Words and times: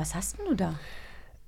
Was 0.00 0.14
hast 0.14 0.38
denn 0.38 0.46
du 0.46 0.54
da? 0.54 0.72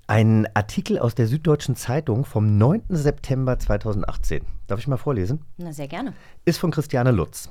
Ein 0.06 0.46
Artikel 0.52 0.98
aus 0.98 1.14
der 1.14 1.26
Süddeutschen 1.26 1.74
Zeitung 1.74 2.26
vom 2.26 2.58
9. 2.58 2.82
September 2.90 3.58
2018. 3.58 4.44
Darf 4.66 4.78
ich 4.78 4.86
mal 4.86 4.98
vorlesen? 4.98 5.40
Na, 5.56 5.72
sehr 5.72 5.88
gerne. 5.88 6.12
Ist 6.44 6.58
von 6.58 6.70
Christiane 6.70 7.12
Lutz. 7.12 7.48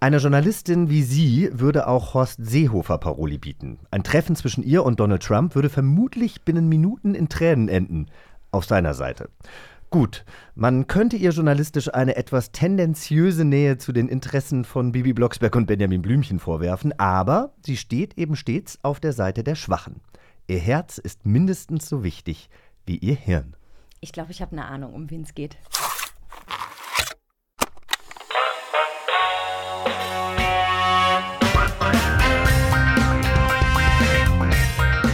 Eine 0.00 0.16
Journalistin 0.16 0.90
wie 0.90 1.04
sie 1.04 1.50
würde 1.52 1.86
auch 1.86 2.14
Horst 2.14 2.44
Seehofer 2.44 2.98
Paroli 2.98 3.38
bieten. 3.38 3.78
Ein 3.92 4.02
Treffen 4.02 4.34
zwischen 4.34 4.64
ihr 4.64 4.84
und 4.84 4.98
Donald 4.98 5.22
Trump 5.22 5.54
würde 5.54 5.68
vermutlich 5.68 6.42
binnen 6.42 6.68
Minuten 6.68 7.14
in 7.14 7.28
Tränen 7.28 7.68
enden. 7.68 8.06
Auf 8.50 8.64
seiner 8.64 8.94
Seite. 8.94 9.28
Gut, 9.90 10.24
man 10.56 10.88
könnte 10.88 11.16
ihr 11.16 11.30
journalistisch 11.30 11.94
eine 11.94 12.16
etwas 12.16 12.50
tendenziöse 12.50 13.44
Nähe 13.44 13.78
zu 13.78 13.92
den 13.92 14.08
Interessen 14.08 14.64
von 14.64 14.90
Bibi 14.90 15.12
Blocksberg 15.12 15.54
und 15.54 15.66
Benjamin 15.66 16.02
Blümchen 16.02 16.40
vorwerfen, 16.40 16.92
aber 16.98 17.52
sie 17.64 17.76
steht 17.76 18.18
eben 18.18 18.34
stets 18.34 18.80
auf 18.82 18.98
der 18.98 19.12
Seite 19.12 19.44
der 19.44 19.54
Schwachen. 19.54 20.00
Ihr 20.46 20.58
Herz 20.58 20.98
ist 20.98 21.24
mindestens 21.24 21.88
so 21.88 22.04
wichtig 22.04 22.50
wie 22.84 22.98
ihr 22.98 23.14
Hirn. 23.14 23.56
Ich 24.00 24.12
glaube, 24.12 24.30
ich 24.30 24.42
habe 24.42 24.52
eine 24.52 24.66
Ahnung, 24.66 24.92
um 24.92 25.10
wen 25.10 25.22
es 25.22 25.34
geht. 25.34 25.56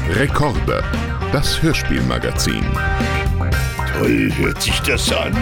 Rekorde, 0.09 0.83
das 1.31 1.63
Hörspielmagazin. 1.63 2.65
Toll 3.93 4.33
hört 4.37 4.61
sich 4.61 4.81
das 4.81 5.13
an. 5.13 5.33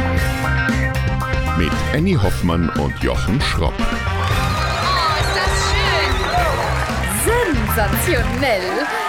Mit 1.56 1.72
Annie 1.94 2.22
Hoffmann 2.22 2.68
und 2.78 3.02
Jochen 3.02 3.40
Schropp. 3.40 3.74
Oh, 3.78 3.82
ist 5.18 5.34
das 5.34 5.50
schön! 5.72 6.12
Sensationell! 7.74 9.07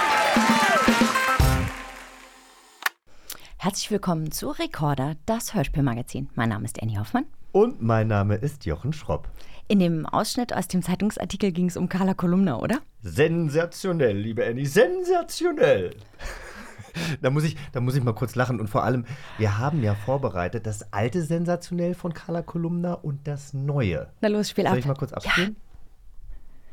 Herzlich 3.62 3.92
willkommen 3.92 4.32
zu 4.32 4.52
Recorder, 4.52 5.18
das 5.26 5.54
Hörspielmagazin. 5.54 6.30
Mein 6.34 6.48
Name 6.48 6.64
ist 6.64 6.82
Annie 6.82 6.98
Hoffmann. 6.98 7.26
Und 7.52 7.82
mein 7.82 8.08
Name 8.08 8.36
ist 8.36 8.66
Jochen 8.66 8.94
Schropp. 8.94 9.28
In 9.68 9.80
dem 9.80 10.06
Ausschnitt 10.06 10.54
aus 10.54 10.70
dem 10.70 10.82
Zeitungsartikel 10.82 11.52
ging 11.52 11.66
es 11.66 11.76
um 11.76 11.90
Carla 11.90 12.14
Kolumna, 12.14 12.58
oder? 12.60 12.80
Sensationell, 13.02 14.16
liebe 14.16 14.46
Annie, 14.46 14.66
sensationell. 14.66 15.94
Da 17.22 17.30
muss, 17.30 17.44
ich, 17.44 17.56
da 17.74 17.82
muss 17.82 17.96
ich 17.96 18.04
mal 18.04 18.16
kurz 18.16 18.36
lachen. 18.36 18.60
Und 18.60 18.68
vor 18.70 18.84
allem, 18.84 19.06
wir 19.38 19.58
haben 19.58 19.84
ja 19.84 19.94
vorbereitet 19.94 20.66
das 20.66 20.92
alte 20.92 21.22
Sensationell 21.22 21.94
von 21.94 22.14
Carla 22.14 22.42
Kolumna 22.42 22.94
und 22.94 23.28
das 23.28 23.54
neue. 23.54 24.08
Na 24.22 24.30
los, 24.30 24.50
spiel 24.50 24.66
ab. 24.66 24.72
Soll 24.72 24.80
ich 24.80 24.86
mal 24.86 24.96
kurz 24.96 25.14
abspielen? 25.14 25.56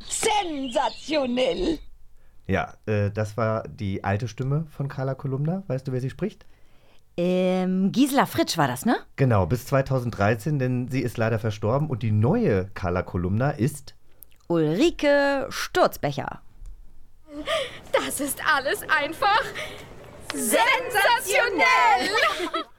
Sensationell! 0.09 1.79
Ja, 2.47 2.75
äh, 2.87 3.11
das 3.11 3.37
war 3.37 3.67
die 3.69 4.05
alte 4.05 4.27
Stimme 4.27 4.67
von 4.71 4.89
Carla 4.89 5.15
Kolumna. 5.15 5.65
Weißt 5.67 5.87
du, 5.87 5.93
wer 5.93 6.01
sie 6.01 6.11
spricht? 6.11 6.47
Ähm, 7.17 7.93
Gisela 7.93 8.27
Fritsch 8.27 8.59
war 8.59 8.69
das, 8.69 8.85
ne? 8.85 8.97
Genau, 9.17 9.47
bis 9.47 9.67
2013, 9.67 10.59
denn 10.59 10.89
sie 10.89 11.01
ist 11.01 11.17
leider 11.17 11.39
verstorben. 11.39 11.89
Und 11.89 12.03
die 12.03 12.13
neue 12.13 12.67
Carla 12.75 13.03
Kolumna 13.03 13.51
ist 13.51 13.95
Ulrike 14.49 15.47
Sturzbecher. 15.49 16.41
Das 17.93 18.21
ist 18.21 18.41
alles 18.55 18.83
einfach 18.83 19.43
sensationell! 20.33 22.11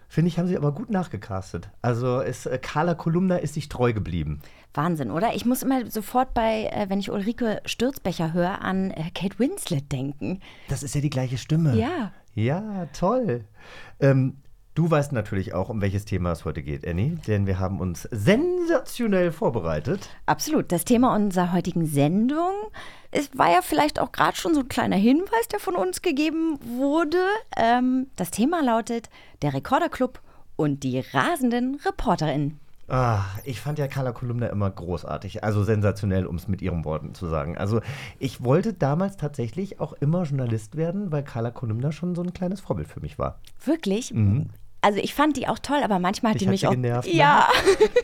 Finde 0.07 0.29
ich, 0.29 0.39
haben 0.39 0.47
sie 0.47 0.57
aber 0.57 0.71
gut 0.71 0.89
nachgecastet. 0.89 1.69
Also 1.81 2.21
ist, 2.21 2.47
äh, 2.47 2.57
Carla 2.57 2.95
Kolumna 2.95 3.37
ist 3.37 3.53
sich 3.53 3.69
treu 3.69 3.93
geblieben. 3.93 4.41
Wahnsinn, 4.73 5.11
oder? 5.11 5.35
Ich 5.35 5.45
muss 5.45 5.61
immer 5.61 5.89
sofort 5.91 6.33
bei, 6.33 6.71
äh, 6.71 6.89
wenn 6.89 6.99
ich 6.99 7.11
Ulrike 7.11 7.61
Sturzbecher 7.65 8.33
höre, 8.33 8.61
an 8.61 8.91
äh, 8.91 9.11
Kate 9.13 9.37
Winslet 9.37 9.91
denken. 9.91 10.39
Das 10.69 10.81
ist 10.81 10.95
ja 10.95 11.01
die 11.01 11.09
gleiche 11.09 11.37
Stimme. 11.37 11.75
Ja. 11.75 12.13
Ja, 12.37 12.85
toll. 12.93 13.45
Ähm, 13.99 14.37
du 14.75 14.89
weißt 14.89 15.11
natürlich 15.11 15.53
auch, 15.53 15.69
um 15.69 15.81
welches 15.81 16.05
Thema 16.05 16.31
es 16.31 16.45
heute 16.45 16.61
geht, 16.61 16.87
Annie, 16.87 17.17
denn 17.27 17.47
wir 17.47 17.59
haben 17.59 17.79
uns 17.79 18.03
sensationell 18.11 19.31
vorbereitet. 19.31 20.09
Absolut. 20.27 20.71
Das 20.71 20.85
Thema 20.85 21.15
unserer 21.15 21.51
heutigen 21.51 21.87
Sendung 21.87 22.53
es 23.11 23.29
war 23.37 23.51
ja 23.51 23.61
vielleicht 23.61 23.99
auch 23.99 24.11
gerade 24.11 24.37
schon 24.37 24.53
so 24.53 24.61
ein 24.61 24.67
kleiner 24.67 24.95
Hinweis, 24.95 25.47
der 25.51 25.59
von 25.59 25.75
uns 25.75 26.01
gegeben 26.01 26.59
wurde. 26.61 27.23
Ähm, 27.55 28.07
das 28.15 28.31
Thema 28.31 28.61
lautet 28.61 29.09
der 29.41 29.53
Rekorderclub 29.53 30.21
und 30.55 30.83
die 30.83 30.99
rasenden 30.99 31.75
Reporterinnen. 31.75 32.59
Ah, 32.89 33.25
ich 33.43 33.59
fand 33.59 33.79
ja 33.79 33.87
Carla 33.87 34.13
Kolumna 34.13 34.47
immer 34.47 34.69
großartig, 34.69 35.43
also 35.43 35.63
sensationell, 35.63 36.25
um 36.25 36.37
es 36.37 36.47
mit 36.47 36.61
ihren 36.61 36.85
Worten 36.85 37.13
zu 37.13 37.27
sagen. 37.27 37.57
Also 37.57 37.81
ich 38.17 38.43
wollte 38.43 38.73
damals 38.73 39.17
tatsächlich 39.17 39.81
auch 39.81 39.91
immer 39.93 40.23
Journalist 40.23 40.77
werden, 40.77 41.11
weil 41.11 41.23
Carla 41.23 41.51
Kolumna 41.51 41.91
schon 41.91 42.15
so 42.15 42.21
ein 42.23 42.33
kleines 42.33 42.61
Vorbild 42.61 42.87
für 42.87 43.01
mich 43.01 43.19
war. 43.19 43.39
Wirklich? 43.65 44.13
Also 44.79 44.99
ich 44.99 45.13
fand 45.13 45.35
die 45.35 45.49
auch 45.49 45.59
toll, 45.59 45.79
aber 45.83 45.99
manchmal 45.99 46.31
hat 46.31 46.35
Dich 46.35 46.43
die 46.43 46.47
hat 46.47 46.51
mich 46.51 46.61
sie 46.61 46.67
auch. 46.67 46.71
genervt, 46.71 47.07
ne? 47.09 47.13
ja, 47.15 47.49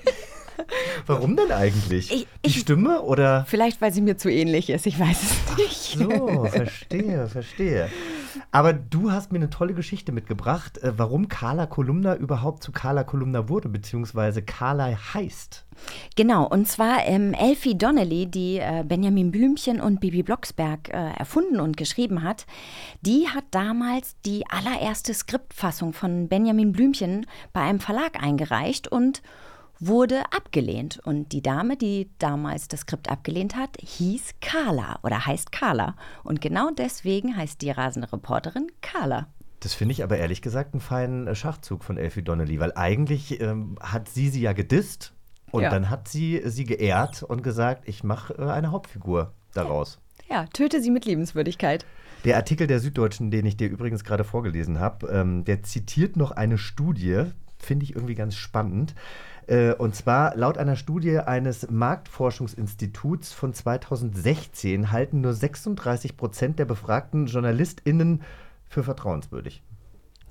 Warum 1.06 1.36
denn 1.36 1.52
eigentlich? 1.52 2.12
Ich- 2.12 2.28
die 2.46 2.50
ich- 2.50 2.60
Stimme 2.62 3.02
oder? 3.02 3.46
vielleicht 3.48 3.82
weil 3.82 3.92
sie 3.94 4.02
mir 4.02 4.18
zu 4.18 4.30
ähnlich 4.30 4.70
ist. 4.70 4.86
Ich 4.86 5.00
weiß 5.00 5.24
es 5.24 5.58
nicht. 5.58 5.98
So, 5.98 6.46
verstehe, 6.46 7.28
verstehe. 7.28 7.90
Aber 8.52 8.74
du 8.74 9.12
hast 9.12 9.32
mir 9.32 9.38
eine 9.40 9.50
tolle 9.50 9.74
Geschichte 9.74 10.12
mitgebracht, 10.12 10.78
äh, 10.80 10.94
warum 10.98 11.28
Carla 11.28 11.66
Kolumna 11.66 12.16
überhaupt 12.16 12.64
zu 12.64 12.72
Carla 12.72 13.04
Kolumna 13.04 13.48
wurde, 13.50 13.70
beziehungsweise 13.70 14.42
Carla 14.42 14.98
heißt. 15.14 15.66
Genau, 16.16 16.48
und 16.48 16.68
zwar 16.68 17.06
ähm, 17.06 17.34
Elfie 17.34 17.76
Donnelly, 17.78 18.28
die 18.28 18.58
äh, 18.60 18.84
Benjamin 18.88 19.32
Blümchen 19.32 19.82
und 19.82 20.00
Bibi 20.00 20.24
Blocksberg 20.24 20.90
äh, 20.90 21.12
erfunden 21.18 21.60
und 21.60 21.78
geschrieben 21.78 22.24
hat, 22.24 22.46
die 23.02 23.28
hat 23.28 23.46
damals 23.52 24.16
die 24.26 24.44
allererste 24.50 25.14
Skriptfassung 25.14 25.94
von 25.94 26.28
Benjamin 26.28 26.72
Blümchen 26.72 27.26
bei 27.54 27.62
einem 27.62 27.80
Verlag 27.80 28.22
eingereicht 28.22 28.88
und 28.88 29.22
wurde 29.88 30.22
abgelehnt. 30.32 31.00
Und 31.04 31.32
die 31.32 31.42
Dame, 31.42 31.78
die 31.78 32.10
damals 32.20 32.68
das 32.68 32.82
Skript 32.82 33.10
abgelehnt 33.10 33.56
hat, 33.56 33.78
hieß 33.82 34.36
Carla 34.42 35.00
oder 35.04 35.26
heißt 35.26 35.52
Carla. 35.52 35.96
Und 36.24 36.42
genau 36.42 36.70
deswegen 36.72 37.36
heißt 37.36 37.62
die 37.62 37.72
rasende 37.72 38.12
Reporterin 38.12 38.68
Carla. 38.82 39.28
Das 39.60 39.74
finde 39.74 39.94
ich 39.94 40.04
aber 40.04 40.18
ehrlich 40.18 40.42
gesagt 40.42 40.74
einen 40.74 40.82
feinen 40.82 41.28
äh, 41.28 41.36
Schachzug 41.36 41.84
von 41.84 41.98
Elfie 41.98 42.22
Donnelly, 42.22 42.60
weil 42.60 42.74
eigentlich 42.76 43.40
ähm, 43.40 43.78
hat 43.82 44.10
sie 44.10 44.30
sie 44.30 44.42
ja 44.42 44.52
gedisst 44.54 45.14
und 45.52 45.64
Ja. 45.64 45.70
dann 45.70 45.90
hat 45.90 46.08
sie 46.10 46.42
sie 46.46 46.66
geehrt 46.66 47.24
und 47.24 47.44
gesagt, 47.44 47.88
ich 47.88 48.04
mache 48.04 48.34
äh, 48.38 48.50
eine 48.50 48.72
Hauptfigur 48.72 49.34
daraus. 49.54 50.00
Ja, 50.30 50.46
töte 50.48 50.82
sie 50.82 50.92
mit 50.92 51.06
Liebenswürdigkeit. 51.06 51.86
Der 52.26 52.36
Artikel 52.38 52.68
der 52.68 52.80
Süddeutschen, 52.80 53.32
den 53.32 53.46
ich 53.46 53.56
dir 53.58 53.70
übrigens 53.70 54.04
gerade 54.04 54.24
vorgelesen 54.24 54.80
habe, 54.80 55.08
ähm, 55.08 55.44
der 55.46 55.64
zitiert 55.64 56.18
noch 56.18 56.32
eine 56.32 56.58
Studie, 56.58 57.26
finde 57.58 57.84
ich 57.86 57.96
irgendwie 57.96 58.16
ganz 58.16 58.36
spannend. 58.36 58.96
Äh, 59.48 59.74
und 59.74 59.96
zwar 59.96 60.36
laut 60.36 60.58
einer 60.58 60.76
Studie 60.76 61.20
eines 61.20 61.70
Marktforschungsinstituts 61.70 63.34
von 63.34 63.54
2016 63.54 64.92
halten 64.92 65.22
nur 65.22 65.34
36 65.34 66.18
Prozent 66.18 66.60
der 66.60 66.66
befragten 66.66 67.28
JournalistInnen 67.28 68.22
für 68.68 68.84
vertrauenswürdig. 68.84 69.62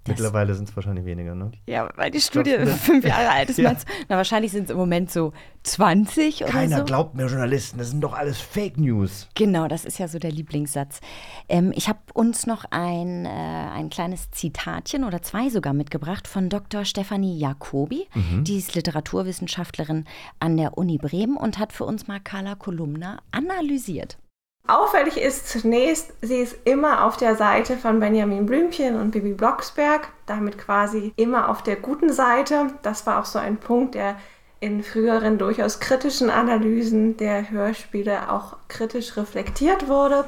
Mittlerweile 0.09 0.55
sind 0.55 0.69
es 0.69 0.75
wahrscheinlich 0.77 1.05
weniger, 1.05 1.35
ne? 1.35 1.53
Ja, 1.67 1.89
weil 1.97 2.11
die 2.11 2.21
Studie 2.21 2.51
ne? 2.59 2.67
fünf 2.67 3.05
Jahre 3.05 3.31
alt 3.31 3.51
ist. 3.51 3.59
Ja. 3.59 3.75
Na, 4.09 4.17
wahrscheinlich 4.17 4.53
sind 4.53 4.65
es 4.65 4.71
im 4.71 4.77
Moment 4.77 5.11
so 5.11 5.33
20 5.63 6.43
oder 6.43 6.51
Keiner 6.53 6.79
so. 6.79 6.85
glaubt 6.85 7.15
mehr 7.15 7.27
Journalisten, 7.27 7.79
das 7.79 7.91
sind 7.91 8.01
doch 8.01 8.13
alles 8.13 8.39
Fake 8.41 8.79
News. 8.79 9.29
Genau, 9.35 9.69
das 9.69 9.85
ist 9.85 9.99
ja 9.99 10.09
so 10.09 10.19
der 10.19 10.33
Lieblingssatz. 10.33 11.01
Ähm, 11.49 11.73
ich 11.77 11.89
habe 11.89 12.01
uns 12.15 12.47
noch 12.47 12.65
ein, 12.71 13.27
äh, 13.27 13.29
ein 13.29 13.91
kleines 13.91 14.31
Zitatchen 14.33 15.05
oder 15.05 15.23
zwei 15.23 15.49
sogar 15.51 15.73
mitgebracht 15.73 16.27
von 16.27 16.49
Dr. 16.49 16.85
Stefanie 16.85 17.39
Jacobi. 17.39 18.07
Die 18.43 18.57
ist 18.59 18.75
Literaturwissenschaftlerin 18.75 20.05
an 20.41 20.57
der 20.57 20.77
Uni 20.77 20.99
Bremen 20.99 21.37
und 21.37 21.59
hat 21.59 21.73
für 21.73 21.85
uns 21.85 22.09
mal 22.09 22.21
Carla 22.21 22.55
Kolumna 22.55 23.19
analysiert. 23.31 24.19
Auffällig 24.69 25.17
ist 25.17 25.49
zunächst, 25.49 26.13
sie 26.23 26.37
ist 26.37 26.57
immer 26.65 27.05
auf 27.05 27.17
der 27.17 27.35
Seite 27.35 27.77
von 27.77 27.99
Benjamin 27.99 28.47
Blümchen 28.47 28.95
und 28.99 29.11
Bibi 29.11 29.33
Blocksberg, 29.33 30.09
damit 30.27 30.57
quasi 30.57 31.13
immer 31.17 31.49
auf 31.49 31.63
der 31.63 31.77
guten 31.77 32.13
Seite. 32.13 32.69
Das 32.83 33.05
war 33.05 33.21
auch 33.21 33.25
so 33.25 33.41
ein 33.41 33.57
Punkt, 33.57 33.97
der 33.97 34.17
in 34.61 34.85
früheren 34.85 35.39
durchaus 35.39 35.81
kritischen 35.81 36.31
Analysen 36.31 37.17
der 37.17 37.51
Hörspiele 37.51 38.31
auch 38.31 38.57
kritisch 38.69 39.17
reflektiert 39.17 39.89
wurde. 39.89 40.25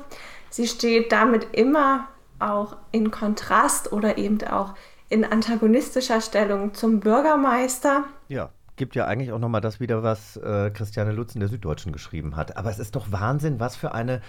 Sie 0.50 0.66
steht 0.66 1.12
damit 1.12 1.46
immer 1.52 2.08
auch 2.40 2.76
in 2.90 3.12
Kontrast 3.12 3.92
oder 3.92 4.18
eben 4.18 4.42
auch 4.48 4.74
in 5.08 5.24
antagonistischer 5.24 6.20
Stellung 6.20 6.74
zum 6.74 6.98
Bürgermeister. 6.98 8.04
Ja, 8.26 8.50
gibt 8.76 8.94
ja 8.96 9.06
eigentlich 9.06 9.32
auch 9.32 9.38
nochmal 9.38 9.60
das 9.60 9.80
wieder, 9.80 10.02
was 10.02 10.36
äh, 10.36 10.70
Christiane 10.70 11.12
Lutz 11.12 11.34
in 11.34 11.40
der 11.40 11.48
Süddeutschen 11.48 11.92
geschrieben 11.92 12.36
hat. 12.36 12.56
Aber 12.56 12.70
es 12.70 12.78
ist 12.78 12.96
doch 12.96 13.12
Wahnsinn, 13.12 13.60
was 13.60 13.76
für 13.76 13.94
eine, 13.94 14.20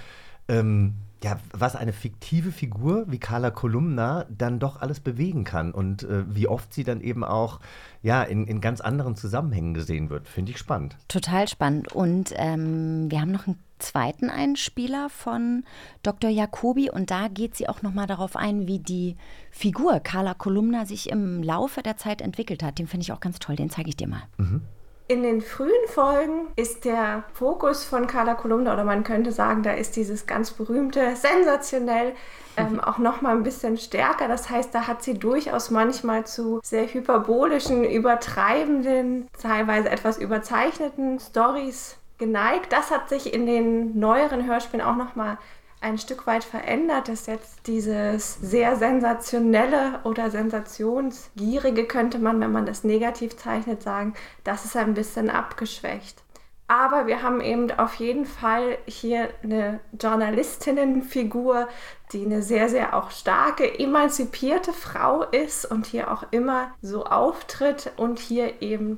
ähm, 0.47 0.95
ja, 1.23 1.39
was 1.51 1.75
eine 1.75 1.93
fiktive 1.93 2.51
Figur 2.51 3.05
wie 3.07 3.17
Carla 3.19 3.51
Kolumna 3.51 4.25
dann 4.29 4.59
doch 4.59 4.81
alles 4.81 4.99
bewegen 4.99 5.43
kann 5.43 5.71
und 5.71 6.03
äh, 6.03 6.23
wie 6.27 6.47
oft 6.47 6.73
sie 6.73 6.83
dann 6.83 7.01
eben 7.01 7.23
auch 7.23 7.59
ja, 8.03 8.23
in, 8.23 8.45
in 8.45 8.61
ganz 8.61 8.81
anderen 8.81 9.15
Zusammenhängen 9.15 9.73
gesehen 9.73 10.09
wird. 10.09 10.27
Finde 10.27 10.51
ich 10.51 10.57
spannend. 10.57 10.97
Total 11.07 11.47
spannend. 11.47 11.91
Und 11.93 12.33
ähm, 12.35 13.09
wir 13.09 13.21
haben 13.21 13.31
noch 13.31 13.47
ein 13.47 13.57
zweiten 13.79 14.29
Einspieler 14.29 15.09
von 15.09 15.63
Dr. 16.03 16.29
Jacobi 16.29 16.89
und 16.89 17.11
da 17.11 17.27
geht 17.27 17.55
sie 17.55 17.67
auch 17.69 17.81
nochmal 17.81 18.07
darauf 18.07 18.35
ein, 18.35 18.67
wie 18.67 18.79
die 18.79 19.17
Figur 19.51 19.99
Carla 19.99 20.33
Kolumna 20.33 20.85
sich 20.85 21.09
im 21.09 21.43
Laufe 21.43 21.81
der 21.81 21.97
Zeit 21.97 22.21
entwickelt 22.21 22.63
hat. 22.63 22.79
Den 22.79 22.87
finde 22.87 23.03
ich 23.03 23.11
auch 23.11 23.19
ganz 23.19 23.39
toll, 23.39 23.55
den 23.55 23.69
zeige 23.69 23.89
ich 23.89 23.97
dir 23.97 24.07
mal. 24.07 24.23
Mhm. 24.37 24.61
In 25.07 25.21
den 25.21 25.41
frühen 25.41 25.69
Folgen 25.87 26.47
ist 26.55 26.83
der 26.83 27.25
Fokus 27.33 27.83
von 27.83 28.07
Carla 28.07 28.33
Kolumna, 28.33 28.73
oder 28.73 28.83
man 28.83 29.03
könnte 29.03 29.31
sagen, 29.31 29.61
da 29.61 29.71
ist 29.71 29.95
dieses 29.95 30.25
ganz 30.25 30.49
berühmte, 30.49 31.15
sensationell, 31.15 32.13
ähm, 32.57 32.79
auch 32.79 32.97
noch 32.97 33.21
mal 33.21 33.35
ein 33.35 33.43
bisschen 33.43 33.77
stärker. 33.77 34.27
Das 34.27 34.49
heißt, 34.49 34.73
da 34.73 34.87
hat 34.87 35.03
sie 35.03 35.13
durchaus 35.13 35.69
manchmal 35.69 36.25
zu 36.25 36.59
sehr 36.63 36.87
hyperbolischen, 36.87 37.83
übertreibenden, 37.83 39.27
teilweise 39.39 39.91
etwas 39.91 40.17
überzeichneten 40.17 41.19
Stories 41.19 41.97
geneigt. 42.17 42.71
Das 42.71 42.91
hat 42.91 43.09
sich 43.09 43.33
in 43.33 43.45
den 43.45 43.99
neueren 43.99 44.45
Hörspielen 44.45 44.85
auch 44.85 44.95
noch 44.95 45.15
mal 45.15 45.37
ein 45.81 45.97
Stück 45.97 46.25
weit 46.25 46.43
verändert, 46.43 47.09
dass 47.09 47.27
jetzt 47.27 47.67
dieses 47.67 48.35
sehr 48.35 48.75
sensationelle 48.75 49.99
oder 50.03 50.31
sensationsgierige, 50.31 51.85
könnte 51.85 52.17
man, 52.17 52.39
wenn 52.41 52.51
man 52.51 52.65
das 52.65 52.83
negativ 52.83 53.37
zeichnet, 53.37 53.83
sagen, 53.83 54.15
das 54.43 54.65
ist 54.65 54.75
ein 54.75 54.95
bisschen 54.95 55.29
abgeschwächt. 55.29 56.23
Aber 56.67 57.05
wir 57.05 57.21
haben 57.21 57.41
eben 57.41 57.69
auf 57.71 57.93
jeden 57.95 58.25
Fall 58.25 58.79
hier 58.87 59.29
eine 59.43 59.79
Journalistinnenfigur, 60.01 61.67
die 62.11 62.25
eine 62.25 62.41
sehr, 62.41 62.69
sehr 62.69 62.95
auch 62.95 63.11
starke, 63.11 63.77
emanzipierte 63.77 64.73
Frau 64.73 65.21
ist 65.21 65.65
und 65.65 65.85
hier 65.85 66.11
auch 66.11 66.23
immer 66.31 66.71
so 66.81 67.05
auftritt 67.05 67.91
und 67.97 68.17
hier 68.17 68.63
eben 68.63 68.97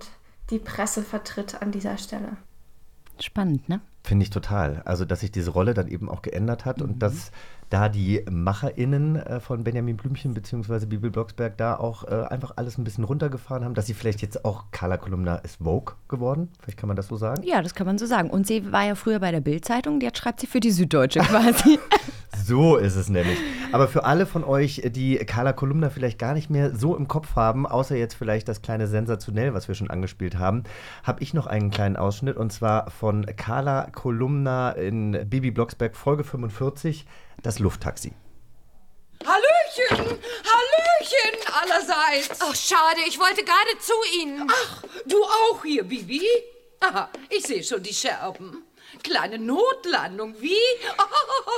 die 0.49 0.59
Presse 0.59 1.03
vertritt 1.03 1.61
an 1.61 1.71
dieser 1.71 1.97
Stelle. 1.97 2.37
Spannend, 3.23 3.67
ne? 3.69 3.81
Finde 4.03 4.23
ich 4.23 4.29
total. 4.29 4.81
Also, 4.85 5.03
dass 5.03 5.19
sich 5.19 5.31
diese 5.31 5.51
Rolle 5.51 5.73
dann 5.73 5.87
eben 5.87 6.09
auch 6.09 6.21
geändert 6.21 6.65
hat 6.65 6.79
mhm. 6.79 6.85
und 6.85 6.99
dass 7.03 7.31
da 7.69 7.89
die 7.89 8.23
MacherInnen 8.29 9.17
äh, 9.17 9.39
von 9.41 9.63
Benjamin 9.63 9.97
Blümchen 9.97 10.33
bzw. 10.33 10.85
Bibel 10.85 11.11
Blocksberg 11.11 11.57
da 11.57 11.75
auch 11.75 12.05
äh, 12.05 12.23
einfach 12.29 12.53
alles 12.55 12.77
ein 12.77 12.85
bisschen 12.85 13.03
runtergefahren 13.03 13.65
haben, 13.65 13.73
dass 13.73 13.87
sie 13.87 13.93
vielleicht 13.93 14.21
jetzt 14.21 14.45
auch 14.45 14.65
Carla 14.71 14.97
Kolumna 14.97 15.35
ist 15.37 15.57
Vogue 15.57 15.95
geworden. 16.07 16.49
Vielleicht 16.61 16.79
kann 16.79 16.87
man 16.87 16.95
das 16.95 17.07
so 17.07 17.17
sagen. 17.17 17.43
Ja, 17.43 17.61
das 17.61 17.75
kann 17.75 17.85
man 17.85 17.97
so 17.97 18.05
sagen. 18.05 18.29
Und 18.29 18.47
sie 18.47 18.71
war 18.71 18.85
ja 18.85 18.95
früher 18.95 19.19
bei 19.19 19.31
der 19.31 19.41
Bild-Zeitung, 19.41 19.99
jetzt 19.99 20.19
schreibt 20.19 20.39
sie 20.39 20.47
für 20.47 20.61
die 20.61 20.71
Süddeutsche 20.71 21.19
quasi. 21.19 21.79
so 22.45 22.77
ist 22.77 22.95
es 22.95 23.09
nämlich. 23.09 23.37
Aber 23.71 23.87
für 23.87 24.05
alle 24.05 24.25
von 24.25 24.43
euch, 24.43 24.81
die 24.85 25.17
Carla 25.17 25.53
Kolumna 25.53 25.89
vielleicht 25.89 26.19
gar 26.19 26.33
nicht 26.33 26.49
mehr 26.49 26.75
so 26.75 26.95
im 26.95 27.07
Kopf 27.07 27.35
haben, 27.35 27.65
außer 27.65 27.95
jetzt 27.95 28.15
vielleicht 28.15 28.47
das 28.47 28.61
kleine 28.61 28.87
Sensationell, 28.87 29.53
was 29.53 29.67
wir 29.67 29.75
schon 29.75 29.89
angespielt 29.89 30.37
haben, 30.37 30.63
habe 31.03 31.21
ich 31.23 31.33
noch 31.33 31.47
einen 31.47 31.71
kleinen 31.71 31.95
Ausschnitt 31.95 32.37
und 32.37 32.51
zwar 32.51 32.89
von 32.91 33.25
Carla 33.35 33.89
Kolumna 33.91 34.71
in 34.71 35.29
Bibi 35.29 35.51
Blocksberg 35.51 35.95
Folge 35.95 36.23
45 36.23 37.05
das 37.41 37.59
Lufttaxi. 37.59 38.13
Hallöchen! 39.25 40.17
Hallöchen 40.43 41.37
allerseits! 41.61 42.39
Ach, 42.41 42.55
schade, 42.55 43.01
ich 43.07 43.19
wollte 43.19 43.43
gerade 43.43 43.79
zu 43.79 43.93
Ihnen. 44.21 44.47
Ach, 44.49 44.83
du 45.05 45.23
auch 45.23 45.63
hier, 45.63 45.83
Bibi? 45.83 46.21
Aha, 46.79 47.09
ich 47.29 47.45
sehe 47.45 47.63
schon 47.63 47.81
die 47.81 47.93
Scherben. 47.93 48.63
Kleine 49.03 49.39
Notlandung, 49.39 50.35
wie? 50.39 50.55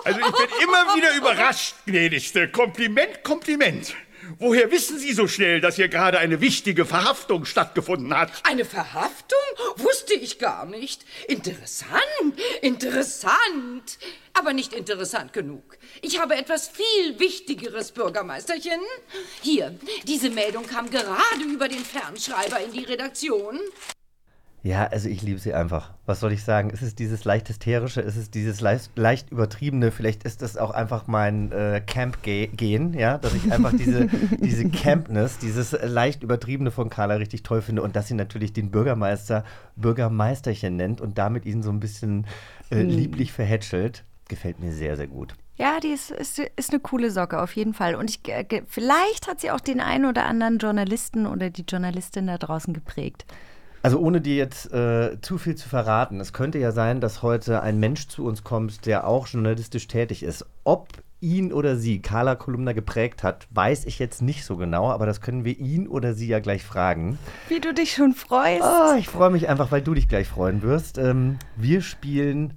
Also 0.06 0.20
ich 0.20 0.26
bin 0.26 0.64
immer 0.64 0.96
wieder 0.96 1.14
überrascht, 1.16 1.76
gnädigste. 1.86 2.48
Kompliment, 2.50 3.24
Kompliment. 3.24 3.94
Woher 4.38 4.72
wissen 4.72 5.00
Sie 5.00 5.14
so 5.14 5.28
schnell, 5.28 5.60
dass 5.60 5.76
hier 5.76 5.90
gerade 5.90 6.20
eine 6.20 6.40
wichtige 6.40 6.86
Verhaftung 6.86 7.46
stattgefunden 7.46 8.16
hat? 8.16 8.32
Eine 8.44 8.66
Verhaftung? 8.66 9.40
Wusste 9.78 10.14
ich 10.14 10.40
gar 10.40 10.66
nicht. 10.66 11.04
Interessant, 11.28 12.02
interessant. 12.62 13.98
Aber 14.34 14.54
nicht 14.54 14.74
interessant 14.74 15.34
genug. 15.34 15.78
Ich 16.02 16.20
habe 16.20 16.36
etwas 16.36 16.70
viel 16.70 17.20
Wichtigeres, 17.20 17.92
Bürgermeisterchen. 17.92 18.80
Hier, 19.42 19.78
diese 20.06 20.30
Meldung 20.30 20.66
kam 20.68 20.90
gerade 20.90 21.44
über 21.44 21.68
den 21.68 21.84
Fernschreiber 21.84 22.60
in 22.62 22.72
die 22.72 22.84
Redaktion. 22.84 23.60
Ja, 24.62 24.88
also 24.88 25.08
ich 25.08 25.22
liebe 25.22 25.40
sie 25.40 25.54
einfach. 25.54 25.94
Was 26.06 26.20
soll 26.20 26.34
ich 26.34 26.44
sagen? 26.44 26.70
Ist 26.70 26.82
es 26.82 26.94
dieses 26.94 27.24
leicht 27.24 27.48
hysterische? 27.48 28.02
Ist 28.02 28.18
es 28.18 28.30
dieses 28.30 28.60
leicht, 28.60 28.92
leicht 28.98 29.32
übertriebene? 29.32 29.92
Vielleicht 29.92 30.24
ist 30.24 30.42
das 30.42 30.58
auch 30.58 30.72
einfach 30.72 31.08
mein 31.08 31.52
äh, 31.54 31.82
Camp-Gehen, 31.86 32.94
ja, 32.94 33.18
dass 33.18 33.34
ich 33.36 33.52
einfach 33.54 33.72
diese, 33.74 34.08
diese 34.42 34.68
Campness, 34.70 35.38
dieses 35.38 35.72
leicht 35.82 36.24
übertriebene 36.24 36.72
von 36.72 36.90
Carla 36.90 37.16
richtig 37.16 37.44
toll 37.44 37.62
finde 37.62 37.84
und 37.84 37.96
dass 37.96 38.10
sie 38.10 38.16
natürlich 38.16 38.52
den 38.52 38.70
Bürgermeister 38.70 39.46
Bürgermeisterchen 39.78 40.76
nennt 40.76 41.00
und 41.00 41.18
damit 41.18 41.46
ihn 41.46 41.64
so 41.64 41.70
ein 41.70 41.80
bisschen 41.80 42.26
äh, 42.70 42.82
hm. 42.82 42.90
lieblich 42.90 43.32
verhätschelt. 43.32 44.04
Gefällt 44.28 44.60
mir 44.60 44.74
sehr, 44.74 44.98
sehr 44.98 45.08
gut. 45.08 45.36
Ja, 45.56 45.80
die 45.80 45.90
ist, 45.90 46.12
ist, 46.12 46.40
ist 46.40 46.72
eine 46.72 46.80
coole 46.80 47.12
Socke 47.12 47.42
auf 47.42 47.54
jeden 47.56 47.74
Fall. 47.74 47.96
Und 47.96 48.10
ich, 48.10 48.22
vielleicht 48.68 49.28
hat 49.28 49.42
sie 49.42 49.52
auch 49.52 49.60
den 49.60 49.80
einen 49.80 50.06
oder 50.06 50.26
anderen 50.26 50.58
Journalisten 50.58 51.26
oder 51.26 51.50
die 51.50 51.66
Journalistin 51.68 52.28
da 52.28 52.38
draußen 52.38 52.74
geprägt. 52.74 53.26
Also 53.82 54.00
ohne 54.00 54.22
dir 54.22 54.36
jetzt 54.36 54.74
äh, 54.74 55.22
zu 55.22 55.38
viel 55.38 55.56
zu 55.56 55.70
verraten, 55.70 56.20
es 56.20 56.34
könnte 56.34 56.60
ja 56.60 56.72
sein, 56.72 57.00
dass 57.00 57.24
heute 57.24 57.62
ein 57.62 57.80
Mensch 57.80 58.08
zu 58.08 58.26
uns 58.26 58.44
kommt, 58.44 58.86
der 58.86 59.08
auch 59.08 59.28
journalistisch 59.28 59.88
tätig 59.88 60.24
ist. 60.24 60.46
Ob 60.64 60.90
ihn 61.22 61.52
oder 61.52 61.76
sie 61.76 62.02
Carla 62.02 62.36
Kolumna 62.36 62.74
geprägt 62.74 63.24
hat, 63.24 63.48
weiß 63.52 63.86
ich 63.86 64.00
jetzt 64.00 64.22
nicht 64.22 64.46
so 64.46 64.58
genau, 64.58 64.90
aber 64.90 65.06
das 65.06 65.22
können 65.22 65.44
wir 65.46 65.58
ihn 65.58 65.88
oder 65.88 66.14
sie 66.14 66.28
ja 66.28 66.40
gleich 66.40 66.64
fragen. 66.64 67.18
Wie 67.48 67.60
du 67.60 67.74
dich 67.74 67.94
schon 67.94 68.14
freust. 68.14 68.64
Oh, 68.64 68.98
ich 68.98 69.08
freue 69.08 69.30
mich 69.30 69.50
einfach, 69.50 69.72
weil 69.72 69.82
du 69.82 69.94
dich 69.94 70.08
gleich 70.08 70.28
freuen 70.28 70.62
wirst. 70.62 70.98
Ähm, 70.98 71.38
wir 71.56 71.82
spielen 71.82 72.54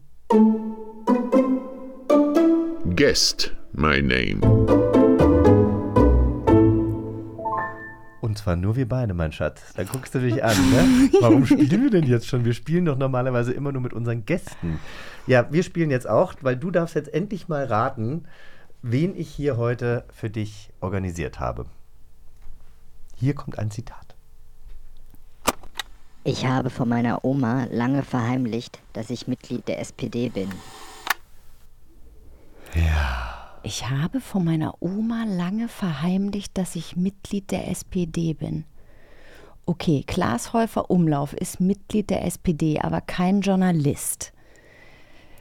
Guest 2.94 3.54
My 3.72 4.02
Name. 4.02 5.01
Und 8.22 8.38
zwar 8.38 8.54
nur 8.54 8.76
wir 8.76 8.88
beide, 8.88 9.14
mein 9.14 9.32
Schatz. 9.32 9.72
Da 9.74 9.82
guckst 9.82 10.14
du 10.14 10.20
dich 10.20 10.44
an, 10.44 10.54
ne? 10.70 11.10
Warum 11.20 11.44
spielen 11.44 11.82
wir 11.82 11.90
denn 11.90 12.06
jetzt 12.06 12.28
schon? 12.28 12.44
Wir 12.44 12.54
spielen 12.54 12.84
doch 12.84 12.96
normalerweise 12.96 13.52
immer 13.52 13.72
nur 13.72 13.82
mit 13.82 13.92
unseren 13.92 14.24
Gästen. 14.24 14.78
Ja, 15.26 15.48
wir 15.50 15.64
spielen 15.64 15.90
jetzt 15.90 16.08
auch, 16.08 16.34
weil 16.40 16.56
du 16.56 16.70
darfst 16.70 16.94
jetzt 16.94 17.12
endlich 17.12 17.48
mal 17.48 17.64
raten, 17.64 18.22
wen 18.80 19.16
ich 19.16 19.28
hier 19.28 19.56
heute 19.56 20.04
für 20.14 20.30
dich 20.30 20.70
organisiert 20.80 21.40
habe. 21.40 21.66
Hier 23.16 23.34
kommt 23.34 23.58
ein 23.58 23.72
Zitat. 23.72 24.14
Ich 26.22 26.46
habe 26.46 26.70
von 26.70 26.88
meiner 26.88 27.24
Oma 27.24 27.66
lange 27.72 28.04
verheimlicht, 28.04 28.78
dass 28.92 29.10
ich 29.10 29.26
Mitglied 29.26 29.66
der 29.66 29.80
SPD 29.80 30.28
bin. 30.28 30.48
Ja. 32.76 33.31
Ich 33.64 33.88
habe 33.88 34.20
von 34.20 34.44
meiner 34.44 34.74
Oma 34.82 35.24
lange 35.24 35.68
verheimlicht, 35.68 36.58
dass 36.58 36.74
ich 36.74 36.96
Mitglied 36.96 37.50
der 37.52 37.68
SPD 37.68 38.34
bin. 38.34 38.64
Okay, 39.66 40.02
Klaas 40.04 40.52
Häufer 40.52 40.90
Umlauf 40.90 41.32
ist 41.32 41.60
Mitglied 41.60 42.10
der 42.10 42.24
SPD, 42.24 42.80
aber 42.80 43.00
kein 43.00 43.40
Journalist. 43.40 44.32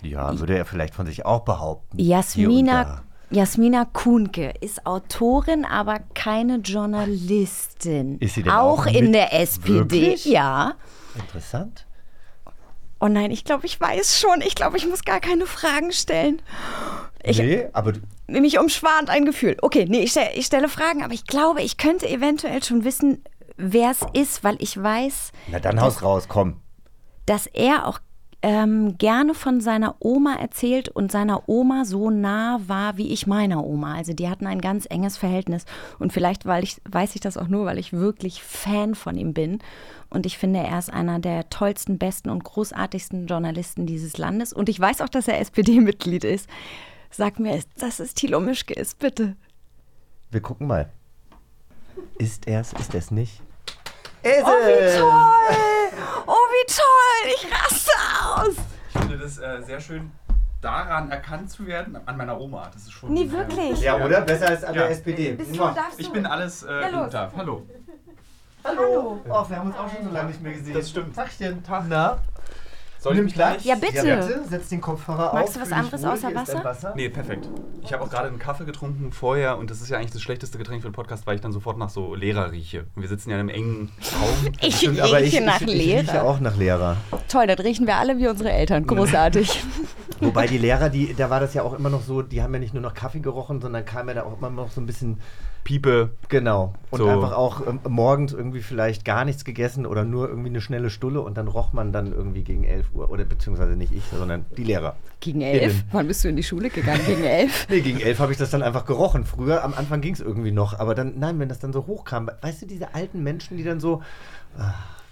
Ja, 0.03 0.37
würde 0.39 0.55
er 0.55 0.65
vielleicht 0.65 0.93
von 0.93 1.07
sich 1.07 1.25
auch 1.25 1.41
behaupten. 1.41 1.97
Jasmina, 1.97 3.03
Jasmina 3.31 3.85
Kuhnke 3.85 4.53
ist 4.61 4.85
Autorin, 4.85 5.65
aber 5.65 5.99
keine 6.13 6.57
Journalistin. 6.57 8.19
Ist 8.19 8.35
sie 8.35 8.43
denn 8.43 8.51
auch, 8.51 8.85
auch 8.85 8.85
in 8.85 9.13
der 9.13 9.33
SPD? 9.33 9.73
Wirklich? 9.73 10.25
Ja. 10.25 10.75
Interessant. 11.15 11.87
Oh 12.99 13.07
nein, 13.07 13.31
ich 13.31 13.43
glaube, 13.45 13.65
ich 13.65 13.81
weiß 13.81 14.19
schon. 14.19 14.41
Ich 14.41 14.53
glaube, 14.53 14.77
ich 14.77 14.87
muss 14.87 15.03
gar 15.03 15.19
keine 15.19 15.47
Fragen 15.47 15.91
stellen. 15.91 16.39
Ich, 17.23 17.39
nee, 17.39 17.67
aber. 17.73 17.93
Mich 18.27 18.59
umschwant 18.59 19.09
ein 19.09 19.25
Gefühl. 19.25 19.57
Okay, 19.61 19.85
nee, 19.87 20.01
ich, 20.01 20.15
ich 20.35 20.45
stelle 20.45 20.69
Fragen, 20.69 21.03
aber 21.03 21.13
ich 21.13 21.25
glaube, 21.25 21.61
ich 21.61 21.77
könnte 21.77 22.09
eventuell 22.09 22.63
schon 22.63 22.83
wissen, 22.83 23.23
wer 23.57 23.91
es 23.91 24.01
ist, 24.13 24.43
weil 24.43 24.55
ich 24.59 24.81
weiß. 24.81 25.31
Na 25.51 25.59
dann 25.59 25.79
haus 25.81 26.01
raus, 26.01 26.27
komm. 26.27 26.57
Dass 27.25 27.47
er 27.47 27.87
auch 27.87 27.99
ähm, 28.43 28.97
gerne 28.97 29.35
von 29.35 29.61
seiner 29.61 29.95
Oma 29.99 30.35
erzählt 30.35 30.89
und 30.89 31.11
seiner 31.11 31.47
Oma 31.47 31.85
so 31.85 32.09
nah 32.09 32.59
war 32.65 32.97
wie 32.97 33.11
ich 33.13 33.27
meiner 33.27 33.63
Oma. 33.63 33.93
Also 33.93 34.13
die 34.13 34.29
hatten 34.29 34.47
ein 34.47 34.61
ganz 34.61 34.87
enges 34.89 35.17
Verhältnis. 35.17 35.65
Und 35.99 36.11
vielleicht 36.11 36.45
weil 36.45 36.63
ich, 36.63 36.81
weiß 36.89 37.13
ich 37.15 37.21
das 37.21 37.37
auch 37.37 37.47
nur, 37.47 37.65
weil 37.65 37.77
ich 37.77 37.93
wirklich 37.93 38.41
Fan 38.41 38.95
von 38.95 39.15
ihm 39.15 39.33
bin. 39.33 39.59
Und 40.09 40.25
ich 40.25 40.37
finde, 40.37 40.59
er 40.59 40.79
ist 40.79 40.91
einer 40.91 41.19
der 41.19 41.49
tollsten, 41.49 41.99
besten 41.99 42.29
und 42.29 42.43
großartigsten 42.43 43.27
Journalisten 43.27 43.85
dieses 43.85 44.17
Landes. 44.17 44.53
Und 44.53 44.69
ich 44.69 44.79
weiß 44.79 45.01
auch, 45.01 45.09
dass 45.09 45.27
er 45.27 45.39
SPD-Mitglied 45.39 46.23
ist. 46.23 46.49
Sag 47.11 47.39
mir, 47.39 47.61
dass 47.77 47.99
es 47.99 48.13
Thilo 48.13 48.39
Mischke 48.39 48.73
ist, 48.73 48.97
bitte. 48.97 49.35
Wir 50.29 50.41
gucken 50.41 50.67
mal. 50.67 50.89
Ist 52.17 52.47
er 52.47 52.61
es, 52.61 52.71
ist 52.71 52.95
es 52.95 53.11
nicht? 53.11 53.41
Ist 54.23 54.43
oh, 54.43 54.47
wie 54.47 54.97
toll! 54.97 55.99
Oh, 56.25 56.31
wie 56.31 56.65
toll! 56.73 57.33
Ich 57.35 57.51
raste 57.51 57.91
aus! 58.33 58.55
Ich 58.93 58.99
finde 59.01 59.17
das 59.17 59.37
äh, 59.39 59.61
sehr 59.61 59.81
schön, 59.81 60.11
daran 60.61 61.11
erkannt 61.11 61.51
zu 61.51 61.67
werden, 61.67 61.97
an 62.05 62.15
meiner 62.15 62.39
Oma. 62.39 62.69
Das 62.71 62.83
ist 62.83 62.93
schon. 62.93 63.13
Nee, 63.13 63.29
wirklich? 63.29 63.81
Ja, 63.81 63.97
oder? 63.97 64.21
Besser 64.21 64.47
als 64.47 64.63
an 64.63 64.73
ja. 64.75 64.83
der 64.83 64.91
SPD. 64.91 65.33
Bist 65.33 65.53
du, 65.53 65.57
darfst 65.57 65.99
ich 65.99 66.09
bin 66.11 66.25
alles 66.25 66.63
äh, 66.63 66.81
ja, 66.81 67.07
da. 67.07 67.31
Hallo. 67.35 67.65
Hallo. 68.63 69.19
Oh, 69.27 69.49
wir 69.49 69.57
haben 69.57 69.67
uns 69.67 69.77
auch 69.77 69.91
schon 69.91 70.05
so 70.05 70.11
lange 70.11 70.29
nicht 70.29 70.41
mehr 70.41 70.53
gesehen. 70.53 70.75
Das 70.75 70.89
stimmt. 70.89 71.13
Tagchen, 71.13 71.61
Tag. 71.63 71.85
Na? 71.89 72.19
Soll 73.01 73.15
ich 73.17 73.23
mich 73.23 73.33
gleich? 73.33 73.65
Ja, 73.65 73.73
bitte. 73.73 74.07
Ja, 74.07 74.17
bitte. 74.17 74.41
Setz 74.47 74.69
den 74.69 74.79
Kopfhörer 74.79 75.33
Magst 75.33 75.49
auf. 75.49 75.53
du 75.55 75.61
was 75.61 75.71
anderes 75.71 76.03
wohl. 76.03 76.09
außer 76.11 76.31
dein 76.31 76.63
Wasser? 76.63 76.93
Nee, 76.95 77.09
perfekt. 77.09 77.49
Ich 77.81 77.91
habe 77.93 78.03
auch 78.03 78.09
gerade 78.11 78.27
einen 78.27 78.37
Kaffee 78.37 78.63
getrunken 78.63 79.11
vorher 79.11 79.57
und 79.57 79.71
das 79.71 79.81
ist 79.81 79.89
ja 79.89 79.97
eigentlich 79.97 80.11
das 80.11 80.21
schlechteste 80.21 80.59
Getränk 80.59 80.83
für 80.83 80.89
den 80.89 80.93
Podcast, 80.93 81.25
weil 81.25 81.33
ich 81.33 81.41
dann 81.41 81.51
sofort 81.51 81.79
nach 81.79 81.89
so 81.89 82.13
Lehrer 82.13 82.51
rieche. 82.51 82.85
Und 82.95 83.01
wir 83.01 83.09
sitzen 83.09 83.31
ja 83.31 83.37
in 83.37 83.39
einem 83.39 83.49
engen 83.49 83.91
Raum. 84.21 84.53
Ich 84.61 84.77
Stimmt, 84.77 84.99
aber 84.99 85.19
ich, 85.19 85.33
rieche 85.33 85.43
nach 85.43 85.61
ich, 85.61 85.67
ich 85.67 85.73
rieche 85.73 86.11
Lehrer. 86.11 86.23
auch 86.23 86.39
nach 86.39 86.55
Lehrer. 86.57 86.97
Toll, 87.27 87.47
dann 87.47 87.57
riechen 87.57 87.87
wir 87.87 87.95
alle 87.95 88.19
wie 88.19 88.27
unsere 88.27 88.51
Eltern. 88.51 88.85
Großartig. 88.85 89.63
Wobei 90.19 90.45
die 90.45 90.59
Lehrer, 90.59 90.89
die, 90.89 91.15
da 91.15 91.31
war 91.31 91.39
das 91.39 91.55
ja 91.55 91.63
auch 91.63 91.73
immer 91.73 91.89
noch 91.89 92.03
so, 92.03 92.21
die 92.21 92.43
haben 92.43 92.53
ja 92.53 92.59
nicht 92.59 92.75
nur 92.75 92.83
noch 92.83 92.93
Kaffee 92.93 93.21
gerochen, 93.21 93.59
sondern 93.61 93.83
kam 93.83 94.07
ja 94.09 94.13
da 94.13 94.23
auch 94.23 94.37
immer 94.37 94.51
noch 94.51 94.69
so 94.69 94.79
ein 94.79 94.85
bisschen, 94.85 95.17
Piepe. 95.63 96.11
genau. 96.29 96.73
Und 96.89 96.99
So. 96.99 97.07
einfach 97.07 97.33
auch 97.33 97.65
ähm, 97.67 97.79
morgens 97.87 98.33
irgendwie 98.33 98.61
vielleicht 98.61 99.05
gar 99.05 99.25
nichts 99.25 99.45
gegessen 99.45 99.85
oder 99.85 100.03
nur 100.03 100.27
irgendwie 100.27 100.49
eine 100.49 100.61
schnelle 100.61 100.89
Stulle 100.89 101.21
und 101.21 101.37
dann 101.37 101.47
roch 101.47 101.71
man 101.73 101.91
dann 101.91 102.11
irgendwie 102.11 102.43
gegen 102.43 102.63
11 102.63 102.90
Uhr. 102.93 103.09
Oder 103.09 103.23
beziehungsweise 103.25 103.75
nicht 103.75 103.93
ich, 103.93 104.03
sondern 104.11 104.45
die 104.57 104.63
Lehrer. 104.63 104.95
Gegen 105.19 105.41
elf? 105.41 105.63
Innen. 105.73 105.83
Wann 105.91 106.07
bist 106.07 106.23
du 106.23 106.29
in 106.29 106.35
die 106.35 106.43
Schule 106.43 106.69
gegangen? 106.69 107.01
Gegen 107.05 107.23
elf? 107.23 107.67
Nee, 107.69 107.81
gegen 107.81 107.99
11 107.99 108.19
habe 108.19 108.31
ich 108.31 108.37
das 108.37 108.49
dann 108.51 108.63
einfach 108.63 108.85
gerochen. 108.85 109.25
Früher, 109.25 109.63
am 109.63 109.73
Anfang 109.73 110.01
ging 110.01 110.13
es 110.13 110.19
irgendwie 110.19 110.51
noch. 110.51 110.77
Aber 110.79 110.95
dann, 110.95 111.19
nein, 111.19 111.39
wenn 111.39 111.49
das 111.49 111.59
dann 111.59 111.73
so 111.73 111.87
hochkam, 111.87 112.29
weißt 112.41 112.63
du, 112.63 112.65
diese 112.65 112.93
alten 112.95 113.23
Menschen, 113.23 113.57
die 113.57 113.63
dann 113.63 113.79
so, 113.79 114.01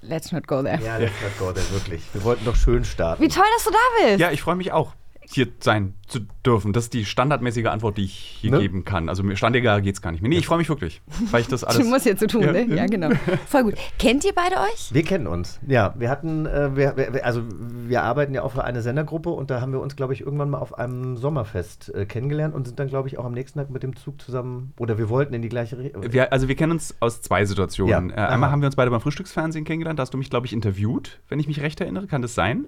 Let's 0.01 0.31
not 0.31 0.47
go 0.47 0.61
there. 0.63 0.79
ja, 0.81 0.97
let's 0.97 1.11
not 1.21 1.37
go 1.37 1.51
there, 1.51 1.69
wirklich. 1.71 2.01
Wir 2.13 2.23
wollten 2.23 2.45
doch 2.45 2.55
schön 2.55 2.85
starten. 2.85 3.21
Wie 3.21 3.27
toll, 3.27 3.43
dass 3.55 3.65
du 3.65 3.71
da 3.71 3.77
bist. 4.07 4.19
Ja, 4.19 4.31
ich 4.31 4.41
freue 4.41 4.55
mich 4.55 4.71
auch, 4.71 4.93
hier 5.31 5.47
sein 5.59 5.93
zu 6.07 6.21
dürfen. 6.43 6.73
Das 6.73 6.85
ist 6.85 6.93
die 6.93 7.05
standardmäßige 7.05 7.65
Antwort, 7.67 7.97
die 7.97 8.05
ich 8.05 8.13
hier 8.41 8.49
Ne? 8.51 8.59
geben 8.59 8.83
kann. 8.83 9.09
Also 9.09 9.21
mir 9.21 9.35
standiger 9.35 9.79
geht 9.81 9.93
es 9.95 10.01
gar 10.01 10.11
nicht 10.11 10.21
mehr. 10.21 10.29
Nee, 10.29 10.37
ich 10.39 10.47
freue 10.47 10.57
mich 10.57 10.69
wirklich, 10.69 11.01
weil 11.29 11.41
ich 11.41 11.47
das 11.47 11.63
alles... 11.65 11.77
Du 11.79 11.85
musst 11.87 12.05
jetzt 12.07 12.19
so 12.21 12.25
tun, 12.25 12.41
Ja. 12.41 12.51
ne? 12.51 12.65
Ja, 12.65 12.87
genau. 12.87 13.09
Voll 13.47 13.63
gut. 13.63 13.75
Kennt 13.99 14.25
ihr 14.25 14.33
beide 14.33 14.55
euch? 14.55 14.91
Wir 14.91 15.03
kennen 15.03 15.27
uns. 15.27 15.59
Ja, 15.67 15.93
wir 15.99 16.09
hatten, 16.09 16.47
äh, 16.47 16.75
wir, 16.75 16.97
wir, 16.97 17.23
also 17.25 17.43
wir 17.87 18.01
arbeiten 18.01 18.33
ja 18.33 18.41
auch 18.41 18.53
für 18.53 18.63
eine 18.63 18.81
Sendergruppe 18.81 19.29
und 19.29 19.51
da 19.51 19.61
haben 19.61 19.71
wir 19.71 19.81
uns, 19.81 19.95
glaube 19.95 20.13
ich, 20.13 20.21
irgendwann 20.21 20.49
mal 20.49 20.57
auf 20.57 20.77
einem 20.79 21.15
Sommerfest 21.17 21.93
äh, 21.93 22.05
kennengelernt 22.07 22.55
und 22.55 22.65
sind 22.65 22.79
dann, 22.79 22.87
glaube 22.87 23.07
ich, 23.07 23.19
auch 23.19 23.25
am 23.25 23.33
nächsten 23.33 23.59
Tag 23.59 23.69
mit 23.69 23.83
dem 23.83 23.95
Zug 23.95 24.19
zusammen, 24.21 24.73
oder 24.79 24.97
wir 24.97 25.09
wollten 25.09 25.35
in 25.35 25.43
die 25.43 25.49
gleiche 25.49 25.77
Richtung. 25.77 26.11
Wir, 26.11 26.33
also 26.33 26.47
wir 26.47 26.55
kennen 26.55 26.71
uns 26.71 26.95
aus 27.01 27.21
zwei 27.21 27.45
Situationen. 27.45 28.09
Ja. 28.09 28.15
Äh, 28.15 28.27
einmal 28.29 28.49
haben 28.49 28.61
wir 28.61 28.65
uns 28.67 28.75
beide 28.75 28.89
beim 28.89 29.01
Frühstücksfernsehen 29.01 29.63
kennengelernt. 29.63 29.99
Da 29.99 30.01
hast 30.01 30.13
du 30.13 30.17
mich, 30.17 30.31
glaube 30.31 30.47
ich, 30.47 30.53
interviewt, 30.53 31.19
wenn 31.29 31.39
ich 31.39 31.47
mich 31.47 31.61
recht 31.61 31.79
erinnere. 31.81 32.07
Kann 32.07 32.23
das 32.23 32.33
sein? 32.33 32.65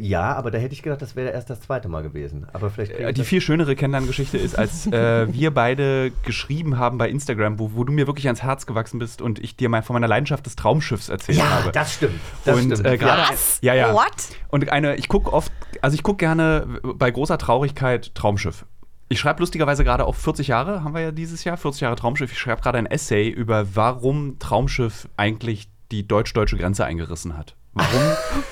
Ja, 0.00 0.34
aber 0.34 0.50
da 0.50 0.58
hätte 0.58 0.72
ich 0.72 0.82
gedacht, 0.82 1.02
das 1.02 1.16
wäre 1.16 1.30
erst 1.30 1.50
das 1.50 1.60
zweite 1.60 1.88
Mal 1.88 2.02
gewesen. 2.02 2.46
Aber 2.52 2.70
vielleicht 2.70 2.92
Äh, 2.92 3.12
Die 3.12 3.24
viel 3.24 3.40
schönere 3.40 3.76
Kennenlerngeschichte 3.76 4.38
ist, 4.38 4.56
als 4.58 4.86
äh, 4.86 5.26
wir 5.32 5.52
beide 5.52 6.12
geschrieben 6.22 6.78
haben 6.78 6.98
bei 6.98 7.08
Instagram, 7.08 7.58
wo, 7.58 7.72
wo 7.74 7.84
du 7.84 7.92
mir 7.92 8.06
wirklich 8.06 8.26
ans 8.26 8.42
Herz 8.42 8.66
gewachsen 8.66 8.98
bist 8.98 9.20
und 9.20 9.38
ich 9.38 9.56
dir 9.56 9.68
mal 9.68 9.82
von 9.82 9.94
meiner 9.94 10.08
Leidenschaft 10.08 10.46
des 10.46 10.56
Traumschiffs 10.56 11.08
erzählt 11.08 11.38
Ja, 11.38 11.50
habe. 11.50 11.72
das 11.72 11.94
stimmt. 11.94 12.20
Das 12.44 12.56
und 12.56 12.72
stimmt. 12.72 12.86
äh, 12.86 12.96
gerade 12.96 13.22
Was? 13.30 13.58
ja 13.60 13.74
ja 13.74 13.92
What? 13.92 14.10
und 14.48 14.68
eine 14.70 14.96
ich 14.96 15.08
gucke 15.08 15.32
oft 15.32 15.52
also 15.82 15.94
ich 15.94 16.02
gucke 16.02 16.18
gerne 16.18 16.66
bei 16.82 17.10
großer 17.10 17.36
Traurigkeit 17.38 18.14
Traumschiff 18.14 18.64
ich 19.10 19.20
schreibe 19.20 19.40
lustigerweise 19.40 19.84
gerade 19.84 20.06
auf 20.06 20.16
40 20.16 20.48
Jahre, 20.48 20.82
haben 20.82 20.94
wir 20.94 21.02
ja 21.02 21.12
dieses 21.12 21.44
Jahr, 21.44 21.58
40 21.58 21.82
Jahre 21.82 21.94
Traumschiff. 21.94 22.32
Ich 22.32 22.38
schreibe 22.38 22.62
gerade 22.62 22.78
ein 22.78 22.86
Essay 22.86 23.28
über, 23.28 23.76
warum 23.76 24.38
Traumschiff 24.38 25.08
eigentlich 25.18 25.68
die 25.92 26.08
deutsch-deutsche 26.08 26.56
Grenze 26.56 26.86
eingerissen 26.86 27.36
hat. 27.36 27.54
Warum? 27.74 28.02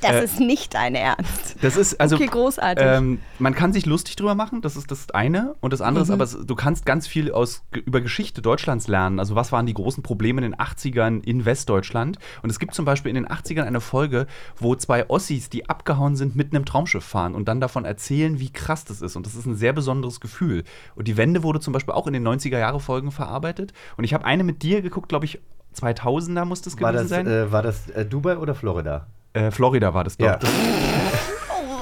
Das 0.00 0.12
Äh, 0.12 0.24
ist 0.24 0.38
nicht 0.38 0.74
dein 0.74 0.94
Ernst. 0.94 1.56
Das 1.60 1.76
ist 1.76 2.00
also. 2.00 2.14
Okay, 2.14 2.26
großartig. 2.26 2.84
Ähm, 2.86 3.20
man 3.40 3.52
kann 3.52 3.72
sich 3.72 3.84
lustig 3.84 4.14
drüber 4.14 4.36
machen, 4.36 4.60
das 4.62 4.76
ist 4.76 4.92
das 4.92 5.10
eine. 5.10 5.56
Und 5.60 5.72
das 5.72 5.80
andere 5.80 6.02
ist 6.04 6.08
Mhm. 6.08 6.14
aber, 6.14 6.22
es- 6.22 6.38
du 6.40 6.54
kannst 6.54 6.86
ganz 6.86 7.08
viel 7.08 7.32
aus, 7.32 7.64
über 7.84 8.00
Geschichte 8.00 8.42
Deutschlands 8.42 8.86
lernen. 8.86 9.18
Also, 9.18 9.34
was 9.34 9.50
waren 9.50 9.66
die 9.66 9.74
großen 9.74 10.04
Probleme 10.04 10.40
in 10.40 10.52
den 10.52 10.60
80ern 10.60 11.20
in 11.24 11.44
Westdeutschland? 11.44 12.16
Und 12.44 12.50
es 12.50 12.60
gibt 12.60 12.74
zum 12.74 12.84
Beispiel 12.84 13.08
in 13.10 13.16
den 13.16 13.26
80ern 13.26 13.64
eine 13.64 13.80
Folge, 13.80 14.28
wo 14.56 14.76
zwei 14.76 15.10
Ossis, 15.10 15.50
die 15.50 15.68
abgehauen 15.68 16.14
sind, 16.14 16.36
mit 16.36 16.54
einem 16.54 16.64
Traumschiff 16.64 17.04
fahren 17.04 17.34
und 17.34 17.48
dann 17.48 17.60
davon 17.60 17.84
erzählen, 17.84 18.38
wie 18.38 18.52
krass 18.52 18.84
das 18.84 19.02
ist. 19.02 19.16
Und 19.16 19.26
das 19.26 19.34
ist 19.34 19.46
ein 19.46 19.56
sehr 19.56 19.72
besonderes 19.72 20.20
Gefühl. 20.20 20.62
Und 20.94 21.08
die 21.08 21.16
Wende 21.16 21.42
wurde 21.42 21.58
zum 21.58 21.72
Beispiel 21.72 21.94
auch 21.94 22.06
in 22.06 22.12
den 22.12 22.22
90er-Jahre-Folgen 22.22 23.10
verarbeitet. 23.10 23.72
Und 23.96 24.04
ich 24.04 24.14
habe 24.14 24.24
eine 24.24 24.44
mit 24.44 24.62
dir 24.62 24.80
geguckt, 24.80 25.08
glaube 25.08 25.24
ich, 25.24 25.40
2000er 25.76 26.44
muss 26.44 26.62
das 26.62 26.80
war 26.80 26.92
gewesen 26.92 27.08
das, 27.08 27.10
sein. 27.10 27.26
äh, 27.26 27.52
war 27.52 27.62
das 27.62 27.88
äh, 27.90 28.04
Dubai 28.04 28.38
oder 28.38 28.54
Florida? 28.54 29.06
Äh, 29.32 29.50
Florida 29.50 29.92
war 29.94 30.04
das 30.04 30.16
Ja. 30.18 30.36
dort. 30.36 30.44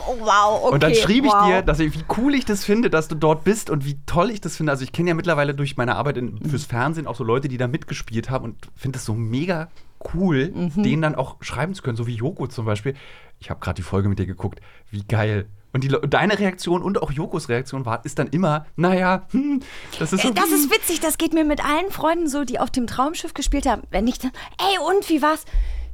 Oh, 0.06 0.16
wow, 0.20 0.62
okay. 0.64 0.74
Und 0.74 0.82
dann 0.82 0.94
schrieb 0.94 1.24
ich 1.24 1.32
wow. 1.32 1.46
dir, 1.46 1.62
dass 1.62 1.78
ich, 1.80 1.94
wie 1.94 2.04
cool 2.18 2.34
ich 2.34 2.44
das 2.44 2.64
finde, 2.64 2.90
dass 2.90 3.08
du 3.08 3.14
dort 3.14 3.44
bist 3.44 3.70
und 3.70 3.84
wie 3.84 3.98
toll 4.06 4.30
ich 4.30 4.40
das 4.40 4.56
finde. 4.56 4.72
Also 4.72 4.84
ich 4.84 4.92
kenne 4.92 5.10
ja 5.10 5.14
mittlerweile 5.14 5.54
durch 5.54 5.76
meine 5.76 5.96
Arbeit 5.96 6.16
in, 6.16 6.38
fürs 6.48 6.64
Fernsehen 6.64 7.06
auch 7.06 7.14
so 7.14 7.24
Leute, 7.24 7.48
die 7.48 7.56
da 7.56 7.68
mitgespielt 7.68 8.30
haben 8.30 8.44
und 8.44 8.68
finde 8.76 8.98
es 8.98 9.04
so 9.04 9.14
mega 9.14 9.68
cool, 10.14 10.50
Mhm. 10.54 10.82
denen 10.82 11.02
dann 11.02 11.14
auch 11.14 11.36
schreiben 11.40 11.74
zu 11.74 11.82
können, 11.82 11.96
so 11.96 12.06
wie 12.06 12.14
Joko 12.16 12.46
zum 12.46 12.66
Beispiel. 12.66 12.94
Ich 13.40 13.48
habe 13.50 13.60
gerade 13.60 13.76
die 13.76 13.82
Folge 13.82 14.08
mit 14.08 14.18
dir 14.18 14.26
geguckt, 14.26 14.60
wie 14.90 15.02
geil. 15.04 15.46
Und 15.74 15.82
die, 15.82 15.88
deine 16.08 16.38
Reaktion 16.38 16.82
und 16.82 17.02
auch 17.02 17.10
Jokos 17.10 17.48
Reaktion 17.48 17.84
war, 17.84 18.04
ist 18.04 18.18
dann 18.20 18.28
immer, 18.28 18.64
naja, 18.76 19.26
hm, 19.32 19.60
das 19.98 20.12
ist 20.12 20.22
so. 20.22 20.28
Äh, 20.28 20.32
Das 20.32 20.46
hm. 20.46 20.54
ist 20.54 20.70
witzig, 20.72 21.00
das 21.00 21.18
geht 21.18 21.34
mir 21.34 21.44
mit 21.44 21.64
allen 21.64 21.90
Freunden 21.90 22.28
so, 22.28 22.44
die 22.44 22.60
auf 22.60 22.70
dem 22.70 22.86
Traumschiff 22.86 23.34
gespielt 23.34 23.66
haben. 23.66 23.82
Wenn 23.90 24.06
ich 24.06 24.20
dann, 24.20 24.30
ey, 24.58 24.78
und 24.88 25.08
wie 25.10 25.20
war's? 25.20 25.44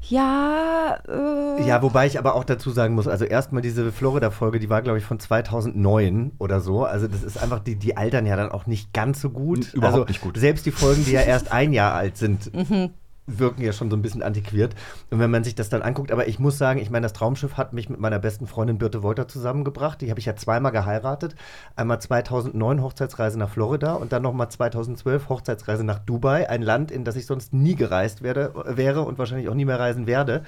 Ja, 0.08 0.98
äh. 1.08 1.66
Ja, 1.66 1.82
wobei 1.82 2.06
ich 2.06 2.18
aber 2.18 2.34
auch 2.34 2.44
dazu 2.44 2.70
sagen 2.70 2.94
muss, 2.94 3.08
also 3.08 3.24
erstmal 3.24 3.62
diese 3.62 3.90
Florida-Folge, 3.92 4.58
die 4.58 4.68
war, 4.70 4.82
glaube 4.82 4.98
ich, 4.98 5.04
von 5.04 5.18
2009 5.18 6.32
oder 6.38 6.60
so. 6.60 6.84
Also 6.84 7.06
das 7.06 7.22
ist 7.22 7.42
einfach, 7.42 7.60
die, 7.60 7.76
die 7.76 7.96
altern 7.96 8.26
ja 8.26 8.36
dann 8.36 8.50
auch 8.50 8.66
nicht 8.66 8.92
ganz 8.92 9.20
so 9.20 9.30
gut. 9.30 9.72
Überhaupt 9.72 9.94
also 9.94 10.04
nicht 10.06 10.20
gut. 10.20 10.38
Selbst 10.38 10.66
die 10.66 10.72
Folgen, 10.72 11.04
die 11.04 11.12
ja 11.12 11.22
erst 11.22 11.52
ein 11.52 11.72
Jahr 11.72 11.94
alt 11.94 12.16
sind, 12.16 12.52
Mhm. 12.54 12.90
Wirken 13.26 13.62
ja 13.62 13.72
schon 13.72 13.90
so 13.90 13.96
ein 13.96 14.02
bisschen 14.02 14.22
antiquiert. 14.22 14.74
Und 15.10 15.18
wenn 15.18 15.30
man 15.30 15.44
sich 15.44 15.54
das 15.54 15.68
dann 15.68 15.82
anguckt, 15.82 16.12
aber 16.12 16.28
ich 16.28 16.38
muss 16.38 16.58
sagen, 16.58 16.80
ich 16.80 16.90
meine, 16.90 17.04
das 17.04 17.12
Traumschiff 17.12 17.56
hat 17.56 17.72
mich 17.72 17.88
mit 17.88 18.00
meiner 18.00 18.18
besten 18.18 18.46
Freundin 18.46 18.78
Birte 18.78 19.02
Wolter 19.02 19.28
zusammengebracht. 19.28 20.00
Die 20.00 20.10
habe 20.10 20.20
ich 20.20 20.26
ja 20.26 20.36
zweimal 20.36 20.72
geheiratet. 20.72 21.34
Einmal 21.76 22.00
2009 22.00 22.82
Hochzeitsreise 22.82 23.38
nach 23.38 23.50
Florida 23.50 23.94
und 23.94 24.12
dann 24.12 24.22
nochmal 24.22 24.50
2012 24.50 25.28
Hochzeitsreise 25.28 25.84
nach 25.84 25.98
Dubai, 25.98 26.48
ein 26.48 26.62
Land, 26.62 26.90
in 26.90 27.04
das 27.04 27.16
ich 27.16 27.26
sonst 27.26 27.52
nie 27.52 27.74
gereist 27.74 28.22
werde, 28.22 28.52
wäre 28.66 29.02
und 29.02 29.18
wahrscheinlich 29.18 29.48
auch 29.48 29.54
nie 29.54 29.64
mehr 29.64 29.78
reisen 29.78 30.06
werde. 30.06 30.42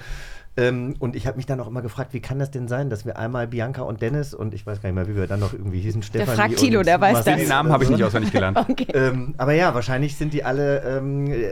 Ähm, 0.55 0.95
und 0.99 1.15
ich 1.15 1.25
habe 1.25 1.37
mich 1.37 1.47
dann 1.47 1.59
auch 1.59 1.67
immer 1.67 1.81
gefragt, 1.81 2.13
wie 2.13 2.19
kann 2.19 2.37
das 2.37 2.51
denn 2.51 2.67
sein, 2.67 2.91
dass 2.91 3.05
wir 3.05 3.17
einmal 3.17 3.47
Bianca 3.47 3.81
und 3.81 4.01
Dennis 4.03 4.35
und 4.35 4.53
ich 4.53 4.65
weiß 4.67 4.81
gar 4.81 4.89
nicht 4.89 4.95
mehr, 4.95 5.07
wie 5.07 5.15
wir 5.15 5.25
dann 5.25 5.39
noch 5.39 5.51
irgendwie 5.53 5.79
hießen, 5.79 6.03
Stefanie 6.03 6.37
fragt 6.37 6.57
Thilo, 6.57 6.79
und 6.79 6.85
der 6.87 7.01
weiß 7.01 7.13
Marcel 7.15 7.33
das. 7.33 7.41
Die 7.41 7.47
Namen 7.47 7.71
habe 7.71 7.83
ich 7.83 7.89
nicht 7.89 8.03
auswendig 8.03 8.31
gelernt. 8.31 8.57
Okay. 8.73 8.87
ähm, 8.93 9.33
aber 9.37 9.53
ja, 9.53 9.73
wahrscheinlich 9.73 10.15
sind 10.15 10.33
die 10.33 10.43
alle, 10.43 10.81
ähm, 10.83 11.27
äh, 11.31 11.51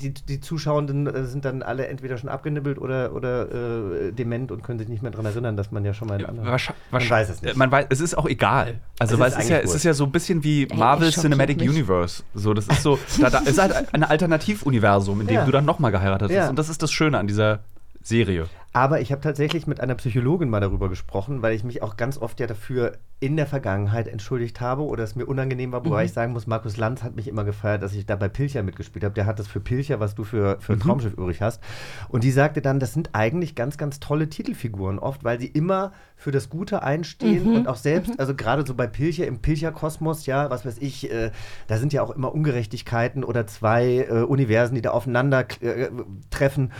die, 0.00 0.14
die 0.14 0.40
Zuschauenden 0.40 1.06
äh, 1.06 1.24
sind 1.24 1.44
dann 1.44 1.62
alle 1.62 1.86
entweder 1.88 2.16
schon 2.16 2.28
abgenibbelt 2.28 2.78
oder, 2.78 3.12
oder 3.14 4.08
äh, 4.08 4.12
dement 4.12 4.50
und 4.52 4.62
können 4.62 4.78
sich 4.78 4.88
nicht 4.88 5.02
mehr 5.02 5.10
daran 5.10 5.26
erinnern, 5.26 5.56
dass 5.56 5.70
man 5.72 5.84
ja 5.84 5.92
schon 5.94 6.08
mal 6.08 6.20
in 6.20 6.26
anderen. 6.26 6.48
Wahrscheinlich, 6.48 6.82
Man 6.90 7.08
weiß 7.10 7.28
es 7.28 7.42
nicht. 7.42 7.56
Man 7.56 7.70
weiß, 7.70 7.86
es 7.90 8.00
ist 8.00 8.16
auch 8.16 8.26
egal. 8.26 8.80
Also, 8.98 9.14
Es 9.14 9.20
weil 9.20 9.28
ist 9.30 9.36
es 9.38 9.44
ist, 9.44 9.50
ja, 9.50 9.58
es 9.58 9.74
ist 9.74 9.84
ja 9.84 9.94
so 9.94 10.04
ein 10.04 10.12
bisschen 10.12 10.42
wie 10.44 10.68
Ey, 10.68 10.76
Marvel 10.76 11.10
Cinematic 11.10 11.58
mich. 11.58 11.68
Universe. 11.68 12.22
So, 12.34 12.54
das 12.54 12.66
ist 12.68 12.82
so, 12.82 12.98
da, 13.20 13.30
da 13.30 13.38
ist 13.40 13.60
halt 13.60 13.92
ein 13.92 14.04
Alternativuniversum, 14.04 15.20
in 15.22 15.26
dem 15.26 15.34
Ja. 15.34 15.44
du 15.44 15.50
dann 15.52 15.64
nochmal 15.64 15.90
geheiratet 15.92 16.28
hast. 16.30 16.36
Ja. 16.36 16.48
Und 16.48 16.58
das 16.58 16.68
ist 16.68 16.82
das 16.82 16.92
Schöne 16.92 17.18
an 17.18 17.26
dieser 17.26 17.60
Serie. 18.02 18.48
Aber 18.74 19.00
ich 19.02 19.12
habe 19.12 19.20
tatsächlich 19.20 19.66
mit 19.66 19.80
einer 19.80 19.94
Psychologin 19.96 20.48
mal 20.48 20.60
darüber 20.60 20.88
gesprochen, 20.88 21.42
weil 21.42 21.54
ich 21.54 21.62
mich 21.62 21.82
auch 21.82 21.96
ganz 21.96 22.16
oft 22.16 22.40
ja 22.40 22.46
dafür 22.46 22.92
in 23.20 23.36
der 23.36 23.46
Vergangenheit 23.46 24.08
entschuldigt 24.08 24.60
habe 24.60 24.82
oder 24.82 25.04
es 25.04 25.14
mir 25.14 25.26
unangenehm 25.26 25.70
war, 25.72 25.84
wobei 25.84 26.06
ich 26.06 26.12
sagen 26.12 26.32
muss, 26.32 26.46
Markus 26.48 26.76
Lanz 26.76 27.04
hat 27.04 27.14
mich 27.14 27.28
immer 27.28 27.44
gefeiert, 27.44 27.82
dass 27.82 27.92
ich 27.92 28.04
da 28.06 28.16
bei 28.16 28.28
Pilcher 28.28 28.62
mitgespielt 28.64 29.04
habe. 29.04 29.14
Der 29.14 29.26
hat 29.26 29.38
das 29.38 29.46
für 29.46 29.60
Pilcher, 29.60 30.00
was 30.00 30.14
du 30.14 30.24
für, 30.24 30.56
für 30.58 30.76
Traumschiff 30.76 31.12
übrig 31.12 31.40
hast. 31.40 31.62
Und 32.08 32.24
die 32.24 32.32
sagte 32.32 32.62
dann, 32.62 32.80
das 32.80 32.94
sind 32.94 33.10
eigentlich 33.12 33.54
ganz, 33.54 33.76
ganz 33.76 34.00
tolle 34.00 34.28
Titelfiguren 34.28 34.98
oft, 34.98 35.22
weil 35.22 35.38
sie 35.38 35.46
immer 35.46 35.92
für 36.16 36.32
das 36.32 36.48
Gute 36.48 36.82
einstehen 36.82 37.56
und 37.56 37.68
auch 37.68 37.76
selbst, 37.76 38.12
also 38.18 38.34
gerade 38.34 38.66
so 38.66 38.74
bei 38.74 38.86
Pilcher 38.86 39.26
im 39.26 39.38
Pilcher-Kosmos, 39.38 40.26
ja, 40.26 40.50
was 40.50 40.64
weiß 40.64 40.78
ich, 40.80 41.12
äh, 41.12 41.30
da 41.68 41.76
sind 41.76 41.92
ja 41.92 42.02
auch 42.02 42.10
immer 42.10 42.34
Ungerechtigkeiten 42.34 43.22
oder 43.22 43.46
zwei 43.46 44.06
äh, 44.08 44.22
Universen, 44.22 44.74
die 44.74 44.82
da 44.82 44.90
aufeinander 44.90 45.46
äh, 45.60 45.90
treffen. 46.30 46.72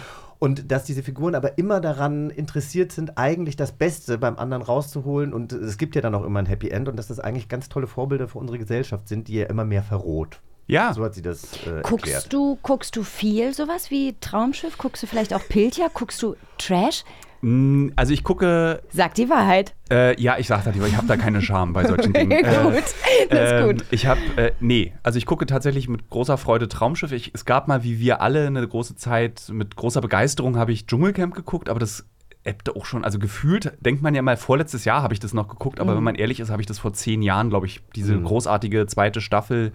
Und 0.42 0.72
dass 0.72 0.82
diese 0.82 1.04
Figuren 1.04 1.36
aber 1.36 1.56
immer 1.56 1.80
daran 1.80 2.28
interessiert 2.28 2.90
sind, 2.90 3.16
eigentlich 3.16 3.54
das 3.54 3.70
Beste 3.70 4.18
beim 4.18 4.36
anderen 4.38 4.64
rauszuholen. 4.64 5.32
Und 5.32 5.52
es 5.52 5.78
gibt 5.78 5.94
ja 5.94 6.00
dann 6.00 6.16
auch 6.16 6.24
immer 6.24 6.40
ein 6.40 6.46
Happy 6.46 6.68
End. 6.68 6.88
Und 6.88 6.96
dass 6.96 7.06
das 7.06 7.20
eigentlich 7.20 7.48
ganz 7.48 7.68
tolle 7.68 7.86
Vorbilder 7.86 8.26
für 8.26 8.40
unsere 8.40 8.58
Gesellschaft 8.58 9.06
sind, 9.06 9.28
die 9.28 9.34
ja 9.34 9.46
immer 9.46 9.64
mehr 9.64 9.84
verroht. 9.84 10.40
Ja. 10.66 10.92
So 10.94 11.04
hat 11.04 11.14
sie 11.14 11.22
das 11.22 11.44
äh, 11.64 11.76
erklärt. 11.76 11.84
Guckst 11.84 12.32
du, 12.32 12.58
guckst 12.60 12.96
du 12.96 13.04
viel 13.04 13.54
sowas 13.54 13.92
wie 13.92 14.16
Traumschiff? 14.20 14.78
Guckst 14.78 15.04
du 15.04 15.06
vielleicht 15.06 15.32
auch 15.32 15.46
Pilcher? 15.48 15.88
Guckst 15.94 16.20
du 16.20 16.34
Trash? 16.58 17.04
Mm, 17.42 17.88
Also 17.96 18.12
ich 18.12 18.22
gucke, 18.24 18.82
Sag 18.90 19.14
die 19.14 19.28
Wahrheit. 19.28 19.74
äh, 19.90 20.20
ja, 20.20 20.38
ich 20.38 20.46
sag 20.46 20.64
das 20.64 20.74
lieber, 20.74 20.86
ich 20.86 20.96
habe 20.96 21.06
da 21.08 21.16
keine 21.16 21.42
Scham 21.42 21.72
bei 21.72 21.84
solchen 21.86 22.12
Dingen. 22.12 22.30
gut, 22.42 22.44
Äh, 22.46 23.26
das 23.28 23.50
ist 23.50 23.52
ähm, 23.60 23.66
gut. 23.66 23.84
Ich 23.90 24.06
habe, 24.06 24.20
äh, 24.36 24.52
nee, 24.60 24.92
also 25.02 25.18
ich 25.18 25.26
gucke 25.26 25.44
tatsächlich 25.46 25.88
mit 25.88 26.08
großer 26.08 26.38
Freude 26.38 26.68
Traumschiff. 26.68 27.12
Ich, 27.12 27.32
es 27.34 27.44
gab 27.44 27.68
mal, 27.68 27.82
wie 27.82 27.98
wir 27.98 28.20
alle, 28.20 28.46
eine 28.46 28.66
große 28.66 28.94
Zeit, 28.96 29.50
mit 29.52 29.76
großer 29.76 30.00
Begeisterung 30.00 30.56
habe 30.56 30.72
ich 30.72 30.86
Dschungelcamp 30.86 31.34
geguckt, 31.34 31.68
aber 31.68 31.80
das 31.80 32.06
ebbte 32.44 32.74
auch 32.74 32.86
schon, 32.86 33.04
also 33.04 33.20
gefühlt, 33.20 33.72
denkt 33.80 34.02
man 34.02 34.16
ja 34.16 34.22
mal, 34.22 34.36
vorletztes 34.36 34.84
Jahr 34.84 35.02
habe 35.02 35.14
ich 35.14 35.20
das 35.20 35.32
noch 35.32 35.46
geguckt, 35.46 35.78
aber 35.78 35.94
wenn 35.94 36.02
man 36.02 36.16
ehrlich 36.16 36.40
ist, 36.40 36.50
habe 36.50 36.60
ich 36.60 36.66
das 36.66 36.80
vor 36.80 36.92
zehn 36.92 37.22
Jahren, 37.22 37.50
glaube 37.50 37.66
ich, 37.66 37.80
diese 37.94 38.18
großartige 38.20 38.86
zweite 38.88 39.20
Staffel, 39.20 39.70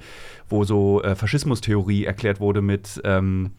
wo 0.50 0.65
so 0.65 1.01
äh, 1.01 1.15
Faschismustheorie 1.15 2.03
erklärt 2.03 2.41
wurde 2.41 2.62
mit, 2.62 3.00
ähm, 3.05 3.51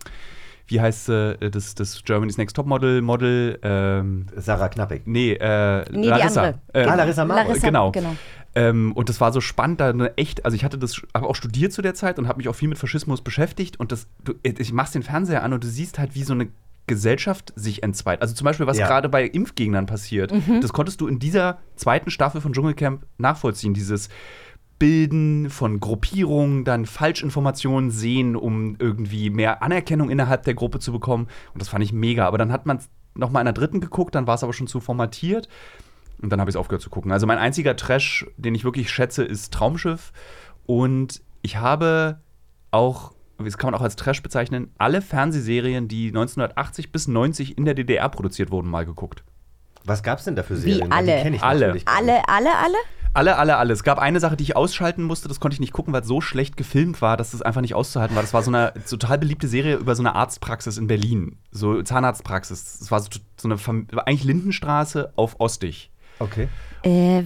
wie 0.68 0.80
heißt 0.80 1.06
sie, 1.06 1.36
äh, 1.40 1.50
das, 1.50 1.74
das 1.74 2.02
Germany's 2.04 2.38
Next 2.38 2.54
Top 2.56 2.66
Model, 2.66 3.02
Model, 3.02 3.58
ähm, 3.62 4.26
Sarah 4.36 4.68
Knappig. 4.68 5.02
nee, 5.06 5.32
äh, 5.32 5.84
Nee, 5.90 6.02
die 6.02 6.08
Larissa. 6.08 6.42
andere. 6.42 6.60
Äh, 6.72 6.84
Ah, 6.84 6.94
Larissa 6.94 7.24
Maro. 7.24 7.40
Larissa, 7.48 7.66
genau. 7.66 7.90
genau. 7.92 8.14
Ähm, 8.54 8.92
und 8.92 9.08
das 9.08 9.20
war 9.20 9.32
so 9.32 9.40
spannend, 9.40 9.80
da 9.80 9.90
eine 9.90 10.16
echt, 10.16 10.44
also 10.44 10.54
ich 10.54 10.64
hatte 10.64 10.78
das 10.78 11.02
habe 11.14 11.26
auch 11.26 11.36
studiert 11.36 11.72
zu 11.72 11.82
der 11.82 11.94
Zeit 11.94 12.18
und 12.18 12.28
habe 12.28 12.38
mich 12.38 12.48
auch 12.48 12.54
viel 12.54 12.68
mit 12.68 12.78
Faschismus 12.78 13.20
beschäftigt 13.20 13.78
und 13.78 13.92
das, 13.92 14.06
du, 14.24 14.34
ich 14.42 14.72
machst 14.72 14.94
den 14.94 15.02
Fernseher 15.02 15.42
an 15.42 15.52
und 15.52 15.62
du 15.62 15.68
siehst 15.68 15.98
halt, 15.98 16.14
wie 16.14 16.22
so 16.24 16.32
eine 16.32 16.48
Gesellschaft 16.86 17.52
sich 17.54 17.82
entzweit. 17.82 18.22
Also 18.22 18.34
zum 18.34 18.46
Beispiel, 18.46 18.66
was 18.66 18.78
Ja. 18.78 18.86
gerade 18.86 19.10
bei 19.10 19.24
Impfgegnern 19.26 19.84
passiert, 19.86 20.32
das 20.62 20.72
konntest 20.72 21.00
du 21.02 21.06
in 21.06 21.18
dieser 21.18 21.58
zweiten 21.76 22.10
Staffel 22.10 22.40
von 22.40 22.54
Dschungelcamp 22.54 23.04
nachvollziehen. 23.18 23.74
Dieses 23.74 24.08
Bilden 24.78 25.50
von 25.50 25.80
Gruppierungen, 25.80 26.64
dann 26.64 26.86
Falschinformationen 26.86 27.90
sehen, 27.90 28.36
um 28.36 28.76
irgendwie 28.78 29.30
mehr 29.30 29.62
Anerkennung 29.62 30.10
innerhalb 30.10 30.44
der 30.44 30.54
Gruppe 30.54 30.78
zu 30.78 30.92
bekommen. 30.92 31.26
Und 31.52 31.60
das 31.60 31.68
fand 31.68 31.82
ich 31.84 31.92
mega. 31.92 32.26
Aber 32.26 32.38
dann 32.38 32.52
hat 32.52 32.66
man 32.66 32.76
es 32.78 32.88
nochmal 33.14 33.42
in 33.42 33.46
der 33.46 33.54
dritten 33.54 33.80
geguckt, 33.80 34.14
dann 34.14 34.26
war 34.26 34.36
es 34.36 34.42
aber 34.42 34.52
schon 34.52 34.66
zu 34.66 34.80
formatiert. 34.80 35.48
Und 36.20 36.30
dann 36.30 36.40
habe 36.40 36.50
ich 36.50 36.54
es 36.54 36.58
aufgehört 36.58 36.82
zu 36.82 36.90
gucken. 36.90 37.12
Also 37.12 37.26
mein 37.26 37.38
einziger 37.38 37.76
Trash, 37.76 38.26
den 38.36 38.54
ich 38.54 38.64
wirklich 38.64 38.90
schätze, 38.90 39.24
ist 39.24 39.52
Traumschiff. 39.52 40.12
Und 40.66 41.22
ich 41.42 41.56
habe 41.56 42.20
auch, 42.70 43.12
das 43.38 43.56
kann 43.58 43.70
man 43.70 43.78
auch 43.80 43.84
als 43.84 43.96
Trash 43.96 44.22
bezeichnen, 44.22 44.72
alle 44.78 45.00
Fernsehserien, 45.00 45.88
die 45.88 46.08
1980 46.08 46.92
bis 46.92 47.08
90 47.08 47.56
in 47.56 47.64
der 47.64 47.74
DDR 47.74 48.08
produziert 48.08 48.50
wurden, 48.50 48.68
mal 48.68 48.84
geguckt. 48.84 49.22
Was 49.84 50.02
gab's 50.02 50.24
denn 50.24 50.36
da 50.36 50.42
für 50.42 50.56
Wie 50.56 50.72
Serien? 50.72 50.92
alle? 50.92 51.22
Die 51.22 51.36
ich 51.36 51.42
Alle. 51.42 51.72
Alle, 51.86 52.28
alle, 52.28 52.50
alle? 52.56 52.76
Alle, 53.14 53.36
alle, 53.36 53.56
alle. 53.56 53.72
Es 53.72 53.82
gab 53.82 53.98
eine 53.98 54.20
Sache, 54.20 54.36
die 54.36 54.44
ich 54.44 54.56
ausschalten 54.56 55.02
musste, 55.02 55.28
das 55.28 55.40
konnte 55.40 55.54
ich 55.54 55.60
nicht 55.60 55.72
gucken, 55.72 55.92
weil 55.92 56.02
es 56.02 56.08
so 56.08 56.20
schlecht 56.20 56.56
gefilmt 56.56 57.02
war, 57.02 57.16
dass 57.16 57.34
es 57.34 57.42
einfach 57.42 57.60
nicht 57.60 57.74
auszuhalten 57.74 58.14
war. 58.14 58.22
Das 58.22 58.34
war 58.34 58.42
so 58.42 58.50
eine 58.50 58.72
total 58.88 59.18
beliebte 59.18 59.48
Serie 59.48 59.76
über 59.76 59.96
so 59.96 60.02
eine 60.02 60.14
Arztpraxis 60.14 60.78
in 60.78 60.86
Berlin. 60.86 61.38
So 61.50 61.82
Zahnarztpraxis. 61.82 62.80
Es 62.80 62.90
war 62.90 63.00
so, 63.00 63.08
so 63.40 63.48
eine, 63.48 63.56
Fam- 63.58 63.86
eigentlich 64.06 64.24
Lindenstraße 64.24 65.12
auf 65.16 65.40
Ostig. 65.40 65.90
Okay. 66.18 66.48
Äh, 66.82 67.24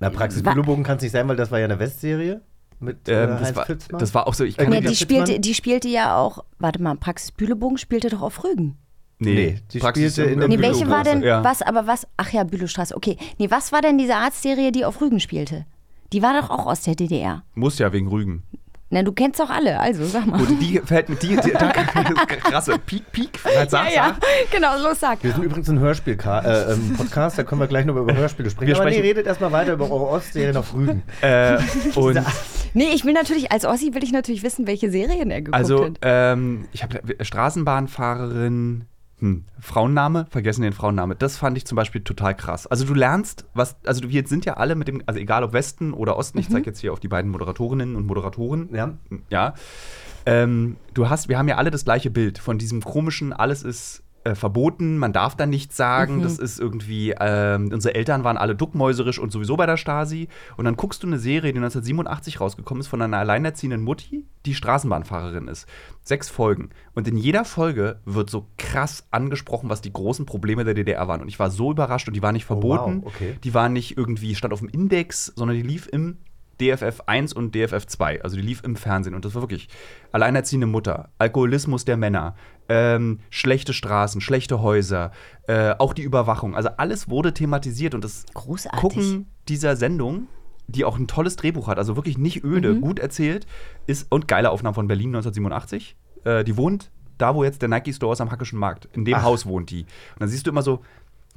Na, 0.00 0.10
Praxis 0.10 0.42
Bülobogen 0.42 0.84
kann 0.84 0.96
es 0.96 1.02
nicht 1.02 1.12
sein, 1.12 1.28
weil 1.28 1.36
das 1.36 1.50
war 1.50 1.58
ja 1.58 1.66
eine 1.66 1.78
Westserie 1.78 2.40
mit 2.80 3.08
äh, 3.08 3.24
Ähm, 3.24 3.30
das, 3.38 3.54
Heinz 3.54 3.90
war, 3.92 3.98
das 3.98 4.14
war 4.14 4.26
auch 4.26 4.34
so, 4.34 4.44
ich 4.44 4.56
kann 4.56 4.68
nee, 4.68 4.80
Claudia 4.80 4.90
die, 4.90 4.96
spielte, 4.96 5.40
die 5.40 5.54
spielte 5.54 5.88
ja 5.88 6.16
auch, 6.16 6.44
warte 6.58 6.82
mal, 6.82 6.96
Praxis 6.96 7.30
Bühlebogen 7.32 7.78
spielte 7.78 8.08
doch 8.08 8.22
auf 8.22 8.42
Rügen. 8.42 8.78
Nee, 9.20 9.60
die 9.72 9.80
spielte 9.80 10.22
in 10.24 10.40
der 10.40 10.48
Nee, 10.48 10.58
welche 10.60 10.88
war 10.88 11.04
denn, 11.04 11.22
Ja. 11.22 11.44
was, 11.44 11.62
aber 11.62 11.86
was, 11.86 12.06
ach 12.16 12.32
ja, 12.32 12.42
Bülowstraße, 12.44 12.96
okay. 12.96 13.16
Nee, 13.38 13.50
was 13.50 13.70
war 13.70 13.82
denn 13.82 13.98
diese 13.98 14.16
Arztserie, 14.16 14.72
die 14.72 14.84
auf 14.84 15.00
Rügen 15.00 15.20
spielte? 15.20 15.66
Die 16.12 16.22
war 16.22 16.40
doch 16.40 16.50
auch 16.50 16.66
aus 16.66 16.80
der 16.82 16.94
DDR. 16.96 17.42
Muss 17.54 17.78
ja 17.78 17.92
wegen 17.92 18.08
Rügen. 18.08 18.42
Na, 18.92 19.04
du 19.04 19.12
kennst 19.12 19.38
doch 19.38 19.50
alle, 19.50 19.78
also 19.78 20.04
sag 20.04 20.26
mal. 20.26 20.38
Gut, 20.44 20.60
die 20.60 20.80
fällt 20.84 21.08
mit 21.08 21.22
die, 21.22 21.36
die 21.36 21.52
da, 21.52 21.70
krasse 22.42 22.76
Peak, 22.84 23.04
Peak, 23.12 23.38
halt 23.44 23.70
sag, 23.70 23.94
ja, 23.94 24.16
sag. 24.20 24.50
genau, 24.50 24.76
los 24.82 24.98
sag. 24.98 25.22
Wir 25.22 25.30
sind 25.32 25.44
übrigens 25.44 25.68
ein 25.70 25.78
Hörspiel-Podcast, 25.78 26.68
äh, 26.70 26.72
ähm, 26.72 26.94
Podcast, 26.96 27.38
da 27.38 27.44
können 27.44 27.60
wir 27.60 27.68
gleich 27.68 27.84
noch 27.84 27.94
über 27.94 28.12
Hörspiele 28.12 28.50
sprechen. 28.50 28.66
Wir 28.66 28.74
Aber 28.74 28.86
nee, 28.86 28.90
sprechen- 28.96 29.06
redet 29.06 29.26
erstmal 29.28 29.52
weiter 29.52 29.74
über 29.74 29.84
eure 29.88 30.08
Ostserien 30.08 30.56
auf 30.56 30.74
Rügen. 30.74 31.04
Äh, 31.20 31.58
und 31.94 32.20
Nee, 32.74 32.90
ich 32.94 33.04
will 33.04 33.12
natürlich, 33.12 33.50
als 33.52 33.64
Ossi 33.64 33.94
will 33.94 34.02
ich 34.02 34.10
natürlich 34.12 34.42
wissen, 34.42 34.66
welche 34.66 34.90
Serien 34.90 35.30
er 35.30 35.42
geguckt 35.42 35.54
also, 35.56 35.84
hat. 35.86 35.92
ähm, 36.02 36.66
ich 36.72 36.82
habe 36.82 37.00
Straßenbahnfahrerin, 37.20 38.86
hm, 39.20 39.44
Frauenname, 39.58 40.26
vergessen 40.30 40.62
den 40.62 40.72
Frauenname. 40.72 41.14
Das 41.14 41.36
fand 41.36 41.56
ich 41.56 41.66
zum 41.66 41.76
Beispiel 41.76 42.02
total 42.02 42.34
krass. 42.34 42.66
Also 42.66 42.84
du 42.84 42.94
lernst, 42.94 43.46
was, 43.54 43.76
also 43.84 44.08
wir 44.08 44.26
sind 44.26 44.44
ja 44.44 44.54
alle 44.54 44.74
mit 44.74 44.88
dem, 44.88 45.02
also 45.06 45.20
egal 45.20 45.44
ob 45.44 45.52
Westen 45.52 45.92
oder 45.92 46.16
Osten, 46.16 46.38
ich 46.38 46.48
zeige 46.48 46.66
jetzt 46.66 46.80
hier 46.80 46.92
auf 46.92 47.00
die 47.00 47.08
beiden 47.08 47.30
Moderatorinnen 47.30 47.96
und 47.96 48.06
Moderatoren. 48.06 48.70
Ja. 48.74 48.94
Ja. 49.28 49.54
Ähm, 50.26 50.76
du 50.94 51.08
hast, 51.08 51.28
wir 51.28 51.38
haben 51.38 51.48
ja 51.48 51.56
alle 51.56 51.70
das 51.70 51.84
gleiche 51.84 52.10
Bild 52.10 52.38
von 52.38 52.58
diesem 52.58 52.82
komischen, 52.82 53.32
alles 53.32 53.62
ist 53.62 54.02
äh, 54.24 54.34
verboten, 54.34 54.98
man 54.98 55.12
darf 55.12 55.34
da 55.34 55.46
nichts 55.46 55.76
sagen, 55.76 56.22
das 56.22 56.38
ist 56.38 56.60
irgendwie, 56.60 57.14
ähm, 57.18 57.70
unsere 57.72 57.94
Eltern 57.94 58.22
waren 58.22 58.36
alle 58.36 58.54
duckmäuserisch 58.54 59.18
und 59.18 59.32
sowieso 59.32 59.56
bei 59.56 59.66
der 59.66 59.76
Stasi. 59.76 60.28
Und 60.56 60.66
dann 60.66 60.76
guckst 60.76 61.02
du 61.02 61.06
eine 61.06 61.18
Serie, 61.18 61.52
die 61.52 61.58
1987 61.58 62.40
rausgekommen 62.40 62.80
ist, 62.80 62.88
von 62.88 63.00
einer 63.00 63.16
alleinerziehenden 63.16 63.82
Mutti, 63.82 64.26
die 64.44 64.54
Straßenbahnfahrerin 64.54 65.48
ist. 65.48 65.66
Sechs 66.02 66.28
Folgen. 66.28 66.70
Und 66.94 67.08
in 67.08 67.16
jeder 67.16 67.44
Folge 67.44 68.00
wird 68.04 68.30
so 68.30 68.46
krass 68.58 69.06
angesprochen, 69.10 69.70
was 69.70 69.80
die 69.80 69.92
großen 69.92 70.26
Probleme 70.26 70.64
der 70.64 70.74
DDR 70.74 71.08
waren. 71.08 71.22
Und 71.22 71.28
ich 71.28 71.38
war 71.38 71.50
so 71.50 71.70
überrascht 71.70 72.08
und 72.08 72.14
die 72.14 72.22
war 72.22 72.32
nicht 72.32 72.44
verboten. 72.44 73.02
wow, 73.02 73.12
okay. 73.14 73.36
Die 73.42 73.54
war 73.54 73.68
nicht 73.68 73.96
irgendwie, 73.96 74.34
stand 74.34 74.52
auf 74.52 74.60
dem 74.60 74.68
Index, 74.68 75.32
sondern 75.34 75.56
die 75.56 75.62
lief 75.62 75.88
im 75.90 76.18
DFF 76.60 77.02
1 77.06 77.32
und 77.32 77.54
DFF 77.54 77.86
2. 77.86 78.22
Also 78.22 78.36
die 78.36 78.42
lief 78.42 78.62
im 78.64 78.76
Fernsehen 78.76 79.14
und 79.14 79.24
das 79.24 79.34
war 79.34 79.42
wirklich 79.42 79.68
alleinerziehende 80.12 80.66
Mutter, 80.66 81.08
Alkoholismus 81.18 81.84
der 81.84 81.96
Männer, 81.96 82.34
ähm, 82.68 83.20
schlechte 83.30 83.72
Straßen, 83.72 84.20
schlechte 84.20 84.60
Häuser, 84.62 85.10
äh, 85.48 85.74
auch 85.78 85.92
die 85.94 86.02
Überwachung. 86.02 86.54
Also 86.54 86.68
alles 86.76 87.08
wurde 87.08 87.32
thematisiert 87.34 87.94
und 87.94 88.04
das 88.04 88.26
Großartig. 88.34 88.80
Gucken 88.80 89.26
dieser 89.48 89.76
Sendung, 89.76 90.28
die 90.68 90.84
auch 90.84 90.98
ein 90.98 91.08
tolles 91.08 91.36
Drehbuch 91.36 91.66
hat, 91.68 91.78
also 91.78 91.96
wirklich 91.96 92.16
nicht 92.18 92.44
öde, 92.44 92.74
Mhm. 92.74 92.80
gut 92.80 92.98
erzählt, 93.00 93.46
ist 93.86 94.06
und 94.10 94.28
geile 94.28 94.50
Aufnahmen 94.50 94.74
von 94.74 94.86
Berlin 94.86 95.10
1987. 95.10 95.96
Äh, 96.24 96.44
die 96.44 96.56
wohnt 96.56 96.90
da, 97.18 97.34
wo 97.34 97.42
jetzt 97.44 97.60
der 97.62 97.68
Nike 97.68 97.92
Store 97.92 98.12
ist 98.12 98.20
am 98.20 98.30
Hackischen 98.30 98.58
Markt. 98.58 98.88
In 98.92 99.04
dem 99.04 99.14
Ach. 99.16 99.22
Haus 99.24 99.46
wohnt 99.46 99.70
die. 99.70 99.82
Und 99.82 100.20
dann 100.20 100.28
siehst 100.28 100.46
du 100.46 100.50
immer 100.50 100.62
so, 100.62 100.80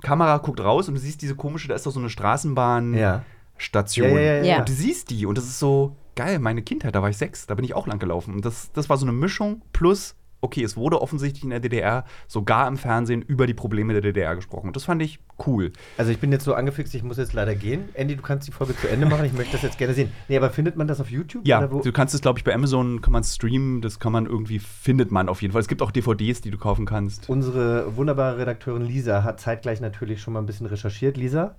Kamera 0.02 0.38
guckt 0.38 0.60
raus 0.62 0.88
und 0.88 0.94
du 0.96 1.00
siehst 1.00 1.22
diese 1.22 1.36
komische, 1.36 1.68
da 1.68 1.76
ist 1.76 1.86
doch 1.86 1.92
so 1.92 2.00
eine 2.00 2.10
Straßenbahn. 2.10 2.94
Ja. 2.94 3.24
Station. 3.58 4.10
Ja, 4.10 4.20
ja, 4.20 4.44
ja. 4.44 4.60
Und 4.60 4.70
du 4.70 4.74
siehst 4.74 5.10
die 5.10 5.26
und 5.26 5.38
das 5.38 5.46
ist 5.46 5.60
so 5.60 5.96
geil, 6.16 6.40
meine 6.40 6.62
Kindheit, 6.62 6.96
da 6.96 7.02
war 7.02 7.10
ich 7.10 7.18
sechs, 7.18 7.48
da 7.48 7.56
bin 7.56 7.66
ich 7.66 7.74
auch 7.74 7.88
lang 7.88 8.00
gelaufen. 8.00 8.34
Und 8.36 8.46
das, 8.46 8.72
das 8.72 8.90
war 8.90 8.98
so 8.98 9.06
eine 9.06 9.14
Mischung 9.14 9.62
plus, 9.72 10.16
okay, 10.42 10.64
es 10.64 10.76
wurde 10.76 11.02
offensichtlich 11.02 11.44
in 11.44 11.52
der 11.52 11.62
DDR 11.62 12.04
sogar 12.28 12.68
im 12.68 12.78
Fernsehen 12.78 13.22
über 13.22 13.48
die 13.48 13.54
Probleme 13.54 13.94
der 13.94 14.02
DDR 14.02 14.36
gesprochen. 14.36 14.68
Und 14.68 14.76
das 14.76 14.84
fand 14.84 15.02
ich 15.02 15.20
cool. 15.48 15.72
Also 15.98 16.12
ich 16.12 16.20
bin 16.20 16.32
jetzt 16.32 16.44
so 16.44 16.54
angefixt, 16.54 16.94
ich 16.94 17.04
muss 17.04 17.18
jetzt 17.18 17.34
leider 17.34 17.56
gehen. 17.56 17.90
Andy, 17.94 18.16
du 18.16 18.22
kannst 18.22 18.48
die 18.48 18.52
Folge 18.52 18.76
zu 18.76 18.90
Ende 18.90 19.06
machen, 19.06 19.26
ich 19.26 19.34
möchte 19.34 19.54
das 19.54 19.62
jetzt 19.62 19.78
gerne 19.78 19.94
sehen. 19.94 20.12
Nee, 20.28 20.38
aber 20.38 20.50
findet 20.50 20.76
man 20.76 20.88
das 20.88 21.00
auf 21.00 21.10
YouTube? 21.10 21.48
Ja, 21.48 21.60
Oder 21.60 21.72
wo? 21.72 21.80
du 21.80 21.92
kannst 21.94 22.14
es, 22.14 22.22
glaube 22.22 22.40
ich, 22.40 22.44
bei 22.44 22.54
Amazon 22.54 23.02
kann 23.02 23.14
man 23.14 23.24
streamen, 23.24 23.82
das 23.82 24.00
kann 24.00 24.12
man 24.12 24.26
irgendwie, 24.26 24.60
findet 24.60 25.12
man 25.12 25.30
auf 25.30 25.42
jeden 25.42 25.54
Fall. 25.54 25.62
Es 25.62 25.70
gibt 25.70 25.82
auch 25.82 25.92
DVDs, 25.92 26.42
die 26.42 26.52
du 26.52 26.58
kaufen 26.58 26.86
kannst. 26.86 27.30
Unsere 27.30 27.96
wunderbare 27.96 28.38
Redakteurin 28.38 28.84
Lisa 28.84 29.24
hat 29.24 29.40
zeitgleich 29.40 29.80
natürlich 29.80 30.22
schon 30.22 30.34
mal 30.34 30.42
ein 30.42 30.46
bisschen 30.46 30.66
recherchiert. 30.66 31.16
Lisa? 31.16 31.56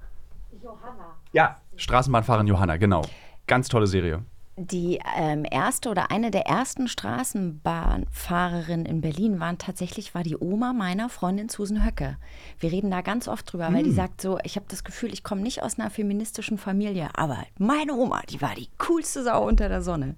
Ja. 1.33 1.57
Straßenbahnfahrerin 1.77 2.47
Johanna, 2.47 2.77
genau. 2.77 3.03
Ganz 3.47 3.69
tolle 3.69 3.87
Serie. 3.87 4.23
Die 4.57 5.01
ähm, 5.17 5.45
erste 5.51 5.89
oder 5.91 6.13
eine 6.13 6.31
der 6.31 6.47
ersten 6.47 6.87
Straßenbahnfahrerinnen 6.87 8.87
in 8.87 9.01
Berlin 9.01 9.41
waren 9.41 9.59
tatsächlich, 9.59 10.15
war 10.15 10.23
die 10.23 10.37
Oma 10.37 10.73
meiner 10.73 11.09
Freundin 11.09 11.49
Susan 11.49 11.85
Höcke. 11.85 12.17
Wir 12.61 12.71
reden 12.71 12.91
da 12.91 13.01
ganz 13.01 13.27
oft 13.27 13.53
drüber, 13.53 13.73
weil 13.73 13.83
die 13.83 13.91
Hm. 13.91 13.97
sagt 13.97 14.21
so, 14.21 14.39
ich 14.45 14.57
habe 14.57 14.67
das 14.69 14.85
Gefühl, 14.85 15.13
ich 15.13 15.25
komme 15.25 15.41
nicht 15.43 15.63
aus 15.63 15.79
einer 15.79 15.91
feministischen 15.91 16.59
Familie, 16.59 17.09
aber 17.15 17.39
meine 17.59 17.95
Oma, 17.95 18.23
die 18.31 18.41
war 18.41 18.55
die 18.57 18.69
coolste 18.79 19.25
Sau 19.25 19.47
unter 19.47 19.69
der 19.69 19.83
Sonne. 19.83 20.15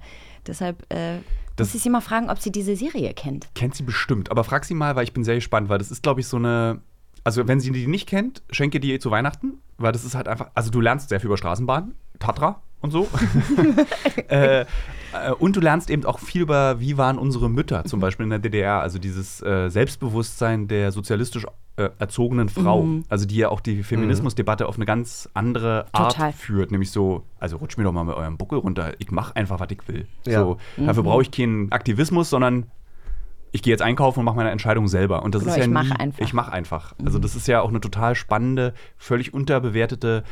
Deshalb 0.46 0.82
äh, 0.92 1.18
Das- 1.56 1.68
muss 1.68 1.74
ich 1.76 1.82
sie 1.82 1.90
mal 1.90 2.00
fragen, 2.02 2.28
ob 2.30 2.38
sie 2.38 2.52
diese 2.52 2.76
Serie 2.76 3.14
kennt. 3.14 3.48
Kennt 3.54 3.74
sie 3.74 3.82
bestimmt, 3.84 4.30
aber 4.30 4.44
frag 4.44 4.64
sie 4.66 4.74
mal, 4.74 4.96
weil 4.96 5.04
ich 5.04 5.12
bin 5.14 5.24
sehr 5.24 5.36
gespannt, 5.36 5.68
weil 5.70 5.78
das 5.78 5.90
ist, 5.90 6.02
glaube 6.02 6.20
ich, 6.20 6.28
so 6.28 6.36
eine. 6.36 6.80
Also, 7.26 7.46
wenn 7.48 7.58
sie 7.60 7.72
die 7.72 7.88
nicht 7.88 8.08
kennt, 8.08 8.42
schenke 8.50 8.78
die 8.78 8.98
zu 9.00 9.10
Weihnachten, 9.10 9.54
weil 9.78 9.90
das 9.92 10.04
ist 10.04 10.14
halt 10.14 10.28
einfach. 10.28 10.50
Also, 10.54 10.70
du 10.70 10.80
lernst 10.80 11.08
sehr 11.08 11.18
viel 11.20 11.26
über 11.26 11.36
Straßenbahnen, 11.36 11.94
Tatra 12.20 12.62
und 12.80 12.92
so. 12.92 13.08
äh, 14.28 14.60
äh, 14.60 14.64
und 15.38 15.56
du 15.56 15.60
lernst 15.60 15.90
eben 15.90 16.04
auch 16.04 16.18
viel 16.18 16.42
über, 16.42 16.78
wie 16.80 16.96
waren 16.98 17.18
unsere 17.18 17.50
Mütter 17.50 17.84
zum 17.84 18.00
Beispiel 18.00 18.24
in 18.24 18.30
der 18.30 18.38
DDR. 18.38 18.80
Also, 18.80 18.98
dieses 18.98 19.42
äh, 19.42 19.68
Selbstbewusstsein 19.70 20.68
der 20.68 20.92
sozialistisch 20.92 21.46
äh, 21.76 21.90
erzogenen 21.98 22.48
Frau. 22.48 22.82
Mhm. 22.82 23.04
Also, 23.08 23.26
die 23.26 23.36
ja 23.36 23.48
auch 23.48 23.60
die 23.60 23.82
Feminismusdebatte 23.82 24.66
auf 24.66 24.76
eine 24.76 24.86
ganz 24.86 25.28
andere 25.34 25.86
Art 25.92 26.12
Total. 26.12 26.32
führt. 26.32 26.70
Nämlich 26.70 26.90
so, 26.90 27.24
also 27.38 27.56
rutscht 27.56 27.76
mir 27.76 27.84
doch 27.84 27.92
mal 27.92 28.04
mit 28.04 28.14
eurem 28.14 28.36
Buckel 28.36 28.58
runter. 28.60 28.92
Ich 28.98 29.10
mache 29.10 29.34
einfach, 29.36 29.58
was 29.60 29.68
ich 29.70 29.86
will. 29.88 30.06
Ja. 30.26 30.40
So, 30.40 30.58
Dafür 30.76 31.02
Mhm. 31.02 31.06
brauche 31.06 31.22
ich 31.22 31.30
keinen 31.30 31.72
Aktivismus, 31.72 32.30
sondern 32.30 32.66
ich 33.56 33.62
gehe 33.62 33.72
jetzt 33.72 33.82
einkaufen 33.82 34.20
und 34.20 34.24
mache 34.26 34.36
meine 34.36 34.50
Entscheidung 34.50 34.86
selber. 34.86 35.22
Und 35.24 35.34
das 35.34 35.42
Genau, 35.42 35.52
ist 35.54 35.58
ja 35.58 35.64
ich 35.64 35.70
mache 35.70 35.98
einfach. 35.98 36.20
Ich 36.24 36.32
mache 36.32 36.52
einfach. 36.52 36.94
Also 37.04 37.18
das 37.18 37.34
ist 37.34 37.48
ja 37.48 37.60
auch 37.62 37.68
eine 37.70 37.80
total 37.80 38.14
spannende, 38.14 38.72
völlig 38.96 39.34
unterbewertete 39.34 40.22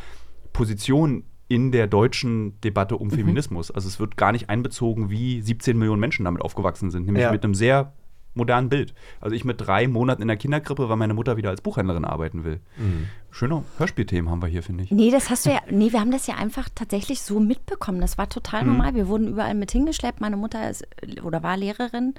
Position 0.53 1.25
in 1.49 1.73
der 1.73 1.87
deutschen 1.87 2.61
Debatte 2.63 2.95
Mhm. 2.95 3.01
um 3.01 3.11
Feminismus. 3.11 3.71
Also 3.71 3.89
es 3.89 4.01
wird 4.01 4.17
gar 4.17 4.33
nicht 4.33 4.49
einbezogen, 4.49 5.11
wie 5.11 5.41
17 5.43 5.77
Millionen 5.79 6.01
Menschen 6.01 6.25
damit 6.25 6.43
aufgewachsen 6.43 6.91
sind, 6.91 7.07
nämlich 7.07 7.23
Ja. 7.25 7.33
mit 7.33 7.45
einem 7.45 7.55
sehr 7.55 7.93
modernen 8.35 8.69
Bild. 8.69 8.95
Also 9.21 9.35
ich 9.37 9.45
mit 9.45 9.61
drei 9.61 9.87
Monaten 9.89 10.23
in 10.23 10.29
der 10.29 10.37
Kinderkrippe, 10.37 10.89
weil 10.89 10.97
meine 10.97 11.15
Mutter 11.15 11.37
wieder 11.37 11.51
als 11.51 11.61
Buchhändlerin 11.61 12.05
arbeiten 12.05 12.45
will. 12.45 12.61
Mhm. 12.77 13.09
Schöne 13.31 13.65
Hörspielthemen 13.79 14.31
haben 14.31 14.41
wir 14.43 14.49
hier, 14.49 14.63
finde 14.63 14.85
ich. 14.85 14.91
Nee, 14.93 15.11
das 15.11 15.29
hast 15.29 15.45
du 15.47 15.51
ja, 15.51 15.59
nee, 15.69 15.91
wir 15.93 15.99
haben 16.01 16.13
das 16.13 16.27
ja 16.29 16.35
einfach 16.37 16.69
tatsächlich 16.73 17.21
so 17.23 17.41
mitbekommen. 17.41 18.01
Das 18.01 18.17
war 18.19 18.29
total 18.29 18.63
Mhm. 18.63 18.69
normal. 18.69 18.95
Wir 18.95 19.09
wurden 19.09 19.27
überall 19.29 19.55
mit 19.55 19.73
hingeschleppt. 19.73 20.21
Meine 20.21 20.37
Mutter 20.37 20.71
ist 20.71 20.87
oder 21.25 21.43
war 21.43 21.57
Lehrerin. 21.57 22.15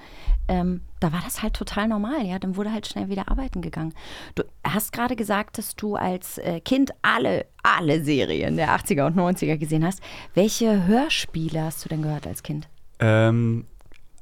Ähm, 0.50 0.82
da 1.00 1.14
war 1.14 1.22
das 1.24 1.42
halt 1.42 1.54
total 1.54 1.88
normal, 1.88 2.26
ja. 2.26 2.38
Dann 2.40 2.56
wurde 2.58 2.72
halt 2.72 2.88
schnell 2.88 3.08
wieder 3.10 3.30
arbeiten 3.30 3.62
gegangen. 3.62 3.94
Du 4.36 4.44
hast 4.64 4.92
gerade 4.92 5.16
gesagt, 5.16 5.58
dass 5.58 5.76
du 5.76 5.96
als 5.96 6.38
äh, 6.40 6.60
Kind 6.60 6.92
alle, 7.02 7.46
alle 7.64 8.04
Serien 8.04 8.58
der 8.58 8.76
80er 8.76 9.06
und 9.08 9.16
90er 9.18 9.58
gesehen 9.58 9.86
hast. 9.86 10.02
Welche 10.34 10.86
Hörspiele 10.86 11.64
hast 11.64 11.86
du 11.86 11.90
denn 11.90 12.02
gehört 12.02 12.28
als 12.28 12.44
Kind? 12.44 12.68
Ähm, 13.00 13.66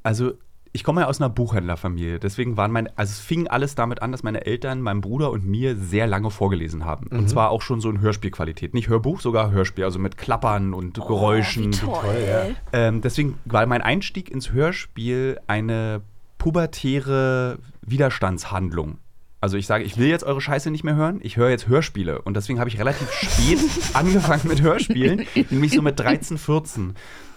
also 0.02 0.34
ich 0.76 0.82
komme 0.82 1.02
ja 1.02 1.06
aus 1.06 1.20
einer 1.20 1.30
Buchhändlerfamilie. 1.30 2.18
Deswegen 2.18 2.56
waren 2.56 2.72
meine, 2.72 2.90
also 2.98 3.12
es 3.12 3.20
fing 3.20 3.46
alles 3.46 3.76
damit 3.76 4.02
an, 4.02 4.10
dass 4.10 4.24
meine 4.24 4.44
Eltern, 4.44 4.80
meinem 4.80 5.02
Bruder 5.02 5.30
und 5.30 5.46
mir 5.46 5.76
sehr 5.76 6.08
lange 6.08 6.32
vorgelesen 6.32 6.84
haben. 6.84 7.06
Mhm. 7.10 7.20
Und 7.20 7.28
zwar 7.28 7.50
auch 7.50 7.62
schon 7.62 7.80
so 7.80 7.88
in 7.88 8.00
Hörspielqualität. 8.00 8.74
Nicht 8.74 8.88
Hörbuch, 8.88 9.20
sogar 9.20 9.52
Hörspiel, 9.52 9.84
also 9.84 10.00
mit 10.00 10.18
Klappern 10.18 10.74
und 10.74 10.94
Geräuschen. 10.94 11.70
Toll. 11.70 12.56
Ähm, 12.72 13.02
deswegen 13.02 13.38
war 13.44 13.64
mein 13.66 13.82
Einstieg 13.82 14.28
ins 14.28 14.50
Hörspiel 14.50 15.38
eine 15.46 16.02
pubertäre 16.38 17.60
Widerstandshandlung. 17.82 18.98
Also 19.40 19.56
ich 19.56 19.68
sage, 19.68 19.84
ich 19.84 19.96
will 19.96 20.08
jetzt 20.08 20.24
eure 20.24 20.40
Scheiße 20.40 20.72
nicht 20.72 20.82
mehr 20.82 20.96
hören, 20.96 21.20
ich 21.22 21.36
höre 21.36 21.50
jetzt 21.50 21.68
Hörspiele. 21.68 22.20
Und 22.22 22.36
deswegen 22.36 22.58
habe 22.58 22.68
ich 22.68 22.80
relativ 22.80 23.12
spät 23.12 23.60
angefangen 23.94 24.48
mit 24.48 24.60
Hörspielen, 24.60 25.24
nämlich 25.50 25.70
so 25.70 25.82
mit 25.82 26.00
13, 26.00 26.36
14. 26.36 26.94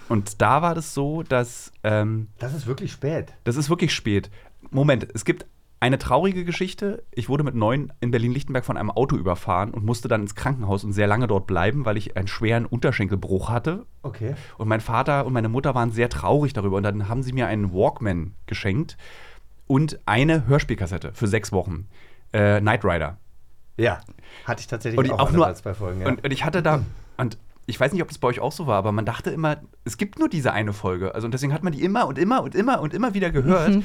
Und 0.09 0.41
da 0.41 0.61
war 0.61 0.73
das 0.75 0.93
so, 0.93 1.23
dass 1.23 1.71
ähm, 1.83 2.27
Das 2.39 2.53
ist 2.53 2.67
wirklich 2.67 2.91
spät. 2.91 3.33
das 3.43 3.55
ist 3.57 3.69
wirklich 3.69 3.93
spät. 3.93 4.29
Moment, 4.71 5.07
es 5.13 5.25
gibt 5.25 5.45
eine 5.79 5.99
traurige 5.99 6.43
Geschichte. 6.43 7.03
Ich 7.11 7.29
wurde 7.29 7.43
mit 7.43 7.53
neun 7.53 7.93
in 7.99 8.09
Berlin-Lichtenberg 8.09 8.65
von 8.65 8.77
einem 8.77 8.89
Auto 8.89 9.15
überfahren 9.15 9.69
und 9.71 9.85
musste 9.85 10.07
dann 10.07 10.21
ins 10.21 10.33
Krankenhaus 10.33 10.83
und 10.83 10.91
sehr 10.93 11.05
lange 11.07 11.27
dort 11.27 11.45
bleiben, 11.45 11.85
weil 11.85 11.97
ich 11.97 12.17
einen 12.17 12.27
schweren 12.27 12.65
Unterschenkelbruch 12.65 13.49
hatte. 13.49 13.85
Okay. 14.01 14.33
Und 14.57 14.67
mein 14.67 14.81
Vater 14.81 15.25
und 15.27 15.33
meine 15.33 15.49
Mutter 15.49 15.75
waren 15.75 15.91
sehr 15.91 16.09
traurig 16.09 16.53
darüber. 16.53 16.77
Und 16.77 16.83
dann 16.83 17.07
haben 17.09 17.21
sie 17.21 17.31
mir 17.33 17.45
einen 17.47 17.73
Walkman 17.73 18.33
geschenkt 18.47 18.97
und 19.67 19.99
eine 20.07 20.47
Hörspielkassette 20.47 21.13
für 21.13 21.27
sechs 21.27 21.51
Wochen. 21.51 21.87
Äh, 22.31 22.59
Knight 22.59 22.83
Rider. 22.83 23.17
Ja, 23.77 23.99
hatte 24.45 24.61
ich 24.61 24.67
tatsächlich 24.67 24.97
Und 24.97 25.11
auch, 25.11 25.19
auch 25.27 25.31
nur. 25.31 25.45
als 25.45 25.59
zwei 25.61 25.75
Folgen. 25.75 26.01
Ja. 26.01 26.07
Und, 26.07 26.23
und 26.23 26.31
ich 26.31 26.43
hatte 26.43 26.63
da. 26.63 26.81
Und 27.17 27.37
ich 27.67 27.79
weiß 27.79 27.91
nicht, 27.91 28.01
ob 28.01 28.07
das 28.07 28.17
bei 28.17 28.29
euch 28.29 28.39
auch 28.39 28.53
so 28.53 28.65
war, 28.65 28.77
aber 28.77 28.93
man 28.93 29.05
dachte 29.05 29.29
immer, 29.29 29.57
es 29.83 29.97
gibt 29.97 30.17
nur 30.17 30.29
diese 30.29 30.53
eine 30.53 30.71
Folge. 30.71 31.13
Also 31.13 31.25
und 31.25 31.33
deswegen 31.33 31.53
hat 31.53 31.63
man 31.63 31.73
die 31.73 31.83
immer 31.83 32.07
und 32.07 32.17
immer 32.17 32.41
und 32.41 32.55
immer 32.55 32.79
und 32.79 32.93
immer 32.93 33.13
wieder 33.13 33.29
gehört. 33.29 33.75
Mhm. 33.75 33.83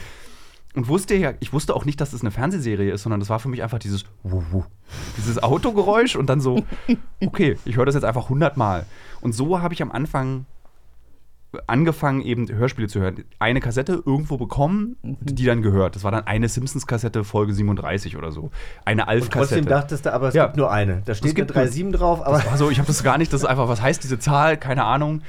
Und 0.75 0.89
wusste 0.89 1.15
ja, 1.17 1.35
ich 1.41 1.53
wusste 1.53 1.75
auch 1.75 1.85
nicht, 1.85 2.01
dass 2.01 2.13
das 2.13 2.23
eine 2.23 2.31
Fernsehserie 2.31 2.93
ist, 2.93 3.03
sondern 3.03 3.21
das 3.21 3.29
war 3.29 3.41
für 3.41 3.49
mich 3.49 3.63
einfach 3.63 3.81
dieses 3.81 4.05
Wuh, 4.23 4.43
wuh, 4.53 4.65
dieses 5.19 5.43
Autogeräusch 5.43 6.17
und 6.17 6.29
dann 6.29 6.41
so, 6.41 6.65
okay, 7.21 7.59
ich 7.65 7.77
höre 7.77 7.85
das 7.85 7.97
jetzt 7.97 8.05
einfach 8.05 8.31
hundertmal. 8.31 8.87
Und 9.21 9.35
so 9.35 9.61
habe 9.61 9.75
ich 9.75 9.83
am 9.83 9.93
Anfang 9.93 10.47
angefangen, 11.67 12.23
eben 12.23 12.49
Hörspiele 12.49 12.89
zu 12.89 13.01
hören. 13.01 13.25
Eine 13.39 13.61
Kassette 13.61 14.03
irgendwo 14.07 14.37
bekommen, 14.37 14.97
die 15.03 15.45
dann 15.45 15.63
gehört. 15.63 15.97
Das 15.97 16.05
war 16.05 16.11
dann 16.11 16.27
eine 16.27 16.49
Simpsons-Kassette, 16.49 17.25
Folge 17.25 17.53
37 17.55 18.17
oder 18.17 18.33
so. 18.33 18.51
Eine 18.85 19.09
Alf-Kassette. 19.09 19.39
trotzdem 19.57 19.67
dachtest 19.67 20.07
du, 20.07 20.13
aber 20.13 20.29
es 20.29 20.35
Ja. 20.35 20.45
gibt 20.47 20.57
nur 20.57 20.71
eine. 20.71 21.03
Da 21.05 21.15
steht 21.15 21.37
eine 21.37 21.45
nur- 21.47 21.55
3,7 21.55 21.93
drauf, 21.93 22.25
aber, 22.25 22.37
Das 22.39 22.47
war 22.47 22.57
so, 22.57 22.71
ich 22.71 22.79
habe 22.79 22.87
das 22.87 23.03
gar 23.03 23.19
nicht, 23.19 23.33
das 23.33 23.43
ist 23.43 23.47
einfach, 23.47 23.69
was 23.69 23.83
heißt 23.83 24.03
diese 24.03 24.19
Zahl? 24.19 24.57
Keine 24.57 24.85
Ahnung. 24.85 25.23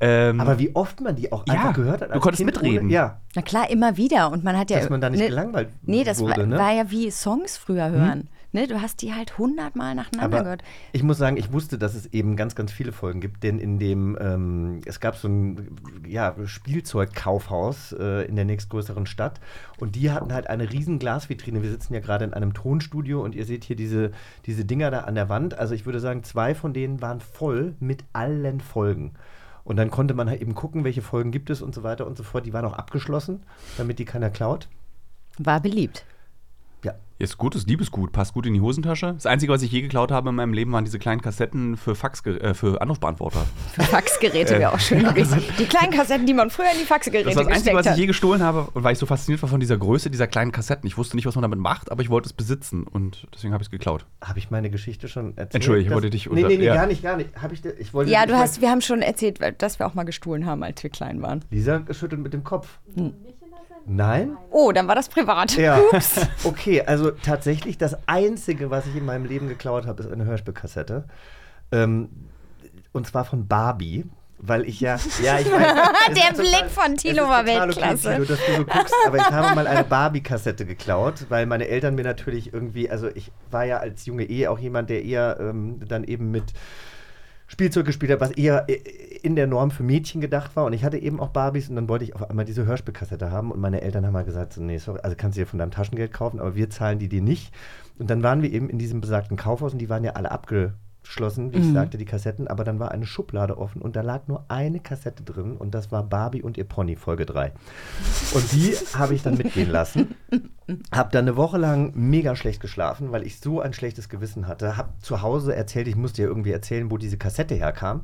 Ähm, 0.00 0.40
aber 0.40 0.58
wie 0.58 0.74
oft 0.74 1.00
man 1.00 1.14
die 1.16 1.30
auch 1.32 1.44
Ja, 1.46 1.54
einfach 1.54 1.72
gehört 1.72 2.02
hat. 2.02 2.14
du 2.14 2.18
konntest 2.20 2.38
kind 2.44 2.46
mitreden. 2.54 2.86
Ohne, 2.86 2.92
ja, 2.92 3.20
Na 3.36 3.42
klar, 3.42 3.70
immer 3.70 3.96
wieder. 3.96 4.30
Und 4.32 4.42
man 4.44 4.58
hat 4.58 4.68
ja. 4.70 4.78
dass 4.80 4.90
man 4.90 5.00
da 5.00 5.08
nicht 5.08 5.20
ne, 5.20 5.28
gelangweilt 5.28 5.68
Nee, 5.82 6.02
das 6.04 6.18
wurde. 6.20 6.36
war, 6.38 6.46
ne? 6.46 6.58
war 6.58 6.72
ja 6.72 6.90
wie 6.90 7.10
Songs 7.10 7.56
früher 7.56 7.90
hören. 7.90 8.28
Ne, 8.54 8.68
du 8.68 8.80
hast 8.80 9.02
die 9.02 9.12
halt 9.12 9.36
hundertmal 9.36 9.96
nacheinander 9.96 10.36
Aber 10.36 10.44
gehört. 10.44 10.64
ich 10.92 11.02
muss 11.02 11.18
sagen, 11.18 11.36
ich 11.36 11.52
wusste, 11.52 11.76
dass 11.76 11.96
es 11.96 12.06
eben 12.12 12.36
ganz, 12.36 12.54
ganz 12.54 12.70
viele 12.70 12.92
Folgen 12.92 13.20
gibt, 13.20 13.42
denn 13.42 13.58
in 13.58 13.80
dem, 13.80 14.16
ähm, 14.20 14.80
es 14.84 15.00
gab 15.00 15.16
so 15.16 15.26
ein 15.26 15.76
ja, 16.06 16.36
Spielzeugkaufhaus 16.44 17.96
äh, 17.98 18.28
in 18.28 18.36
der 18.36 18.44
nächstgrößeren 18.44 19.06
Stadt 19.06 19.40
und 19.78 19.96
die 19.96 20.12
hatten 20.12 20.32
halt 20.32 20.46
eine 20.46 20.70
riesen 20.70 21.00
Glasvitrine. 21.00 21.64
Wir 21.64 21.70
sitzen 21.70 21.94
ja 21.94 22.00
gerade 22.00 22.24
in 22.24 22.32
einem 22.32 22.54
Tonstudio 22.54 23.24
und 23.24 23.34
ihr 23.34 23.44
seht 23.44 23.64
hier 23.64 23.74
diese, 23.74 24.12
diese 24.46 24.64
Dinger 24.64 24.92
da 24.92 25.00
an 25.00 25.16
der 25.16 25.28
Wand. 25.28 25.58
Also 25.58 25.74
ich 25.74 25.84
würde 25.84 25.98
sagen, 25.98 26.22
zwei 26.22 26.54
von 26.54 26.72
denen 26.72 27.02
waren 27.02 27.20
voll 27.20 27.74
mit 27.80 28.04
allen 28.12 28.60
Folgen. 28.60 29.14
Und 29.64 29.78
dann 29.78 29.90
konnte 29.90 30.14
man 30.14 30.30
halt 30.30 30.40
eben 30.40 30.54
gucken, 30.54 30.84
welche 30.84 31.02
Folgen 31.02 31.32
gibt 31.32 31.50
es 31.50 31.60
und 31.60 31.74
so 31.74 31.82
weiter 31.82 32.06
und 32.06 32.16
so 32.16 32.22
fort. 32.22 32.46
Die 32.46 32.52
waren 32.52 32.66
auch 32.66 32.74
abgeschlossen, 32.74 33.42
damit 33.78 33.98
die 33.98 34.04
keiner 34.04 34.30
klaut. 34.30 34.68
War 35.38 35.58
beliebt. 35.58 36.04
Ist 37.16 37.38
gut, 37.38 37.54
ist 37.54 37.68
Liebesgut, 37.68 38.10
passt 38.10 38.34
gut 38.34 38.44
in 38.44 38.54
die 38.54 38.60
Hosentasche. 38.60 39.12
Das 39.14 39.24
Einzige, 39.26 39.52
was 39.52 39.62
ich 39.62 39.70
je 39.70 39.82
geklaut 39.82 40.10
habe 40.10 40.30
in 40.30 40.34
meinem 40.34 40.52
Leben, 40.52 40.72
waren 40.72 40.84
diese 40.84 40.98
kleinen 40.98 41.20
Kassetten 41.20 41.76
für 41.76 41.94
Fax, 41.94 42.26
äh, 42.26 42.54
für 42.54 42.82
Anrufbeantworter. 42.82 43.46
Faxgeräte 43.88 44.58
wäre 44.58 44.72
auch 44.72 44.80
schön 44.80 45.04
gewesen. 45.04 45.40
Die 45.58 45.64
kleinen 45.66 45.92
Kassetten, 45.92 46.26
die 46.26 46.34
man 46.34 46.50
früher 46.50 46.72
in 46.72 46.78
die 46.80 46.84
Faxgeräte 46.84 47.26
Das 47.28 47.36
war 47.36 47.44
das 47.44 47.52
Einzige, 47.52 47.70
gesteckt 47.70 47.76
was 47.78 47.86
ich 47.86 47.92
hat. 47.92 47.98
je 47.98 48.06
gestohlen 48.06 48.42
habe, 48.42 48.68
und 48.74 48.82
weil 48.82 48.94
ich 48.94 48.98
so 48.98 49.06
fasziniert 49.06 49.40
war 49.42 49.48
von 49.48 49.60
dieser 49.60 49.76
Größe 49.76 50.10
dieser 50.10 50.26
kleinen 50.26 50.50
Kassetten. 50.50 50.88
Ich 50.88 50.98
wusste 50.98 51.14
nicht, 51.16 51.26
was 51.26 51.36
man 51.36 51.42
damit 51.42 51.60
macht, 51.60 51.92
aber 51.92 52.02
ich 52.02 52.10
wollte 52.10 52.26
es 52.26 52.32
besitzen 52.32 52.82
und 52.84 53.28
deswegen 53.32 53.52
habe 53.54 53.62
ich 53.62 53.68
es 53.68 53.70
geklaut. 53.70 54.06
Habe 54.20 54.40
ich 54.40 54.50
meine 54.50 54.68
Geschichte 54.70 55.06
schon 55.06 55.36
erzählt? 55.36 55.54
Entschuldige, 55.54 55.82
ich 55.82 55.88
Das- 55.90 55.94
wollte 55.94 56.10
dich 56.10 56.26
Nee, 56.26 56.32
unter- 56.32 56.48
nee, 56.48 56.56
nee, 56.58 56.64
ja. 56.64 56.74
gar 56.74 56.86
nicht, 56.86 57.02
gar 57.04 57.16
nicht. 57.16 57.30
Hab 57.40 57.52
ich, 57.52 57.64
ich 57.64 57.94
wollte, 57.94 58.10
Ja, 58.10 58.26
du 58.26 58.34
hast, 58.36 58.60
wir 58.60 58.70
haben 58.70 58.80
schon 58.80 59.02
erzählt, 59.02 59.38
dass 59.58 59.78
wir 59.78 59.86
auch 59.86 59.94
mal 59.94 60.02
gestohlen 60.02 60.46
haben, 60.46 60.64
als 60.64 60.82
wir 60.82 60.90
klein 60.90 61.22
waren. 61.22 61.44
Lisa 61.50 61.80
schüttelt 61.92 62.20
mit 62.22 62.32
dem 62.32 62.42
Kopf. 62.42 62.80
Nein? 63.86 64.36
Oh, 64.50 64.72
dann 64.72 64.88
war 64.88 64.94
das 64.94 65.08
privat. 65.08 65.56
Ja. 65.56 65.80
Okay, 66.44 66.82
also 66.82 67.10
tatsächlich 67.10 67.78
das 67.78 67.96
Einzige, 68.06 68.70
was 68.70 68.86
ich 68.86 68.96
in 68.96 69.04
meinem 69.04 69.24
Leben 69.24 69.48
geklaut 69.48 69.86
habe, 69.86 70.02
ist 70.02 70.10
eine 70.10 70.24
Hörspielkassette. 70.24 71.04
Ähm, 71.72 72.08
und 72.92 73.06
zwar 73.06 73.24
von 73.24 73.46
Barbie. 73.46 74.04
Weil 74.46 74.68
ich 74.68 74.80
ja, 74.80 74.98
ja, 75.22 75.38
ich 75.38 75.50
weiß. 75.50 75.72
Der 76.08 76.36
Blick 76.36 76.68
von 76.68 76.92
es 76.92 77.02
Thilo 77.02 77.22
ist 77.22 77.28
war 77.30 77.44
total 77.44 77.66
Weltklasse. 77.66 78.08
Okay, 78.08 78.14
Thilo, 78.16 78.24
dass 78.26 78.46
du 78.46 78.56
so 78.56 78.64
guckst, 78.64 78.94
aber 79.06 79.16
ich 79.16 79.30
habe 79.30 79.54
mal 79.54 79.66
eine 79.66 79.84
Barbie-Kassette 79.84 80.66
geklaut, 80.66 81.26
weil 81.30 81.46
meine 81.46 81.68
Eltern 81.68 81.94
mir 81.94 82.02
natürlich 82.02 82.52
irgendwie, 82.52 82.90
also 82.90 83.08
ich 83.14 83.32
war 83.50 83.64
ja 83.64 83.78
als 83.78 84.04
junge 84.04 84.24
Ehe 84.24 84.50
auch 84.50 84.58
jemand, 84.58 84.90
der 84.90 85.02
eher 85.02 85.38
ähm, 85.40 85.80
dann 85.88 86.04
eben 86.04 86.30
mit 86.30 86.52
Spielzeug 87.54 87.86
gespielt 87.86 88.10
hat, 88.10 88.20
was 88.20 88.32
eher 88.32 88.68
äh, 88.68 88.74
in 89.22 89.36
der 89.36 89.46
Norm 89.46 89.70
für 89.70 89.84
Mädchen 89.84 90.20
gedacht 90.20 90.56
war. 90.56 90.64
Und 90.64 90.72
ich 90.72 90.84
hatte 90.84 90.98
eben 90.98 91.20
auch 91.20 91.28
Barbies 91.28 91.70
und 91.70 91.76
dann 91.76 91.88
wollte 91.88 92.04
ich 92.04 92.16
auf 92.16 92.28
einmal 92.28 92.44
diese 92.44 92.66
Hörspielkassette 92.66 93.30
haben. 93.30 93.52
Und 93.52 93.60
meine 93.60 93.80
Eltern 93.80 94.04
haben 94.04 94.12
mal 94.12 94.24
gesagt, 94.24 94.52
so, 94.52 94.60
nee, 94.60 94.78
sorry, 94.78 94.98
also 95.02 95.16
kannst 95.16 95.38
du 95.38 95.42
dir 95.42 95.46
von 95.46 95.60
deinem 95.60 95.70
Taschengeld 95.70 96.12
kaufen, 96.12 96.40
aber 96.40 96.56
wir 96.56 96.68
zahlen 96.68 96.98
die 96.98 97.08
dir 97.08 97.22
nicht. 97.22 97.54
Und 97.96 98.10
dann 98.10 98.24
waren 98.24 98.42
wir 98.42 98.52
eben 98.52 98.68
in 98.68 98.78
diesem 98.78 99.00
besagten 99.00 99.36
Kaufhaus 99.36 99.72
und 99.72 99.78
die 99.78 99.88
waren 99.88 100.02
ja 100.02 100.12
alle 100.12 100.32
abgeschlossen, 101.04 101.52
wie 101.52 101.58
ich 101.58 101.72
sagte, 101.72 101.98
die 101.98 102.06
Kassetten. 102.06 102.48
Aber 102.48 102.64
dann 102.64 102.78
war 102.78 102.90
eine 102.90 103.04
Schublade 103.04 103.58
offen 103.58 103.82
und 103.82 103.94
da 103.94 104.00
lag 104.00 104.26
nur 104.26 104.46
eine 104.48 104.80
Kassette 104.80 105.22
drin 105.22 105.56
und 105.56 105.74
das 105.74 105.92
war 105.92 106.02
Barbie 106.02 106.42
und 106.42 106.56
ihr 106.56 106.64
Pony, 106.64 106.96
Folge 106.96 107.26
3. 107.26 107.52
Und 108.32 108.52
die 108.52 108.72
habe 108.94 109.14
ich 109.14 109.22
dann 109.22 109.36
mitgehen 109.36 109.70
lassen. 109.70 110.14
Hab 110.90 111.12
dann 111.12 111.26
eine 111.26 111.36
Woche 111.36 111.58
lang 111.58 111.92
mega 111.94 112.34
schlecht 112.36 112.60
geschlafen, 112.60 113.12
weil 113.12 113.26
ich 113.26 113.38
so 113.38 113.60
ein 113.60 113.74
schlechtes 113.74 114.08
Gewissen 114.08 114.48
hatte. 114.48 114.78
Hab 114.78 115.04
zu 115.04 115.20
Hause 115.20 115.54
erzählt, 115.54 115.88
ich 115.88 115.96
musste 115.96 116.22
ja 116.22 116.28
irgendwie 116.28 116.52
erzählen, 116.52 116.90
wo 116.90 116.96
diese 116.96 117.18
Kassette 117.18 117.54
herkam. 117.54 118.02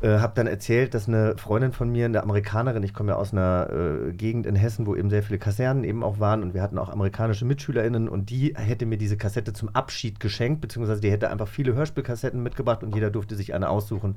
Äh, 0.00 0.20
hab 0.20 0.36
dann 0.36 0.46
erzählt, 0.46 0.94
dass 0.94 1.08
eine 1.08 1.36
Freundin 1.38 1.72
von 1.72 1.90
mir, 1.90 2.04
eine 2.04 2.22
Amerikanerin, 2.22 2.84
ich 2.84 2.94
komme 2.94 3.12
ja 3.12 3.16
aus 3.16 3.32
einer 3.32 3.68
äh, 3.70 4.12
Gegend 4.12 4.46
in 4.46 4.54
Hessen, 4.54 4.86
wo 4.86 4.94
eben 4.94 5.10
sehr 5.10 5.24
viele 5.24 5.40
Kasernen 5.40 5.82
eben 5.82 6.04
auch 6.04 6.20
waren 6.20 6.44
und 6.44 6.54
wir 6.54 6.62
hatten 6.62 6.78
auch 6.78 6.88
amerikanische 6.88 7.44
MitschülerInnen 7.44 8.08
und 8.08 8.30
die 8.30 8.54
hätte 8.56 8.86
mir 8.86 8.96
diese 8.96 9.16
Kassette 9.16 9.52
zum 9.52 9.70
Abschied 9.70 10.20
geschenkt, 10.20 10.60
beziehungsweise 10.60 11.00
die 11.00 11.10
hätte 11.10 11.30
einfach 11.30 11.48
viele 11.48 11.74
Hörspielkassetten 11.74 12.40
mitgebracht 12.40 12.84
und 12.84 12.94
jeder 12.94 13.10
durfte 13.10 13.34
sich 13.34 13.54
eine 13.54 13.68
aussuchen. 13.68 14.16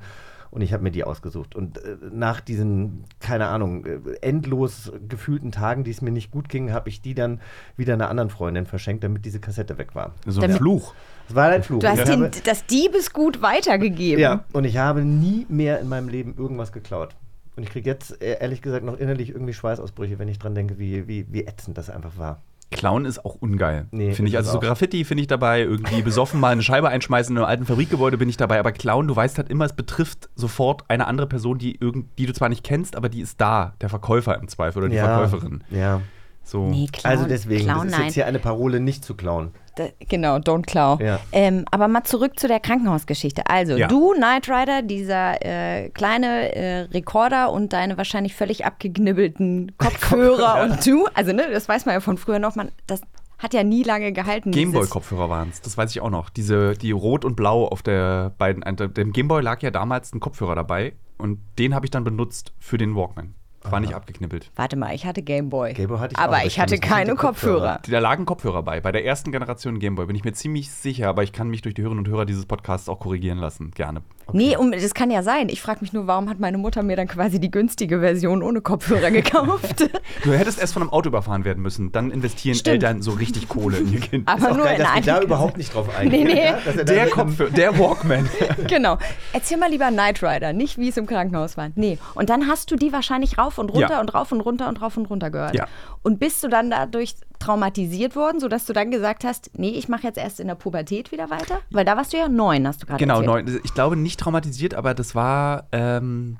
Und 0.52 0.60
ich 0.60 0.74
habe 0.74 0.82
mir 0.82 0.90
die 0.90 1.02
ausgesucht. 1.02 1.54
Und 1.54 1.78
äh, 1.78 1.96
nach 2.12 2.42
diesen, 2.42 3.04
keine 3.20 3.46
Ahnung, 3.48 3.86
äh, 3.86 3.98
endlos 4.20 4.92
gefühlten 5.08 5.50
Tagen, 5.50 5.82
die 5.82 5.90
es 5.90 6.02
mir 6.02 6.10
nicht 6.10 6.30
gut 6.30 6.50
ging, 6.50 6.72
habe 6.72 6.90
ich 6.90 7.00
die 7.00 7.14
dann 7.14 7.40
wieder 7.78 7.94
einer 7.94 8.10
anderen 8.10 8.28
Freundin 8.28 8.66
verschenkt, 8.66 9.02
damit 9.02 9.24
diese 9.24 9.40
Kassette 9.40 9.78
weg 9.78 9.94
war. 9.94 10.12
So 10.26 10.42
ein 10.42 10.52
Fluch. 10.52 10.94
Es 11.32 11.36
war 11.36 11.48
ein 11.48 11.62
Fluch. 11.62 11.80
Du 11.80 11.88
hast 11.88 12.06
den, 12.06 12.24
habe, 12.24 12.30
das 12.44 12.66
Diebesgut 12.66 13.40
weitergegeben. 13.40 14.20
ja, 14.20 14.44
und 14.52 14.64
ich 14.64 14.76
habe 14.76 15.00
nie 15.00 15.46
mehr 15.48 15.80
in 15.80 15.88
meinem 15.88 16.08
Leben 16.08 16.34
irgendwas 16.36 16.72
geklaut. 16.72 17.16
Und 17.56 17.62
ich 17.62 17.70
kriege 17.70 17.88
jetzt 17.88 18.22
äh, 18.22 18.36
ehrlich 18.38 18.60
gesagt 18.60 18.84
noch 18.84 18.98
innerlich 18.98 19.30
irgendwie 19.30 19.54
Schweißausbrüche, 19.54 20.18
wenn 20.18 20.28
ich 20.28 20.38
dran 20.38 20.54
denke, 20.54 20.78
wie, 20.78 21.08
wie, 21.08 21.26
wie 21.30 21.46
ätzend 21.46 21.78
das 21.78 21.88
einfach 21.88 22.18
war. 22.18 22.42
Klauen 22.70 23.06
ist 23.06 23.24
auch 23.24 23.34
ungeil. 23.34 23.86
Nee, 23.92 24.12
finde 24.12 24.30
ich. 24.30 24.36
Also 24.36 24.52
so. 24.52 24.60
Graffiti 24.60 25.04
finde 25.04 25.22
ich 25.22 25.26
dabei, 25.26 25.60
irgendwie 25.60 26.02
besoffen 26.02 26.38
mal 26.38 26.52
eine 26.52 26.62
Scheibe 26.62 26.90
einschmeißen 26.90 27.34
in 27.34 27.38
einem 27.38 27.48
alten 27.48 27.64
Fabrikgebäude 27.64 28.18
bin 28.18 28.28
ich 28.28 28.36
dabei. 28.36 28.58
Aber 28.58 28.72
Klauen, 28.72 29.08
du 29.08 29.16
weißt 29.16 29.38
halt 29.38 29.48
immer, 29.48 29.64
es 29.64 29.72
betrifft 29.72 30.28
sofort 30.34 30.84
eine 30.88 31.06
andere 31.06 31.26
Person, 31.26 31.56
die, 31.56 31.76
irgend, 31.80 32.18
die 32.18 32.26
du 32.26 32.34
zwar 32.34 32.50
nicht 32.50 32.62
kennst, 32.62 32.94
aber 32.94 33.08
die 33.08 33.20
ist 33.20 33.40
da. 33.40 33.72
Der 33.80 33.88
Verkäufer 33.88 34.38
im 34.38 34.48
Zweifel 34.48 34.80
oder 34.80 34.88
die 34.90 34.98
Verkäuferin. 34.98 35.64
Ja. 35.70 36.02
So. 36.44 36.66
Nee, 36.68 36.88
klauen, 36.90 37.16
Also 37.16 37.28
deswegen, 37.28 37.64
klauen, 37.64 37.88
das 37.88 37.98
ist 37.98 38.04
jetzt 38.04 38.14
hier 38.14 38.26
eine 38.26 38.38
Parole, 38.38 38.80
nicht 38.80 39.04
zu 39.04 39.14
klauen. 39.14 39.52
Da, 39.76 39.84
genau, 40.08 40.36
don't 40.36 40.66
claw. 40.66 41.02
Ja. 41.02 41.18
Ähm, 41.32 41.64
aber 41.70 41.88
mal 41.88 42.04
zurück 42.04 42.38
zu 42.38 42.46
der 42.46 42.60
Krankenhausgeschichte. 42.60 43.46
Also, 43.46 43.76
Ja. 43.76 43.88
du, 43.88 44.12
Knight 44.12 44.48
Rider, 44.48 44.82
dieser 44.82 45.42
äh, 45.44 45.88
kleine 45.90 46.54
äh, 46.54 46.80
Rekorder 46.92 47.50
und 47.52 47.72
deine 47.72 47.96
wahrscheinlich 47.96 48.34
völlig 48.34 48.66
abgeknibbelten 48.66 49.72
Kopfhörer 49.78 50.62
und 50.64 50.86
du, 50.86 51.06
also 51.14 51.32
ne, 51.32 51.48
das 51.50 51.68
weiß 51.68 51.86
man 51.86 51.94
ja 51.94 52.00
von 52.00 52.18
früher 52.18 52.38
noch, 52.38 52.54
man, 52.54 52.70
das 52.86 53.00
hat 53.38 53.54
ja 53.54 53.64
nie 53.64 53.82
lange 53.82 54.12
gehalten. 54.12 54.52
Gameboy-Kopfhörer 54.52 55.28
waren 55.30 55.48
es, 55.50 55.60
das 55.62 55.76
weiß 55.76 55.90
ich 55.90 56.00
auch 56.00 56.10
noch. 56.10 56.30
Diese, 56.30 56.74
die 56.74 56.92
rot 56.92 57.24
und 57.24 57.34
blau 57.34 57.66
auf 57.66 57.82
der 57.82 58.30
beiden. 58.38 58.62
Dem 58.94 59.12
Gameboy 59.12 59.42
lag 59.42 59.62
ja 59.62 59.70
damals 59.72 60.12
ein 60.12 60.20
Kopfhörer 60.20 60.54
dabei 60.54 60.92
und 61.18 61.40
den 61.58 61.74
habe 61.74 61.86
ich 61.86 61.90
dann 61.90 62.04
benutzt 62.04 62.52
für 62.60 62.78
den 62.78 62.94
Walkman. 62.94 63.34
War 63.70 63.80
nicht 63.80 63.94
abgeknippelt. 63.94 64.50
Warte 64.56 64.76
mal, 64.76 64.94
ich 64.94 65.06
hatte 65.06 65.22
Gameboy. 65.22 65.72
Gameboy 65.74 65.98
hatte 65.98 66.12
ich 66.12 66.18
aber 66.18 66.38
auch, 66.38 66.44
ich 66.44 66.58
hatte 66.58 66.78
keine 66.78 67.14
Kopfhörer. 67.14 67.78
Kopfhörer. 67.78 67.80
Da 67.88 67.98
lagen 67.98 68.26
Kopfhörer 68.26 68.62
bei. 68.62 68.80
Bei 68.80 68.92
der 68.92 69.04
ersten 69.04 69.32
Generation 69.32 69.78
Gameboy 69.78 70.06
bin 70.06 70.16
ich 70.16 70.24
mir 70.24 70.32
ziemlich 70.32 70.70
sicher, 70.70 71.08
aber 71.08 71.22
ich 71.22 71.32
kann 71.32 71.48
mich 71.48 71.62
durch 71.62 71.74
die 71.74 71.82
Hörerinnen 71.82 72.04
und 72.04 72.10
Hörer 72.10 72.24
dieses 72.26 72.46
Podcasts 72.46 72.88
auch 72.88 72.98
korrigieren 72.98 73.38
lassen. 73.38 73.70
Gerne. 73.72 74.02
Nee, 74.32 74.56
um, 74.56 74.72
das 74.72 74.94
kann 74.94 75.10
ja 75.10 75.22
sein. 75.22 75.48
Ich 75.48 75.60
frage 75.60 75.80
mich 75.80 75.92
nur, 75.92 76.06
warum 76.06 76.28
hat 76.30 76.38
meine 76.40 76.56
Mutter 76.56 76.82
mir 76.82 76.96
dann 76.96 77.08
quasi 77.08 77.38
die 77.40 77.50
günstige 77.50 78.00
Version 78.00 78.42
ohne 78.42 78.60
Kopfhörer 78.60 79.10
gekauft? 79.12 79.90
Du 80.24 80.32
hättest 80.32 80.60
erst 80.60 80.72
von 80.72 80.82
einem 80.82 80.90
Auto 80.90 81.08
überfahren 81.08 81.44
werden 81.44 81.62
müssen. 81.62 81.92
Dann 81.92 82.10
investieren 82.10 82.54
Stimmt. 82.54 82.82
Eltern 82.82 83.02
so 83.02 83.12
richtig 83.12 83.48
Kohle 83.48 83.78
in 83.78 83.92
ihr 83.92 84.00
Kind. 84.00 84.28
aber 84.28 84.50
Auch 84.52 84.56
nur 84.56 84.64
geil, 84.64 84.76
in 84.76 84.82
dass 84.82 84.94
wir 84.94 85.02
da 85.02 85.20
überhaupt 85.22 85.56
nicht 85.56 85.74
drauf 85.74 85.94
eingehen. 85.96 86.26
Nee, 86.26 86.34
nee. 86.34 86.44
ja? 86.44 86.58
Er 86.64 86.84
Der 86.84 87.10
Kopfhörer, 87.10 87.50
der 87.50 87.78
Walkman. 87.78 88.28
Genau. 88.68 88.96
Erzähl 89.32 89.58
mal 89.58 89.70
lieber 89.70 89.88
Knight 89.88 90.22
Rider, 90.22 90.52
nicht 90.52 90.78
wie 90.78 90.88
es 90.88 90.96
im 90.96 91.06
Krankenhaus 91.06 91.56
war. 91.56 91.70
Nee. 91.74 91.98
Und 92.14 92.30
dann 92.30 92.46
hast 92.46 92.70
du 92.70 92.76
die 92.76 92.92
wahrscheinlich 92.92 93.38
rauf 93.38 93.51
und 93.58 93.70
runter 93.70 93.90
Ja. 93.92 94.00
und 94.00 94.14
rauf 94.14 94.32
und 94.32 94.40
runter 94.40 94.68
und 94.68 94.80
rauf 94.82 94.96
und 94.96 95.06
runter 95.06 95.30
gehört. 95.30 95.54
Ja. 95.54 95.66
Und 96.02 96.18
bist 96.18 96.42
du 96.44 96.48
dann 96.48 96.70
dadurch 96.70 97.14
traumatisiert 97.38 98.14
worden, 98.16 98.38
sodass 98.40 98.66
du 98.66 98.72
dann 98.72 98.90
gesagt 98.90 99.24
hast, 99.24 99.50
nee, 99.58 99.70
ich 99.70 99.88
mache 99.88 100.04
jetzt 100.04 100.18
erst 100.18 100.38
in 100.40 100.46
der 100.48 100.54
Pubertät 100.54 101.10
wieder 101.12 101.28
weiter? 101.30 101.58
Weil 101.70 101.84
da 101.84 101.96
warst 101.96 102.12
du 102.12 102.16
ja 102.16 102.28
neun, 102.28 102.66
hast 102.66 102.82
du 102.82 102.86
gerade 102.86 102.98
Genau, 102.98 103.20
erzählt. 103.20 103.46
neun. 103.46 103.60
Ich 103.64 103.74
glaube 103.74 103.96
nicht 103.96 104.20
traumatisiert, 104.20 104.74
aber 104.74 104.94
das 104.94 105.14
war 105.14 105.66
ähm, 105.72 106.36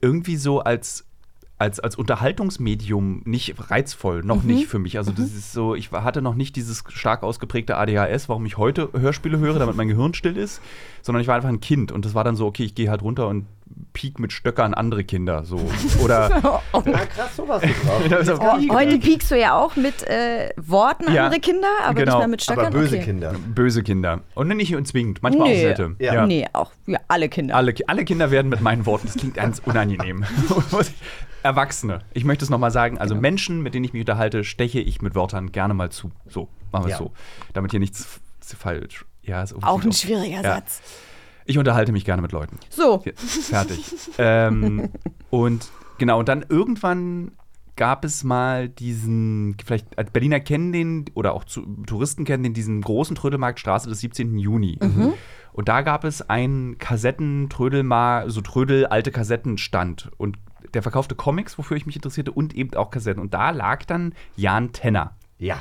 irgendwie 0.00 0.36
so 0.36 0.60
als, 0.60 1.04
als, 1.58 1.80
als 1.80 1.96
Unterhaltungsmedium 1.96 3.22
nicht 3.24 3.70
reizvoll, 3.70 4.22
noch 4.22 4.42
Mhm. 4.42 4.50
nicht 4.54 4.66
für 4.68 4.78
mich. 4.78 4.96
Also 4.96 5.10
das 5.12 5.26
ist 5.26 5.52
so, 5.52 5.74
ich 5.74 5.90
hatte 5.92 6.22
noch 6.22 6.34
nicht 6.34 6.56
dieses 6.56 6.84
stark 6.88 7.22
ausgeprägte 7.22 7.76
ADHS, 7.76 8.28
warum 8.28 8.46
ich 8.46 8.56
heute 8.56 8.90
Hörspiele 8.92 9.38
höre, 9.38 9.58
damit 9.58 9.76
mein 9.76 9.88
Gehirn 9.88 10.14
still 10.14 10.36
ist, 10.36 10.60
sondern 11.02 11.20
ich 11.20 11.28
war 11.28 11.34
einfach 11.36 11.48
ein 11.48 11.60
Kind 11.60 11.92
und 11.92 12.04
das 12.04 12.14
war 12.14 12.24
dann 12.24 12.36
so, 12.36 12.46
okay, 12.46 12.64
ich 12.64 12.74
gehe 12.74 12.90
halt 12.90 13.02
runter 13.02 13.28
und 13.28 13.46
piek 13.98 14.20
mit 14.20 14.32
Stöckern 14.32 14.74
andere 14.74 15.02
Kinder 15.02 15.44
so. 15.44 15.56
Oder 16.04 16.30
Ah, 16.44 16.60
krass, 16.72 17.34
sowas 17.34 17.60
Oh, 17.64 18.72
heute 18.72 18.98
piekst 18.98 19.28
du 19.32 19.36
ja 19.36 19.58
auch 19.58 19.74
mit 19.74 20.04
äh, 20.06 20.50
Worten 20.56 21.12
Ja, 21.12 21.24
andere 21.24 21.40
Kinder, 21.40 21.66
aber 21.84 21.94
genau. 21.94 22.12
nicht 22.12 22.18
mehr 22.20 22.28
mit 22.28 22.42
Stöckern. 22.42 22.66
Aber 22.66 22.78
böse 22.78 22.94
okay. 22.94 23.04
Kinder. 23.04 23.34
böse 23.48 23.82
Kinder. 23.82 24.20
Und 24.36 24.46
nicht 24.48 24.72
zwingend, 24.86 25.20
manchmal 25.20 25.48
Nee. 25.48 25.64
auch 25.64 25.68
nette. 25.68 25.96
Ja. 25.98 26.26
Nee, 26.26 26.46
auch 26.52 26.70
ja, 26.86 27.00
alle 27.08 27.28
Kinder. 27.28 27.56
Alle, 27.56 27.74
alle 27.88 28.04
Kinder 28.04 28.30
werden 28.30 28.48
mit 28.50 28.60
meinen 28.60 28.86
Worten, 28.86 29.08
das 29.08 29.16
klingt 29.16 29.34
ganz 29.34 29.60
unangenehm. 29.64 30.24
Erwachsene. 31.42 32.00
Ich 32.14 32.24
möchte 32.24 32.44
es 32.44 32.50
nochmal 32.50 32.70
sagen, 32.70 32.98
also 32.98 33.16
Menschen, 33.16 33.62
mit 33.62 33.74
denen 33.74 33.84
ich 33.84 33.92
mich 33.92 34.00
unterhalte, 34.02 34.44
steche 34.44 34.78
ich 34.78 35.02
mit 35.02 35.16
Wörtern 35.16 35.50
gerne 35.50 35.74
mal 35.74 35.90
zu. 35.90 36.12
So, 36.28 36.48
machen 36.70 36.84
wir 36.86 36.92
es 36.94 36.98
Ja. 37.00 37.04
so. 37.06 37.12
Damit 37.52 37.72
hier 37.72 37.80
nichts 37.80 38.20
falsch. 38.40 39.04
Ja, 39.22 39.42
ist 39.42 39.54
auch 39.62 39.82
ein 39.82 39.92
schwieriger 39.92 40.42
Ja. 40.42 40.54
Satz. 40.54 40.80
Ich 41.48 41.58
unterhalte 41.58 41.92
mich 41.92 42.04
gerne 42.04 42.20
mit 42.20 42.32
Leuten. 42.32 42.58
So, 42.68 43.02
Ja, 43.04 43.12
Fertig. 43.14 43.80
ähm, 44.18 44.90
und 45.30 45.70
genau, 45.96 46.18
und 46.18 46.28
dann 46.28 46.44
irgendwann 46.48 47.32
gab 47.74 48.04
es 48.04 48.22
mal 48.22 48.68
diesen, 48.68 49.56
vielleicht 49.64 49.96
als 49.96 50.10
Berliner 50.10 50.40
kennen 50.40 50.72
den 50.72 51.06
oder 51.14 51.32
auch 51.32 51.44
zu, 51.44 51.62
Touristen 51.86 52.24
kennen 52.24 52.42
den, 52.42 52.52
diesen 52.52 52.82
großen 52.82 53.16
Trödelmarkt 53.16 53.60
Straße 53.60 53.88
des 53.88 54.00
17. 54.00 54.36
Juni. 54.36 54.78
Und 55.52 55.68
da 55.68 55.80
gab 55.80 56.04
es 56.04 56.28
einen 56.28 56.76
Kassetten-Trödelmar, 56.76 58.28
so 58.30 58.42
Trödel, 58.42 58.86
alte 58.86 59.10
Kassettenstand. 59.10 60.10
Und 60.18 60.36
der 60.74 60.82
verkaufte 60.82 61.14
Comics, 61.14 61.56
wofür 61.56 61.76
ich 61.76 61.86
mich 61.86 61.96
interessierte, 61.96 62.32
und 62.32 62.54
eben 62.54 62.74
auch 62.74 62.90
Kassetten. 62.90 63.22
Und 63.22 63.32
da 63.32 63.50
lag 63.50 63.84
dann 63.86 64.12
Jan 64.36 64.72
Tenner. 64.72 65.16
Ja. 65.38 65.58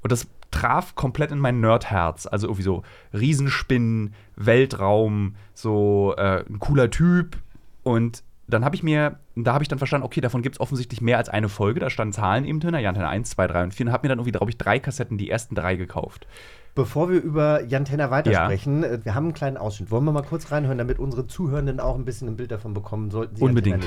Und 0.00 0.10
das 0.10 0.26
traf 0.52 0.94
komplett 0.94 1.32
in 1.32 1.38
mein 1.38 1.60
Nerdherz. 1.60 2.26
Also 2.26 2.46
irgendwie 2.46 2.62
so 2.62 2.82
Riesenspinnen, 3.12 4.14
Weltraum, 4.36 5.34
so 5.54 6.14
äh, 6.16 6.44
ein 6.48 6.60
cooler 6.60 6.90
Typ. 6.90 7.36
Und 7.82 8.22
dann 8.46 8.64
habe 8.64 8.76
ich 8.76 8.82
mir, 8.82 9.18
da 9.34 9.54
habe 9.54 9.64
ich 9.64 9.68
dann 9.68 9.78
verstanden, 9.78 10.04
okay, 10.04 10.20
davon 10.20 10.42
gibt 10.42 10.56
es 10.56 10.60
offensichtlich 10.60 11.00
mehr 11.00 11.18
als 11.18 11.28
eine 11.28 11.48
Folge. 11.48 11.80
Da 11.80 11.90
standen 11.90 12.12
Zahlen 12.12 12.44
eben 12.44 12.60
drin, 12.60 12.74
Tenner 12.74 13.08
1, 13.08 13.30
2, 13.30 13.46
3 13.46 13.62
und 13.64 13.74
4. 13.74 13.86
Und 13.86 13.92
habe 13.92 14.04
mir 14.06 14.10
dann 14.10 14.18
irgendwie, 14.18 14.32
glaube 14.32 14.50
ich, 14.50 14.58
drei 14.58 14.78
Kassetten, 14.78 15.18
die 15.18 15.30
ersten 15.30 15.54
drei 15.54 15.76
gekauft. 15.76 16.26
Bevor 16.74 17.10
wir 17.10 17.20
über 17.20 17.64
Jan 17.64 17.84
Tenner 17.84 18.10
weitersprechen, 18.10 18.82
äh, 18.84 19.04
wir 19.04 19.14
haben 19.14 19.24
einen 19.24 19.34
kleinen 19.34 19.56
Ausschnitt. 19.56 19.90
Wollen 19.90 20.04
wir 20.04 20.12
mal 20.12 20.22
kurz 20.22 20.50
reinhören, 20.52 20.78
damit 20.78 20.98
unsere 20.98 21.26
Zuhörenden 21.26 21.80
auch 21.80 21.96
ein 21.96 22.04
bisschen 22.04 22.28
ein 22.28 22.36
Bild 22.36 22.50
davon 22.50 22.72
bekommen 22.72 23.10
sollten? 23.10 23.36
sie 23.36 23.42
Unbedingt. 23.42 23.84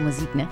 Musik, 0.00 0.34
ne? 0.34 0.48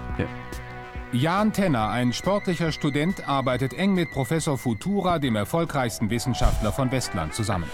Jan 1.12 1.52
Tenner, 1.52 1.88
ein 1.88 2.12
sportlicher 2.12 2.70
Student, 2.70 3.26
arbeitet 3.26 3.72
eng 3.72 3.94
mit 3.94 4.10
Professor 4.10 4.58
Futura, 4.58 5.18
dem 5.18 5.36
erfolgreichsten 5.36 6.10
Wissenschaftler 6.10 6.70
von 6.70 6.92
Westland, 6.92 7.32
zusammen. 7.32 7.68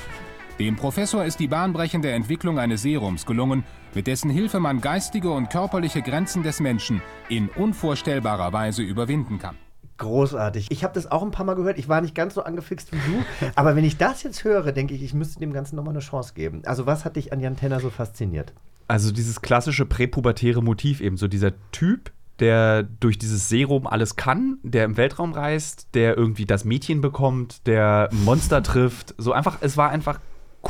Dem 0.61 0.77
Professor 0.77 1.25
ist 1.25 1.41
die 1.41 1.49
bahnbrechende 1.49 2.13
Entwicklung 2.13 2.61
eines 2.61 2.83
Serums 2.83 3.27
gelungen, 3.27 3.65
mit 3.93 4.07
dessen 4.07 4.31
Hilfe 4.31 4.61
man 4.61 4.81
geistige 4.81 5.31
und 5.33 5.51
körperliche 5.51 6.01
Grenzen 6.01 6.45
des 6.45 6.61
Menschen 6.61 7.03
in 7.29 7.49
unvorstellbarer 7.49 8.53
Weise 8.53 8.83
überwinden 8.83 9.41
kann. 9.41 9.57
Großartig. 9.97 10.71
Ich 10.71 10.85
habe 10.85 10.95
das 10.95 11.11
auch 11.11 11.23
ein 11.23 11.31
paar 11.31 11.47
Mal 11.47 11.55
gehört. 11.55 11.79
Ich 11.79 11.89
war 11.89 12.01
nicht 12.01 12.15
ganz 12.15 12.35
so 12.35 12.43
angefixt 12.43 12.93
wie 12.93 12.99
du. 12.99 13.25
aber 13.57 13.75
wenn 13.75 13.85
ich 13.85 13.97
das 13.97 14.23
jetzt 14.23 14.45
höre, 14.45 14.71
denke 14.71 14.95
ich, 14.95 15.03
ich 15.03 15.15
müsste 15.15 15.41
dem 15.41 15.53
Ganzen 15.53 15.77
nochmal 15.77 15.95
eine 15.95 16.01
Chance 16.01 16.35
geben. 16.35 16.63
Also, 16.67 16.87
was 16.87 17.05
hat 17.05 17.17
dich 17.17 17.33
an 17.33 17.41
Jan 17.41 17.57
Tenner 17.57 17.81
so 17.81 17.91
fasziniert? 17.91 18.53
Also 18.87 19.13
dieses 19.13 19.41
klassische 19.41 19.87
präpubertäre 19.87 20.63
Motiv 20.63 21.01
eben, 21.01 21.17
so 21.17 21.29
dieser 21.29 21.53
Typ, 21.73 22.13
der 22.41 22.83
durch 22.83 23.19
dieses 23.19 23.49
Serum 23.49 23.87
alles 23.87 24.17
kann, 24.17 24.59
der 24.63 24.85
im 24.85 24.97
Weltraum 24.97 25.33
reist, 25.33 25.89
der 25.95 26.17
irgendwie 26.17 26.47
das 26.47 26.65
Mädchen 26.65 27.01
bekommt, 27.01 27.67
der 27.67 28.09
Monster 28.13 28.63
trifft. 28.63 29.15
So 29.19 29.33
einfach, 29.33 29.59
es 29.61 29.77
war 29.77 29.91
einfach 29.91 30.19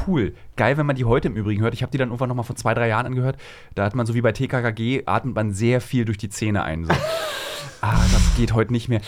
cool. 0.07 0.35
Geil, 0.57 0.77
wenn 0.77 0.87
man 0.87 0.97
die 0.97 1.05
heute 1.05 1.29
im 1.29 1.37
Übrigen 1.37 1.63
hört. 1.63 1.75
Ich 1.75 1.83
habe 1.83 1.93
die 1.93 1.99
dann 1.99 2.09
irgendwann 2.09 2.29
noch 2.29 2.37
mal 2.37 2.43
vor 2.43 2.57
zwei, 2.57 2.75
drei 2.75 2.89
Jahren 2.89 3.07
angehört. 3.07 3.37
Da 3.75 3.85
hat 3.85 3.95
man 3.95 4.07
so 4.07 4.15
wie 4.15 4.21
bei 4.21 4.33
TKKG, 4.33 5.05
atmet 5.07 5.35
man 5.35 5.53
sehr 5.53 5.81
viel 5.81 6.05
durch 6.05 6.19
die 6.19 6.29
Zähne 6.29 6.65
ein. 6.65 6.85
So. 6.85 6.93
ah, 7.81 8.01
das 8.13 8.37
geht 8.37 8.55
heute 8.55 8.73
nicht 8.73 8.89
mehr. 8.89 9.01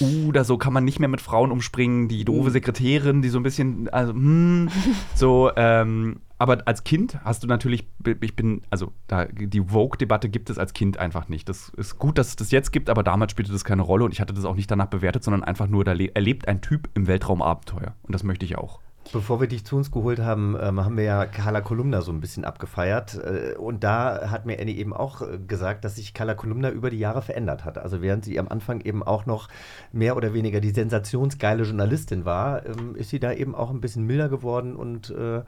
Uh, 0.00 0.32
da 0.32 0.44
so 0.44 0.58
kann 0.58 0.72
man 0.72 0.84
nicht 0.84 0.98
mehr 0.98 1.08
mit 1.08 1.20
Frauen 1.20 1.52
umspringen. 1.52 2.08
Die 2.08 2.24
doofe 2.24 2.50
Sekretärin, 2.50 3.22
die 3.22 3.28
so 3.28 3.38
ein 3.38 3.42
bisschen, 3.42 3.88
also, 3.90 4.12
hm, 4.12 4.68
so, 5.14 5.50
ähm, 5.56 6.20
aber 6.42 6.62
als 6.66 6.82
Kind 6.82 7.18
hast 7.24 7.44
du 7.44 7.46
natürlich, 7.46 7.86
ich 8.20 8.36
bin, 8.36 8.62
also 8.68 8.92
da, 9.06 9.26
die 9.26 9.60
Vogue-Debatte 9.60 10.28
gibt 10.28 10.50
es 10.50 10.58
als 10.58 10.72
Kind 10.72 10.98
einfach 10.98 11.28
nicht. 11.28 11.48
Das 11.48 11.68
ist 11.76 11.98
gut, 11.98 12.18
dass 12.18 12.28
es 12.28 12.36
das 12.36 12.50
jetzt 12.50 12.72
gibt, 12.72 12.90
aber 12.90 13.02
damals 13.02 13.30
spielte 13.30 13.52
das 13.52 13.64
keine 13.64 13.82
Rolle 13.82 14.04
und 14.04 14.12
ich 14.12 14.20
hatte 14.20 14.34
das 14.34 14.44
auch 14.44 14.56
nicht 14.56 14.70
danach 14.70 14.88
bewertet, 14.88 15.22
sondern 15.22 15.44
einfach 15.44 15.68
nur, 15.68 15.84
da 15.84 15.92
le- 15.92 16.14
erlebt 16.14 16.48
ein 16.48 16.60
Typ 16.60 16.90
im 16.94 17.06
Weltraumabenteuer. 17.06 17.94
Und 18.02 18.14
das 18.14 18.24
möchte 18.24 18.44
ich 18.44 18.58
auch. 18.58 18.80
Bevor 19.12 19.40
wir 19.40 19.48
dich 19.48 19.64
zu 19.66 19.76
uns 19.76 19.90
geholt 19.90 20.20
haben, 20.20 20.56
ähm, 20.60 20.84
haben 20.84 20.96
wir 20.96 21.02
ja 21.04 21.26
Carla 21.26 21.60
Kolumna 21.60 22.02
so 22.02 22.12
ein 22.12 22.20
bisschen 22.20 22.44
abgefeiert. 22.44 23.14
Äh, 23.16 23.56
und 23.56 23.82
da 23.82 24.30
hat 24.30 24.46
mir 24.46 24.60
Annie 24.60 24.76
eben 24.76 24.92
auch 24.92 25.22
äh, 25.22 25.38
gesagt, 25.38 25.84
dass 25.84 25.96
sich 25.96 26.14
Carla 26.14 26.34
Kolumna 26.34 26.70
über 26.70 26.88
die 26.88 26.98
Jahre 27.00 27.20
verändert 27.20 27.64
hat. 27.64 27.78
Also 27.78 28.00
während 28.00 28.24
sie 28.24 28.38
am 28.38 28.46
Anfang 28.46 28.80
eben 28.80 29.02
auch 29.02 29.26
noch 29.26 29.48
mehr 29.92 30.16
oder 30.16 30.34
weniger 30.34 30.60
die 30.60 30.70
sensationsgeile 30.70 31.64
Journalistin 31.64 32.24
war, 32.24 32.64
ähm, 32.64 32.94
ist 32.94 33.10
sie 33.10 33.18
da 33.18 33.32
eben 33.32 33.56
auch 33.56 33.70
ein 33.70 33.80
bisschen 33.80 34.06
milder 34.06 34.28
geworden 34.28 34.76
und 34.76 35.10
äh, 35.10 35.42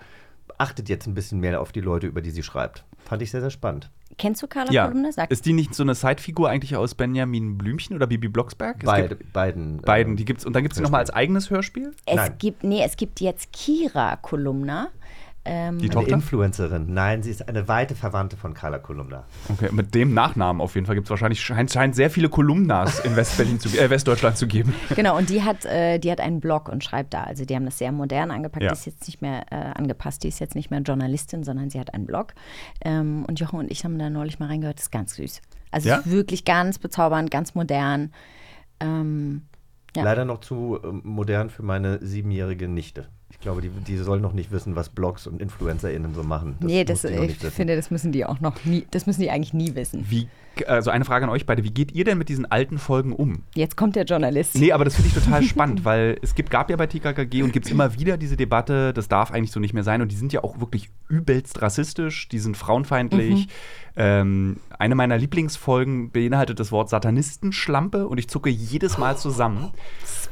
achtet 0.58 0.88
jetzt 0.88 1.06
ein 1.06 1.14
bisschen 1.14 1.40
mehr 1.40 1.60
auf 1.60 1.72
die 1.72 1.80
Leute, 1.80 2.06
über 2.06 2.20
die 2.20 2.30
sie 2.30 2.42
schreibt. 2.42 2.84
Fand 3.04 3.22
ich 3.22 3.30
sehr, 3.30 3.40
sehr 3.40 3.50
spannend. 3.50 3.90
Kennst 4.16 4.42
du 4.42 4.46
Carla 4.46 4.70
Ja. 4.70 4.86
Kolumna? 4.86 5.10
Sag 5.10 5.30
Ist 5.30 5.44
die 5.44 5.52
nicht 5.52 5.74
so 5.74 5.82
eine 5.82 5.94
Sidefigur 5.94 6.48
eigentlich 6.48 6.76
aus 6.76 6.94
Benjamin 6.94 7.58
Blümchen 7.58 7.96
oder 7.96 8.06
Bibi 8.06 8.28
Blocksberg? 8.28 8.76
Es 8.78 8.84
Beide, 8.86 9.08
gibt 9.16 9.32
beiden. 9.32 9.78
beiden. 9.78 10.12
ähm, 10.12 10.16
Die 10.16 10.24
gibt's, 10.24 10.46
und 10.46 10.52
dann 10.54 10.62
gibt 10.62 10.74
es 10.76 10.80
nochmal 10.80 11.00
als 11.00 11.10
eigenes 11.10 11.50
Hörspiel? 11.50 11.92
Es 12.06 12.16
Nein. 12.16 12.34
gibt, 12.38 12.62
nee, 12.62 12.82
es 12.84 12.96
gibt 12.96 13.20
jetzt 13.20 13.52
Kira 13.52 14.16
Kolumna. 14.16 14.88
Ähm, 15.46 15.78
Die 15.78 15.84
Eine 15.84 15.94
Tochter? 15.94 16.14
Influencerin. 16.14 16.86
Nein, 16.94 17.22
sie 17.22 17.30
ist 17.30 17.46
eine 17.48 17.68
weite 17.68 17.94
Verwandte 17.94 18.36
von 18.36 18.54
Carla 18.54 18.78
Kolumna. 18.78 19.24
Okay, 19.50 19.68
mit 19.72 19.94
dem 19.94 20.14
Nachnamen 20.14 20.62
auf 20.62 20.74
jeden 20.74 20.86
Fall 20.86 20.94
gibt 20.94 21.06
es 21.06 21.10
wahrscheinlich, 21.10 21.40
scheint, 21.42 21.70
scheint 21.70 21.94
sehr 21.94 22.08
viele 22.08 22.30
Kolumnas 22.30 23.00
in 23.00 23.14
Westberlin 23.14 23.60
zu, 23.60 23.68
äh, 23.78 23.90
Westdeutschland 23.90 24.38
zu 24.38 24.46
geben. 24.46 24.74
Genau, 24.96 25.18
und 25.18 25.28
die 25.28 25.42
hat, 25.42 25.64
äh, 25.66 25.98
die 25.98 26.10
hat 26.10 26.20
einen 26.20 26.40
Blog 26.40 26.68
und 26.70 26.82
schreibt 26.82 27.12
da. 27.12 27.24
Also 27.24 27.44
die 27.44 27.54
haben 27.54 27.66
das 27.66 27.76
sehr 27.78 27.92
modern 27.92 28.30
angepackt. 28.30 28.62
Ja. 28.62 28.70
Die 28.70 28.78
ist 28.78 28.86
jetzt 28.86 29.06
nicht 29.06 29.20
mehr 29.20 29.44
äh, 29.52 29.56
angepasst, 29.56 30.22
die 30.24 30.28
ist 30.28 30.38
jetzt 30.38 30.54
nicht 30.54 30.70
mehr 30.70 30.80
Journalistin, 30.80 31.44
sondern 31.44 31.68
sie 31.68 31.78
hat 31.78 31.92
einen 31.92 32.06
Blog. 32.06 32.32
Ähm, 32.82 33.24
und 33.28 33.38
Jochen 33.38 33.58
und 33.58 33.70
ich 33.70 33.84
haben 33.84 33.98
da 33.98 34.08
neulich 34.08 34.38
mal 34.38 34.46
reingehört, 34.46 34.78
das 34.78 34.84
ist 34.86 34.92
ganz 34.92 35.14
süß. 35.16 35.42
Also 35.70 35.88
Ja? 35.90 36.00
wirklich 36.06 36.44
ganz 36.46 36.78
bezaubernd, 36.78 37.30
ganz 37.30 37.54
modern. 37.54 38.12
Ähm, 38.80 39.42
Ja. 39.96 40.02
Leider 40.04 40.24
noch 40.24 40.40
zu 40.40 40.78
ähm, 40.82 41.02
modern 41.04 41.50
für 41.50 41.62
meine 41.62 42.04
siebenjährige 42.04 42.66
Nichte. 42.68 43.08
Ich 43.34 43.40
glaube, 43.40 43.60
die, 43.60 43.68
die 43.68 43.96
soll 43.98 44.20
noch 44.20 44.32
nicht 44.32 44.52
wissen, 44.52 44.76
was 44.76 44.88
Blogs 44.88 45.26
und 45.26 45.42
InfluencerInnen 45.42 46.14
so 46.14 46.22
machen. 46.22 46.56
nee, 46.60 46.84
das, 46.84 47.02
die 47.02 47.10
noch 47.10 47.24
ich 47.24 47.36
finde, 47.36 47.76
das 47.76 47.90
müssen 47.90 48.12
die 48.12 48.24
auch 48.24 48.40
noch 48.40 48.64
nie, 48.64 48.86
das 48.90 49.06
müssen 49.06 49.20
die 49.20 49.30
eigentlich 49.30 49.52
nie 49.52 49.74
wissen. 49.74 50.06
Wie, 50.08 50.28
also 50.66 50.90
eine 50.90 51.04
Frage 51.04 51.24
an 51.24 51.30
euch 51.30 51.46
beide, 51.46 51.64
wie 51.64 51.70
geht 51.70 51.92
ihr 51.92 52.04
denn 52.04 52.18
mit 52.18 52.28
diesen 52.28 52.50
alten 52.50 52.78
Folgen 52.78 53.12
um? 53.12 53.42
Jetzt 53.54 53.76
kommt 53.76 53.96
der 53.96 54.04
Journalist. 54.04 54.54
Nee, 54.56 54.72
aber 54.72 54.84
das 54.84 54.94
finde 54.96 55.08
ich 55.08 55.14
total 55.14 55.42
spannend, 55.44 55.84
weil 55.84 56.18
es 56.22 56.34
gibt, 56.34 56.50
gab 56.50 56.70
ja 56.70 56.76
bei 56.76 56.86
TKKG 56.86 57.42
und 57.42 57.52
gibt 57.52 57.66
es 57.66 57.72
immer 57.72 57.94
wieder 57.98 58.16
diese 58.16 58.36
Debatte, 58.36 58.92
das 58.92 59.08
darf 59.08 59.30
eigentlich 59.30 59.52
so 59.52 59.60
nicht 59.60 59.74
mehr 59.74 59.84
sein. 59.84 60.02
Und 60.02 60.12
die 60.12 60.16
sind 60.16 60.32
ja 60.32 60.44
auch 60.44 60.60
wirklich 60.60 60.90
übelst 61.08 61.60
rassistisch, 61.62 62.28
die 62.28 62.38
sind 62.38 62.56
frauenfeindlich. 62.56 63.48
Ähm, 63.96 64.56
eine 64.78 64.94
meiner 64.96 65.16
Lieblingsfolgen 65.18 66.10
beinhaltet 66.10 66.58
das 66.58 66.72
Wort 66.72 66.88
Satanistenschlampe 66.90 68.08
und 68.08 68.18
ich 68.18 68.28
zucke 68.28 68.50
jedes 68.50 68.98
Mal 68.98 69.16
zusammen. 69.16 69.70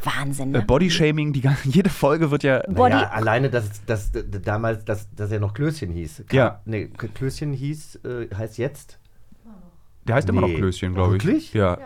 Wahnsinn, 0.02 0.52
Äh, 0.54 0.58
ne? 0.58 0.64
Bodyshaming, 0.64 1.32
die 1.32 1.42
jede 1.64 1.90
Folge 1.90 2.30
wird 2.30 2.42
ja. 2.42 2.58
Body- 2.68 2.94
Naja, 2.94 3.10
alleine, 3.10 3.50
dass, 3.50 3.84
dass, 3.86 4.10
dass 4.10 4.24
damals, 4.42 4.84
dass, 4.84 5.08
dass 5.14 5.30
er 5.30 5.38
noch 5.38 5.54
Klößchen 5.54 5.92
hieß. 5.92 6.24
Ka- 6.28 6.36
Ja. 6.36 6.60
Nee, 6.64 6.86
Klößchen 6.88 7.52
hieß, 7.52 8.00
äh, 8.04 8.34
heißt 8.34 8.58
jetzt. 8.58 8.98
Der 10.06 10.16
heißt 10.16 10.28
immer 10.28 10.40
noch 10.40 10.48
Nee. 10.48 10.56
Klößchen, 10.56 10.94
glaube 10.94 11.16
ich. 11.16 11.24
Wirklich? 11.24 11.52
Ja. 11.54 11.78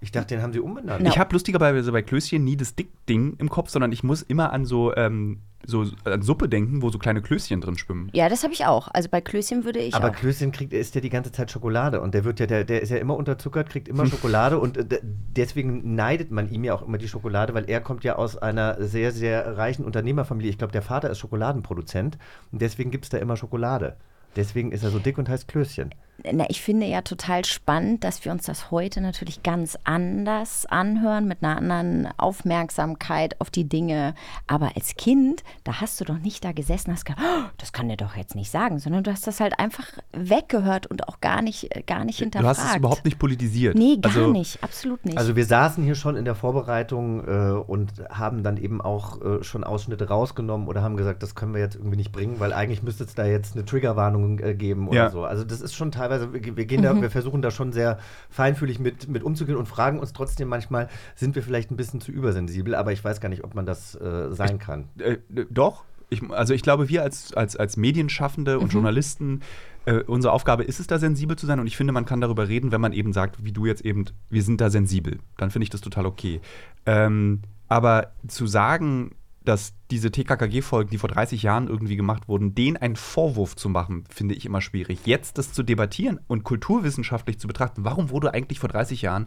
Ich 0.00 0.12
dachte, 0.12 0.34
den 0.34 0.42
haben 0.42 0.52
sie 0.52 0.60
umbenannt. 0.60 1.06
Ich 1.08 1.18
habe 1.18 1.32
lustigerweise 1.32 1.90
bei 1.90 2.02
Klößchen 2.02 2.44
nie 2.44 2.58
das 2.58 2.74
Dick-Ding 2.74 3.36
im 3.38 3.48
Kopf, 3.48 3.70
sondern 3.70 3.90
ich 3.90 4.04
muss 4.04 4.20
immer 4.20 4.52
an 4.52 4.66
so, 4.66 4.94
ähm, 4.94 5.38
so 5.64 5.86
an 6.04 6.20
Suppe 6.20 6.46
denken, 6.46 6.82
wo 6.82 6.90
so 6.90 6.98
kleine 6.98 7.22
Klößchen 7.22 7.62
drin 7.62 7.78
schwimmen. 7.78 8.10
Ja, 8.12 8.28
das 8.28 8.42
habe 8.42 8.52
ich 8.52 8.66
auch. 8.66 8.88
Also 8.92 9.08
bei 9.08 9.22
Klößchen 9.22 9.64
würde 9.64 9.78
ich 9.78 9.94
Aber 9.94 10.10
auch. 10.10 10.12
Klößchen 10.14 10.52
kriegt, 10.52 10.74
isst 10.74 10.94
ja 10.94 11.00
die 11.00 11.08
ganze 11.08 11.32
Zeit 11.32 11.50
Schokolade 11.50 12.02
und 12.02 12.12
der 12.12 12.24
wird 12.24 12.38
ja, 12.38 12.46
der, 12.46 12.64
der 12.64 12.82
ist 12.82 12.90
ja 12.90 12.98
immer 12.98 13.16
unterzuckert, 13.16 13.70
kriegt 13.70 13.88
immer 13.88 14.04
Schokolade 14.10 14.58
und 14.58 14.76
äh, 14.76 15.00
deswegen 15.02 15.94
neidet 15.94 16.30
man 16.30 16.50
ihm 16.50 16.64
ja 16.64 16.74
auch 16.74 16.82
immer 16.82 16.98
die 16.98 17.08
Schokolade, 17.08 17.54
weil 17.54 17.64
er 17.70 17.80
kommt 17.80 18.04
ja 18.04 18.16
aus 18.16 18.36
einer 18.36 18.76
sehr, 18.82 19.10
sehr 19.10 19.56
reichen 19.56 19.86
Unternehmerfamilie. 19.86 20.50
Ich 20.50 20.58
glaube, 20.58 20.72
der 20.74 20.82
Vater 20.82 21.08
ist 21.08 21.18
Schokoladenproduzent 21.20 22.18
und 22.52 22.60
deswegen 22.60 22.90
gibt 22.90 23.04
es 23.04 23.08
da 23.08 23.16
immer 23.16 23.38
Schokolade. 23.38 23.96
Deswegen 24.36 24.70
ist 24.70 24.84
er 24.84 24.90
so 24.90 24.98
dick 24.98 25.16
und 25.16 25.30
heißt 25.30 25.48
Klößchen. 25.48 25.94
Na, 26.32 26.44
ich 26.48 26.62
finde 26.62 26.86
ja 26.86 27.02
total 27.02 27.44
spannend, 27.44 28.04
dass 28.04 28.24
wir 28.24 28.30
uns 28.32 28.44
das 28.44 28.70
heute 28.70 29.00
natürlich 29.00 29.42
ganz 29.42 29.76
anders 29.84 30.64
anhören, 30.66 31.26
mit 31.26 31.42
einer 31.42 31.56
anderen 31.56 32.08
Aufmerksamkeit 32.18 33.40
auf 33.40 33.50
die 33.50 33.68
Dinge. 33.68 34.14
Aber 34.46 34.70
als 34.76 34.94
Kind, 34.96 35.42
da 35.64 35.80
hast 35.80 36.00
du 36.00 36.04
doch 36.04 36.18
nicht 36.18 36.44
da 36.44 36.52
gesessen, 36.52 36.92
hast 36.92 37.04
gedacht, 37.04 37.22
oh, 37.24 37.48
das 37.58 37.72
kann 37.72 37.88
der 37.88 37.96
doch 37.96 38.16
jetzt 38.16 38.34
nicht 38.36 38.50
sagen, 38.50 38.78
sondern 38.78 39.02
du 39.02 39.10
hast 39.10 39.26
das 39.26 39.40
halt 39.40 39.58
einfach 39.58 39.86
weggehört 40.12 40.86
und 40.86 41.08
auch 41.08 41.20
gar 41.20 41.42
nicht, 41.42 41.68
gar 41.86 42.04
nicht 42.04 42.20
Du 42.20 42.24
hinterfragt. 42.24 42.58
hast 42.58 42.70
es 42.70 42.76
überhaupt 42.76 43.04
nicht 43.04 43.18
politisiert. 43.18 43.76
Nee, 43.76 43.96
gar 44.00 44.12
also, 44.14 44.30
nicht, 44.30 44.62
absolut 44.62 45.04
nicht. 45.04 45.18
Also 45.18 45.34
wir 45.36 45.44
saßen 45.44 45.82
hier 45.84 45.94
schon 45.96 46.16
in 46.16 46.24
der 46.24 46.34
Vorbereitung 46.36 47.26
äh, 47.26 47.52
und 47.52 47.92
haben 48.10 48.42
dann 48.42 48.56
eben 48.56 48.80
auch 48.80 49.20
äh, 49.20 49.42
schon 49.42 49.64
Ausschnitte 49.64 50.08
rausgenommen 50.08 50.68
oder 50.68 50.82
haben 50.82 50.96
gesagt, 50.96 51.22
das 51.22 51.34
können 51.34 51.54
wir 51.54 51.60
jetzt 51.60 51.74
irgendwie 51.74 51.96
nicht 51.96 52.12
bringen, 52.12 52.38
weil 52.40 52.52
eigentlich 52.52 52.82
müsste 52.82 53.04
es 53.04 53.14
da 53.14 53.24
jetzt 53.26 53.54
eine 53.56 53.64
Triggerwarnung 53.64 54.38
äh, 54.38 54.54
geben 54.54 54.88
oder 54.88 54.96
Ja. 55.04 55.10
so. 55.10 55.24
Also 55.24 55.42
das 55.44 55.60
ist 55.60 55.74
schon 55.74 55.90
teilweise, 55.90 56.03
wir, 56.10 56.56
wir 56.56 56.64
gehen 56.66 56.82
da, 56.82 56.92
Mhm. 56.94 57.02
wir 57.02 57.10
versuchen 57.10 57.42
da 57.42 57.50
schon 57.50 57.72
sehr 57.72 57.98
feinfühlig 58.30 58.78
mit, 58.78 59.08
mit 59.08 59.22
umzugehen 59.22 59.56
und 59.56 59.66
fragen 59.66 59.98
uns 59.98 60.12
trotzdem 60.12 60.48
manchmal, 60.48 60.88
sind 61.14 61.34
wir 61.34 61.42
vielleicht 61.42 61.70
ein 61.70 61.76
bisschen 61.76 62.00
zu 62.00 62.12
übersensibel, 62.12 62.74
aber 62.74 62.92
ich 62.92 63.04
weiß 63.04 63.20
gar 63.20 63.28
nicht, 63.28 63.44
ob 63.44 63.54
man 63.54 63.66
das 63.66 63.94
äh, 63.94 64.30
sein 64.32 64.58
kann. 64.58 64.88
Äh, 64.98 65.18
äh, 65.34 65.46
doch. 65.50 65.84
Ich, 66.10 66.22
also 66.30 66.54
ich 66.54 66.62
glaube, 66.62 66.88
wir 66.88 67.02
als, 67.02 67.32
als, 67.34 67.56
als 67.56 67.76
Medienschaffende 67.76 68.58
und 68.58 68.72
Journalisten, 68.72 69.40
äh, 69.86 70.00
unsere 70.02 70.32
Aufgabe 70.32 70.62
ist 70.62 70.78
es, 70.80 70.86
da 70.86 70.98
sensibel 70.98 71.36
zu 71.36 71.46
sein. 71.46 71.58
Und 71.60 71.66
ich 71.66 71.76
finde, 71.76 71.92
man 71.92 72.04
kann 72.04 72.20
darüber 72.20 72.48
reden, 72.48 72.72
wenn 72.72 72.80
man 72.80 72.92
eben 72.92 73.12
sagt, 73.12 73.42
wie 73.44 73.52
du 73.52 73.66
jetzt 73.66 73.84
eben, 73.84 74.04
wir 74.30 74.42
sind 74.42 74.60
da 74.60 74.70
sensibel. 74.70 75.18
Dann 75.38 75.50
finde 75.50 75.64
ich 75.64 75.70
das 75.70 75.80
total 75.80 76.06
okay. 76.06 76.40
Ähm, 76.86 77.40
aber 77.68 78.12
zu 78.28 78.46
sagen, 78.46 79.12
dass 79.44 79.74
diese 79.90 80.10
TKKG-Folgen, 80.10 80.90
die 80.90 80.98
vor 80.98 81.10
30 81.10 81.42
Jahren 81.42 81.68
irgendwie 81.68 81.96
gemacht 81.96 82.28
wurden, 82.28 82.54
denen 82.54 82.78
einen 82.78 82.96
Vorwurf 82.96 83.56
zu 83.56 83.68
machen, 83.68 84.04
finde 84.08 84.34
ich 84.34 84.46
immer 84.46 84.62
schwierig. 84.62 85.00
Jetzt 85.04 85.36
das 85.36 85.52
zu 85.52 85.62
debattieren 85.62 86.18
und 86.26 86.44
kulturwissenschaftlich 86.44 87.38
zu 87.38 87.46
betrachten, 87.46 87.84
warum 87.84 88.08
wurde 88.08 88.32
eigentlich 88.32 88.58
vor 88.58 88.70
30 88.70 89.02
Jahren 89.02 89.26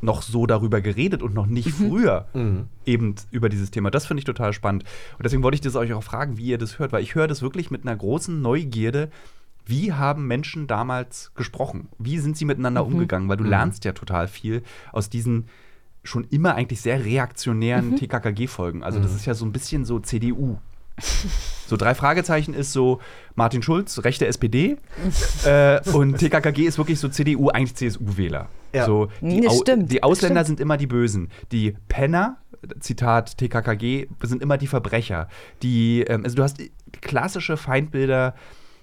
noch 0.00 0.22
so 0.22 0.46
darüber 0.46 0.80
geredet 0.80 1.22
und 1.22 1.34
noch 1.34 1.46
nicht 1.46 1.70
früher 1.70 2.28
eben 2.86 3.14
über 3.30 3.48
dieses 3.50 3.70
Thema, 3.70 3.90
das 3.90 4.06
finde 4.06 4.20
ich 4.20 4.24
total 4.24 4.54
spannend. 4.54 4.84
Und 5.18 5.24
deswegen 5.24 5.42
wollte 5.42 5.56
ich 5.56 5.60
das 5.60 5.76
euch 5.76 5.92
auch 5.92 6.02
fragen, 6.02 6.38
wie 6.38 6.46
ihr 6.46 6.58
das 6.58 6.78
hört, 6.78 6.92
weil 6.92 7.02
ich 7.02 7.14
höre 7.14 7.28
das 7.28 7.42
wirklich 7.42 7.70
mit 7.70 7.82
einer 7.82 7.96
großen 7.96 8.40
Neugierde. 8.40 9.10
Wie 9.66 9.92
haben 9.92 10.26
Menschen 10.26 10.66
damals 10.66 11.32
gesprochen? 11.34 11.88
Wie 11.98 12.18
sind 12.18 12.38
sie 12.38 12.46
miteinander 12.46 12.86
umgegangen? 12.86 13.28
Weil 13.28 13.36
du 13.36 13.44
lernst 13.44 13.84
ja 13.84 13.92
total 13.92 14.28
viel 14.28 14.62
aus 14.92 15.10
diesen 15.10 15.46
schon 16.08 16.24
immer 16.30 16.54
eigentlich 16.54 16.80
sehr 16.80 17.04
reaktionären 17.04 17.96
TKKG-Folgen. 17.96 18.82
Also 18.82 18.98
das 18.98 19.14
ist 19.14 19.26
ja 19.26 19.34
so 19.34 19.44
ein 19.44 19.52
bisschen 19.52 19.84
so 19.84 19.98
CDU. 19.98 20.56
So 21.66 21.76
drei 21.76 21.94
Fragezeichen 21.94 22.54
ist 22.54 22.72
so 22.72 23.00
Martin 23.36 23.62
Schulz, 23.62 24.02
rechte 24.02 24.26
SPD 24.26 24.78
äh, 25.44 25.80
und 25.92 26.18
TKKG 26.18 26.64
ist 26.64 26.78
wirklich 26.78 26.98
so 26.98 27.08
CDU, 27.08 27.50
eigentlich 27.50 27.74
CSU-Wähler. 27.76 28.48
Ja. 28.72 28.84
So, 28.84 29.08
die, 29.20 29.48
Au 29.48 29.52
stimmt, 29.52 29.92
die 29.92 30.02
Ausländer 30.02 30.40
stimmt. 30.40 30.58
sind 30.58 30.60
immer 30.60 30.76
die 30.76 30.86
Bösen. 30.86 31.28
Die 31.52 31.76
Penner, 31.88 32.38
Zitat 32.80 33.38
TKKG, 33.38 34.08
sind 34.22 34.42
immer 34.42 34.58
die 34.58 34.66
Verbrecher. 34.66 35.28
Die, 35.62 36.02
ähm, 36.02 36.24
also 36.24 36.36
du 36.36 36.42
hast 36.42 36.58
klassische 37.00 37.56
Feindbilder 37.56 38.34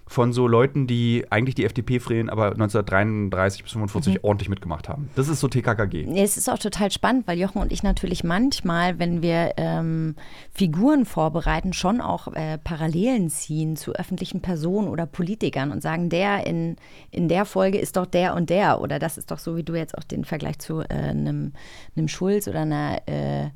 von 0.08 0.34
so 0.34 0.48
Leuten, 0.48 0.86
die 0.86 1.26
eigentlich 1.32 1.56
die 1.56 1.66
FDP 1.66 2.00
frehen, 2.00 2.30
aber 2.30 2.52
1933 2.52 3.64
bis 3.64 3.72
45 3.72 4.24
ordentlich 4.24 4.50
mitgemacht 4.50 4.88
haben. 4.88 5.10
Das 5.16 5.28
ist 5.28 5.40
so 5.40 5.48
TKKG. 5.48 6.06
Nee, 6.06 6.24
Es 6.24 6.38
ist 6.38 6.50
auch 6.50 6.60
total 6.60 6.92
spannend, 6.92 7.28
weil 7.28 7.40
Jochen 7.40 7.60
und 7.62 7.72
ich 7.72 7.82
natürlich 7.82 8.24
manchmal, 8.24 9.00
wenn 9.00 9.24
wir 9.24 9.54
ähm, 9.58 10.16
Figuren 10.52 11.06
vorbereiten, 11.06 11.74
schon 11.74 12.02
auch 12.02 12.28
äh, 12.34 12.60
Parallelen 12.60 13.30
ziehen 13.30 13.76
zu 13.76 13.94
öffentlichen 13.94 14.42
Personen 14.42 14.90
oder 14.90 15.08
Politikern 15.08 15.72
und 15.72 15.82
sagen, 15.82 16.10
der 16.10 16.46
in, 16.46 16.76
in 17.10 17.28
der 17.28 17.46
Folge 17.46 17.80
ist 17.80 17.98
doch 17.98 18.06
der 18.06 18.36
und 18.36 18.52
der. 18.52 18.82
Oder 18.82 19.00
das 19.00 19.18
ist 19.18 19.32
doch 19.32 19.40
so, 19.40 19.58
wie 19.58 19.64
du 19.64 19.74
jetzt 19.74 19.98
auch 19.98 20.04
den 20.04 20.24
Vergleich 20.24 20.60
zu 20.60 20.82
äh, 20.82 20.94
einem, 20.94 21.54
einem 21.96 22.08
Schulz 22.08 22.48
oder 22.48 22.62
einer 22.62 23.02
äh, 23.08 23.50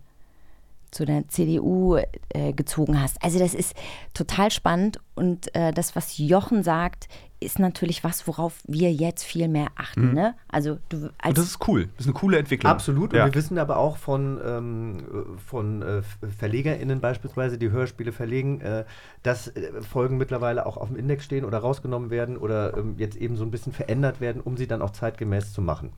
zu 0.91 1.05
der 1.05 1.27
CDU 1.27 1.97
äh, 2.29 2.53
gezogen 2.53 3.01
hast. 3.01 3.21
Also 3.23 3.39
das 3.39 3.53
ist 3.53 3.75
total 4.13 4.51
spannend 4.51 4.99
und 5.15 5.53
äh, 5.55 5.71
das, 5.71 5.95
was 5.95 6.17
Jochen 6.17 6.63
sagt, 6.63 7.07
ist 7.41 7.59
natürlich 7.59 8.03
was, 8.03 8.27
worauf 8.27 8.59
wir 8.67 8.91
jetzt 8.91 9.23
viel 9.23 9.47
mehr 9.47 9.67
achten. 9.75 10.13
Ne? 10.13 10.35
Also 10.49 10.79
du 10.89 10.97
Und 10.97 11.13
als 11.17 11.35
das 11.35 11.45
ist 11.45 11.67
cool. 11.67 11.87
Das 11.95 12.05
ist 12.05 12.07
eine 12.07 12.19
coole 12.19 12.37
Entwicklung. 12.37 12.71
Absolut. 12.71 13.13
Ja. 13.13 13.23
Und 13.23 13.33
wir 13.33 13.35
wissen 13.35 13.57
aber 13.57 13.77
auch 13.77 13.97
von, 13.97 14.39
ähm, 14.45 15.37
von 15.45 15.81
äh, 15.81 16.01
VerlegerInnen 16.37 16.99
beispielsweise, 16.99 17.57
die 17.57 17.71
Hörspiele 17.71 18.11
verlegen, 18.11 18.61
äh, 18.61 18.85
dass 19.23 19.47
äh, 19.47 19.81
Folgen 19.81 20.17
mittlerweile 20.17 20.65
auch 20.65 20.77
auf 20.77 20.89
dem 20.89 20.97
Index 20.97 21.23
stehen 21.23 21.45
oder 21.45 21.59
rausgenommen 21.59 22.09
werden 22.09 22.37
oder 22.37 22.77
ähm, 22.77 22.95
jetzt 22.97 23.15
eben 23.15 23.37
so 23.37 23.43
ein 23.43 23.51
bisschen 23.51 23.71
verändert 23.71 24.19
werden, 24.19 24.41
um 24.41 24.57
sie 24.57 24.67
dann 24.67 24.81
auch 24.81 24.91
zeitgemäß 24.91 25.53
zu 25.53 25.61
machen. 25.61 25.93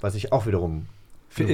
Was 0.00 0.14
ich 0.14 0.32
auch 0.32 0.46
wiederum. 0.46 0.86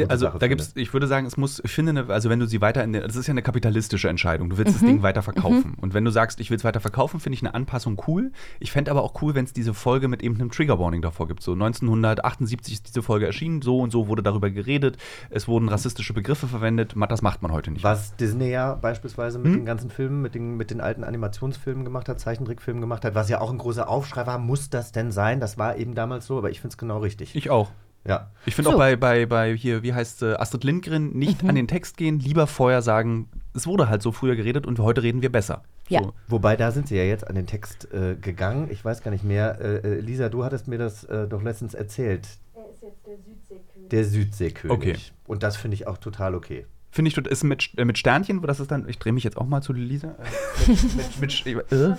Also 0.08 0.26
Sache 0.26 0.38
da 0.38 0.48
gibt's, 0.48 0.72
ich 0.76 0.92
würde 0.92 1.06
sagen, 1.06 1.26
es 1.26 1.36
muss, 1.36 1.60
ich 1.64 1.72
finde, 1.72 1.90
eine, 1.90 2.08
also 2.12 2.30
wenn 2.30 2.40
du 2.40 2.46
sie 2.46 2.60
weiter 2.60 2.82
in 2.84 2.92
der, 2.92 3.02
das 3.06 3.16
ist 3.16 3.26
ja 3.26 3.32
eine 3.32 3.42
kapitalistische 3.42 4.08
Entscheidung. 4.08 4.48
Du 4.50 4.56
willst 4.58 4.72
Mhm. 4.72 4.78
das 4.80 4.86
Ding 4.88 5.02
weiter 5.02 5.22
verkaufen. 5.22 5.74
Und 5.80 5.94
wenn 5.94 6.04
du 6.04 6.10
sagst, 6.10 6.40
ich 6.40 6.50
will 6.50 6.56
es 6.56 6.64
weiter 6.64 6.80
verkaufen, 6.80 7.20
finde 7.20 7.34
ich 7.34 7.42
eine 7.42 7.54
Anpassung 7.54 8.00
cool. 8.06 8.32
Ich 8.60 8.72
fände 8.72 8.90
aber 8.90 9.02
auch 9.02 9.20
cool, 9.22 9.34
wenn 9.34 9.44
es 9.44 9.52
diese 9.52 9.74
Folge 9.74 10.08
mit 10.08 10.22
eben 10.22 10.36
einem 10.36 10.50
Trigger 10.50 10.78
Warning 10.78 11.02
davor 11.02 11.28
gibt. 11.28 11.42
So 11.42 11.52
1978 11.52 12.74
ist 12.74 12.88
diese 12.88 13.02
Folge 13.02 13.26
erschienen, 13.26 13.62
so 13.62 13.80
und 13.80 13.90
so 13.90 14.08
wurde 14.08 14.22
darüber 14.22 14.50
geredet, 14.50 14.96
es 15.30 15.48
wurden 15.48 15.68
rassistische 15.68 16.12
Begriffe 16.14 16.46
verwendet. 16.46 16.94
Das 17.08 17.22
macht 17.22 17.42
man 17.42 17.52
heute 17.52 17.70
nicht. 17.70 17.84
Was 17.84 18.16
Disney 18.16 18.50
ja 18.50 18.74
beispielsweise 18.74 19.38
mit 19.38 19.48
Hm? 19.48 19.54
den 19.60 19.66
ganzen 19.66 19.90
Filmen, 19.90 20.22
mit 20.22 20.34
den, 20.34 20.56
mit 20.56 20.70
den 20.70 20.80
alten 20.80 21.04
Animationsfilmen 21.04 21.84
gemacht 21.84 22.08
hat, 22.08 22.18
Zeichentrickfilmen 22.20 22.80
gemacht 22.80 23.04
hat, 23.04 23.14
was 23.14 23.28
ja 23.28 23.40
auch 23.40 23.50
ein 23.50 23.58
großer 23.58 23.88
Aufschrei 23.88 24.26
war, 24.26 24.38
muss 24.38 24.70
das 24.70 24.92
denn 24.92 25.12
sein? 25.12 25.40
Das 25.40 25.58
war 25.58 25.76
eben 25.76 25.94
damals 25.94 26.26
so, 26.26 26.38
aber 26.38 26.50
ich 26.50 26.60
finde 26.60 26.72
es 26.74 26.78
genau 26.78 26.98
richtig. 26.98 27.34
Ich 27.36 27.50
auch. 27.50 27.70
Ja. 28.06 28.30
Ich 28.46 28.54
finde 28.54 28.70
So. 28.70 28.74
auch 28.76 28.78
bei, 28.78 28.96
bei, 28.96 29.26
bei 29.26 29.54
hier, 29.56 29.82
wie 29.82 29.92
heißt 29.94 30.22
äh, 30.22 30.34
Astrid 30.34 30.64
Lindgren, 30.64 31.12
nicht 31.12 31.42
Mhm. 31.42 31.48
an 31.50 31.54
den 31.54 31.68
Text 31.68 31.96
gehen, 31.96 32.18
lieber 32.18 32.46
vorher 32.46 32.82
sagen, 32.82 33.28
es 33.54 33.66
wurde 33.66 33.88
halt 33.88 34.02
so 34.02 34.12
früher 34.12 34.36
geredet 34.36 34.66
und 34.66 34.78
heute 34.78 35.02
reden 35.02 35.22
wir 35.22 35.30
besser. 35.32 35.62
Ja. 35.88 36.02
So. 36.02 36.12
Wobei, 36.28 36.56
da 36.56 36.70
sind 36.72 36.88
sie 36.88 36.96
ja 36.96 37.04
jetzt 37.04 37.26
an 37.26 37.34
den 37.34 37.46
Text 37.46 37.92
äh, 37.92 38.16
gegangen. 38.16 38.68
Ich 38.70 38.84
weiß 38.84 39.02
gar 39.02 39.10
nicht 39.10 39.24
mehr. 39.24 39.60
Äh, 39.60 39.76
äh, 39.76 40.00
Lisa, 40.00 40.28
du 40.28 40.44
hattest 40.44 40.66
mir 40.68 40.78
das 40.78 41.04
äh, 41.04 41.26
doch 41.28 41.42
letztens 41.42 41.74
erzählt. 41.74 42.26
Er 42.54 42.70
ist 42.70 42.82
jetzt 42.82 43.06
der 43.06 43.16
Südseekönig. 43.16 43.88
Der 43.90 44.04
Südseekönig. 44.04 44.76
Okay. 44.76 44.96
Und 45.26 45.42
das 45.42 45.56
finde 45.56 45.74
ich 45.74 45.86
auch 45.86 45.98
total 45.98 46.34
okay. 46.34 46.66
Finde 46.94 47.10
ich, 47.10 47.18
ist 47.18 47.42
mit, 47.42 47.70
äh, 47.76 47.84
mit 47.84 47.98
Sternchen, 47.98 48.40
das 48.42 48.60
ist 48.60 48.70
dann, 48.70 48.88
ich 48.88 49.00
drehe 49.00 49.12
mich 49.12 49.24
jetzt 49.24 49.36
auch 49.36 49.46
mal 49.46 49.60
zu 49.60 49.72
Lisa. 49.72 50.10
Äh, 50.10 50.70
mit, 50.70 51.20
mit, 51.20 51.44
mit, 51.44 51.72
äh, 51.72 51.96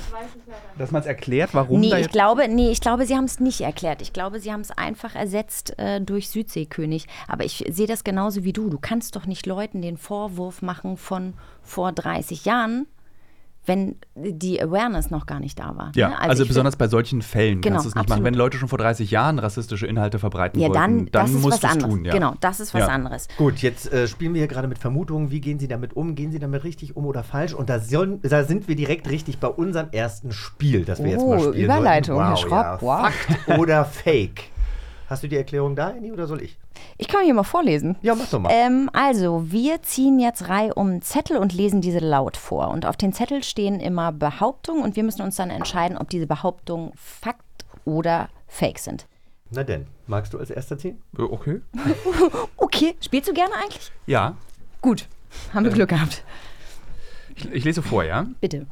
dass 0.78 0.92
man 0.92 1.02
es 1.02 1.06
erklärt, 1.06 1.50
warum 1.54 1.82
Nee, 1.82 1.90
da 1.90 2.00
ich 2.00 2.08
glaube, 2.08 2.48
nee, 2.48 2.72
ich 2.72 2.80
glaube, 2.80 3.06
sie 3.06 3.14
haben 3.14 3.26
es 3.26 3.42
nicht 3.42 3.60
erklärt. 3.60 4.02
Ich 4.02 4.14
glaube, 4.14 4.40
sie 4.40 4.54
haben 4.54 4.62
es 4.62 4.72
einfach 4.72 5.14
ersetzt 5.14 5.78
äh, 5.80 6.00
durch 6.00 6.30
Südseekönig. 6.30 7.08
Aber 7.28 7.44
ich 7.44 7.66
sehe 7.70 7.88
das 7.88 8.06
genauso 8.06 8.46
wie 8.46 8.54
du. 8.54 8.70
Du 8.70 8.80
kannst 8.80 9.18
doch 9.18 9.26
nicht 9.26 9.46
Leuten 9.46 9.82
den 9.82 9.98
Vorwurf 9.98 10.62
machen 10.62 10.96
von 10.96 11.34
vor 11.62 11.92
30 11.92 12.46
Jahren, 12.46 12.88
wenn 13.66 13.96
die 14.16 14.62
Awareness 14.62 15.10
noch 15.10 15.26
gar 15.26 15.40
nicht 15.40 15.60
da 15.60 15.76
war. 15.76 15.92
Ja, 15.96 16.10
ne? 16.10 16.20
also, 16.20 16.44
ich 16.44 16.50
besonders 16.50 16.76
bei 16.76 16.88
solchen 16.88 17.22
Fällen 17.22 17.62
Genau, 17.62 17.76
kannst 17.76 17.86
du 17.86 17.90
es 17.90 17.96
nicht 17.96 18.02
absolut. 18.02 18.24
machen. 18.24 18.26
Wenn 18.26 18.34
Leute 18.36 18.58
schon 18.58 18.70
vor 18.70 18.78
30 18.78 19.12
Jahren 19.12 19.40
rassistische 19.40 19.88
Inhalte 19.88 20.20
verbreiten 20.20 20.60
ja, 20.60 20.70
dann, 20.70 20.98
wollten, 21.00 21.12
dann 21.12 21.34
musst 21.34 21.46
was 21.46 21.60
du 21.62 21.68
es 21.68 21.74
anderes. 21.74 21.94
tun. 21.94 22.06
Ja. 22.06 22.14
Genau, 22.14 22.34
das 22.40 22.60
ist 22.60 22.74
was 22.74 22.82
Ja. 22.82 22.88
anderes. 22.88 23.28
Gut, 23.38 23.58
jetzt 23.60 23.92
äh, 23.92 24.08
spielen 24.08 24.34
wir 24.34 24.40
hier 24.40 24.48
gerade 24.48 24.68
mit 24.68 24.78
Vermutungen. 24.78 25.32
Wie 25.32 25.42
gehen 25.42 25.60
Sie 25.60 25.68
damit 25.68 25.96
um? 25.96 26.16
Gehen 26.16 26.32
Sie 26.32 26.40
damit 26.40 26.64
richtig 26.64 26.96
um 26.96 27.06
oder 27.06 27.24
falsch? 27.24 27.54
Und 27.54 27.70
da, 27.70 27.80
sollen, 27.80 28.22
da 28.22 28.44
sind 28.44 28.68
wir 28.68 28.76
direkt 28.76 29.10
richtig 29.10 29.40
bei 29.40 29.48
unserem 29.48 29.88
ersten 29.92 30.32
Spiel, 30.32 30.86
das 30.86 31.04
wir 31.04 31.12
jetzt 31.12 31.26
mal 31.26 31.38
Oh, 31.38 31.50
spielen 31.52 31.66
Überleitung, 31.66 32.16
sollten. 32.18 32.28
Herr 32.28 32.36
Wow, 32.36 32.40
Schropp, 32.40 32.52
ja. 32.52 32.78
wow. 32.82 33.02
Fakt 33.48 33.60
oder 33.60 33.86
Fake? 33.86 34.44
Hast 35.08 35.22
du 35.24 35.28
die 35.28 35.36
Erklärung 35.38 35.76
da, 35.76 35.90
Annie, 35.90 36.12
oder 36.12 36.26
soll 36.28 36.42
ich? 36.42 36.58
Ich 36.98 37.08
kann 37.08 37.24
hier 37.24 37.34
mal 37.34 37.44
vorlesen. 37.44 37.96
Ja, 38.02 38.16
mach 38.16 38.28
doch 38.30 38.40
mal. 38.40 38.50
Ähm, 38.52 38.90
also, 38.94 39.52
wir 39.52 39.82
ziehen 39.84 40.20
jetzt 40.20 40.50
Reihe 40.50 40.74
um 40.74 41.02
Zettel 41.02 41.38
und 41.38 41.54
lesen 41.54 41.82
diese 41.82 42.00
laut 42.00 42.38
vor. 42.38 42.70
Und 42.70 42.86
auf 42.86 42.98
den 42.98 43.14
Zettel 43.14 43.44
stehen 43.44 43.80
immer 43.80 44.12
Behauptungen 44.12 44.84
und 44.84 44.96
wir 44.96 45.04
müssen 45.04 45.22
uns 45.22 45.36
dann 45.36 45.52
entscheiden, 45.52 45.98
ob 45.98 46.10
diese 46.10 46.26
Behauptungen 46.26 46.92
Fakt 46.96 47.44
oder 47.86 48.30
Fake 48.48 48.80
sind. 48.80 49.06
Na 49.52 49.64
denn, 49.64 49.86
magst 50.08 50.34
du 50.34 50.40
als 50.40 50.50
erster 50.50 50.78
ziehen? 50.78 51.02
Äh, 51.18 51.22
Okay. 51.22 51.62
Okay, 52.58 52.96
spielst 53.00 53.30
du 53.30 53.34
gerne 53.34 53.54
eigentlich? 53.64 53.92
Ja. 54.08 54.36
Gut. 54.82 55.08
Haben 55.54 55.66
wir 55.66 55.72
Glück 55.72 55.90
gehabt. 55.90 56.24
Ich, 57.36 57.52
ich 57.52 57.64
lese 57.64 57.82
vor, 57.82 58.04
ja? 58.04 58.26
Bitte. 58.42 58.66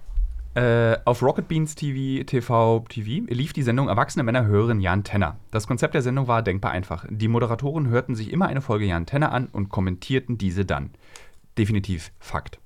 Äh, 0.56 0.98
auf 1.06 1.24
Rocket 1.24 1.48
Beans 1.48 1.74
TV, 1.74 2.24
TV, 2.26 2.86
TV 2.88 3.26
lief 3.28 3.54
die 3.54 3.64
Sendung 3.64 3.88
Erwachsene 3.88 4.24
Männer 4.24 4.46
hören 4.46 4.82
Jan 4.82 5.04
Tenner. 5.04 5.38
Das 5.50 5.66
Konzept 5.66 5.96
der 5.96 6.04
Sendung 6.04 6.28
war 6.28 6.44
denkbar 6.44 6.72
einfach. 6.72 7.06
Die 7.10 7.28
Moderatoren 7.28 7.88
hörten 7.88 8.14
sich 8.14 8.32
immer 8.32 8.48
eine 8.48 8.62
Folge 8.62 8.86
Jan 8.86 9.08
Tenner 9.08 9.32
an 9.32 9.48
und 9.48 9.70
kommentierten 9.70 10.38
diese 10.38 10.64
dann. 10.64 10.92
Definitiv 11.58 12.12
Fakt. 12.20 12.60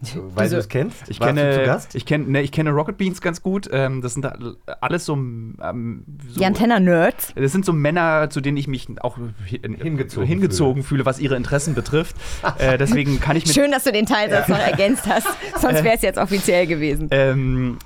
Weil 0.34 0.50
du 0.50 0.56
es 0.58 0.68
kennst? 0.68 1.08
Ich 1.08 1.18
Warst 1.20 1.32
du 1.36 1.40
zu 1.40 1.50
kenne, 1.50 1.64
Gast? 1.64 1.94
ich, 1.94 2.04
kenne, 2.04 2.24
ne, 2.24 2.42
ich 2.42 2.52
kenne 2.52 2.70
Rocket 2.70 2.98
Beans 2.98 3.20
ganz 3.22 3.42
gut. 3.42 3.68
Ähm, 3.72 4.02
das 4.02 4.12
sind 4.14 4.22
da 4.24 4.36
alles 4.80 5.06
so, 5.06 5.14
ähm, 5.14 6.04
so 6.28 6.38
Die 6.40 6.44
Antenna-Nerds. 6.44 7.32
Das 7.36 7.52
sind 7.52 7.64
so 7.64 7.72
Männer, 7.72 8.28
zu 8.28 8.40
denen 8.40 8.56
ich 8.58 8.68
mich 8.68 8.86
auch 9.02 9.16
hin- 9.46 9.74
Hingezogen 9.80 10.26
hingezogen 10.28 10.82
fühle, 10.82 11.06
was 11.06 11.20
ihre 11.20 11.36
Interessen 11.36 11.74
betrifft. 11.74 12.16
äh, 12.58 12.76
deswegen 12.78 13.18
kann 13.20 13.36
ich 13.36 13.46
mit 13.46 13.54
Schön, 13.54 13.70
dass 13.70 13.84
du 13.84 13.92
den 13.92 14.06
Teilsatz 14.06 14.48
noch 14.48 14.58
ergänzt 14.66 15.06
hast. 15.06 15.26
Sonst 15.60 15.82
wäre 15.84 15.94
es 15.96 16.02
jetzt 16.02 16.18
offiziell 16.18 16.66
gewesen. 16.66 17.08
Ähm, 17.10 17.78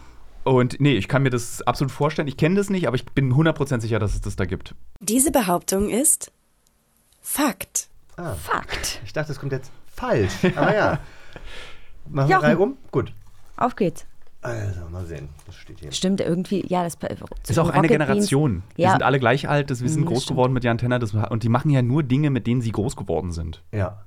und 0.44 0.80
nee, 0.80 0.94
ich 0.96 1.08
kann 1.08 1.22
mir 1.22 1.30
das 1.30 1.62
absolut 1.62 1.92
vorstellen. 1.92 2.26
Ich 2.26 2.36
kenne 2.38 2.56
das 2.56 2.70
nicht, 2.70 2.86
aber 2.88 2.96
ich 2.96 3.04
bin 3.04 3.32
100% 3.34 3.80
sicher, 3.80 3.98
dass 3.98 4.14
es 4.14 4.22
das 4.22 4.34
da 4.34 4.44
gibt. 4.46 4.74
Diese 5.00 5.30
Behauptung 5.30 5.90
ist 5.90 6.32
Fakt. 7.20 7.88
Ah, 8.16 8.32
Fakt. 8.34 9.00
ich 9.04 9.12
dachte, 9.12 9.30
es 9.32 9.38
kommt 9.38 9.52
jetzt 9.52 9.70
falsch. 9.94 10.32
Aber 10.56 10.74
ja. 10.74 10.98
Machen 12.10 12.28
wir 12.28 12.36
Jochen. 12.36 12.44
Reihe 12.46 12.58
um? 12.58 12.76
Gut. 12.90 13.12
Auf 13.56 13.76
geht's. 13.76 14.06
Also, 14.40 14.80
mal 14.92 15.04
sehen. 15.04 15.28
Das 15.46 15.56
steht 15.56 15.80
hier. 15.80 15.90
Stimmt, 15.90 16.20
irgendwie, 16.20 16.64
ja, 16.68 16.84
das 16.84 16.96
Ist 17.48 17.58
auch 17.58 17.68
eine 17.70 17.78
Rocket 17.78 17.90
Generation. 17.90 18.62
Wir 18.76 18.84
Ja, 18.84 18.90
sind 18.92 19.02
alle 19.02 19.18
gleich 19.18 19.48
alt, 19.48 19.70
das, 19.70 19.82
wir 19.82 19.88
sind 19.88 20.02
Mhm, 20.02 20.06
groß 20.06 20.22
stimmt. 20.22 20.36
geworden 20.36 20.52
mit 20.52 20.62
Jan 20.62 20.78
Tenner 20.78 20.98
das, 21.00 21.12
und 21.12 21.42
die 21.42 21.48
machen 21.48 21.70
ja 21.70 21.82
nur 21.82 22.04
Dinge, 22.04 22.30
mit 22.30 22.46
denen 22.46 22.60
sie 22.60 22.70
groß 22.70 22.94
geworden 22.94 23.32
sind. 23.32 23.62
Ja. 23.72 24.04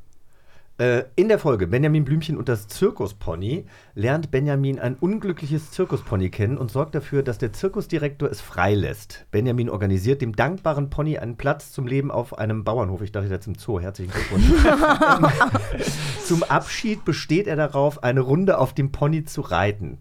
Äh, 0.81 1.05
in 1.15 1.27
der 1.27 1.37
Folge 1.37 1.67
Benjamin 1.67 2.05
Blümchen 2.05 2.37
und 2.37 2.49
das 2.49 2.67
Zirkuspony 2.67 3.65
lernt 3.93 4.31
Benjamin 4.31 4.79
ein 4.79 4.95
unglückliches 4.95 5.69
Zirkuspony 5.69 6.31
kennen 6.31 6.57
und 6.57 6.71
sorgt 6.71 6.95
dafür, 6.95 7.21
dass 7.21 7.37
der 7.37 7.53
Zirkusdirektor 7.53 8.27
es 8.31 8.41
freilässt. 8.41 9.27
Benjamin 9.29 9.69
organisiert 9.69 10.23
dem 10.23 10.35
dankbaren 10.35 10.89
Pony 10.89 11.19
einen 11.19 11.37
Platz 11.37 11.71
zum 11.71 11.85
Leben 11.85 12.09
auf 12.09 12.35
einem 12.39 12.63
Bauernhof. 12.63 13.03
Ich 13.03 13.11
dachte 13.11 13.27
jetzt 13.27 13.45
im 13.45 13.53
Zoo. 13.53 13.79
Herzlichen 13.79 14.11
Glückwunsch. 14.11 14.49
zum 16.25 16.41
Abschied 16.41 17.05
besteht 17.05 17.45
er 17.45 17.57
darauf, 17.57 18.01
eine 18.01 18.21
Runde 18.21 18.57
auf 18.57 18.73
dem 18.73 18.91
Pony 18.91 19.23
zu 19.23 19.41
reiten. 19.41 19.99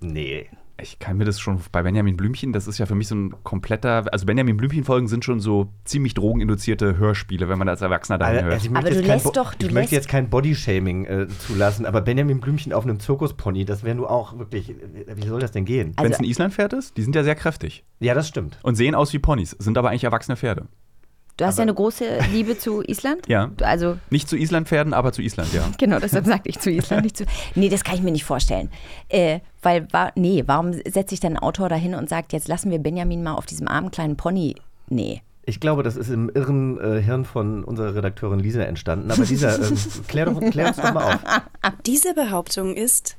Nee. 0.00 0.48
Ich 0.82 0.98
kann 0.98 1.16
mir 1.16 1.24
das 1.24 1.38
schon 1.38 1.60
bei 1.70 1.82
Benjamin 1.84 2.16
Blümchen, 2.16 2.52
das 2.52 2.66
ist 2.66 2.78
ja 2.78 2.86
für 2.86 2.96
mich 2.96 3.06
so 3.06 3.14
ein 3.14 3.34
kompletter, 3.44 4.04
also 4.12 4.26
Benjamin 4.26 4.56
Blümchen-Folgen 4.56 5.06
sind 5.06 5.24
schon 5.24 5.38
so 5.38 5.68
ziemlich 5.84 6.14
drogeninduzierte 6.14 6.96
Hörspiele, 6.98 7.48
wenn 7.48 7.56
man 7.58 7.68
als 7.68 7.82
Erwachsener 7.82 8.20
Also, 8.20 8.42
hört. 8.42 8.52
also 8.52 8.64
ich 8.66 8.70
Aber 8.70 8.80
möchte 8.82 8.90
du 8.90 8.96
jetzt 8.96 9.06
kein 9.06 9.14
lässt 9.16 9.24
Bo- 9.26 9.30
doch- 9.32 9.54
du 9.54 9.66
ich 9.66 9.72
möchte 9.72 9.94
jetzt 9.94 10.08
kein 10.08 10.28
Bodyshaming 10.28 11.04
äh, 11.04 11.28
zulassen, 11.46 11.86
aber 11.86 12.00
Benjamin 12.00 12.40
Blümchen 12.40 12.72
auf 12.72 12.84
einem 12.84 12.98
Zirkuspony, 12.98 13.64
das 13.64 13.84
wäre 13.84 13.94
nur 13.94 14.10
auch 14.10 14.38
wirklich, 14.38 14.70
äh, 14.70 14.74
wie 15.14 15.26
soll 15.28 15.40
das 15.40 15.52
denn 15.52 15.64
gehen? 15.64 15.92
Also 15.96 16.04
Wenn 16.04 16.12
es 16.12 16.18
ein 16.18 16.24
Islandpferd 16.24 16.72
ist, 16.72 16.96
die 16.96 17.02
sind 17.02 17.14
ja 17.14 17.22
sehr 17.22 17.36
kräftig 17.36 17.84
Ja, 18.00 18.14
das 18.14 18.26
stimmt. 18.28 18.58
und 18.64 18.74
sehen 18.74 18.94
aus 18.96 19.12
wie 19.12 19.20
Ponys, 19.20 19.50
sind 19.58 19.78
aber 19.78 19.90
eigentlich 19.90 20.04
erwachsene 20.04 20.36
Pferde. 20.36 20.66
Du 21.38 21.46
hast 21.46 21.58
ja 21.58 21.62
eine 21.62 21.74
große 21.74 22.04
Liebe 22.30 22.58
zu 22.58 22.82
Island. 22.82 23.22
Ja. 23.28 23.50
Du- 23.56 23.66
Also, 23.66 23.98
Nicht 24.10 24.28
zu 24.28 24.36
Islandpferden, 24.36 24.92
aber 24.94 25.12
zu 25.12 25.22
Island, 25.22 25.52
ja. 25.52 25.64
genau, 25.78 25.98
deshalb 25.98 26.26
sagte 26.26 26.48
ich 26.48 26.58
zu 26.58 26.70
Island 26.70 27.04
nicht 27.04 27.16
zu. 27.16 27.24
Nee, 27.54 27.68
das 27.68 27.84
kann 27.84 27.94
ich 27.96 28.02
mir 28.02 28.12
nicht 28.12 28.24
vorstellen. 28.24 28.70
Äh, 29.08 29.40
weil, 29.62 29.86
nee, 30.14 30.42
warum 30.46 30.72
setzt 30.72 31.10
sich 31.10 31.20
denn 31.20 31.36
ein 31.36 31.42
Autor 31.42 31.68
dahin 31.68 31.94
und 31.94 32.08
sagt, 32.08 32.32
jetzt 32.32 32.48
lassen 32.48 32.70
wir 32.70 32.78
Benjamin 32.78 33.22
mal 33.22 33.34
auf 33.34 33.46
diesem 33.46 33.66
armen 33.68 33.90
kleinen 33.90 34.16
Pony? 34.16 34.56
Nee. 34.88 35.22
Ich 35.44 35.58
glaube, 35.58 35.82
das 35.82 35.96
ist 35.96 36.08
im 36.10 36.30
irren 36.32 36.78
äh, 36.78 37.02
Hirn 37.02 37.24
von 37.24 37.64
unserer 37.64 37.94
Redakteurin 37.96 38.38
Lisa 38.38 38.62
entstanden. 38.62 39.10
Aber 39.10 39.24
Lisa, 39.24 39.56
ähm, 39.56 39.76
klär, 40.08 40.26
doch, 40.26 40.38
klär 40.50 40.68
uns 40.68 40.76
doch 40.76 40.92
mal 40.92 41.14
auf. 41.14 41.20
Diese 41.86 42.14
Behauptung 42.14 42.74
ist 42.76 43.16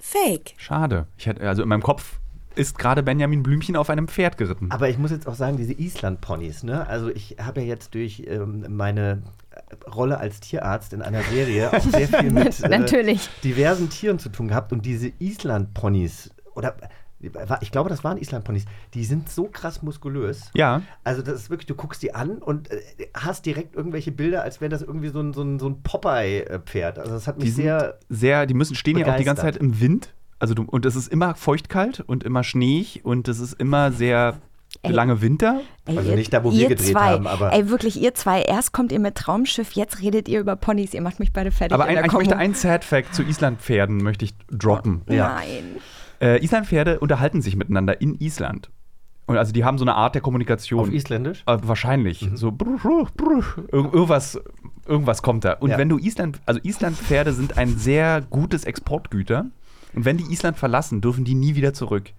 Fake. 0.00 0.54
Schade. 0.56 1.06
Ich 1.16 1.26
hätte, 1.26 1.46
also 1.48 1.62
in 1.62 1.68
meinem 1.68 1.82
Kopf 1.82 2.18
ist 2.56 2.78
gerade 2.78 3.02
Benjamin 3.02 3.42
Blümchen 3.42 3.76
auf 3.76 3.90
einem 3.90 4.08
Pferd 4.08 4.36
geritten. 4.36 4.70
Aber 4.70 4.88
ich 4.88 4.98
muss 4.98 5.10
jetzt 5.10 5.26
auch 5.26 5.34
sagen, 5.34 5.56
diese 5.56 5.72
Island-Ponys, 5.72 6.62
ne? 6.62 6.86
Also 6.86 7.08
ich 7.08 7.36
habe 7.40 7.60
ja 7.60 7.66
jetzt 7.66 7.94
durch 7.94 8.24
ähm, 8.26 8.64
meine 8.68 9.22
äh, 9.50 9.90
Rolle 9.90 10.18
als 10.18 10.40
Tierarzt 10.40 10.92
in 10.92 11.02
einer 11.02 11.22
Serie 11.22 11.72
auch 11.72 11.80
sehr 11.82 12.08
viel 12.08 12.30
mit 12.30 12.62
äh, 12.62 12.68
Natürlich. 12.68 13.28
diversen 13.42 13.90
Tieren 13.90 14.18
zu 14.18 14.28
tun 14.28 14.48
gehabt. 14.48 14.72
Und 14.72 14.84
diese 14.86 15.12
Island-Ponys, 15.18 16.30
oder 16.54 16.74
ich 17.62 17.70
glaube, 17.70 17.88
das 17.88 18.04
waren 18.04 18.18
Island-Ponys, 18.18 18.66
die 18.92 19.04
sind 19.04 19.30
so 19.30 19.44
krass 19.44 19.82
muskulös. 19.82 20.50
Ja. 20.54 20.82
Also 21.04 21.22
das 21.22 21.34
ist 21.34 21.50
wirklich, 21.50 21.66
du 21.66 21.74
guckst 21.74 22.02
die 22.02 22.14
an 22.14 22.38
und 22.38 22.70
äh, 22.70 22.80
hast 23.14 23.46
direkt 23.46 23.74
irgendwelche 23.74 24.12
Bilder, 24.12 24.42
als 24.42 24.60
wäre 24.60 24.68
das 24.68 24.82
irgendwie 24.82 25.08
so 25.08 25.20
ein, 25.20 25.32
so 25.32 25.42
ein, 25.42 25.58
so 25.58 25.68
ein 25.68 25.82
Popeye-Pferd. 25.82 26.98
Also 26.98 27.12
das 27.12 27.26
hat 27.26 27.36
mich 27.38 27.46
Die 27.46 27.50
sehr... 27.50 27.98
sehr, 28.08 28.46
die 28.46 28.54
müssen 28.54 28.74
stehen 28.74 28.98
ja 28.98 29.06
auch 29.06 29.16
die 29.16 29.24
ganze 29.24 29.42
begeistert. 29.42 29.54
Zeit 29.54 29.62
im 29.62 29.80
Wind. 29.80 30.14
Also 30.44 30.52
du, 30.52 30.64
und 30.64 30.84
es 30.84 30.94
ist 30.94 31.08
immer 31.08 31.34
feuchtkalt 31.36 32.00
und 32.06 32.22
immer 32.22 32.44
schneeig 32.44 33.00
und 33.02 33.28
es 33.28 33.40
ist 33.40 33.54
immer 33.54 33.92
sehr 33.92 34.34
Ey. 34.82 34.92
lange 34.92 35.22
Winter. 35.22 35.62
Ey, 35.86 35.96
Also 35.96 36.14
nicht 36.14 36.34
da, 36.34 36.44
wo 36.44 36.52
wir 36.52 36.68
gedreht 36.68 36.92
zwei, 36.92 37.12
haben, 37.12 37.26
aber- 37.26 37.50
Ey, 37.54 37.70
wirklich, 37.70 37.98
ihr 37.98 38.12
zwei. 38.12 38.42
Erst 38.42 38.72
kommt 38.72 38.92
ihr 38.92 39.00
mit 39.00 39.14
Traumschiff, 39.14 39.72
jetzt 39.72 40.02
redet 40.02 40.28
ihr 40.28 40.40
über 40.40 40.54
Ponys. 40.56 40.92
Ihr 40.92 41.00
macht 41.00 41.18
mich 41.18 41.32
beide 41.32 41.50
fertig. 41.50 41.72
Aber 41.72 41.88
in 41.88 41.96
ein, 41.96 42.04
ich 42.04 42.12
möchte 42.12 42.36
einen 42.36 42.52
Sad 42.52 42.84
Fact 42.84 43.14
zu 43.14 43.22
Islandpferden 43.22 44.02
möchte 44.02 44.26
ich 44.26 44.34
droppen. 44.50 45.00
Ja. 45.08 45.36
Nein. 45.36 45.76
Äh, 46.20 46.44
Islandpferde 46.44 47.00
unterhalten 47.00 47.40
sich 47.40 47.56
miteinander 47.56 48.02
in 48.02 48.14
Island. 48.20 48.68
Und 49.24 49.38
also 49.38 49.50
die 49.50 49.64
haben 49.64 49.78
so 49.78 49.84
eine 49.84 49.94
Art 49.94 50.14
der 50.14 50.20
Kommunikation. 50.20 50.80
Auf 50.80 50.92
Isländisch? 50.92 51.42
Äh, 51.46 51.56
wahrscheinlich. 51.62 52.28
So 52.34 52.52
brr, 52.52 52.76
brr, 52.82 53.06
brr, 53.16 53.64
Ir 53.72 53.94
irgendwas, 53.94 54.38
irgendwas 54.86 55.22
kommt 55.22 55.46
da. 55.46 55.54
Und 55.54 55.70
Ja. 55.70 55.78
wenn 55.78 55.88
du 55.88 55.96
Island, 55.98 56.38
also 56.44 56.60
Islandpferde 56.62 57.32
sind 57.32 57.56
ein 57.56 57.78
sehr 57.78 58.20
gutes 58.20 58.64
Exportgüter. 58.64 59.46
Und 59.94 60.04
wenn 60.04 60.16
die 60.16 60.32
Island 60.32 60.56
verlassen, 60.56 61.00
dürfen 61.00 61.24
die 61.24 61.34
nie 61.34 61.54
wieder 61.54 61.74
zurück. 61.74 62.10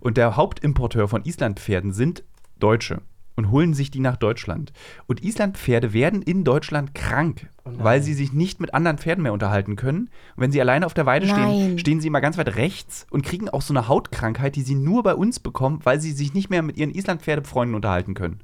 Und 0.00 0.16
der 0.16 0.36
Hauptimporteur 0.36 1.08
von 1.08 1.24
Islandpferden 1.24 1.92
sind 1.92 2.24
Deutsche 2.58 3.02
und 3.36 3.50
holen 3.50 3.74
sich 3.74 3.90
die 3.90 4.00
nach 4.00 4.16
Deutschland. 4.16 4.72
Und 5.06 5.22
Islandpferde 5.22 5.92
werden 5.92 6.22
in 6.22 6.44
Deutschland 6.44 6.94
krank, 6.94 7.48
weil 7.64 8.02
sie 8.02 8.14
sich 8.14 8.32
nicht 8.32 8.60
mit 8.60 8.74
anderen 8.74 8.98
Pferden 8.98 9.22
mehr 9.22 9.32
unterhalten 9.32 9.76
können. 9.76 10.10
Und 10.36 10.42
wenn 10.42 10.52
sie 10.52 10.60
alleine 10.60 10.86
auf 10.86 10.94
der 10.94 11.06
Weide 11.06 11.26
stehen, 11.26 11.68
Nein. 11.68 11.78
stehen 11.78 12.00
sie 12.00 12.08
immer 12.08 12.20
ganz 12.20 12.36
weit 12.36 12.56
rechts 12.56 13.06
und 13.10 13.24
kriegen 13.24 13.48
auch 13.48 13.62
so 13.62 13.72
eine 13.72 13.88
Hautkrankheit, 13.88 14.56
die 14.56 14.62
sie 14.62 14.74
nur 14.74 15.02
bei 15.02 15.14
uns 15.14 15.40
bekommen, 15.40 15.80
weil 15.84 16.00
sie 16.00 16.12
sich 16.12 16.34
nicht 16.34 16.50
mehr 16.50 16.62
mit 16.62 16.76
ihren 16.76 16.94
Islandpferdefreunden 16.94 17.74
unterhalten 17.74 18.14
können. 18.14 18.40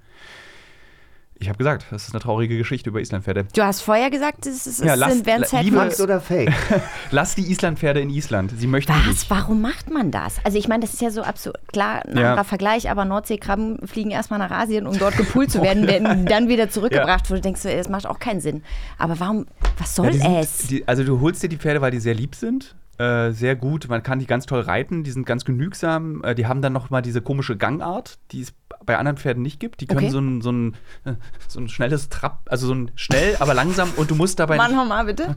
Ich 1.41 1.49
habe 1.49 1.57
gesagt, 1.59 1.86
das 1.91 2.09
ist 2.09 2.14
eine 2.14 2.20
traurige 2.20 2.59
Geschichte 2.59 2.91
über 2.91 3.01
Islandpferde. 3.01 3.47
Du 3.55 3.62
hast 3.62 3.80
vorher 3.82 4.11
gesagt, 4.11 4.45
es, 4.47 4.66
ist, 4.66 4.80
Ja, 4.84 4.95
es 4.95 4.99
lasst- 4.99 5.14
sind, 5.14 5.26
wären. 5.26 5.45
Fakt 5.45 6.01
oder 6.01 6.20
Fake? 6.20 6.53
Lass 7.12 7.36
die 7.36 7.49
Islandpferde 7.51 8.01
in 8.01 8.11
Island. 8.11 8.53
Sie 8.57 8.66
möchten 8.66 8.93
Was? 8.93 9.07
nicht. 9.07 9.30
Warum 9.30 9.61
macht 9.61 9.89
man 9.91 10.11
das? 10.11 10.36
Also 10.45 10.59
ich 10.59 10.66
meine, 10.66 10.80
das 10.82 10.95
ist 10.95 11.01
ja 11.01 11.11
so 11.11 11.22
absurd. 11.22 11.57
Klar, 11.72 12.05
ein 12.07 12.16
Ja. 12.18 12.30
anderer 12.30 12.45
Vergleich, 12.45 12.91
aber 12.91 13.05
Nordseekrabben 13.05 13.86
fliegen 13.86 14.11
erstmal 14.11 14.41
nach 14.41 14.51
Asien, 14.51 14.86
um 14.89 14.99
dort 14.99 15.16
gepult 15.16 15.53
zu 15.53 15.62
werden, 15.62 15.86
werden 15.86 16.26
dann 16.26 16.49
wieder 16.49 16.70
zurückgebracht, 16.70 17.30
wo 17.30 17.34
du 17.34 17.41
denkst, 17.41 17.62
das 17.62 17.89
macht 17.89 18.07
auch 18.07 18.18
keinen 18.18 18.41
Sinn. 18.41 18.62
Aber 18.99 19.20
warum, 19.20 19.47
was 19.78 19.95
soll 19.95 20.07
Ja, 20.07 20.12
die 20.12 20.18
sind, 20.18 20.34
es? 20.36 20.57
Die, 20.66 20.89
also 20.89 21.05
du 21.05 21.20
holst 21.20 21.41
dir 21.43 21.49
die 21.49 21.57
Pferde, 21.59 21.80
weil 21.80 21.93
die 21.93 22.01
sehr 22.01 22.14
lieb 22.14 22.34
sind. 22.34 22.74
Äh, 22.99 23.30
sehr 23.30 23.55
gut, 23.55 23.89
man 23.89 24.03
kann 24.03 24.18
die 24.18 24.26
ganz 24.26 24.45
toll 24.47 24.61
reiten, 24.62 25.05
die 25.05 25.12
sind 25.12 25.24
ganz 25.24 25.45
genügsam. 25.45 26.24
Äh, 26.24 26.34
die 26.34 26.47
haben 26.49 26.62
dann 26.62 26.72
noch 26.72 26.91
mal 26.91 27.01
diese 27.01 27.22
komische 27.22 27.57
Gangart, 27.57 28.18
die 28.32 28.41
es 28.41 28.53
bei 28.89 28.97
anderen 28.99 29.18
Pferden 29.18 29.43
nicht 29.43 29.61
gibt. 29.61 29.80
Die 29.80 29.86
können 29.86 29.99
Okay. 30.01 30.11
so, 30.11 30.18
ein, 30.18 30.41
so, 30.41 30.51
ein, 30.51 30.74
äh, 31.05 31.12
so 31.47 31.61
ein 31.61 31.68
schnelles 31.68 32.09
Trab, 32.09 32.41
also 32.51 32.66
so 32.66 32.74
ein 32.74 32.91
schnell, 32.97 33.36
aber 33.39 33.55
langsam 33.55 33.91
und 33.97 34.11
du 34.11 34.14
musst 34.16 34.41
dabei 34.41 34.57
Mann, 34.57 34.70
nicht, 34.72 34.78
hör 34.80 34.84
mal 34.86 35.05
bitte. 35.05 35.36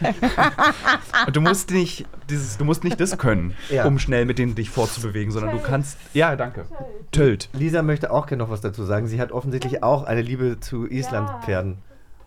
und 1.26 1.36
du 1.36 1.40
musst 1.40 1.70
nicht 1.70 2.06
dieses, 2.30 2.58
du 2.58 2.64
musst 2.64 2.82
nicht 2.84 2.98
das 3.00 3.16
können, 3.18 3.54
Ja. 3.70 3.84
um 3.86 3.98
schnell 3.98 4.24
mit 4.24 4.38
denen 4.38 4.54
dich 4.54 4.70
fortzubewegen, 4.70 5.32
sondern 5.32 5.52
du 5.54 5.62
kannst, 5.62 5.98
ja, 6.14 6.34
danke. 6.36 6.66
Tölt. 7.12 7.48
Lisa 7.52 7.82
möchte 7.82 8.10
auch 8.10 8.26
gerne 8.26 8.42
noch 8.42 8.50
was 8.50 8.60
dazu 8.60 8.84
sagen. 8.84 9.06
Sie 9.06 9.20
hat 9.20 9.32
offensichtlich 9.32 9.82
auch 9.82 10.04
eine 10.04 10.22
Liebe 10.22 10.58
zu 10.60 10.86
Islandpferden. 10.86 11.78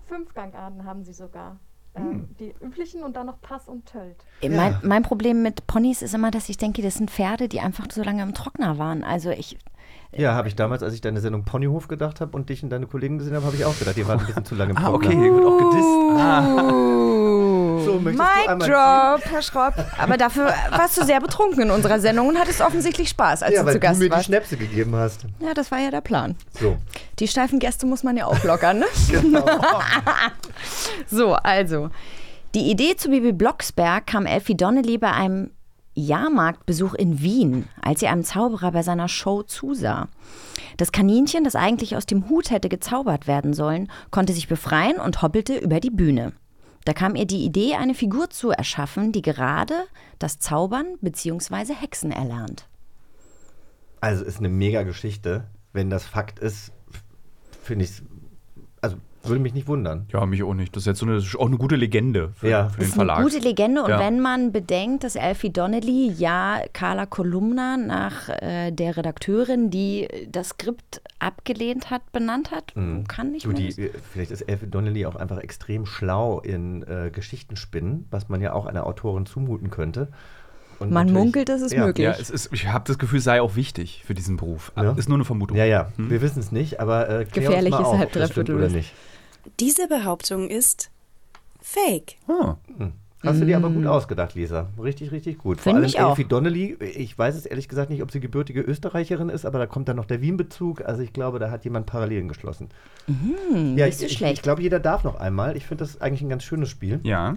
Fünf 0.08 0.34
Gangarten 0.34 0.86
haben 0.86 1.04
sie 1.04 1.14
sogar. 1.14 1.58
Ähm, 1.96 2.04
Hm. 2.12 2.28
Die 2.40 2.54
üblichen 2.64 3.04
und 3.04 3.16
dann 3.16 3.26
noch 3.26 3.42
Pass 3.42 3.68
und 3.68 3.86
Tölt. 3.88 4.16
Mein, 4.48 4.78
mein 4.84 5.02
Problem 5.02 5.42
mit 5.42 5.66
Ponys 5.66 6.04
ist 6.04 6.14
immer, 6.14 6.30
dass 6.30 6.48
ich 6.48 6.58
denke, 6.58 6.84
das 6.84 6.96
sind 6.96 7.10
Pferde, 7.10 7.50
die 7.50 7.60
einfach 7.62 7.88
so 7.92 8.04
lange 8.04 8.22
im 8.22 8.36
Trockner 8.36 8.78
waren. 8.78 9.04
Also 9.04 9.32
ich, 9.32 9.58
Ja, 10.12 10.34
habe 10.34 10.48
ich 10.48 10.56
damals, 10.56 10.82
als 10.82 10.94
ich 10.96 11.02
deine 11.02 11.20
Sendung 11.22 11.44
Ponyhof 11.46 11.88
gedacht 11.88 12.20
habe 12.20 12.36
und 12.36 12.50
dich 12.50 12.64
und 12.64 12.70
deine 12.72 12.88
Kollegen 12.88 13.20
gesehen 13.20 13.36
habe, 13.36 13.46
habe 13.46 13.56
ich 13.56 13.64
auch 13.64 13.78
gedacht, 13.78 13.96
ihr 13.96 14.08
wart 14.08 14.22
ein 14.22 14.26
bisschen 14.26 14.44
zu 14.46 14.56
lange 14.56 14.72
im 14.72 14.78
Ah, 14.78 14.86
Trockner. 14.90 15.08
okay, 15.10 15.18
hier 15.20 15.34
wird 15.34 15.46
auch 15.46 15.58
gedisst. 15.58 15.90
Ah. 16.20 17.86
So, 17.86 18.00
möchtest 18.00 18.30
Mic 18.30 18.48
du 18.48 18.66
Drop, 18.72 19.22
Herr 19.32 19.42
Schropp. 19.42 19.74
Aber 20.00 20.18
dafür 20.18 20.52
warst 20.72 20.98
du 21.00 21.06
sehr 21.06 21.22
betrunken 21.22 21.62
in 21.64 21.70
unserer 21.72 22.00
Sendung 22.00 22.28
und 22.28 22.40
hattest 22.40 22.60
offensichtlich 22.62 23.10
Spaß, 23.10 23.44
als 23.44 23.54
Ja, 23.54 23.62
du 23.62 23.68
weil 23.68 23.74
zu 23.74 23.80
du 23.80 23.88
Gast 23.88 24.00
mir 24.00 24.06
die 24.06 24.12
warst. 24.12 24.26
Schnäpse 24.26 24.58
gegeben 24.58 24.96
hast. 24.96 25.26
Ja, 25.40 25.54
das 25.54 25.72
war 25.72 25.80
ja 25.80 25.92
der 25.92 26.02
Plan. 26.02 26.36
So. 26.60 26.78
Die 27.20 27.28
steifen 27.28 27.60
Gäste 27.60 27.86
muss 27.86 28.04
man 28.04 28.18
ja 28.18 28.26
auch 28.26 28.44
lockern, 28.44 28.80
ne? 28.80 28.86
Genau. 29.12 29.46
so, 31.08 31.34
also. 31.36 31.90
Die 32.56 32.72
Idee 32.72 32.96
zu 32.98 33.10
Bibi 33.10 33.32
Blocksberg 33.32 34.08
kam 34.08 34.26
Elfie 34.26 34.58
Donnelly 34.58 34.98
bei 34.98 35.12
einem 35.12 35.52
Jahrmarktbesuch 36.06 36.94
in 36.94 37.22
Wien, 37.22 37.68
als 37.82 38.00
sie 38.00 38.08
einem 38.08 38.24
Zauberer 38.24 38.72
bei 38.72 38.84
seiner 38.84 39.08
Show 39.08 39.44
zusah. 39.44 40.08
Das 40.78 40.92
Kaninchen, 40.92 41.44
das 41.44 41.56
eigentlich 41.56 41.96
aus 41.96 42.06
dem 42.06 42.30
Hut 42.30 42.52
hätte 42.52 42.70
gezaubert 42.70 43.28
werden 43.28 43.54
sollen, 43.54 43.92
konnte 44.12 44.34
sich 44.34 44.48
befreien 44.48 44.98
und 44.98 45.22
hoppelte 45.22 45.58
über 45.58 45.80
die 45.80 45.90
Bühne. 45.90 46.34
Da 46.86 46.94
kam 46.94 47.16
ihr 47.16 47.26
die 47.26 47.44
Idee, 47.44 47.76
eine 47.76 47.94
Figur 47.94 48.30
zu 48.30 48.52
erschaffen, 48.52 49.12
die 49.12 49.22
gerade 49.22 49.76
das 50.18 50.40
Zaubern 50.40 50.86
bzw. 51.02 51.74
Hexen 51.74 52.12
erlernt. 52.12 52.68
Also 54.02 54.24
ist 54.24 54.40
eine 54.40 54.50
mega 54.50 54.84
Geschichte. 54.84 55.46
Wenn 55.74 55.90
das 55.90 56.06
Fakt 56.06 56.40
ist, 56.40 56.72
finde 57.62 57.86
ich 57.86 57.92
also 57.92 58.19
würde 59.30 59.42
mich 59.42 59.54
nicht 59.54 59.68
wundern. 59.68 60.06
Ja, 60.12 60.26
mich 60.26 60.44
auch 60.44 60.54
nicht. 60.54 60.76
Das 60.76 60.84
ist 60.84 60.88
jetzt 60.88 61.00
so 61.00 61.06
eine, 61.06 61.16
das 61.16 61.26
ist 61.26 61.36
auch 61.38 61.48
eine 61.48 61.58
gute 61.58 61.76
Legende 61.76 62.32
für, 62.36 62.50
Ja. 62.50 62.70
für 62.70 62.70
Das 62.70 62.76
den 62.78 62.84
ist 62.86 62.94
eine 63.00 63.06
Verlag. 63.08 63.24
gute 63.24 63.40
Legende 63.40 63.84
und 63.84 63.90
Ja. 63.90 64.00
wenn 64.00 64.20
man 64.20 64.52
bedenkt, 64.52 65.04
dass 65.04 65.16
Alfie 65.16 65.50
Donnelly 65.52 66.12
ja 66.18 66.60
Carla 66.74 67.06
Kolumna 67.06 67.78
nach 67.78 68.30
äh, 68.30 68.72
der 68.72 68.98
Redakteurin, 68.98 69.70
die 69.70 70.08
das 70.32 70.50
Skript 70.50 71.02
abgelehnt 71.20 71.90
hat, 71.90 72.12
benannt 72.12 72.52
hat, 72.52 72.74
kann 73.08 73.34
ich 73.36 73.46
Mhm. 73.46 73.56
Du, 73.56 73.62
die, 73.62 73.70
äh, 73.82 73.92
vielleicht 74.12 74.32
ist 74.32 74.42
Elfie 74.42 74.68
Donnelly 74.68 75.06
auch 75.06 75.16
einfach 75.16 75.38
extrem 75.40 75.86
schlau 75.86 76.40
in 76.40 76.84
äh, 76.84 77.10
Geschichtenspinnen, 77.12 78.08
was 78.12 78.30
man 78.30 78.42
ja 78.42 78.54
auch 78.54 78.66
einer 78.66 78.86
Autorin 78.86 79.26
zumuten 79.26 79.70
könnte. 79.70 80.10
Und 80.80 80.92
Man 80.92 81.12
munkelt, 81.12 81.50
es 81.50 81.62
ist 81.62 81.74
ja. 81.74 81.86
möglich. 81.86 82.06
Ja, 82.06 82.12
es 82.18 82.30
ist, 82.30 82.54
ich 82.54 82.68
habe 82.70 82.86
das 82.88 82.98
Gefühl, 82.98 83.18
es 83.20 83.26
sei 83.26 83.42
auch 83.42 83.58
wichtig 83.58 84.02
für 84.06 84.14
diesen 84.14 84.38
Beruf. 84.38 84.72
Ja. 84.78 84.92
Ist 84.94 85.10
nur 85.10 85.18
eine 85.18 85.26
Vermutung. 85.26 85.58
Ja, 85.58 85.66
ja, 85.66 85.92
Hm? 85.98 86.10
wir 86.10 86.22
wissen 86.22 86.40
es 86.40 86.54
nicht, 86.54 86.80
aber 86.80 87.10
äh, 87.10 87.26
uns 87.36 87.70
mal 87.70 87.84
auf, 87.84 87.98
halb 87.98 88.14
das 88.14 88.30
dreiviertel 88.30 88.56
oder 88.56 88.70
nicht. 88.70 88.94
Diese 89.60 89.88
Behauptung 89.88 90.50
ist 90.50 90.92
fake. 91.62 92.18
Ah. 92.28 92.56
Hast 93.22 93.42
du 93.42 93.46
dir 93.46 93.58
aber 93.58 93.70
gut 93.70 93.86
ausgedacht, 93.86 94.36
Lisa. 94.36 94.70
Richtig, 94.82 95.12
richtig 95.12 95.40
gut. 95.40 95.60
Vor 95.60 95.76
allem 95.76 95.84
ich 95.84 96.00
auch. 96.00 96.12
Elfie 96.12 96.24
Donnelly, 96.24 96.78
ich 96.80 97.18
weiß 97.18 97.36
es 97.36 97.46
ehrlich 97.46 97.68
gesagt 97.68 97.90
nicht, 97.90 98.02
ob 98.02 98.12
sie 98.12 98.22
gebürtige 98.22 98.62
Österreicherin 98.62 99.28
ist, 99.28 99.46
aber 99.46 99.60
da 99.60 99.66
kommt 99.66 99.90
dann 99.90 99.98
noch 99.98 100.06
der 100.06 100.22
Wien-Bezug. 100.22 100.86
Also 100.86 101.02
ich 101.02 101.12
glaube, 101.12 101.38
da 101.38 101.52
hat 101.52 101.66
jemand 101.66 101.86
Parallelen 101.86 102.30
geschlossen. 102.30 102.70
Mhm, 103.08 103.78
ja, 103.78 103.86
nicht 103.86 103.96
ich, 103.96 103.98
so 103.98 104.06
ich, 104.06 104.14
schlecht. 104.14 104.34
ich 104.36 104.42
glaube, 104.42 104.62
jeder 104.62 104.80
darf 104.80 105.04
noch 105.04 105.20
einmal. 105.20 105.58
Ich 105.58 105.66
finde 105.66 105.84
das 105.84 106.00
eigentlich 106.00 106.22
ein 106.22 106.30
ganz 106.30 106.44
schönes 106.44 106.70
Spiel. 106.70 107.02
Ja. 107.04 107.36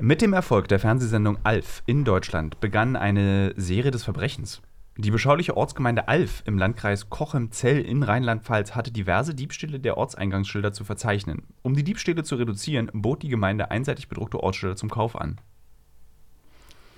Mit 0.00 0.22
dem 0.22 0.32
Erfolg 0.32 0.68
der 0.68 0.78
Fernsehsendung 0.78 1.38
Alf 1.42 1.82
in 1.84 2.04
Deutschland 2.04 2.60
begann 2.60 2.96
eine 2.96 3.52
Serie 3.56 3.90
des 3.90 4.04
Verbrechens. 4.04 4.62
Die 5.00 5.12
beschauliche 5.12 5.56
Ortsgemeinde 5.56 6.08
Alf 6.08 6.42
im 6.44 6.58
Landkreis 6.58 7.08
Cochem-Zell 7.08 7.82
in 7.82 8.02
Rheinland-Pfalz 8.02 8.74
hatte 8.74 8.90
diverse 8.90 9.32
Diebstähle 9.32 9.78
der 9.78 9.96
Ortseingangsschilder 9.96 10.72
zu 10.72 10.82
verzeichnen. 10.82 11.44
Um 11.62 11.76
die 11.76 11.84
Diebstähle 11.84 12.24
zu 12.24 12.34
reduzieren, 12.34 12.90
bot 12.92 13.22
die 13.22 13.28
Gemeinde 13.28 13.70
einseitig 13.70 14.08
bedruckte 14.08 14.40
Ortsschilder 14.40 14.74
zum 14.74 14.90
Kauf 14.90 15.14
an. 15.14 15.40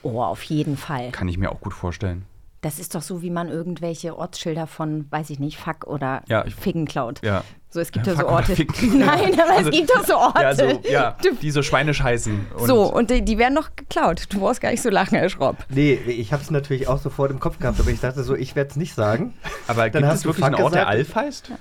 Oh, 0.02 0.22
auf 0.22 0.42
jeden 0.44 0.78
Fall. 0.78 1.10
Kann 1.10 1.28
ich 1.28 1.36
mir 1.36 1.52
auch 1.52 1.60
gut 1.60 1.74
vorstellen. 1.74 2.24
Das 2.62 2.78
ist 2.78 2.94
doch 2.94 3.00
so, 3.00 3.22
wie 3.22 3.30
man 3.30 3.48
irgendwelche 3.48 4.18
Ortsschilder 4.18 4.66
von, 4.66 5.10
weiß 5.10 5.30
ich 5.30 5.38
nicht, 5.38 5.56
Fuck 5.56 5.86
oder 5.86 6.22
Ja, 6.28 6.44
ich- 6.44 6.54
Ficken 6.54 6.84
klaut. 6.86 7.22
Ja. 7.24 7.42
So, 7.70 7.80
es 7.80 7.90
gibt 7.90 8.06
ja 8.06 8.14
so 8.16 8.26
Orte. 8.26 8.54
Ficken. 8.54 8.98
Nein, 8.98 9.32
aber 9.40 9.52
Also- 9.52 9.70
es 9.70 9.76
gibt 9.76 9.90
doch 9.90 10.04
so 10.04 10.16
Orte. 10.16 10.42
Ja, 10.42 10.54
so, 10.54 10.80
ja 10.90 11.16
die 11.40 11.50
so 11.52 11.62
schweinisch 11.62 12.02
heißen. 12.02 12.48
Und 12.58 12.66
so, 12.66 12.92
und 12.92 13.08
die, 13.10 13.22
die 13.22 13.38
werden 13.38 13.54
doch 13.54 13.70
geklaut. 13.76 14.26
Du 14.28 14.40
brauchst 14.40 14.60
gar 14.60 14.70
nicht 14.72 14.82
so 14.82 14.90
lachen, 14.90 15.16
Herr 15.16 15.30
Schropp. 15.30 15.56
Nee, 15.70 15.94
ich 15.94 16.32
habe 16.34 16.42
es 16.42 16.50
natürlich 16.50 16.86
auch 16.88 16.98
sofort 16.98 17.30
im 17.30 17.40
Kopf 17.40 17.58
gehabt, 17.60 17.80
aber 17.80 17.88
ich 17.90 18.00
dachte 18.00 18.22
so, 18.24 18.34
ich 18.34 18.54
werde 18.56 18.70
es 18.70 18.76
nicht 18.76 18.94
sagen. 18.94 19.32
Aber 19.68 19.88
Dann 19.88 20.02
gibt 20.02 20.06
hast 20.06 20.16
es 20.18 20.22
du 20.24 20.28
wirklich 20.28 20.44
einen 20.44 20.56
Ort, 20.56 20.74
der 20.74 20.84
gesagt. 20.84 20.88
Alf 20.90 21.14
heißt? 21.14 21.52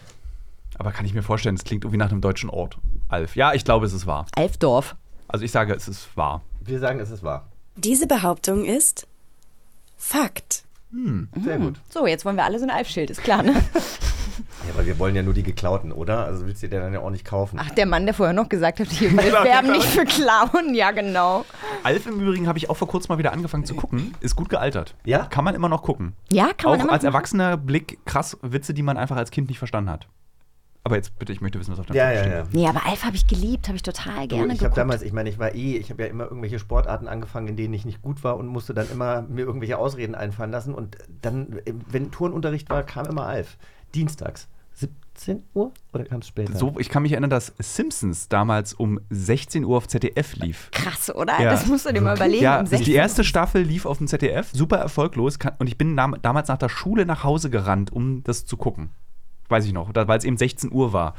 Aber 0.80 0.92
kann 0.92 1.06
ich 1.06 1.14
mir 1.14 1.24
vorstellen, 1.24 1.56
das 1.56 1.64
klingt 1.64 1.84
irgendwie 1.86 1.98
nach 2.00 2.12
einem 2.12 2.22
deutschen 2.22 2.50
Ort. 2.50 2.78
Alf. 3.08 3.36
Ja, 3.38 3.54
ich 3.54 3.64
glaube, 3.64 3.86
es 3.86 3.94
ist 3.94 4.06
wahr. 4.08 4.26
Alfdorf. 4.36 4.96
Also 5.30 5.46
ich 5.46 5.52
sage, 5.52 5.74
es 5.76 5.88
ist 5.88 6.10
wahr. 6.18 6.42
Wir 6.60 6.80
sagen, 6.80 7.00
es 7.00 7.10
ist 7.12 7.24
wahr. 7.24 7.48
Diese 7.76 8.08
Behauptung 8.08 8.66
ist 8.66 9.08
Fakt. 9.98 10.64
Sehr 11.44 11.58
gut. 11.60 11.76
So, 11.90 12.08
jetzt 12.08 12.26
wollen 12.26 12.36
wir 12.36 12.44
alle 12.46 12.58
so 12.60 12.66
ein 12.66 12.72
Alf-Schild, 12.72 13.10
ist 13.10 13.24
klar, 13.24 13.44
ne? 13.44 13.54
Ja, 14.68 14.74
aber 14.74 14.86
wir 14.86 15.00
wollen 15.00 15.16
ja 15.16 15.24
nur 15.24 15.34
die 15.34 15.44
geklauten, 15.44 15.92
oder? 15.92 16.26
Also 16.26 16.46
willst 16.46 16.62
du 16.64 16.68
dir 16.70 16.80
dann 16.82 16.94
ja 16.94 17.00
auch 17.00 17.10
nicht 17.10 17.26
kaufen. 17.26 17.58
Ach, 17.62 17.70
der 17.72 17.86
Mann, 17.86 18.06
der 18.06 18.14
vorher 18.14 18.34
noch 18.34 18.50
gesagt 18.50 18.80
hat, 18.80 18.88
hier, 18.88 19.12
wir 19.12 19.18
werben 19.44 19.72
nicht 19.72 19.86
für 19.86 20.06
Klauen. 20.06 20.74
Ja, 20.76 20.92
genau. 20.92 21.46
Alf 21.84 22.06
im 22.08 22.20
Übrigen 22.20 22.48
habe 22.48 22.58
ich 22.58 22.70
auch 22.70 22.76
vor 22.78 22.88
kurzem 22.88 23.14
mal 23.14 23.18
wieder 23.18 23.32
angefangen 23.34 23.66
zu 23.66 23.76
gucken. 23.76 24.14
Ist 24.22 24.36
gut 24.36 24.50
gealtert. 24.50 24.96
Ja? 25.06 25.26
Kann 25.26 25.44
man 25.44 25.56
immer 25.56 25.70
noch 25.70 25.82
gucken. 25.84 26.14
Ja, 26.32 26.52
kann 26.58 26.72
man 26.72 26.80
auch 26.80 26.84
immer 26.84 26.94
als 26.94 27.04
noch- 27.04 27.10
erwachsener 27.10 27.58
Blick 27.58 28.00
krass 28.06 28.38
Witze, 28.42 28.74
die 28.74 28.84
man 28.84 28.98
einfach 28.98 29.18
als 29.18 29.32
Kind 29.32 29.50
nicht 29.50 29.60
verstanden 29.60 29.90
hat. 29.90 30.08
Aber 30.84 30.96
jetzt 30.96 31.18
bitte, 31.20 31.34
ich 31.34 31.42
möchte 31.42 31.60
wissen, 31.60 31.72
was 31.72 31.80
auf 31.80 31.86
der 31.88 31.96
Ja, 31.96 32.12
ja, 32.12 32.20
steht. 32.22 32.32
ja. 32.32 32.44
Nee, 32.52 32.68
aber 32.68 32.86
Alf 32.86 33.04
habe 33.04 33.16
ich 33.16 33.28
geliebt, 33.28 33.68
habe 33.68 33.76
ich 33.76 33.84
total 33.84 34.28
Du, 34.28 34.36
gerne 34.38 34.54
ich 34.54 34.64
habe 34.64 34.74
damals, 34.74 35.02
ich 35.02 35.12
meine, 35.12 35.30
ich 35.30 35.38
war 35.38 35.54
eh, 35.54 35.78
ich 35.78 35.90
habe 35.92 36.04
ja 36.04 36.10
immer 36.10 36.24
irgendwelche 36.26 36.58
Sportarten 36.58 37.08
angefangen, 37.08 37.48
in 37.50 37.58
denen 37.58 37.74
ich 37.74 37.86
nicht 37.86 38.02
gut 38.02 38.24
war 38.24 38.38
und 38.38 38.48
musste 38.48 38.74
dann 38.74 38.90
immer 38.90 39.22
mir 39.24 39.46
irgendwelche 39.46 39.78
Ausreden 39.78 40.16
einfallen 40.16 40.52
lassen. 40.52 40.74
Und 40.74 40.98
dann, 41.22 41.60
äh, 41.66 41.74
wenn 41.90 42.12
Turnunterricht 42.12 42.70
war, 42.70 42.84
kam 42.84 43.06
immer 43.08 43.26
Alf. 43.26 43.58
Dienstags. 43.94 44.48
17 44.74 45.44
Uhr 45.54 45.74
oder 45.92 46.06
kam 46.06 46.20
es 46.22 46.28
später? 46.28 46.56
So, 46.56 46.76
ich 46.80 46.88
kann 46.88 47.04
mich 47.04 47.12
erinnern, 47.12 47.30
dass 47.30 47.54
Simpsons 47.60 48.30
damals 48.30 48.74
um 48.74 49.02
16 49.10 49.66
Uhr 49.66 49.76
auf 49.76 49.88
ZDF 49.90 50.38
lief. 50.38 50.70
Krass, 50.72 51.14
oder? 51.14 51.34
Ja. 51.42 51.52
Das 51.52 51.66
musst 51.66 51.86
du 51.86 51.92
dir 51.92 52.00
mal 52.00 52.16
überlegen. 52.16 52.44
Ja, 52.44 52.60
um 52.60 52.66
die 52.66 52.70
16 52.78 52.94
erste 52.94 53.24
Staffel 53.26 53.62
lief 53.62 53.86
auf 53.86 53.98
dem 53.98 54.08
ZDF, 54.08 54.50
super 54.54 54.78
erfolglos. 54.78 55.38
Und 55.58 55.68
ich 55.68 55.78
bin 55.78 55.98
damals 55.98 56.48
nach 56.48 56.58
der 56.58 56.70
Schule 56.70 57.06
nach 57.06 57.26
Hause 57.26 57.50
gerannt, 57.50 57.92
um 57.92 58.24
das 58.24 58.46
zu 58.46 58.56
gucken. 58.56 58.92
Weiß 59.50 59.66
ich 59.66 59.74
noch, 59.74 59.92
weil 59.94 60.18
es 60.18 60.24
eben 60.24 60.38
16 60.38 60.72
Uhr 60.72 60.94
war. 60.94 61.16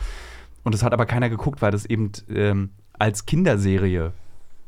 Und 0.62 0.74
das 0.74 0.82
hat 0.82 0.92
aber 0.92 1.06
keiner 1.06 1.28
geguckt, 1.28 1.62
weil 1.62 1.72
das 1.72 1.84
eben 1.84 2.12
ähm, 2.28 2.70
als 2.98 3.26
Kinderserie 3.26 4.12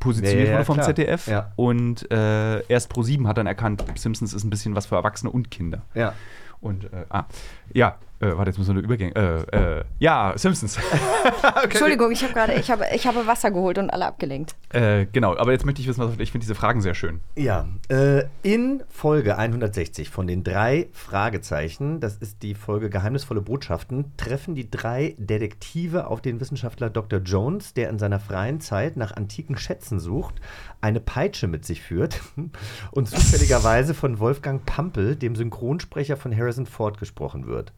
positioniert 0.00 0.48
ja, 0.48 0.54
wurde 0.54 0.64
vom 0.64 0.74
klar. 0.76 0.86
ZDF. 0.86 1.26
Ja. 1.28 1.52
Und 1.56 2.10
äh, 2.10 2.66
erst 2.66 2.92
Pro7 2.92 3.26
hat 3.26 3.38
dann 3.38 3.46
erkannt, 3.46 3.84
Simpsons 3.94 4.34
ist 4.34 4.44
ein 4.44 4.50
bisschen 4.50 4.74
was 4.74 4.86
für 4.86 4.96
Erwachsene 4.96 5.30
und 5.30 5.50
Kinder. 5.50 5.82
Ja. 5.94 6.14
Und, 6.60 6.84
äh, 6.84 7.04
ah, 7.08 7.24
ja, 7.72 7.96
äh, 8.22 8.36
warte, 8.36 8.50
jetzt 8.50 8.58
müssen 8.58 8.74
wir 8.74 8.78
eine 8.78 8.84
Übergänge. 8.84 9.14
Äh, 9.16 9.78
äh, 9.80 9.84
ja, 9.98 10.32
Simpsons. 10.36 10.78
Entschuldigung, 11.62 12.12
ich 12.12 12.22
habe 12.22 12.32
gerade, 12.32 12.54
ich 12.54 12.70
habe, 12.70 12.84
ich 12.94 13.06
habe 13.06 13.26
Wasser 13.26 13.50
geholt 13.50 13.78
und 13.78 13.90
alle 13.90 14.06
abgelenkt. 14.06 14.54
äh, 14.70 15.06
genau, 15.06 15.36
aber 15.36 15.52
jetzt 15.52 15.66
möchte 15.66 15.82
ich 15.82 15.88
wissen, 15.88 16.00
was 16.00 16.12
ich 16.18 16.30
finde 16.30 16.44
diese 16.44 16.54
Fragen 16.54 16.80
sehr 16.80 16.94
schön. 16.94 17.20
Ja, 17.36 17.66
äh, 17.88 18.24
in 18.42 18.82
Folge 18.88 19.36
160 19.36 20.08
von 20.08 20.26
den 20.26 20.44
drei 20.44 20.88
Fragezeichen, 20.92 22.00
das 22.00 22.16
ist 22.16 22.42
die 22.42 22.54
Folge 22.54 22.90
Geheimnisvolle 22.90 23.40
Botschaften, 23.40 24.12
treffen 24.16 24.54
die 24.54 24.70
drei 24.70 25.16
Detektive 25.18 26.06
auf 26.06 26.20
den 26.20 26.40
Wissenschaftler 26.40 26.90
Dr. 26.90 27.20
Jones, 27.20 27.74
der 27.74 27.90
in 27.90 27.98
seiner 27.98 28.20
freien 28.20 28.60
Zeit 28.60 28.96
nach 28.96 29.16
antiken 29.16 29.56
Schätzen 29.56 29.98
sucht, 29.98 30.36
eine 30.80 31.00
Peitsche 31.00 31.48
mit 31.48 31.64
sich 31.64 31.82
führt 31.82 32.20
und 32.92 33.08
zufälligerweise 33.08 33.94
von 33.94 34.20
Wolfgang 34.20 34.64
Pampel, 34.64 35.16
dem 35.16 35.34
Synchronsprecher 35.34 36.16
von 36.16 36.36
Harrison 36.36 36.66
Ford, 36.66 36.98
gesprochen 36.98 37.46
wird. 37.46 37.72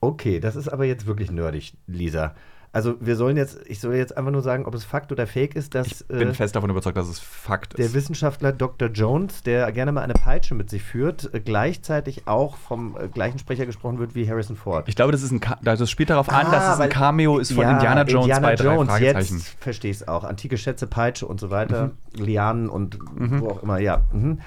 Okay, 0.00 0.40
das 0.40 0.56
ist 0.56 0.68
aber 0.68 0.84
jetzt 0.84 1.06
wirklich 1.06 1.30
nerdig, 1.30 1.74
Lisa. 1.86 2.34
Also 2.70 2.96
wir 3.00 3.16
sollen 3.16 3.38
jetzt, 3.38 3.58
ich 3.66 3.80
soll 3.80 3.94
jetzt 3.94 4.14
einfach 4.16 4.30
nur 4.30 4.42
sagen, 4.42 4.66
ob 4.66 4.74
es 4.74 4.84
Fakt 4.84 5.10
oder 5.10 5.26
Fake 5.26 5.56
ist, 5.56 5.74
dass 5.74 6.02
Ich 6.02 6.06
bin 6.06 6.34
fest 6.34 6.54
davon 6.54 6.68
überzeugt, 6.68 6.98
dass 6.98 7.08
es 7.08 7.18
Fakt 7.18 7.78
der 7.78 7.86
ist. 7.86 7.94
Wissenschaftler 7.94 8.52
Dr. 8.52 8.88
Jones, 8.90 9.42
der 9.42 9.72
gerne 9.72 9.90
mal 9.90 10.02
eine 10.02 10.12
Peitsche 10.12 10.54
mit 10.54 10.68
sich 10.68 10.82
führt, 10.82 11.32
äh, 11.32 11.40
gleichzeitig 11.40 12.28
auch 12.28 12.56
vom 12.56 12.94
äh, 13.00 13.08
gleichen 13.08 13.38
Sprecher 13.38 13.64
gesprochen 13.64 13.98
wird 13.98 14.14
wie 14.14 14.28
Harrison 14.28 14.54
Ford. 14.54 14.86
Ich 14.86 14.96
glaube, 14.96 15.12
das 15.12 15.22
ist 15.22 15.30
ein 15.30 15.40
Ka 15.40 15.58
das 15.62 15.90
spielt 15.90 16.10
darauf 16.10 16.28
an, 16.28 16.52
dass 16.52 16.74
es 16.74 16.80
ein 16.80 16.90
Cameo 16.90 17.38
ist 17.38 17.52
von 17.52 17.62
ja, 17.62 17.72
Indiana 17.72 18.02
Jones 18.02 18.26
Indiana 18.26 18.46
bei 18.48 18.54
drei 18.54 18.74
Jones, 18.74 18.90
Fragezeichen. 18.90 19.36
Jetzt 19.38 19.56
verstehe 19.60 19.90
ich 19.90 19.96
es 19.96 20.06
auch. 20.08 20.24
Antike 20.24 20.58
Schätze, 20.58 20.86
Peitsche 20.86 21.26
und 21.26 21.40
so 21.40 21.48
weiter, 21.50 21.92
Lianen 22.12 22.68
und 22.68 22.98
Mhm. 23.18 23.40
wo 23.40 23.48
auch 23.48 23.62
immer, 23.62 23.78
ja. 23.78 24.02
Mhm. 24.12 24.40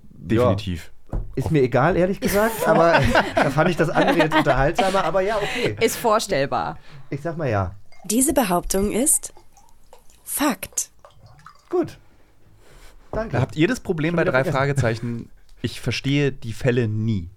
Definitiv. 0.00 0.84
Ja. 0.86 0.90
Ist 1.34 1.50
mir 1.50 1.62
egal, 1.62 1.96
ehrlich 1.96 2.20
gesagt, 2.20 2.66
aber 2.66 3.00
da 3.34 3.50
fand 3.50 3.70
ich 3.70 3.76
das 3.76 3.90
andere 3.90 4.18
jetzt 4.18 4.34
unterhaltsamer, 4.36 5.04
aber 5.04 5.20
ja, 5.20 5.36
okay. 5.36 5.76
Ist 5.80 5.96
vorstellbar. 5.96 6.78
Ich 7.10 7.22
sag 7.22 7.36
mal 7.36 7.48
ja. 7.48 7.74
Diese 8.04 8.32
Behauptung 8.32 8.92
ist 8.92 9.32
Fakt. 10.24 10.90
Gut. 11.70 11.98
Danke. 13.12 13.40
Habt 13.40 13.56
ihr 13.56 13.68
das 13.68 13.80
Problem 13.80 14.10
Schon 14.12 14.16
bei 14.16 14.24
drei 14.24 14.44
vergessen. 14.44 14.56
Fragezeichen? 14.56 15.30
Ich 15.62 15.80
verstehe 15.80 16.32
die 16.32 16.52
Fälle 16.52 16.88
nie. 16.88 17.30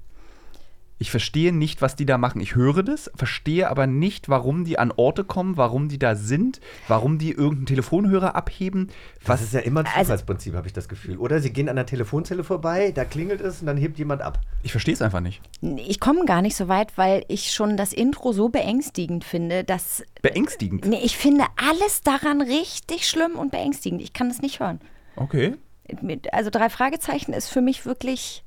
Ich 0.99 1.11
verstehe 1.11 1.53
nicht, 1.53 1.81
was 1.83 1.95
die 1.95 2.07
da 2.07 2.17
machen. 2.17 2.41
Ich 2.41 2.55
höre 2.55 2.81
das, 2.81 3.11
verstehe 3.15 3.69
aber 3.69 3.85
nicht, 3.85 4.29
warum 4.29 4.65
die 4.65 4.79
an 4.79 4.91
Orte 4.95 5.23
kommen, 5.23 5.55
warum 5.55 5.89
die 5.89 5.99
da 5.99 6.15
sind, 6.15 6.59
warum 6.87 7.19
die 7.19 7.31
irgendeinen 7.31 7.67
Telefonhörer 7.67 8.35
abheben. 8.35 8.87
Das 9.19 9.27
Was 9.29 9.41
ist 9.43 9.53
ja 9.53 9.59
immer 9.59 9.81
ein 9.81 9.85
Also- 9.87 9.99
Zufallsprinzip, 10.01 10.55
habe 10.55 10.65
ich 10.65 10.73
das 10.73 10.89
Gefühl. 10.89 11.17
Oder 11.17 11.39
sie 11.39 11.53
gehen 11.53 11.69
an 11.69 11.75
der 11.75 11.85
Telefonzelle 11.85 12.43
vorbei, 12.43 12.91
da 12.91 13.05
klingelt 13.05 13.41
es 13.41 13.61
und 13.61 13.67
dann 13.67 13.77
hebt 13.77 13.99
jemand 13.99 14.21
ab. 14.23 14.39
ich 14.63 14.71
verstehe 14.71 14.93
es 14.95 15.01
einfach 15.03 15.19
nicht. 15.19 15.41
Ich 15.61 15.99
komme 15.99 16.25
gar 16.25 16.41
nicht 16.41 16.55
so 16.55 16.67
weit, 16.67 16.97
weil 16.97 17.23
ich 17.27 17.53
schon 17.53 17.77
das 17.77 17.93
Intro 17.93 18.31
so 18.33 18.49
beängstigend 18.49 19.23
finde, 19.23 19.63
dass. 19.63 20.03
Beängstigend. 20.23 20.85
Nee, 20.85 21.01
ich 21.03 21.15
finde 21.17 21.45
alles 21.57 22.01
daran 22.01 22.41
richtig 22.41 23.07
schlimm 23.07 23.33
und 23.35 23.51
beängstigend. 23.51 24.01
Ich 24.01 24.13
kann 24.13 24.29
das 24.29 24.41
nicht 24.41 24.59
hören. 24.59 24.79
Okay. 25.15 25.55
Also 26.31 26.49
drei 26.49 26.69
Fragezeichen 26.69 27.33
ist 27.33 27.49
für 27.49 27.61
mich 27.61 27.85
wirklich. 27.85 28.43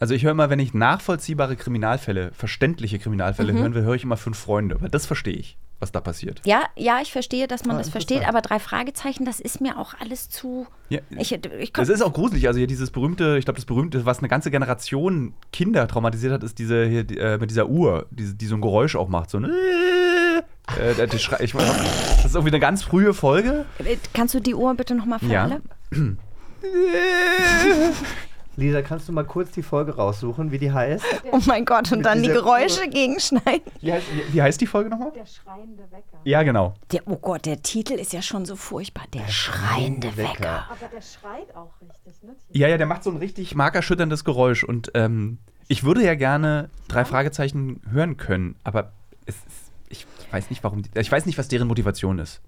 Also 0.00 0.14
ich 0.14 0.24
höre 0.24 0.30
immer, 0.32 0.48
wenn 0.50 0.58
ich 0.58 0.72
nachvollziehbare 0.72 1.56
Kriminalfälle, 1.56 2.32
verständliche 2.32 2.98
Kriminalfälle 2.98 3.52
Mhm. 3.52 3.58
hören 3.58 3.74
will, 3.74 3.82
höre 3.82 3.94
ich 3.94 4.02
immer 4.04 4.16
fünf 4.16 4.38
Freunde, 4.38 4.80
weil 4.80 4.88
das 4.88 5.04
verstehe 5.06 5.34
ich. 5.34 5.56
was 5.82 5.92
da 5.92 6.00
passiert. 6.02 6.42
Ja, 6.44 6.64
ja, 6.76 6.98
ich 7.00 7.10
verstehe, 7.10 7.48
dass 7.48 7.64
man 7.64 7.76
Ah, 7.76 7.78
das 7.78 7.88
versteht, 7.88 8.28
aber 8.28 8.42
drei 8.42 8.58
Fragezeichen, 8.58 9.24
das 9.24 9.40
ist 9.40 9.62
mir 9.62 9.78
auch 9.78 9.94
alles 9.98 10.28
zu. 10.28 10.66
Ja, 10.90 11.00
Ich, 11.16 11.32
ich 11.32 11.72
Das 11.72 11.88
ist 11.88 12.02
auch 12.02 12.12
gruselig. 12.12 12.46
Also 12.48 12.58
hier 12.58 12.66
dieses 12.66 12.90
berühmte, 12.90 13.38
ich 13.38 13.46
glaube, 13.46 13.56
das 13.56 13.64
berühmte, 13.64 14.04
was 14.04 14.18
eine 14.18 14.28
ganze 14.28 14.50
Generation 14.50 15.32
Kinder 15.54 15.88
traumatisiert 15.88 16.34
hat, 16.34 16.42
ist 16.44 16.58
diese 16.58 16.84
hier 16.84 17.04
die, 17.04 17.16
äh, 17.16 17.38
mit 17.38 17.48
dieser 17.48 17.66
Uhr, 17.70 18.04
die, 18.10 18.36
die 18.36 18.44
so 18.46 18.56
ein 18.56 18.60
Geräusch 18.60 18.94
auch 18.94 19.08
macht. 19.08 19.30
So 19.30 19.38
ein 19.38 19.44
äh, 19.46 20.94
der- 20.98 21.06
der 21.06 21.16
Schrei- 21.18 21.40
ich, 21.42 21.52
das 21.52 22.26
ist 22.26 22.34
irgendwie 22.34 22.50
eine 22.52 22.60
ganz 22.60 22.82
frühe 22.82 23.14
Folge. 23.14 23.64
Äh, 23.78 23.96
Kannst 24.12 24.34
du 24.34 24.40
die 24.40 24.54
Uhr 24.54 24.74
bitte 24.74 24.94
nochmal 24.94 25.18
für 25.20 25.26
Ja. 25.32 25.44
alle? 25.44 25.62
Lisa, 28.56 28.82
kannst 28.82 29.08
du 29.08 29.12
mal 29.12 29.24
kurz 29.24 29.52
die 29.52 29.62
Folge 29.62 29.94
raussuchen, 29.96 30.50
wie 30.50 30.58
die 30.58 30.72
heißt? 30.72 31.04
Oh 31.32 31.38
mein 31.46 31.64
Gott, 31.64 31.90
und 31.92 31.98
Mit 31.98 32.06
dann 32.06 32.22
die 32.22 32.28
Geräusche 32.28 32.88
gegenschneiden. 32.88 33.62
Wie 33.80 33.92
heißt, 33.92 34.06
wie, 34.12 34.34
wie 34.34 34.42
heißt 34.42 34.60
die 34.60 34.66
Folge 34.66 34.90
nochmal? 34.90 35.12
Der 35.12 35.26
schreiende 35.26 35.84
Wecker. 35.90 36.18
Ja, 36.24 36.42
genau. 36.42 36.74
Der, 36.92 37.02
oh 37.06 37.16
Gott, 37.16 37.46
der 37.46 37.62
Titel 37.62 37.94
ist 37.94 38.12
ja 38.12 38.22
schon 38.22 38.44
so 38.44 38.56
furchtbar. 38.56 39.04
Der, 39.14 39.28
schreiende 39.28 40.16
Wecker. 40.16 40.66
Aber 40.68 40.88
der 40.92 41.00
schreit 41.00 41.54
auch 41.54 41.72
richtig, 41.80 42.22
ne? 42.22 42.34
Ja, 42.50 42.68
ja, 42.68 42.76
der 42.76 42.86
macht 42.86 43.04
so 43.04 43.10
ein 43.10 43.16
richtig 43.16 43.54
markerschütterndes 43.54 44.24
Geräusch. 44.24 44.64
Und 44.64 44.90
ähm, 44.94 45.38
ich 45.68 45.84
würde 45.84 46.04
ja 46.04 46.14
gerne 46.14 46.68
drei 46.88 47.04
Fragezeichen 47.04 47.80
hören 47.90 48.16
können, 48.16 48.56
aber 48.64 48.92
es 49.26 49.36
ist, 49.36 49.72
ich 49.88 50.06
weiß 50.32 50.50
nicht, 50.50 50.64
warum. 50.64 50.82
Die, 50.82 50.90
ich 50.98 51.10
weiß 51.10 51.26
nicht, 51.26 51.38
was 51.38 51.48
deren 51.48 51.68
Motivation 51.68 52.18
ist. 52.18 52.40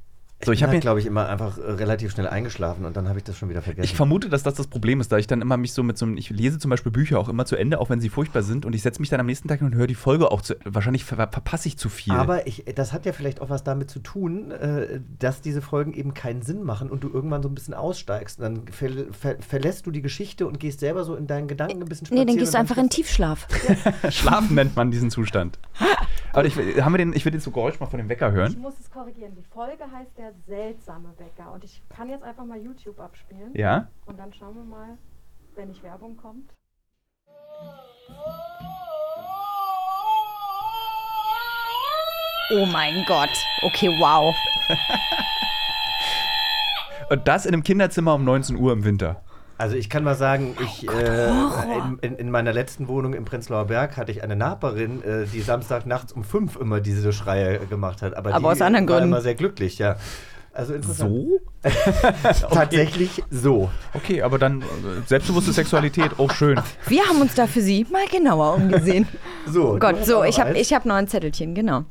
So, 0.44 0.50
ich 0.52 0.58
bin 0.58 0.66
habe 0.66 0.72
halt, 0.72 0.82
glaube 0.82 0.98
ich, 1.00 1.06
immer 1.06 1.28
einfach 1.28 1.56
äh, 1.58 1.62
relativ 1.72 2.10
schnell 2.10 2.26
eingeschlafen 2.26 2.84
und 2.84 2.96
dann 2.96 3.08
habe 3.08 3.18
ich 3.18 3.24
das 3.24 3.38
schon 3.38 3.48
wieder 3.48 3.62
vergessen. 3.62 3.84
Ich 3.84 3.94
vermute, 3.94 4.28
dass 4.28 4.42
das 4.42 4.54
das 4.54 4.66
Problem 4.66 5.00
ist, 5.00 5.12
da 5.12 5.18
ich 5.18 5.26
dann 5.28 5.40
immer 5.40 5.56
mich 5.56 5.72
so 5.72 5.82
mit 5.84 5.96
so 5.96 6.04
einem, 6.04 6.16
ich 6.16 6.30
lese 6.30 6.58
zum 6.58 6.68
Beispiel 6.70 6.90
Bücher 6.90 7.18
auch 7.20 7.28
immer 7.28 7.46
zu 7.46 7.54
Ende, 7.56 7.78
auch 7.80 7.90
wenn 7.90 8.00
sie 8.00 8.08
furchtbar 8.08 8.42
sind, 8.42 8.66
und 8.66 8.74
ich 8.74 8.82
setze 8.82 9.00
mich 9.00 9.08
dann 9.08 9.20
am 9.20 9.26
nächsten 9.26 9.46
Tag 9.48 9.58
hin 9.60 9.68
und 9.68 9.74
höre 9.76 9.86
die 9.86 9.94
Folge 9.94 10.30
auch 10.32 10.42
zu. 10.42 10.54
Wahrscheinlich 10.64 11.04
ver 11.04 11.16
verpasse 11.16 11.68
ich 11.68 11.78
zu 11.78 11.88
viel. 11.88 12.12
Aber 12.12 12.46
ich, 12.46 12.64
das 12.74 12.92
hat 12.92 13.06
ja 13.06 13.12
vielleicht 13.12 13.40
auch 13.40 13.50
was 13.50 13.62
damit 13.62 13.88
zu 13.90 14.00
tun, 14.00 14.50
äh, 14.50 15.00
dass 15.18 15.40
diese 15.42 15.62
Folgen 15.62 15.92
eben 15.94 16.12
keinen 16.14 16.42
Sinn 16.42 16.62
machen 16.64 16.90
und 16.90 17.04
du 17.04 17.08
irgendwann 17.12 17.42
so 17.42 17.48
ein 17.48 17.54
bisschen 17.54 17.74
aussteigst. 17.74 18.40
Dann 18.40 18.66
ver 18.70 18.88
ver 19.12 19.36
verlässt 19.40 19.86
du 19.86 19.90
die 19.92 20.02
Geschichte 20.02 20.46
und 20.48 20.58
gehst 20.58 20.80
selber 20.80 21.04
so 21.04 21.14
in 21.14 21.26
deinen 21.28 21.46
Gedanken 21.46 21.82
ein 21.82 21.88
bisschen 21.88 22.08
Nee, 22.10 22.16
spazieren. 22.16 22.26
dann 22.26 22.36
gehst 22.38 22.54
du 22.54 22.58
und 22.58 22.60
einfach 22.62 22.76
in 22.78 22.88
Tiefschlaf. 22.90 23.46
Schlafen 24.10 24.56
nennt 24.56 24.74
man 24.74 24.90
diesen 24.90 25.10
Zustand. 25.10 25.58
Aber 26.32 26.46
ich, 26.46 26.56
will- 26.56 26.82
haben 26.84 26.92
wir 26.94 26.98
den, 26.98 27.12
ich 27.12 27.24
will 27.24 27.32
den 27.32 27.40
so 27.40 27.50
Geräusch 27.50 27.78
mal 27.78 27.86
von 27.86 27.98
dem 27.98 28.08
Wecker 28.08 28.28
Ich 28.30 28.34
hören. 28.34 28.56
muss 28.60 28.74
es 28.80 28.90
korrigieren. 28.90 29.32
Die 29.36 29.42
Folge 29.52 29.84
heißt 29.92 30.10
der 30.16 30.31
seltsame 30.46 31.14
Wecker. 31.18 31.52
Und 31.52 31.64
ich 31.64 31.82
kann 31.88 32.08
jetzt 32.08 32.24
einfach 32.24 32.44
mal 32.44 32.58
YouTube 32.58 32.98
abspielen. 33.00 33.54
Ja. 33.54 33.88
Und 34.06 34.18
dann 34.18 34.32
schauen 34.32 34.54
wir 34.54 34.64
mal, 34.64 34.98
wenn 35.54 35.68
nicht 35.68 35.82
Werbung 35.82 36.16
kommt. 36.16 36.52
Oh 42.50 42.66
mein 42.66 43.04
Gott. 43.06 43.30
Okay, 43.62 43.88
wow. 43.98 44.34
Und 47.10 47.28
das 47.28 47.46
in 47.46 47.54
einem 47.54 47.62
Kinderzimmer 47.62 48.14
um 48.14 48.24
19 48.24 48.56
Uhr 48.56 48.72
im 48.72 48.84
Winter. 48.84 49.22
Also 49.62 49.76
ich 49.76 49.88
kann 49.88 50.02
mal 50.02 50.16
sagen, 50.16 50.56
ich 50.60 50.88
äh, 50.88 51.28
Horror. 51.28 51.96
in, 52.02 52.14
in, 52.14 52.16
in 52.16 52.30
meiner 52.32 52.52
letzten 52.52 52.88
Wohnung 52.88 53.14
im 53.14 53.24
Prenzlauer 53.24 53.66
Berg 53.66 53.96
hatte 53.96 54.10
ich 54.10 54.24
eine 54.24 54.34
Nachbarin, 54.34 55.04
äh, 55.04 55.24
die 55.32 55.40
Samstag 55.40 55.86
nachts 55.86 56.12
um 56.12 56.24
fünf 56.24 56.56
immer 56.56 56.80
diese 56.80 57.12
Schreie 57.12 57.60
gemacht 57.66 58.02
hat. 58.02 58.16
Aber, 58.16 58.30
Aber 58.34 58.40
die 58.40 58.44
aus 58.56 58.60
anderen 58.60 58.88
war 58.88 58.96
Gründen. 58.96 59.12
immer 59.12 59.20
sehr 59.20 59.36
glücklich, 59.36 59.78
ja. 59.78 59.94
Also 60.52 60.74
interessant. 60.74 61.12
So? 61.12 61.38
Tatsächlich 62.50 63.22
so. 63.30 63.70
Okay, 63.94 64.22
aber 64.22 64.40
dann 64.40 64.62
äh, 64.62 64.64
selbstbewusste 65.06 65.52
Sexualität, 65.52 66.10
oh 66.18 66.28
schön. 66.28 66.60
Wir 66.88 67.04
haben 67.04 67.20
uns 67.20 67.36
da 67.36 67.46
für 67.46 67.60
Sie 67.60 67.86
mal 67.88 68.08
genauer 68.08 68.54
umgesehen. 68.54 69.06
So, 69.46 69.74
Oh 69.74 69.78
Gott, 69.78 70.04
so, 70.04 70.18
auch 70.18 70.24
ich 70.24 70.40
habe 70.40 70.58
ich 70.58 70.72
hab 70.72 70.86
noch 70.86 70.96
ein 70.96 71.06
Zettelchen, 71.06 71.54
genau. 71.54 71.84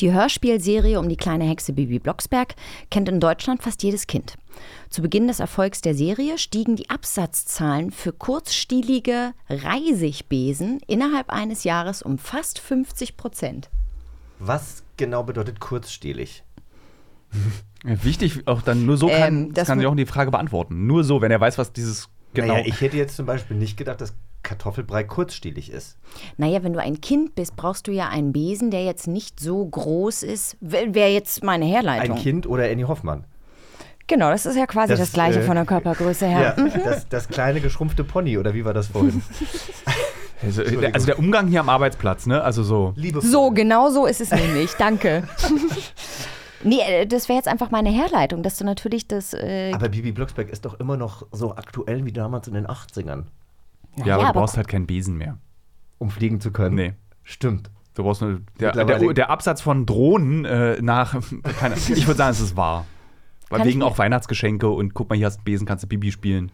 Die 0.00 0.12
Hörspielserie 0.12 0.98
um 0.98 1.08
die 1.08 1.16
kleine 1.16 1.44
Hexe 1.44 1.72
Bibi 1.72 1.98
Blocksberg 1.98 2.54
kennt 2.90 3.08
in 3.08 3.20
Deutschland 3.20 3.62
fast 3.62 3.82
jedes 3.82 4.06
Kind. 4.06 4.34
Zu 4.90 5.02
Beginn 5.02 5.26
des 5.26 5.40
Erfolgs 5.40 5.80
der 5.80 5.94
Serie 5.94 6.38
stiegen 6.38 6.76
die 6.76 6.90
Absatzzahlen 6.90 7.90
für 7.90 8.12
kurzstielige 8.12 9.32
Reisigbesen 9.48 10.80
innerhalb 10.86 11.30
eines 11.30 11.64
Jahres 11.64 12.02
um 12.02 12.18
fast 12.18 12.58
50 12.58 13.16
Prozent. 13.16 13.70
Was 14.38 14.84
genau 14.96 15.22
bedeutet 15.22 15.60
kurzstielig? 15.60 16.44
Wichtig, 17.84 18.46
auch 18.46 18.62
dann 18.62 18.86
nur 18.86 18.96
so 18.96 19.08
kann, 19.08 19.46
Ähm, 19.46 19.54
das 19.54 19.68
kann 19.68 19.78
sich 19.78 19.86
auch 19.86 19.94
die 19.94 20.06
Frage 20.06 20.30
beantworten. 20.30 20.86
Nur 20.86 21.04
so, 21.04 21.20
wenn 21.20 21.30
er 21.30 21.40
weiß, 21.40 21.58
was 21.58 21.72
dieses 21.72 22.08
genau. 22.32 22.54
Naja, 22.54 22.66
ich 22.66 22.80
hätte 22.80 22.96
jetzt 22.96 23.16
zum 23.16 23.26
Beispiel 23.26 23.56
nicht 23.56 23.76
gedacht, 23.76 24.00
dass 24.00 24.14
Kartoffelbrei 24.42 25.04
kurzstielig 25.04 25.70
ist. 25.70 25.96
Naja, 26.36 26.62
wenn 26.62 26.72
du 26.72 26.80
ein 26.80 27.00
Kind 27.00 27.34
bist, 27.34 27.56
brauchst 27.56 27.86
du 27.88 27.92
ja 27.92 28.08
einen 28.08 28.32
Besen, 28.32 28.70
der 28.70 28.84
jetzt 28.84 29.06
nicht 29.06 29.40
so 29.40 29.64
groß 29.64 30.22
ist. 30.22 30.56
Wäre 30.60 31.10
jetzt 31.10 31.42
meine 31.42 31.64
Herleitung. 31.64 32.16
Ein 32.16 32.22
Kind 32.22 32.46
oder 32.46 32.64
Annie 32.70 32.86
Hoffmann. 32.86 33.24
Genau, 34.06 34.30
das 34.30 34.44
ist 34.46 34.56
ja 34.56 34.66
quasi 34.66 34.88
das, 34.92 35.00
Das, 35.00 35.12
gleiche 35.12 35.40
äh, 35.40 35.42
von 35.42 35.54
der 35.56 35.64
Körpergröße 35.64 36.26
her. 36.26 36.54
Ja, 36.56 36.62
Mhm. 36.62 36.70
das, 36.84 37.08
das 37.08 37.28
kleine 37.28 37.60
geschrumpfte 37.60 38.04
Pony, 38.04 38.36
oder 38.38 38.52
wie 38.54 38.64
war 38.64 38.74
das 38.74 38.88
vorhin? 38.88 39.22
also, 40.42 40.62
der, 40.62 40.94
also 40.94 41.06
der 41.06 41.18
Umgang 41.18 41.46
hier 41.48 41.60
am 41.60 41.68
Arbeitsplatz, 41.70 42.26
ne? 42.26 42.42
Also 42.42 42.62
so. 42.62 42.92
Liebevoll. 42.96 43.28
So, 43.30 43.50
genau 43.50 43.88
so 43.90 44.06
ist 44.06 44.20
es 44.20 44.30
nämlich. 44.30 44.74
Danke. 44.74 45.24
nee, 46.62 46.80
äh, 46.80 47.06
das 47.06 47.28
wäre 47.28 47.36
jetzt 47.38 47.48
einfach 47.48 47.70
meine 47.70 47.90
Herleitung, 47.90 48.42
dass 48.42 48.56
du 48.58 48.64
natürlich 48.64 49.08
das. 49.08 49.32
Äh, 49.32 49.72
Aber 49.74 49.88
Bibi 49.88 50.12
Blocksberg 50.12 50.50
ist 50.50 50.64
doch 50.64 50.78
immer 50.80 50.96
noch 50.96 51.26
so 51.32 51.54
aktuell 51.56 52.04
wie 52.04 52.12
damals 52.12 52.46
in 52.48 52.54
den 52.54 52.66
80ern, 52.66 53.24
Ja, 54.04 54.14
aber 54.16 54.22
du 54.24 54.28
aber 54.28 54.40
brauchst 54.40 54.56
halt 54.56 54.68
keinen 54.68 54.86
Besen 54.86 55.16
mehr. 55.16 55.38
um 55.98 56.10
fliegen 56.10 56.40
zu 56.40 56.50
können. 56.50 56.74
Nee. 56.74 56.92
Stimmt. 57.22 57.70
Du 57.94 58.02
brauchst 58.02 58.20
nur, 58.22 58.40
der, 58.60 58.72
der, 58.72 59.12
der 59.14 59.30
Absatz 59.30 59.60
von 59.62 59.86
Drohnen 59.86 60.44
äh, 60.44 60.82
nach, 60.82 61.14
keine, 61.60 61.76
ich 61.76 62.06
würde 62.06 62.18
sagen, 62.18 62.32
es 62.32 62.40
ist 62.40 62.56
wahr. 62.56 62.84
Weil 63.50 63.60
Kann 63.60 63.68
wegen 63.68 63.82
auch 63.82 63.98
Weihnachtsgeschenke 63.98 64.68
und 64.68 64.94
guck 64.94 65.10
mal, 65.10 65.16
hier 65.16 65.26
hast 65.26 65.36
du 65.36 65.40
einen 65.40 65.44
Besen, 65.44 65.66
kannst 65.66 65.84
du 65.84 65.88
Bibi 65.88 66.10
spielen. 66.12 66.50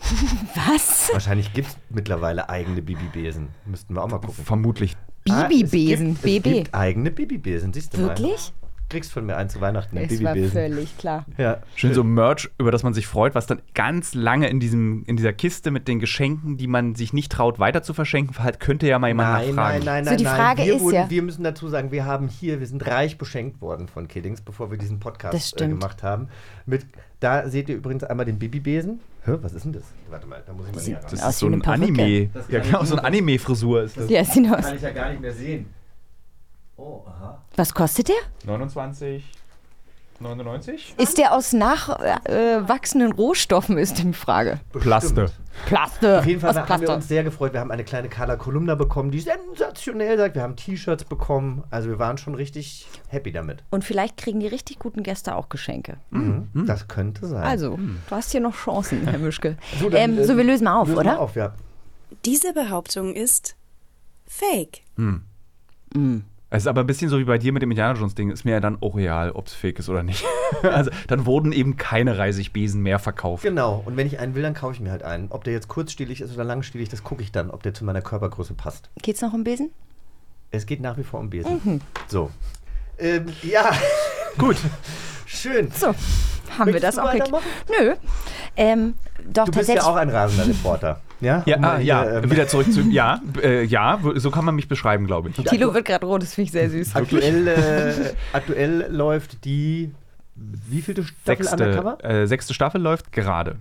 was? 0.54 1.10
Wahrscheinlich 1.12 1.52
gibt 1.52 1.68
es 1.68 1.76
mittlerweile 1.88 2.48
eigene 2.48 2.82
Bibi-Besen. 2.82 3.48
Müssten 3.64 3.94
wir 3.94 4.02
auch 4.02 4.10
mal 4.10 4.18
gucken. 4.18 4.44
Vermutlich. 4.44 4.96
Bibi-Besen, 5.24 6.08
Ah, 6.08 6.12
es 6.12 6.22
gibt, 6.22 6.42
BB. 6.44 6.46
Es 6.46 6.52
gibt 6.64 6.74
eigene 6.74 7.10
Bibi-Besen, 7.10 7.72
siehst 7.72 7.94
du 7.94 8.00
mal. 8.00 8.08
Wirklich? 8.08 8.52
Kriegst 8.88 9.10
von 9.12 9.26
mir 9.26 9.36
einen 9.36 9.48
zu 9.48 9.60
Weihnachten, 9.60 9.98
einen 9.98 10.08
Das 10.08 10.22
war 10.22 10.36
völlig 10.36 10.96
klar. 10.96 11.24
Ja. 11.38 11.58
Schön 11.74 11.92
so 11.92 12.04
Merch, 12.04 12.48
über 12.58 12.70
das 12.70 12.84
man 12.84 12.94
sich 12.94 13.08
freut, 13.08 13.34
was 13.34 13.46
dann 13.46 13.60
ganz 13.74 14.14
lange 14.14 14.48
in, 14.48 14.60
diesem, 14.60 15.02
in 15.06 15.16
dieser 15.16 15.32
Kiste 15.32 15.72
mit 15.72 15.88
den 15.88 15.98
Geschenken, 15.98 16.56
die 16.56 16.68
man 16.68 16.94
sich 16.94 17.12
nicht 17.12 17.32
traut, 17.32 17.58
weiter 17.58 17.82
zu 17.82 17.94
verschenken, 17.94 18.38
halt 18.38 18.60
könnte 18.60 18.86
ja 18.86 19.00
mal 19.00 19.08
jemand 19.08 19.28
Nein, 19.30 19.54
nachfragen. 19.56 19.84
nein, 19.84 19.84
nein, 19.84 20.04
So, 20.04 20.10
nein. 20.10 20.18
die 20.18 20.24
nein. 20.24 20.36
Frage 20.36 20.62
wir 20.64 20.76
ist 20.76 20.82
wurden, 20.82 20.94
ja- 20.94 21.10
Wir 21.10 21.22
müssen 21.22 21.42
dazu 21.42 21.66
sagen, 21.68 21.90
wir 21.90 22.04
haben 22.04 22.28
hier, 22.28 22.60
wir 22.60 22.66
sind 22.68 22.86
reich 22.86 23.18
beschenkt 23.18 23.60
worden 23.60 23.88
von 23.88 24.06
Kiddings, 24.06 24.40
bevor 24.40 24.70
wir 24.70 24.78
diesen 24.78 25.00
Das 25.00 25.04
Podcast 25.04 25.60
äh, 25.60 25.66
gemacht 25.66 26.04
haben. 26.04 26.28
Mit, 26.64 26.86
da 27.18 27.48
seht 27.48 27.68
ihr 27.68 27.74
übrigens 27.74 28.04
einmal 28.04 28.24
den 28.26 28.38
Bibi-Besen. 28.38 29.00
Hä, 29.24 29.32
was 29.42 29.52
ist 29.52 29.64
denn 29.64 29.72
das? 29.72 29.82
Warte 30.10 30.28
mal, 30.28 30.40
da 30.46 30.52
muss 30.52 30.68
ich 30.68 30.74
mal 30.76 30.82
näher 30.84 30.96
ran. 31.02 31.06
Das 31.10 31.22
Aus 31.24 31.30
ist 31.30 31.38
so 31.40 31.48
ein. 31.48 31.60
Anime. 31.64 32.28
Das 32.32 32.48
Ja, 32.48 32.60
genau, 32.60 32.84
so 32.84 32.94
eine. 32.94 33.04
Anime-Frisur 33.04 33.82
ist 33.82 33.96
das. 33.96 34.08
Ja, 34.08 34.24
sieht 34.24 34.48
aus. 34.48 34.64
Kann 34.64 34.76
ich 34.76 34.82
ja 34.82 34.90
gar 34.92 35.08
nicht 35.10 35.20
mehr 35.20 35.32
sehen. 35.32 35.66
Oh, 36.76 37.02
aha. 37.06 37.42
Was 37.56 37.72
kostet 37.72 38.08
der? 38.08 38.16
29, 38.44 39.24
99? 40.20 40.94
Ist 40.98 41.18
der 41.18 41.34
aus 41.34 41.52
nachwachsenden 41.52 43.12
Rohstoffen, 43.12 43.78
ist 43.78 43.98
die 43.98 44.12
Frage. 44.12 44.60
Plaste. 44.72 45.30
Plaste. 45.66 46.18
Auf 46.18 46.26
jeden 46.26 46.40
Fall 46.40 46.68
haben 46.68 46.82
wir 46.82 46.90
uns 46.90 47.08
sehr 47.08 47.24
gefreut. 47.24 47.54
Wir 47.54 47.60
haben 47.60 47.70
eine 47.70 47.84
kleine 47.84 48.08
Carla 48.08 48.36
Kolumna 48.36 48.74
bekommen, 48.74 49.10
die 49.10 49.20
sensationell 49.20 50.18
sagt. 50.18 50.34
Wir 50.34 50.42
haben 50.42 50.56
T-Shirts 50.56 51.04
bekommen. 51.04 51.64
Also 51.70 51.88
wir 51.88 51.98
waren 51.98 52.18
schon 52.18 52.34
richtig 52.34 52.86
happy 53.08 53.32
damit. 53.32 53.64
Und 53.70 53.84
vielleicht 53.84 54.18
kriegen 54.18 54.40
die 54.40 54.48
richtig 54.48 54.78
guten 54.78 55.02
Gäste 55.02 55.34
auch 55.34 55.48
Geschenke. 55.48 55.96
Mhm. 56.10 56.48
Das 56.66 56.88
könnte 56.88 57.26
sein. 57.26 57.42
Also, 57.42 57.76
du 57.76 58.14
hast 58.14 58.32
hier 58.32 58.40
noch 58.40 58.54
Chancen, 58.54 59.06
Herr 59.06 59.18
Mischke. 59.18 59.56
So, 59.80 59.90
dann, 59.90 60.12
ähm, 60.12 60.18
äh, 60.18 60.24
so, 60.24 60.36
wir 60.36 60.44
lösen 60.44 60.64
mal 60.64 60.80
auf, 60.80 60.88
lösen 60.88 61.00
oder? 61.00 61.12
wir 61.12 61.20
auf, 61.20 61.36
ja. 61.36 61.54
Diese 62.24 62.52
Behauptung 62.52 63.14
ist 63.14 63.56
fake. 64.26 64.82
Es 66.48 66.62
ist 66.62 66.66
aber 66.68 66.82
ein 66.82 66.86
bisschen 66.86 67.08
so 67.08 67.18
wie 67.18 67.24
bei 67.24 67.38
dir 67.38 67.52
mit 67.52 67.62
dem 67.62 67.70
Indiana 67.72 67.98
Jones 67.98 68.14
Ding. 68.14 68.30
Ist 68.30 68.44
mir 68.44 68.52
ja 68.52 68.60
dann 68.60 68.80
auch 68.80 68.96
real, 68.96 69.32
ob 69.32 69.48
es 69.48 69.54
fake 69.54 69.80
ist 69.80 69.88
oder 69.88 70.04
nicht. 70.04 70.24
also 70.62 70.90
dann 71.08 71.26
wurden 71.26 71.52
eben 71.52 71.76
keine 71.76 72.18
Reisigbesen 72.18 72.82
mehr 72.82 73.00
verkauft. 73.00 73.42
Genau. 73.42 73.82
Und 73.84 73.96
wenn 73.96 74.06
ich 74.06 74.20
einen 74.20 74.36
will, 74.36 74.42
dann 74.42 74.54
kaufe 74.54 74.74
ich 74.74 74.80
mir 74.80 74.92
halt 74.92 75.02
einen. 75.02 75.26
Ob 75.30 75.42
der 75.42 75.54
jetzt 75.54 75.66
kurzstielig 75.66 76.20
ist 76.20 76.32
oder 76.32 76.44
langstielig, 76.44 76.88
das 76.88 77.02
gucke 77.02 77.22
ich 77.22 77.32
dann, 77.32 77.50
ob 77.50 77.64
der 77.64 77.74
zu 77.74 77.84
meiner 77.84 78.00
Körpergröße 78.00 78.54
passt. 78.54 78.90
Geht's 79.02 79.22
noch 79.22 79.32
um 79.32 79.42
Besen? 79.42 79.70
Es 80.52 80.66
geht 80.66 80.80
nach 80.80 80.96
wie 80.96 81.02
vor 81.02 81.18
um 81.18 81.30
Besen. 81.30 81.60
Mhm. 81.64 81.80
So. 82.06 82.30
Ähm, 82.98 83.26
ja. 83.42 83.72
Gut. 84.38 84.56
Schön. 85.26 85.72
So, 85.72 85.92
haben 86.58 86.72
wir 86.72 86.80
das 86.80 86.96
du 86.96 87.02
auch 87.02 87.12
geklärt? 87.12 87.42
Nö. 87.68 87.94
Ähm, 88.56 88.94
doch, 89.32 89.44
Du 89.46 89.52
bist 89.52 89.68
ja 89.68 89.74
tatsächlich. 89.76 89.82
auch 89.84 89.96
ein 89.96 90.10
rasender 90.10 90.48
Reporter. 90.48 91.00
Ja, 91.20 91.42
Ja, 91.46 91.56
Um 91.56 91.64
ah, 91.64 91.78
ja, 91.78 92.02
hier, 92.02 92.12
ähm, 92.22 92.30
wieder 92.30 92.46
zurück 92.46 92.72
zu. 92.72 92.80
Ja, 92.90 93.20
äh, 93.42 93.64
ja, 93.64 93.98
so 94.16 94.30
kann 94.30 94.44
man 94.44 94.54
mich 94.54 94.68
beschreiben, 94.68 95.06
glaube 95.06 95.30
ich. 95.30 95.36
Tilo 95.36 95.72
wird 95.74 95.86
gerade 95.86 96.04
rot, 96.06 96.22
das 96.22 96.34
finde 96.34 96.46
ich 96.46 96.52
sehr 96.52 96.68
süß. 96.70 96.94
Aktuell, 96.94 97.48
äh, 97.48 97.94
aktuell 98.32 98.86
läuft 98.90 99.44
die 99.44 99.92
wievielte 100.34 101.02
Staffel 101.04 101.44
Sechste, 101.44 101.64
Undercover? 101.64 102.04
äh, 102.04 102.26
sechste 102.26 102.52
Staffel 102.54 102.80
läuft 102.80 103.12
gerade. 103.12 103.56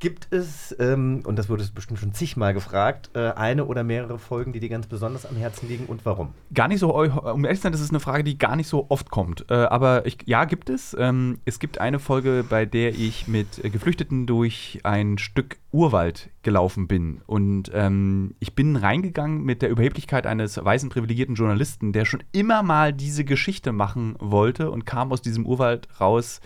Gibt 0.00 0.32
es, 0.32 0.74
ähm, 0.80 1.20
und 1.24 1.38
das 1.38 1.50
wurde 1.50 1.62
bestimmt 1.74 2.00
schon 2.00 2.14
zigmal 2.14 2.54
gefragt, 2.54 3.10
äh, 3.12 3.32
eine 3.32 3.66
oder 3.66 3.84
mehrere 3.84 4.18
Folgen, 4.18 4.54
die 4.54 4.58
dir 4.58 4.70
ganz 4.70 4.86
besonders 4.86 5.26
am 5.26 5.36
Herzen 5.36 5.68
liegen 5.68 5.84
und 5.84 6.06
warum? 6.06 6.30
Gar 6.54 6.68
nicht 6.68 6.80
so, 6.80 6.94
um 6.94 7.44
ehrlich 7.44 7.58
zu 7.58 7.64
sein, 7.64 7.72
das 7.72 7.82
ist 7.82 7.90
eine 7.90 8.00
Frage, 8.00 8.24
die 8.24 8.38
gar 8.38 8.56
nicht 8.56 8.66
so 8.66 8.86
oft 8.88 9.10
kommt. 9.10 9.44
Äh, 9.50 9.54
aber 9.54 10.06
ich, 10.06 10.16
ja, 10.24 10.46
gibt 10.46 10.70
es. 10.70 10.96
Ähm, 10.98 11.40
es 11.44 11.58
gibt 11.58 11.82
eine 11.82 11.98
Folge, 11.98 12.46
bei 12.48 12.64
der 12.64 12.94
ich 12.94 13.28
mit 13.28 13.62
äh, 13.62 13.68
Geflüchteten 13.68 14.26
durch 14.26 14.80
ein 14.84 15.18
Stück 15.18 15.58
Urwald 15.70 16.30
gelaufen 16.40 16.88
bin. 16.88 17.20
Und 17.26 17.70
ähm, 17.74 18.34
ich 18.40 18.54
bin 18.54 18.76
reingegangen 18.76 19.44
mit 19.44 19.60
der 19.60 19.68
Überheblichkeit 19.68 20.26
eines 20.26 20.64
weißen 20.64 20.88
privilegierten 20.88 21.34
Journalisten, 21.34 21.92
der 21.92 22.06
schon 22.06 22.22
immer 22.32 22.62
mal 22.62 22.94
diese 22.94 23.24
Geschichte 23.26 23.72
machen 23.72 24.16
wollte 24.18 24.70
und 24.70 24.86
kam 24.86 25.12
aus 25.12 25.20
diesem 25.20 25.44
Urwald 25.44 25.88
raus 26.00 26.40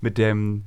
mit 0.00 0.16
dem, 0.16 0.64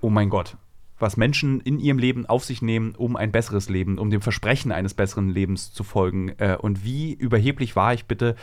oh 0.00 0.08
mein 0.08 0.30
Gott, 0.30 0.56
was 0.98 1.16
Menschen 1.16 1.60
in 1.60 1.78
ihrem 1.78 1.98
Leben 1.98 2.26
auf 2.26 2.44
sich 2.44 2.62
nehmen, 2.62 2.94
um 2.96 3.16
ein 3.16 3.32
besseres 3.32 3.68
Leben, 3.68 3.98
um 3.98 4.10
dem 4.10 4.20
Versprechen 4.20 4.72
eines 4.72 4.94
besseren 4.94 5.30
Lebens 5.30 5.72
zu 5.72 5.84
folgen. 5.84 6.30
Äh, 6.38 6.56
und 6.60 6.84
wie 6.84 7.12
überheblich 7.12 7.76
war 7.76 7.94
ich 7.94 8.06
bitte, 8.06 8.36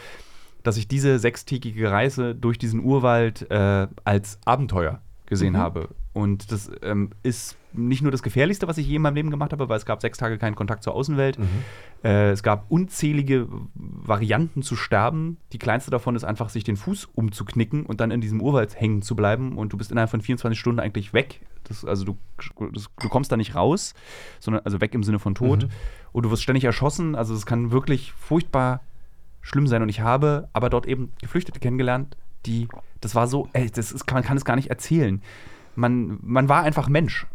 dass 0.63 0.77
ich 0.77 0.87
diese 0.87 1.19
sechstägige 1.19 1.91
Reise 1.91 2.33
durch 2.33 2.57
diesen 2.57 2.83
Urwald 2.83 3.49
äh, 3.51 3.87
als 4.03 4.39
Abenteuer 4.45 5.01
gesehen 5.25 5.53
mhm. 5.53 5.57
habe. 5.57 5.89
Und 6.13 6.51
das 6.51 6.71
ähm, 6.81 7.09
ist 7.23 7.57
nicht 7.73 8.01
nur 8.01 8.11
das 8.11 8.23
Gefährlichste, 8.23 8.67
was 8.67 8.77
ich 8.77 8.87
je 8.87 8.95
in 8.95 9.01
meinem 9.01 9.15
Leben 9.15 9.31
gemacht 9.31 9.51
habe, 9.51 9.67
weil 9.67 9.77
es 9.77 9.85
gab 9.85 10.01
sechs 10.01 10.17
Tage 10.17 10.37
keinen 10.37 10.55
Kontakt 10.55 10.83
zur 10.83 10.93
Außenwelt. 10.93 11.39
Mhm. 11.39 11.47
Äh, 12.03 12.31
es 12.31 12.43
gab 12.43 12.65
unzählige 12.69 13.47
Varianten 13.73 14.61
zu 14.61 14.75
sterben. 14.75 15.37
Die 15.51 15.57
kleinste 15.57 15.91
davon 15.91 16.15
ist 16.15 16.23
einfach, 16.23 16.49
sich 16.49 16.63
den 16.63 16.77
Fuß 16.77 17.09
umzuknicken 17.13 17.85
und 17.85 17.99
dann 17.99 18.11
in 18.11 18.21
diesem 18.21 18.41
Urwald 18.41 18.79
hängen 18.79 19.01
zu 19.01 19.15
bleiben. 19.15 19.57
Und 19.57 19.73
du 19.73 19.77
bist 19.77 19.91
innerhalb 19.91 20.09
von 20.09 20.21
24 20.21 20.59
Stunden 20.59 20.79
eigentlich 20.79 21.13
weg. 21.13 21.41
Das, 21.65 21.83
also 21.83 22.05
du, 22.05 22.17
das, 22.71 22.89
du 23.01 23.09
kommst 23.09 23.31
da 23.31 23.37
nicht 23.37 23.55
raus, 23.55 23.93
sondern 24.39 24.63
also 24.63 24.81
weg 24.81 24.93
im 24.93 25.03
Sinne 25.03 25.19
von 25.19 25.35
Tod. 25.35 25.63
Mhm. 25.63 25.69
Und 26.11 26.23
du 26.23 26.31
wirst 26.31 26.43
ständig 26.43 26.63
erschossen. 26.63 27.15
Also 27.15 27.33
es 27.33 27.45
kann 27.45 27.71
wirklich 27.71 28.13
furchtbar 28.13 28.81
schlimm 29.41 29.67
sein. 29.67 29.81
Und 29.81 29.89
ich 29.89 30.01
habe 30.01 30.49
aber 30.53 30.69
dort 30.69 30.87
eben 30.87 31.11
Geflüchtete 31.21 31.59
kennengelernt, 31.59 32.17
die, 32.45 32.67
das 33.01 33.15
war 33.15 33.27
so, 33.27 33.47
ey, 33.53 33.69
das 33.69 33.91
ist, 33.91 34.11
man 34.11 34.23
kann 34.23 34.37
es 34.37 34.45
gar 34.45 34.55
nicht 34.55 34.69
erzählen. 34.69 35.21
Man, 35.75 36.19
man 36.21 36.49
war 36.49 36.63
einfach 36.63 36.87
Mensch. 36.87 37.27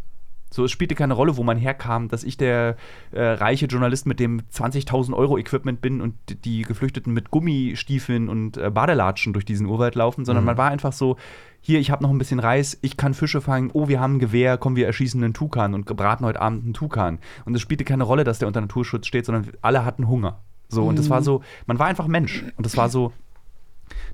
So, 0.52 0.64
es 0.64 0.72
spielte 0.72 0.96
keine 0.96 1.14
Rolle, 1.14 1.36
wo 1.36 1.44
man 1.44 1.56
herkam, 1.56 2.08
dass 2.08 2.24
ich 2.24 2.36
der 2.36 2.76
äh, 3.12 3.22
reiche 3.22 3.66
Journalist 3.66 4.06
mit 4.06 4.18
dem 4.18 4.42
20.000 4.52 5.14
Euro 5.14 5.38
Equipment 5.38 5.80
bin 5.80 6.00
und 6.00 6.14
die 6.44 6.62
Geflüchteten 6.62 7.12
mit 7.12 7.30
Gummistiefeln 7.30 8.28
und 8.28 8.56
äh, 8.56 8.68
Badelatschen 8.68 9.32
durch 9.32 9.44
diesen 9.44 9.66
Urwald 9.66 9.94
laufen, 9.94 10.24
sondern 10.24 10.42
mhm. 10.42 10.46
man 10.46 10.58
war 10.58 10.70
einfach 10.70 10.92
so, 10.92 11.16
hier, 11.60 11.78
ich 11.78 11.92
habe 11.92 12.02
noch 12.02 12.10
ein 12.10 12.18
bisschen 12.18 12.40
Reis, 12.40 12.76
ich 12.82 12.96
kann 12.96 13.14
Fische 13.14 13.40
fangen, 13.40 13.70
oh, 13.74 13.86
wir 13.86 14.00
haben 14.00 14.16
ein 14.16 14.18
Gewehr, 14.18 14.58
komm, 14.58 14.74
wir 14.74 14.86
erschießen 14.86 15.22
einen 15.22 15.34
Tukan 15.34 15.72
und 15.72 15.84
braten 15.84 16.26
heute 16.26 16.40
Abend 16.40 16.64
einen 16.64 16.74
Tukan. 16.74 17.20
Und 17.44 17.54
es 17.54 17.60
spielte 17.60 17.84
keine 17.84 18.02
Rolle, 18.02 18.24
dass 18.24 18.40
der 18.40 18.48
unter 18.48 18.60
Naturschutz 18.60 19.06
steht, 19.06 19.26
sondern 19.26 19.52
alle 19.62 19.84
hatten 19.84 20.08
Hunger. 20.08 20.40
So, 20.68 20.82
mhm. 20.82 20.88
und 20.88 20.98
das 20.98 21.10
war 21.10 21.20
mhm. 21.20 21.24
so, 21.24 21.42
man 21.66 21.78
war 21.78 21.86
einfach 21.86 22.08
Mensch. 22.08 22.44
Und 22.56 22.66
das 22.66 22.76
war 22.76 22.88
so, 22.88 23.12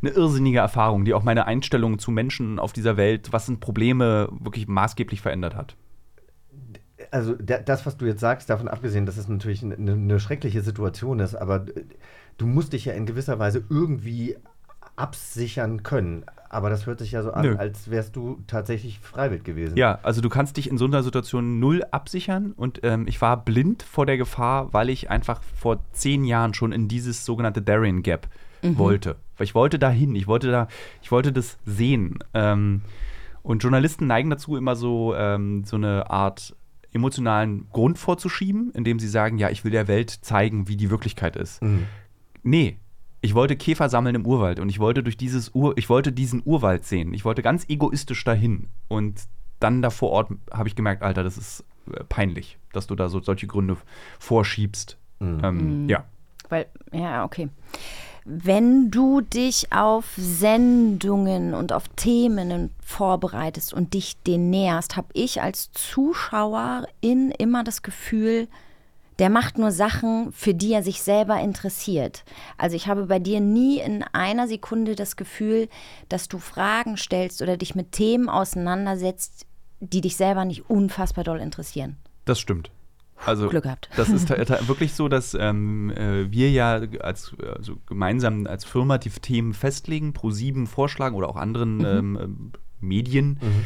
eine 0.02 0.10
irrsinnige 0.10 0.58
Erfahrung, 0.58 1.04
die 1.04 1.14
auch 1.14 1.22
meine 1.22 1.46
Einstellung 1.46 1.98
zu 1.98 2.10
Menschen 2.10 2.58
auf 2.58 2.72
dieser 2.72 2.96
Welt, 2.96 3.32
was 3.32 3.46
sind 3.46 3.60
Probleme, 3.60 4.28
wirklich 4.40 4.68
maßgeblich 4.68 5.20
verändert 5.20 5.54
hat 5.54 5.76
also 7.10 7.34
das, 7.34 7.86
was 7.86 7.96
du 7.96 8.06
jetzt 8.06 8.20
sagst, 8.20 8.50
davon 8.50 8.68
abgesehen, 8.68 9.06
dass 9.06 9.16
es 9.16 9.28
natürlich 9.28 9.62
eine, 9.62 9.92
eine 9.92 10.20
schreckliche 10.20 10.62
Situation 10.62 11.20
ist, 11.20 11.34
aber 11.34 11.64
du 12.38 12.46
musst 12.46 12.72
dich 12.72 12.86
ja 12.86 12.94
in 12.94 13.06
gewisser 13.06 13.38
Weise 13.38 13.64
irgendwie 13.68 14.36
absichern 14.96 15.82
können. 15.82 16.24
Aber 16.48 16.70
das 16.70 16.86
hört 16.86 17.00
sich 17.00 17.12
ja 17.12 17.22
so 17.22 17.32
an, 17.32 17.44
Nö. 17.44 17.56
als 17.56 17.90
wärst 17.90 18.16
du 18.16 18.38
tatsächlich 18.46 19.00
freiwillig 19.00 19.44
gewesen. 19.44 19.76
Ja, 19.76 19.98
also 20.02 20.20
du 20.20 20.28
kannst 20.28 20.56
dich 20.56 20.70
in 20.70 20.78
so 20.78 20.84
einer 20.84 21.02
Situation 21.02 21.58
null 21.58 21.84
absichern 21.90 22.52
und 22.56 22.80
ähm, 22.82 23.06
ich 23.08 23.20
war 23.20 23.44
blind 23.44 23.82
vor 23.82 24.06
der 24.06 24.16
Gefahr, 24.16 24.72
weil 24.72 24.88
ich 24.88 25.10
einfach 25.10 25.42
vor 25.42 25.80
zehn 25.92 26.24
Jahren 26.24 26.54
schon 26.54 26.72
in 26.72 26.88
dieses 26.88 27.24
sogenannte 27.24 27.62
Darien 27.62 28.02
Gap 28.02 28.28
mhm. 28.72 28.78
wollte. 28.78 29.16
Weil 29.36 29.44
ich 29.44 29.54
wollte 29.54 29.78
da 29.78 29.90
hin, 29.90 30.14
ich 30.14 30.26
wollte 30.26 30.50
da, 30.50 30.68
ich 31.02 31.10
wollte 31.10 31.32
das 31.32 31.58
sehen. 31.64 32.18
Ähm, 32.34 32.82
und 33.42 33.62
Journalisten 33.62 34.06
neigen 34.06 34.30
dazu, 34.30 34.56
immer 34.56 34.76
so, 34.76 35.14
ähm, 35.14 35.64
so 35.64 35.76
eine 35.76 36.10
Art 36.10 36.56
emotionalen 36.92 37.68
Grund 37.70 37.98
vorzuschieben, 37.98 38.72
indem 38.72 38.98
sie 38.98 39.08
sagen, 39.08 39.38
ja, 39.38 39.50
ich 39.50 39.64
will 39.64 39.70
der 39.70 39.86
Welt 39.86 40.10
zeigen, 40.10 40.66
wie 40.66 40.76
die 40.76 40.90
Wirklichkeit 40.90 41.36
ist. 41.36 41.62
Mhm. 41.62 41.86
Nee, 42.42 42.78
ich 43.20 43.34
wollte 43.34 43.56
Käfer 43.56 43.88
sammeln 43.88 44.14
im 44.14 44.26
Urwald 44.26 44.58
und 44.60 44.68
ich 44.68 44.78
wollte 44.78 45.02
durch 45.02 45.16
dieses 45.16 45.54
Ur 45.54 45.76
ich 45.76 45.88
wollte 45.88 46.12
diesen 46.12 46.42
Urwald 46.44 46.84
sehen. 46.84 47.12
Ich 47.12 47.24
wollte 47.24 47.42
ganz 47.42 47.68
egoistisch 47.68 48.24
dahin 48.24 48.68
und 48.88 49.22
dann 49.60 49.82
da 49.82 49.90
vor 49.90 50.10
Ort 50.10 50.30
habe 50.50 50.68
ich 50.68 50.74
gemerkt, 50.74 51.02
Alter, 51.02 51.22
das 51.22 51.36
ist 51.36 51.64
äh, 51.92 52.04
peinlich, 52.04 52.58
dass 52.72 52.86
du 52.86 52.94
da 52.94 53.08
so 53.08 53.20
solche 53.20 53.46
Gründe 53.46 53.76
vorschiebst. 54.18 54.96
Mhm. 55.18 55.40
Ähm, 55.42 55.82
mhm. 55.82 55.88
Ja. 55.88 56.04
Weil, 56.48 56.66
ja, 56.92 57.24
okay 57.24 57.48
wenn 58.28 58.90
du 58.90 59.20
dich 59.20 59.72
auf 59.72 60.04
Sendungen 60.16 61.54
und 61.54 61.72
auf 61.72 61.86
Themen 61.94 62.70
vorbereitest 62.84 63.72
und 63.72 63.94
dich 63.94 64.20
denen 64.22 64.50
näherst, 64.50 64.96
habe 64.96 65.06
ich 65.12 65.40
als 65.42 65.70
Zuschauerin 65.70 67.30
immer 67.30 67.62
das 67.62 67.82
Gefühl, 67.82 68.48
der 69.20 69.30
macht 69.30 69.58
nur 69.58 69.70
Sachen, 69.70 70.32
für 70.32 70.54
die 70.54 70.72
er 70.72 70.82
sich 70.82 71.02
selber 71.02 71.40
interessiert. 71.40 72.24
Also 72.58 72.74
ich 72.74 72.88
habe 72.88 73.06
bei 73.06 73.20
dir 73.20 73.40
nie 73.40 73.78
in 73.78 74.02
einer 74.02 74.48
Sekunde 74.48 74.96
das 74.96 75.14
Gefühl, 75.14 75.68
dass 76.08 76.26
du 76.26 76.38
Fragen 76.38 76.96
stellst 76.96 77.42
oder 77.42 77.56
dich 77.56 77.76
mit 77.76 77.92
Themen 77.92 78.28
auseinandersetzt, 78.28 79.46
die 79.78 80.00
dich 80.00 80.16
selber 80.16 80.44
nicht 80.44 80.68
unfassbar 80.68 81.22
doll 81.22 81.38
interessieren. 81.38 81.96
Das 82.24 82.40
stimmt. 82.40 82.70
Also, 83.24 83.48
Glück 83.48 83.64
gehabt. 83.64 83.88
Das 83.96 84.08
ist 84.08 84.28
wirklich 84.68 84.94
so, 84.94 85.08
dass 85.08 85.34
ähm, 85.34 85.90
äh, 85.90 86.30
wir 86.30 86.50
ja 86.50 86.80
als 87.00 87.34
also 87.56 87.76
gemeinsam 87.86 88.46
als 88.46 88.64
Firma 88.64 88.98
die 88.98 89.10
Themen 89.10 89.54
festlegen, 89.54 90.12
pro 90.12 90.30
sieben 90.30 90.66
vorschlagen 90.66 91.16
oder 91.16 91.28
auch 91.28 91.36
anderen 91.36 91.78
mhm. 91.78 91.84
ähm, 91.84 92.52
äh, 92.52 92.86
Medien. 92.86 93.38
Mhm. 93.40 93.64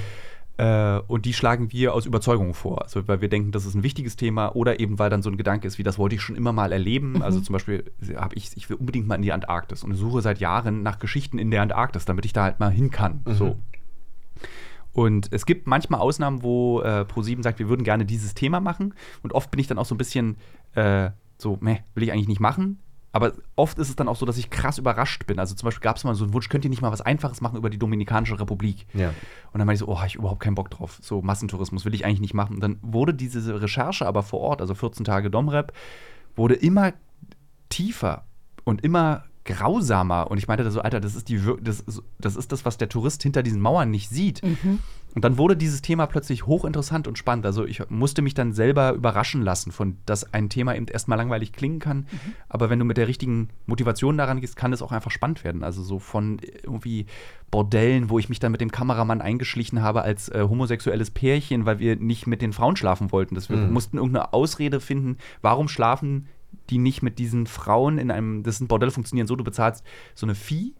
Äh, 0.61 1.01
und 1.07 1.25
die 1.25 1.33
schlagen 1.33 1.73
wir 1.73 1.95
aus 1.95 2.05
Überzeugung 2.05 2.53
vor. 2.53 2.83
Also, 2.83 3.09
weil 3.09 3.21
wir 3.21 3.29
denken, 3.29 3.51
das 3.51 3.65
ist 3.65 3.75
ein 3.75 3.83
wichtiges 3.83 4.17
Thema 4.17 4.55
oder 4.55 4.79
eben, 4.79 4.99
weil 4.99 5.09
dann 5.09 5.23
so 5.23 5.31
ein 5.31 5.37
Gedanke 5.37 5.67
ist, 5.67 5.79
wie 5.79 5.83
das 5.83 5.99
wollte 5.99 6.17
ich 6.17 6.21
schon 6.21 6.37
immer 6.37 6.53
mal 6.53 6.73
erleben. 6.73 7.15
Mhm. 7.15 7.23
Also 7.23 7.41
zum 7.41 7.55
Beispiel 7.55 7.91
habe 8.17 8.35
ich, 8.35 8.57
ich 8.57 8.69
will 8.69 8.77
unbedingt 8.77 9.07
mal 9.07 9.15
in 9.15 9.23
die 9.23 9.33
Antarktis 9.33 9.83
und 9.83 9.95
suche 9.95 10.21
seit 10.21 10.39
Jahren 10.39 10.83
nach 10.83 10.99
Geschichten 10.99 11.39
in 11.39 11.51
der 11.51 11.63
Antarktis, 11.63 12.05
damit 12.05 12.27
ich 12.27 12.33
da 12.33 12.45
halt 12.45 12.61
mal 12.61 12.71
hin 12.71 12.91
kann. 12.91 13.23
Mhm. 13.25 13.35
So. 13.35 13.57
Und 14.93 15.29
es 15.33 15.47
gibt 15.47 15.67
manchmal 15.67 16.01
Ausnahmen, 16.01 16.43
wo 16.43 16.81
äh, 16.81 17.05
Pro7 17.09 17.43
sagt, 17.43 17.59
wir 17.59 17.69
würden 17.69 17.85
gerne 17.85 18.05
dieses 18.05 18.35
Thema 18.35 18.61
machen. 18.61 18.95
Und 19.23 19.33
oft 19.33 19.51
bin 19.51 19.61
ich 19.61 19.67
dann 19.67 19.79
auch 19.79 19.87
so 19.87 19.95
ein 19.95 19.99
bisschen 19.99 20.37
äh, 20.75 21.11
so, 21.39 21.59
meh, 21.61 21.79
will 21.95 22.03
ich 22.03 22.13
eigentlich 22.13 22.29
nicht 22.29 22.41
machen. 22.41 22.79
Aber 23.13 23.33
oft 23.57 23.79
ist 23.79 23.89
es 23.89 23.97
dann 23.97 24.07
auch 24.07 24.15
so, 24.15 24.25
dass 24.25 24.37
ich 24.37 24.51
krass 24.51 24.79
überrascht 24.79 25.27
bin. 25.27 25.41
Also 25.41 25.55
zum 25.55 25.67
Beispiel 25.67 25.83
gab 25.83 25.97
es 25.97 26.05
mal 26.05 26.15
so 26.15 26.25
einen 26.25 26.33
Wunsch, 26.33 26.49
könnt 26.49 26.65
ihr 26.65 26.71
nicht 26.71 26.83
mal 26.83 26.93
was 26.93 27.01
Einfaches 27.01 27.41
machen 27.41 27.57
über 27.57 27.69
die 27.69 27.79
Dominikanische 27.79 28.39
Republik? 28.39 28.87
Ja. 28.95 29.09
Und 29.53 29.59
dann 29.59 29.67
meinte 29.67 29.75
ich 29.75 29.81
so, 29.81 29.89
oh, 29.89 29.99
habe 29.99 30.07
ich 30.07 30.15
überhaupt 30.15 30.41
keinen 30.41 30.55
Bock 30.55 30.71
drauf. 30.71 30.99
So 31.03 31.21
Massentourismus 31.21 31.85
will 31.85 31.95
ich 31.95 32.05
eigentlich 32.05 32.21
nicht 32.21 32.35
machen. 32.35 32.55
Und 32.55 32.61
dann 32.61 32.79
wurde 32.83 33.13
diese 33.13 33.61
Recherche 33.61 34.07
aber 34.07 34.23
vor 34.23 34.41
Ort, 34.41 34.61
also 34.61 34.75
14 34.75 35.05
Tage 35.05 35.29
Domrep, 35.29 35.73
wurde 36.37 36.55
immer 36.55 36.93
tiefer 37.69 38.27
und 38.65 38.85
immer 38.85 39.25
grausamer. 39.45 40.31
Und 40.31 40.39
ich 40.39 40.49
meinte 40.49 40.65
da 40.65 40.71
so, 40.71 40.81
Alter, 40.81 41.01
das 41.01 41.15
ist, 41.15 41.29
die, 41.29 41.41
das, 41.61 41.85
das 42.19 42.37
ist 42.37 42.53
das, 42.53 42.65
was 42.65 42.79
der 42.79 42.89
Tourist 42.89 43.23
hinter 43.23 43.43
diesen 43.43 43.61
Mauern 43.61 43.91
nicht 43.91 44.11
sieht. 44.11 44.43
Mhm. 44.43 44.81
Und 45.15 45.25
dann 45.25 45.39
wurde 45.39 45.57
dieses 45.57 45.83
Thema 45.83 46.07
plötzlich 46.07 46.47
hochinteressant 46.47 47.09
und 47.09 47.19
spannend. 47.19 47.45
Also 47.45 47.65
ich 47.65 47.83
musste 47.89 48.23
mich 48.23 48.35
dann 48.35 48.53
selber 48.53 48.93
überraschen 48.93 49.43
lassen, 49.43 49.73
von 49.73 49.97
dass 50.07 50.33
ein 50.33 50.49
Thema 50.49 50.77
eben 50.77 50.87
erstmal 50.87 51.19
langweilig 51.19 51.53
klingen 51.53 51.81
kann. 51.81 51.99
Mhm. 51.99 52.35
Aber 52.49 52.71
wenn 52.71 52.79
du 52.79 52.85
mit 52.85 52.97
der 52.97 53.09
richtigen 53.09 53.49
Motivation 53.67 54.17
daran 54.17 54.41
gehst, 54.41 54.57
kann 54.57 54.73
es 54.73 54.83
auch 54.83 54.93
einfach 54.93 55.11
spannend 55.11 55.43
werden. 55.43 55.65
Also 55.65 55.83
so 55.83 55.99
von 55.99 56.39
irgendwie 56.63 57.07
Bordellen, 57.51 58.09
wo 58.09 58.21
ich 58.21 58.29
mich 58.29 58.39
dann 58.39 58.53
mit 58.53 58.61
dem 58.61 58.71
Kameramann 58.71 59.21
eingeschlichen 59.21 59.83
habe 59.83 60.03
als 60.03 60.29
äh, 60.29 60.47
homosexuelles 60.49 61.11
Pärchen, 61.11 61.67
weil 61.67 61.81
wir 61.81 61.97
nicht 61.97 62.29
mit 62.29 62.41
den 62.41 62.53
Frauen 62.53 62.77
schlafen 62.77 63.11
wollten. 63.11 63.35
Das 63.35 63.49
wir 63.49 63.57
mhm. 63.57 63.73
mussten 63.73 63.97
irgendeine 63.97 64.33
Ausrede 64.33 64.81
finden, 64.81 65.17
warum 65.43 65.67
schlafen 65.67 66.29
die 66.71 66.79
nicht 66.79 67.03
mit 67.03 67.19
diesen 67.19 67.47
Frauen 67.47 67.99
in 67.99 68.11
einem, 68.11 68.43
das 68.43 68.59
sind 68.59 68.69
Bordelle 68.69 68.93
funktionieren 68.93 69.27
so, 69.27 69.37
du 69.37 69.45
bezahlst 69.45 69.85
so 70.15 70.27
eine 70.27 70.35
Fee 70.35 70.75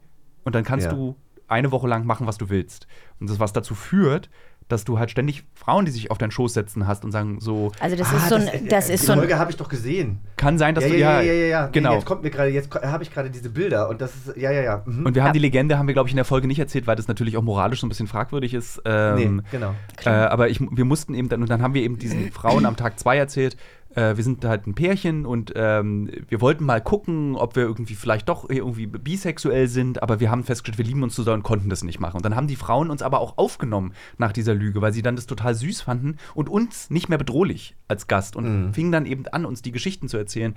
und 0.45 0.55
dann 0.55 0.65
kannst 0.65 0.87
ja. 0.87 0.93
du 0.93 1.17
eine 1.49 1.73
Woche 1.73 1.89
lang 1.89 2.07
machen, 2.07 2.27
was 2.27 2.39
du 2.39 2.49
willst. 2.49 2.87
Und 3.19 3.29
das, 3.29 3.41
was 3.41 3.53
dazu 3.53 3.75
führt, 3.75 4.31
dass 4.71 4.85
du 4.85 4.99
halt 4.99 5.11
ständig 5.11 5.45
Frauen, 5.55 5.85
die 5.85 5.91
sich 5.91 6.11
auf 6.11 6.19
deinen 6.19 6.31
Schoß 6.31 6.55
setzen 6.55 6.87
hast 6.87 7.05
und 7.05 7.11
sagen 7.11 7.41
so. 7.41 7.73
Also 7.81 7.97
das 7.97 8.13
ah, 8.13 8.17
ist 8.17 8.29
so 8.29 8.35
ein, 8.37 8.47
das, 8.47 8.63
das 8.69 8.89
ist 8.89 9.03
die 9.03 9.07
so 9.07 9.15
Folge 9.15 9.39
habe 9.39 9.51
ich 9.51 9.57
doch 9.57 9.69
gesehen. 9.69 10.21
Kann 10.37 10.59
sein, 10.59 10.75
dass 10.75 10.85
ja, 10.85 10.91
du 10.91 10.99
ja 10.99 11.21
ja 11.21 11.33
ja, 11.33 11.47
ja, 11.47 11.67
genau. 11.67 11.91
Nee, 11.91 11.97
jetzt 11.97 12.07
kommt 12.07 12.23
mir 12.23 12.31
gerade, 12.31 12.51
jetzt 12.51 12.73
habe 12.73 13.03
ich 13.03 13.13
gerade 13.13 13.31
diese 13.31 13.51
Bilder 13.51 13.89
und 13.89 14.01
das 14.01 14.15
ist 14.15 14.37
ja 14.37 14.53
ja 14.53 14.63
ja. 14.63 14.83
Mhm. 14.87 15.07
Und 15.07 15.15
wir 15.15 15.25
haben 15.25 15.33
die 15.33 15.41
Legende, 15.41 15.77
haben 15.77 15.89
wir 15.89 15.95
glaube 15.95 16.09
ich 16.09 16.13
in 16.13 16.17
der 16.17 16.25
Folge 16.25 16.47
nicht 16.47 16.61
erzählt, 16.61 16.87
weil 16.87 16.97
das 16.97 17.09
natürlich 17.09 17.37
auch 17.37 17.43
moralisch 17.43 17.81
so 17.81 17.87
ein 17.87 17.89
bisschen 17.89 18.07
fragwürdig 18.07 18.55
ist. 18.55 18.81
Ähm, 18.85 19.37
nee, 19.37 19.43
genau. 19.51 19.75
Äh, 20.05 20.11
aber 20.11 20.49
ich, 20.49 20.61
wir 20.61 20.85
mussten 20.85 21.15
eben 21.15 21.29
dann 21.29 21.43
und 21.43 21.51
dann 21.51 21.63
haben 21.63 21.75
wir 21.75 21.83
eben 21.83 21.99
diesen 21.99 22.31
Frauen 22.33 22.65
am 22.65 22.77
Tag 22.77 22.99
zwei 22.99 23.17
erzählt. 23.17 23.57
Äh, 23.95 24.17
wir 24.17 24.23
sind 24.25 24.45
halt 24.45 24.67
ein 24.67 24.75
Pärchen 24.75 25.27
und 25.27 25.53
ähm, 25.57 26.11
wir 26.29 26.41
wollten 26.41 26.65
mal 26.65 26.81
gucken, 26.81 27.35
ob 27.37 27.57
wir 27.57 27.65
irgendwie 27.65 27.95
vielleicht 27.95 28.29
doch 28.29 28.49
irgendwie 28.49 28.87
bisexuell 28.87 29.67
sind, 29.69 30.03
aber 30.03 30.21
wir 30.21 30.31
haben 30.31 30.45
festgestellt, 30.45 30.79
wir 30.79 30.85
lieben 30.85 31.03
uns 31.03 31.15
zusammen 31.15 31.39
und 31.39 31.43
konnten 31.43 31.69
das 31.71 31.83
nicht 31.83 31.99
machen. 32.01 32.17
Und 32.17 32.25
dann 32.25 32.37
haben 32.37 32.47
die 32.47 32.57
Frauen 32.57 32.91
uns 32.91 33.03
aber 33.03 33.21
auch 33.21 33.37
aufgenommen 33.39 33.93
nach 34.19 34.33
dieser 34.33 34.55
Lüge, 34.55 34.81
weil 34.81 34.93
sie 34.93 35.03
dann 35.03 35.17
das 35.17 35.27
total 35.27 35.55
süß 35.55 35.81
fanden 35.81 36.17
und 36.35 36.49
uns 36.49 36.91
nicht 36.91 37.09
mehr 37.09 37.19
bedrohlich 37.19 37.77
als 37.89 38.07
Gast 38.07 38.37
und 38.37 38.67
Mhm. 38.69 38.75
fingen 38.75 38.93
dann 38.93 39.07
eben 39.07 39.27
an, 39.29 39.45
uns 39.45 39.63
die 39.63 39.73
Geschichten 39.73 40.09
zu 40.09 40.17
erzählen, 40.17 40.55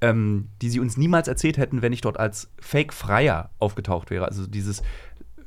ähm, 0.00 0.48
die 0.62 0.70
sie 0.70 0.80
uns 0.80 0.96
niemals 0.96 1.28
erzählt 1.28 1.58
hätten, 1.58 1.82
wenn 1.82 1.92
ich 1.92 2.00
dort 2.00 2.18
als 2.18 2.50
Fake-Freier 2.58 3.50
aufgetaucht 3.58 4.10
wäre. 4.10 4.24
Also 4.26 4.46
dieses, 4.46 4.82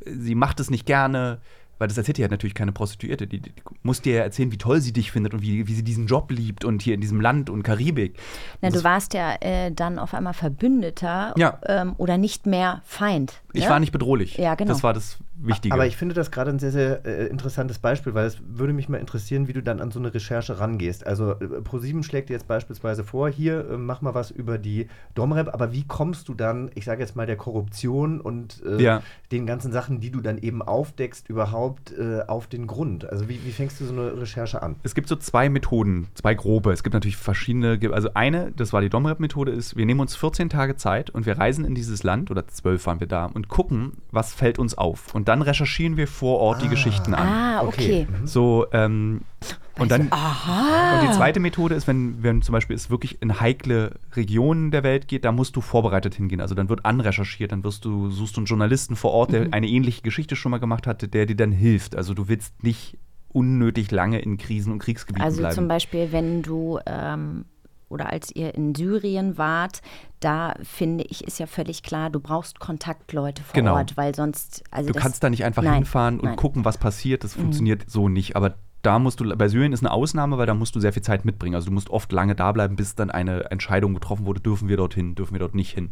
sie 0.05 0.35
macht 0.35 0.59
es 0.59 0.69
nicht 0.69 0.85
gerne, 0.85 1.41
weil 1.77 1.87
das 1.87 1.97
erzählt 1.97 2.17
ja 2.17 2.27
natürlich 2.27 2.53
keine 2.53 2.71
Prostituierte. 2.71 3.27
Die, 3.27 3.39
die 3.41 3.51
muss 3.83 4.01
dir 4.01 4.15
ja 4.15 4.23
erzählen, 4.23 4.51
wie 4.51 4.57
toll 4.57 4.81
sie 4.81 4.93
dich 4.93 5.11
findet 5.11 5.33
und 5.33 5.41
wie, 5.41 5.67
wie 5.67 5.73
sie 5.73 5.83
diesen 5.83 6.07
Job 6.07 6.31
liebt 6.31 6.63
und 6.65 6.81
hier 6.81 6.93
in 6.93 7.01
diesem 7.01 7.19
Land 7.21 7.49
und 7.49 7.63
Karibik. 7.63 8.17
Na, 8.61 8.69
Und 8.69 8.75
du 8.75 8.83
warst 8.83 9.13
ja 9.13 9.35
äh, 9.41 9.71
dann 9.71 9.99
auf 9.99 10.13
einmal 10.13 10.33
Verbündeter 10.33 11.33
Ja. 11.37 11.59
ähm, 11.67 11.93
oder 11.97 12.17
nicht 12.17 12.45
mehr 12.45 12.81
Feind. 12.85 13.41
ich 13.53 13.63
ne? 13.63 13.69
war 13.69 13.79
nicht 13.79 13.91
bedrohlich. 13.91 14.37
Ja, 14.37 14.55
genau. 14.55 14.71
Das 14.71 14.83
war 14.83 14.93
das 14.93 15.17
Wichtige. 15.37 15.73
Aber 15.73 15.85
ich 15.85 15.97
finde 15.97 16.15
das 16.15 16.31
gerade 16.31 16.49
ein 16.49 16.59
sehr, 16.59 16.71
sehr 16.71 17.05
äh, 17.05 17.27
interessantes 17.27 17.79
Beispiel, 17.79 18.13
weil 18.13 18.25
es 18.25 18.37
würde 18.47 18.73
mich 18.73 18.87
mal 18.89 18.97
interessieren, 18.99 19.47
wie 19.47 19.53
du 19.53 19.61
dann 19.61 19.81
an 19.81 19.91
so 19.91 19.99
eine 19.99 20.13
Recherche 20.13 20.59
rangehst. 20.59 21.05
Also 21.05 21.31
äh, 21.31 21.61
ProSieben 21.61 22.03
schlägt 22.03 22.29
dir 22.29 22.33
jetzt 22.33 22.47
beispielsweise 22.47 23.03
vor, 23.03 23.29
hier, 23.29 23.69
äh, 23.69 23.77
mach 23.77 24.01
mal 24.01 24.13
was 24.13 24.31
über 24.31 24.57
die 24.57 24.87
Domrep, 25.13 25.53
aber 25.53 25.73
wie 25.73 25.83
kommst 25.85 26.29
du 26.29 26.33
dann, 26.33 26.71
ich 26.75 26.85
sage 26.85 27.01
jetzt 27.01 27.15
mal, 27.15 27.25
der 27.25 27.35
Korruption 27.35 28.21
und 28.21 28.63
äh, 28.65 28.81
Ja. 28.81 29.01
den 29.31 29.45
ganzen 29.45 29.71
Sachen, 29.71 29.99
die 29.99 30.09
du 30.11 30.21
dann 30.21 30.37
eben 30.37 30.61
aufdeckst, 30.61 31.29
überhaupt 31.29 31.91
äh, 31.97 32.21
auf 32.27 32.47
den 32.47 32.65
Grund? 32.65 33.09
Also 33.09 33.27
wie, 33.27 33.39
wie 33.43 33.51
fängst 33.51 33.79
du 33.81 33.85
so 33.85 33.93
eine 33.93 34.21
Recherche 34.21 34.61
an? 34.61 34.75
Es 34.83 34.95
gibt 34.95 35.09
so 35.09 35.15
zwei 35.17 35.49
Methoden, 35.49 36.07
zwei 36.15 36.33
grobe. 36.33 36.71
Es 36.71 36.83
gibt 36.83 36.93
natürlich 36.93 37.17
verschiedene. 37.17 37.77
Also 37.91 38.09
eine, 38.13 38.51
das 38.55 38.71
war 38.73 38.81
die 38.81 38.89
Domrep-Methode, 38.89 39.51
ist, 39.51 39.75
wir 39.75 39.85
nehmen 39.85 39.99
uns 39.99 40.15
14 40.15 40.49
Tage 40.49 40.75
Zeit 40.77 41.09
und 41.09 41.25
wir 41.25 41.37
reisen 41.37 41.65
in 41.65 41.75
dieses 41.75 42.03
Land, 42.03 42.31
oder 42.31 42.47
zwölf 42.47 42.85
waren 42.85 42.99
wir 42.99 43.07
da, 43.07 43.25
und 43.25 43.47
gucken, 43.49 43.93
was 44.11 44.33
fällt 44.33 44.59
uns 44.59 44.77
auf. 44.77 45.13
Und 45.13 45.24
dann 45.27 45.41
recherchieren 45.41 45.97
wir 45.97 46.07
vor 46.07 46.39
Ort 46.39 46.61
die 46.61 46.67
Geschichten 46.69 47.13
an. 47.13 47.27
Ah, 47.27 47.63
okay. 47.63 48.07
So, 48.25 48.65
ähm, 48.71 49.21
und 49.77 49.91
dann. 49.91 50.07
Aha. 50.11 50.99
Und 51.01 51.09
die 51.09 51.13
zweite 51.13 51.39
Methode 51.39 51.75
ist, 51.75 51.87
wenn, 51.87 52.23
wenn 52.23 52.41
zum 52.41 52.53
Beispiel 52.53 52.75
es 52.75 52.89
wirklich 52.89 53.21
in 53.21 53.39
heikle 53.41 53.91
Regionen 54.15 54.71
der 54.71 54.83
Welt 54.83 55.07
geht, 55.07 55.25
da 55.25 55.31
musst 55.31 55.55
du 55.55 55.61
vorbereitet 55.61 56.15
hingehen. 56.15 56.39
Also 56.41 56.55
dann 56.55 56.69
wird 56.69 56.85
anrecherchiert, 56.85 57.51
dann 57.51 57.63
wirst 57.63 57.83
du, 57.85 58.09
suchst 58.09 58.37
du 58.37 58.41
einen 58.41 58.45
Journalisten 58.47 58.95
vor 58.95 59.11
Ort, 59.11 59.33
der 59.33 59.41
Mhm. 59.47 59.53
eine 59.53 59.67
ähnliche 59.67 60.01
Geschichte 60.01 60.35
schon 60.35 60.51
mal 60.51 60.59
gemacht 60.59 60.87
hat, 60.87 61.13
der 61.13 61.25
dir 61.25 61.35
dann 61.35 61.51
hilft. 61.51 61.95
Also 61.95 62.13
du 62.13 62.27
willst 62.29 62.63
nicht 62.63 62.97
unnötig 63.33 63.91
lange 63.91 64.19
in 64.19 64.37
Krisen 64.37 64.71
und 64.71 64.79
Kriegsgebieten 64.79 65.25
Also 65.25 65.39
bleiben. 65.41 65.55
zum 65.55 65.67
Beispiel, 65.67 66.11
wenn 66.13 66.41
du 66.41 66.79
ähm, 66.85 67.45
oder 67.89 68.11
als 68.11 68.33
ihr 68.35 68.55
in 68.55 68.73
Syrien 68.73 69.37
wart, 69.37 69.81
da 70.25 70.55
finde 70.63 71.03
ich, 71.03 71.23
ist 71.23 71.39
ja 71.39 71.45
völlig 71.45 71.83
klar, 71.83 72.09
du 72.09 72.19
brauchst 72.19 72.59
Kontaktleute 72.59 73.43
vor 73.43 73.53
Genau. 73.53 73.75
Ort, 73.75 73.95
weil 73.95 74.15
sonst. 74.15 74.63
Also 74.71 74.87
du 74.87 74.93
das, 74.93 75.03
kannst 75.03 75.23
da 75.23 75.29
nicht 75.29 75.45
einfach 75.45 75.61
nein, 75.63 75.75
hinfahren 75.75 76.19
und 76.19 76.25
nein. 76.25 76.35
gucken, 76.35 76.65
was 76.65 76.77
passiert. 76.77 77.23
Das 77.23 77.35
Mhm. 77.37 77.41
funktioniert 77.41 77.83
so 77.87 78.09
nicht. 78.09 78.35
Aber 78.35 78.55
da 78.81 78.99
musst 78.99 79.19
du, 79.19 79.35
bei 79.37 79.47
Syrien 79.47 79.71
ist 79.73 79.81
eine 79.81 79.91
Ausnahme, 79.91 80.37
weil 80.37 80.45
da 80.47 80.53
musst 80.53 80.75
du 80.75 80.79
sehr 80.79 80.93
viel 80.93 81.01
Zeit 81.03 81.25
mitbringen. 81.25 81.55
Also 81.55 81.67
du 81.67 81.73
musst 81.73 81.89
oft 81.89 82.11
lange 82.11 82.35
da 82.35 82.51
bleiben, 82.51 82.75
bis 82.75 82.95
dann 82.95 83.09
eine 83.11 83.51
Entscheidung 83.51 83.93
getroffen 83.93 84.25
wurde, 84.25 84.41
dürfen 84.41 84.67
wir 84.67 84.77
dorthin, 84.77 85.15
dürfen 85.15 85.33
wir 85.33 85.39
dort 85.39 85.55
nicht 85.55 85.71
hin. 85.73 85.91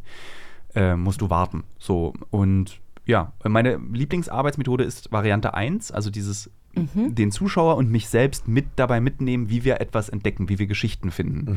Äh, 0.75 0.95
musst 0.95 1.21
du 1.21 1.29
warten. 1.29 1.63
So. 1.79 2.13
Und 2.31 2.79
ja, 3.05 3.33
meine 3.43 3.79
Lieblingsarbeitsmethode 3.91 4.83
ist 4.83 5.11
Variante 5.11 5.53
1, 5.53 5.91
also 5.91 6.09
dieses 6.09 6.49
Mhm. 6.75 7.13
den 7.13 7.31
Zuschauer 7.31 7.75
und 7.77 7.91
mich 7.91 8.09
selbst 8.09 8.47
mit 8.47 8.65
dabei 8.77 8.99
mitnehmen, 8.99 9.47
wie 9.47 9.63
wir 9.63 9.79
etwas 9.79 10.09
entdecken, 10.09 10.49
wie 10.49 10.57
wir 10.57 10.65
Geschichten 10.65 11.11
finden. 11.11 11.55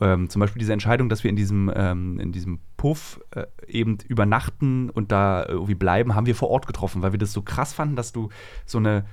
Ähm, 0.00 0.28
zum 0.28 0.40
Beispiel 0.40 0.58
diese 0.58 0.72
Entscheidung, 0.72 1.08
dass 1.08 1.22
wir 1.22 1.30
in 1.30 1.36
diesem, 1.36 1.70
ähm, 1.74 2.18
in 2.18 2.32
diesem 2.32 2.58
Puff 2.76 3.20
äh, 3.30 3.46
eben 3.66 3.98
übernachten 4.08 4.90
und 4.90 5.12
da 5.12 5.46
irgendwie 5.46 5.74
bleiben, 5.74 6.14
haben 6.14 6.26
wir 6.26 6.34
vor 6.34 6.50
Ort 6.50 6.66
getroffen, 6.66 7.02
weil 7.02 7.12
wir 7.12 7.18
das 7.18 7.32
so 7.32 7.42
krass 7.42 7.72
fanden, 7.72 7.94
dass 7.94 8.12
du 8.12 8.30
so 8.66 8.78
eine 8.78 9.04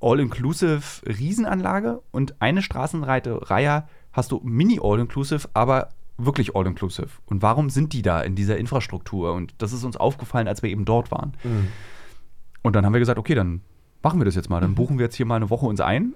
All-Inclusive 0.00 1.06
Riesenanlage 1.06 2.02
und 2.10 2.40
eine 2.40 2.62
Straßenreihe 2.62 3.50
Reihe 3.50 3.84
hast 4.12 4.32
du 4.32 4.40
mini 4.44 4.80
All-Inclusive, 4.82 5.48
aber 5.54 5.90
wirklich 6.18 6.54
All-Inclusive. 6.54 7.08
Und 7.26 7.42
warum 7.42 7.70
sind 7.70 7.92
die 7.92 8.02
da 8.02 8.20
in 8.20 8.34
dieser 8.34 8.58
Infrastruktur? 8.58 9.32
Und 9.32 9.54
das 9.58 9.72
ist 9.72 9.84
uns 9.84 9.96
aufgefallen, 9.96 10.48
als 10.48 10.62
wir 10.62 10.70
eben 10.70 10.84
dort 10.84 11.10
waren. 11.10 11.32
Und 12.62 12.76
dann 12.76 12.84
haben 12.84 12.92
wir 12.92 13.00
gesagt, 13.00 13.18
okay, 13.18 13.34
dann 13.34 13.62
machen 14.02 14.20
wir 14.20 14.24
das 14.24 14.34
jetzt 14.34 14.50
mal. 14.50 14.60
Dann 14.60 14.74
buchen 14.74 14.98
wir 14.98 15.04
jetzt 15.04 15.16
hier 15.16 15.26
mal 15.26 15.36
eine 15.36 15.50
Woche 15.50 15.66
uns 15.66 15.80
ein. 15.80 16.14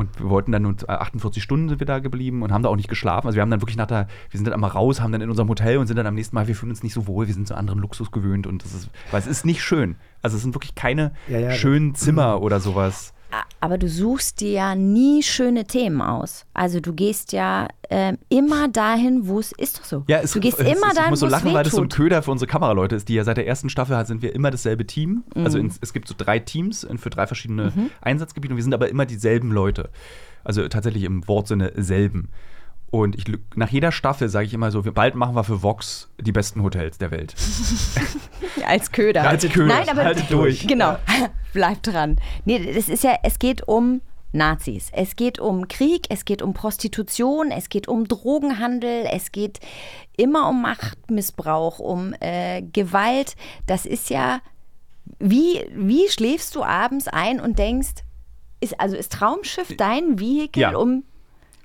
Und 0.00 0.18
wir 0.18 0.30
wollten 0.30 0.50
dann 0.50 0.62
nur 0.62 0.74
äh, 0.88 0.92
48 0.92 1.42
Stunden 1.42 1.68
sind 1.68 1.78
wir 1.78 1.86
da 1.86 1.98
geblieben 1.98 2.42
und 2.42 2.52
haben 2.52 2.62
da 2.62 2.70
auch 2.70 2.76
nicht 2.76 2.88
geschlafen. 2.88 3.26
Also 3.26 3.36
wir 3.36 3.42
haben 3.42 3.50
dann 3.50 3.60
wirklich 3.60 3.76
nach 3.76 3.86
der, 3.86 4.08
wir 4.30 4.38
sind 4.38 4.46
dann 4.46 4.54
einmal 4.54 4.70
raus, 4.70 5.02
haben 5.02 5.12
dann 5.12 5.20
in 5.20 5.28
unserem 5.28 5.50
Hotel 5.50 5.76
und 5.76 5.88
sind 5.88 5.96
dann 5.96 6.06
am 6.06 6.14
nächsten 6.14 6.34
Mal, 6.34 6.48
wir 6.48 6.54
fühlen 6.56 6.70
uns 6.70 6.82
nicht 6.82 6.94
so 6.94 7.06
wohl, 7.06 7.26
wir 7.26 7.34
sind 7.34 7.46
zu 7.46 7.54
anderen 7.54 7.80
Luxus 7.80 8.10
gewöhnt 8.10 8.46
und 8.46 8.64
das 8.64 8.72
ist, 8.72 8.88
weil 9.10 9.20
es 9.20 9.26
ist 9.26 9.44
nicht 9.44 9.62
schön. 9.62 9.96
Also 10.22 10.38
es 10.38 10.42
sind 10.42 10.54
wirklich 10.54 10.74
keine 10.74 11.12
Ja, 11.28 11.38
ja, 11.38 11.52
schönen 11.52 11.94
Zimmer 11.94 12.40
oder 12.42 12.60
sowas. 12.60 13.12
Aber 13.60 13.76
du 13.78 13.88
suchst 13.88 14.40
dir 14.40 14.50
ja 14.52 14.74
nie 14.74 15.22
schöne 15.22 15.64
Themen 15.66 16.00
aus. 16.00 16.46
Also 16.54 16.80
du 16.80 16.92
gehst 16.94 17.32
ja 17.32 17.68
ähm, 17.90 18.16
immer 18.28 18.68
dahin, 18.68 19.26
wo 19.28 19.38
es 19.38 19.52
ist 19.52 19.78
doch 19.78 19.84
so. 19.84 20.04
Ja, 20.08 20.18
es, 20.20 20.32
du 20.32 20.40
gehst 20.40 20.58
es, 20.58 20.66
immer 20.66 20.88
es, 20.88 20.94
dahin, 20.94 21.04
Ich 21.06 21.10
muss 21.10 21.20
so 21.20 21.26
wo 21.26 21.28
es 21.28 21.32
lachen, 21.32 21.52
weil 21.54 21.64
das 21.64 21.72
so 21.74 21.82
ein. 21.82 21.88
Köder 21.88 22.22
für 22.22 22.30
unsere 22.30 22.48
Kameraleute 22.50 22.96
ist, 22.96 23.08
die 23.08 23.14
ja 23.14 23.24
seit 23.24 23.36
der 23.36 23.46
ersten 23.46 23.68
Staffel 23.68 24.04
sind 24.06 24.22
wir 24.22 24.34
immer 24.34 24.50
dasselbe 24.50 24.86
Team. 24.86 25.24
Also 25.34 25.58
Mhm. 25.58 25.66
ins, 25.66 25.78
es 25.80 25.92
gibt 25.92 26.08
so 26.08 26.14
drei 26.16 26.38
Teams 26.38 26.84
in- 26.84 26.98
für 26.98 27.10
drei 27.10 27.26
verschiedene 27.26 27.72
Mhm. 27.76 27.90
Einsatzgebiete 28.00 28.54
und 28.54 28.56
wir 28.56 28.64
sind 28.64 28.74
aber 28.74 28.88
immer 28.88 29.04
dieselben 29.06 29.52
Leute. 29.52 29.90
Also 30.42 30.66
tatsächlich 30.68 31.04
im 31.04 31.26
Wortsinne 31.28 31.72
selben. 31.76 32.28
Und 32.90 33.14
ich, 33.16 33.24
nach 33.54 33.68
jeder 33.70 33.92
Staffel 33.92 34.28
sage 34.28 34.46
ich 34.46 34.54
immer 34.54 34.70
so, 34.72 34.84
wir, 34.84 34.92
bald 34.92 35.14
machen 35.14 35.34
wir 35.36 35.44
für 35.44 35.62
Vox 35.62 36.10
die 36.18 36.32
besten 36.32 36.62
Hotels 36.62 36.98
der 36.98 37.10
Welt. 37.12 37.34
Als 38.66 38.90
Köder. 38.90 39.28
Als 39.28 39.48
Köder. 39.48 39.66
Nein, 39.74 39.88
aber 39.88 40.04
Haltet 40.04 40.30
durch. 40.30 40.66
Genau. 40.66 40.96
Bleib 41.52 41.82
dran. 41.84 42.18
Nee, 42.44 42.72
das 42.74 42.88
ist 42.88 43.04
ja, 43.04 43.16
es 43.22 43.38
geht 43.38 43.66
um 43.68 44.00
Nazis. 44.32 44.90
Es 44.92 45.16
geht 45.16 45.38
um 45.38 45.68
Krieg, 45.68 46.06
es 46.08 46.24
geht 46.24 46.42
um 46.42 46.52
Prostitution, 46.54 47.50
es 47.50 47.68
geht 47.68 47.88
um 47.88 48.06
Drogenhandel, 48.06 49.06
es 49.10 49.32
geht 49.32 49.60
immer 50.16 50.48
um 50.48 50.62
Machtmissbrauch, 50.62 51.78
um 51.80 52.14
äh, 52.20 52.62
Gewalt. 52.62 53.34
Das 53.66 53.86
ist 53.86 54.10
ja, 54.10 54.40
wie, 55.18 55.64
wie 55.74 56.08
schläfst 56.08 56.54
du 56.54 56.62
abends 56.64 57.08
ein 57.08 57.40
und 57.40 57.58
denkst, 57.58 58.04
ist, 58.60 58.78
also 58.80 58.96
ist 58.96 59.12
Traumschiff 59.12 59.76
dein 59.76 60.18
Vehikel, 60.20 60.60
Ja. 60.60 60.76
um 60.76 61.04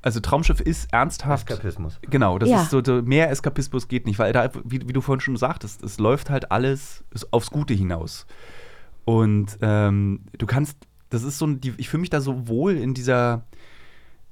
Also 0.05 0.19
Traumschiff 0.19 0.61
ist 0.61 0.93
ernsthaft. 0.93 1.49
Eskapismus. 1.49 1.97
Genau, 2.03 2.37
das 2.37 2.47
Ja. 2.47 2.61
ist 2.61 2.69
so, 2.69 2.81
so, 2.83 3.01
mehr 3.01 3.31
Eskapismus 3.31 3.87
geht 3.87 4.05
nicht, 4.05 4.19
weil 4.19 4.33
da, 4.33 4.51
wie, 4.63 4.79
wie 4.87 4.93
du 4.93 5.01
vorhin 5.01 5.19
schon 5.19 5.35
sagtest, 5.35 5.81
es 5.83 5.97
läuft 5.97 6.29
halt 6.29 6.51
alles 6.51 7.03
aufs 7.31 7.49
Gute 7.49 7.73
hinaus. 7.73 8.27
Und 9.03 9.57
ähm, 9.61 10.21
du 10.37 10.45
kannst, 10.45 10.77
das 11.09 11.23
ist 11.23 11.39
so, 11.39 11.47
ein- 11.47 11.59
die, 11.59 11.73
ich 11.77 11.89
fühle 11.89 12.01
mich 12.01 12.11
da 12.11 12.21
so 12.21 12.47
wohl 12.47 12.77
in 12.77 12.93
dieser, 12.93 13.45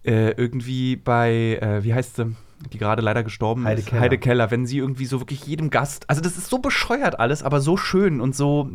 äh, 0.05 0.31
irgendwie 0.31 0.95
bei, 0.95 1.57
äh, 1.59 1.83
wie 1.83 1.93
heißt 1.95 2.17
sie, 2.17 2.35
die 2.71 2.77
gerade 2.77 3.01
leider 3.01 3.23
gestorben 3.23 3.65
Heide 3.65 3.81
ist, 3.81 3.87
Keller. 3.87 4.01
Heide 4.01 4.17
Keller, 4.19 4.51
wenn 4.51 4.65
sie 4.67 4.77
irgendwie 4.77 5.05
so 5.05 5.19
wirklich 5.19 5.45
jedem 5.47 5.69
Gast, 5.71 6.07
also 6.09 6.21
das 6.21 6.37
ist 6.37 6.49
so 6.49 6.59
bescheuert 6.59 7.19
alles, 7.19 7.41
aber 7.41 7.61
so 7.61 7.77
schön 7.77 8.21
und 8.21 8.35
so, 8.35 8.69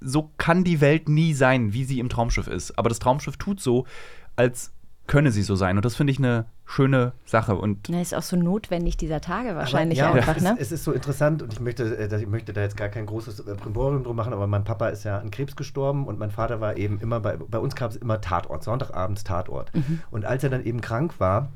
so 0.00 0.32
kann 0.38 0.64
die 0.64 0.80
Welt 0.80 1.08
nie 1.08 1.34
sein, 1.34 1.72
wie 1.72 1.84
sie 1.84 1.98
im 2.00 2.08
Traumschiff 2.08 2.48
ist. 2.48 2.76
Aber 2.78 2.88
das 2.88 2.98
Traumschiff 2.98 3.36
tut 3.36 3.60
so, 3.60 3.86
als 4.36 4.72
könne 5.06 5.32
sie 5.32 5.42
so 5.42 5.56
sein. 5.56 5.76
Und 5.76 5.84
das 5.84 5.96
finde 5.96 6.12
ich 6.12 6.18
eine 6.18 6.46
schöne 6.64 7.12
Sache. 7.24 7.54
Und 7.56 7.88
Na, 7.88 8.00
ist 8.00 8.14
auch 8.14 8.22
so 8.22 8.36
notwendig 8.36 8.96
dieser 8.96 9.20
Tage 9.20 9.54
wahrscheinlich 9.56 10.02
aber, 10.02 10.16
ja, 10.16 10.20
einfach, 10.20 10.36
es, 10.36 10.42
ne? 10.42 10.56
es 10.58 10.72
ist 10.72 10.84
so 10.84 10.92
interessant 10.92 11.42
und 11.42 11.52
ich 11.52 11.60
möchte, 11.60 11.84
äh, 11.98 12.20
ich 12.20 12.28
möchte 12.28 12.52
da 12.52 12.62
jetzt 12.62 12.76
gar 12.76 12.88
kein 12.88 13.06
großes 13.06 13.40
äh, 13.40 13.54
Primborium 13.54 14.04
drum 14.04 14.16
machen, 14.16 14.32
aber 14.32 14.46
mein 14.46 14.64
Papa 14.64 14.88
ist 14.88 15.04
ja 15.04 15.18
an 15.18 15.30
Krebs 15.30 15.56
gestorben 15.56 16.06
und 16.06 16.18
mein 16.18 16.30
Vater 16.30 16.60
war 16.60 16.76
eben 16.76 17.00
immer 17.00 17.20
bei, 17.20 17.36
bei 17.36 17.58
uns 17.58 17.74
gab 17.74 17.90
es 17.90 17.96
immer 17.96 18.20
Tatort, 18.20 18.64
Sonntagabends 18.64 19.24
Tatort. 19.24 19.74
Mhm. 19.74 20.00
Und 20.10 20.24
als 20.24 20.44
er 20.44 20.50
dann 20.50 20.64
eben 20.64 20.80
krank 20.80 21.18
war, 21.18 21.48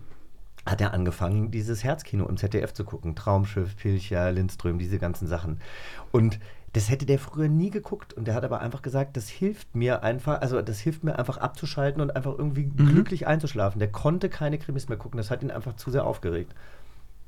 hat 0.67 0.81
er 0.81 0.93
angefangen, 0.93 1.53
dieses 1.53 1.85
Herzkino 1.85 2.27
im 2.27 2.37
ZDF 2.37 2.75
zu 2.75 2.85
gucken. 2.85 3.15
Traumschiff, 3.15 3.77
Pilcher, 3.77 4.33
Lindström, 4.33 4.79
diese 4.79 4.99
ganzen 4.99 5.29
Sachen. 5.29 5.61
Und 6.11 6.41
das 6.77 6.91
hätte 6.91 7.07
der 7.07 7.19
früher 7.19 7.49
nie 7.49 7.71
geguckt 7.71 8.13
und 8.13 8.27
der 8.29 8.35
hat 8.35 8.45
aber 8.45 8.61
einfach 8.61 8.83
gesagt, 8.83 9.17
das 9.17 9.29
hilft 9.31 9.75
mir 9.75 10.03
einfach, 10.03 10.43
also 10.43 10.61
das 10.61 10.79
hilft 10.79 11.05
mir 11.05 11.19
einfach 11.19 11.39
abzuschalten 11.39 12.03
und 12.03 12.15
einfach 12.15 12.35
irgendwie 12.37 12.65
Mhm. 12.67 12.87
glücklich 12.89 13.27
einzuschlafen. 13.27 13.79
Der 13.79 13.91
konnte 13.91 14.29
keine 14.29 14.59
Krimis 14.59 14.89
mehr 14.91 14.99
gucken, 14.99 15.17
das 15.17 15.31
hat 15.31 15.43
ihn 15.43 15.51
einfach 15.51 15.77
zu 15.77 15.91
sehr 15.91 16.05
aufgeregt. 16.05 16.53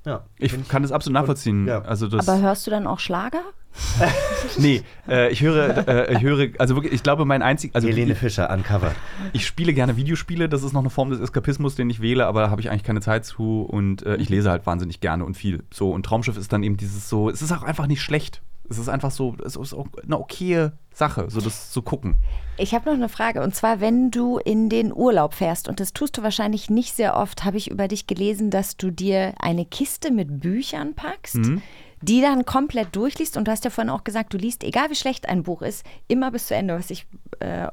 Ja, 0.04 0.24
ich 0.38 0.68
kann 0.68 0.82
das 0.82 0.92
absolut 0.92 1.14
nachvollziehen. 1.14 1.66
ja. 1.66 1.80
Also 1.82 2.08
das, 2.08 2.28
Aber 2.28 2.40
hörst 2.40 2.66
du 2.66 2.70
dann 2.70 2.86
auch 2.86 2.98
Schlager? 2.98 3.40
nee, 4.58 4.82
äh, 5.08 5.30
ich 5.30 5.40
höre, 5.42 5.86
äh, 5.88 6.14
ich 6.14 6.22
höre, 6.22 6.48
also 6.58 6.74
wirklich, 6.74 6.92
ich 6.92 7.02
glaube, 7.02 7.24
mein 7.24 7.42
einzig, 7.42 7.74
also 7.74 7.88
Helene 7.88 8.12
ich, 8.12 8.18
Fischer, 8.18 8.50
Uncovered. 8.50 8.94
ich 9.32 9.46
spiele 9.46 9.72
gerne 9.74 9.96
Videospiele, 9.96 10.48
das 10.48 10.62
ist 10.62 10.72
noch 10.72 10.80
eine 10.80 10.90
Form 10.90 11.10
des 11.10 11.20
Eskapismus, 11.20 11.74
den 11.74 11.88
ich 11.90 12.00
wähle, 12.00 12.26
aber 12.26 12.42
da 12.42 12.50
habe 12.50 12.60
ich 12.60 12.70
eigentlich 12.70 12.84
keine 12.84 13.00
Zeit 13.00 13.24
zu 13.24 13.62
und 13.62 14.04
äh, 14.04 14.16
ich 14.16 14.28
lese 14.28 14.50
halt 14.50 14.66
wahnsinnig 14.66 15.00
gerne 15.00 15.24
und 15.24 15.36
viel. 15.36 15.62
So, 15.72 15.90
und 15.92 16.04
Traumschiff 16.04 16.36
ist 16.36 16.52
dann 16.52 16.62
eben 16.62 16.76
dieses 16.76 17.08
so, 17.08 17.28
es 17.30 17.40
ist 17.42 17.52
auch 17.52 17.62
einfach 17.62 17.86
nicht 17.86 18.02
schlecht. 18.02 18.42
Es 18.70 18.78
ist 18.78 18.88
einfach 18.88 19.10
so, 19.10 19.34
es 19.44 19.56
ist 19.56 19.72
auch 19.74 19.86
eine 20.04 20.18
okaye 20.18 20.72
Sache, 20.92 21.26
so 21.30 21.40
das 21.40 21.70
zu 21.70 21.80
gucken. 21.82 22.16
Ich 22.56 22.74
habe 22.74 22.86
noch 22.90 22.96
eine 22.96 23.08
Frage 23.08 23.42
und 23.42 23.54
zwar, 23.54 23.80
wenn 23.80 24.10
du 24.10 24.38
in 24.38 24.68
den 24.68 24.92
Urlaub 24.92 25.34
fährst 25.34 25.68
und 25.68 25.80
das 25.80 25.92
tust 25.92 26.18
du 26.18 26.22
wahrscheinlich 26.22 26.68
nicht 26.68 26.94
sehr 26.94 27.16
oft, 27.16 27.44
habe 27.44 27.56
ich 27.56 27.70
über 27.70 27.88
dich 27.88 28.06
gelesen, 28.06 28.50
dass 28.50 28.76
du 28.76 28.90
dir 28.90 29.34
eine 29.38 29.64
Kiste 29.64 30.10
mit 30.10 30.40
Büchern 30.40 30.94
packst, 30.94 31.36
Mhm. 31.36 31.62
die 32.02 32.20
dann 32.20 32.44
komplett 32.44 32.94
durchliest 32.94 33.36
und 33.36 33.46
du 33.48 33.52
hast 33.52 33.64
ja 33.64 33.70
vorhin 33.70 33.90
auch 33.90 34.04
gesagt, 34.04 34.34
du 34.34 34.38
liest, 34.38 34.64
egal 34.64 34.90
wie 34.90 34.96
schlecht 34.96 35.28
ein 35.28 35.42
Buch 35.44 35.62
ist, 35.62 35.84
immer 36.08 36.30
bis 36.30 36.48
zu 36.48 36.54
Ende, 36.54 36.74
was 36.74 36.90
ich 36.90 37.06
äh, 37.40 37.68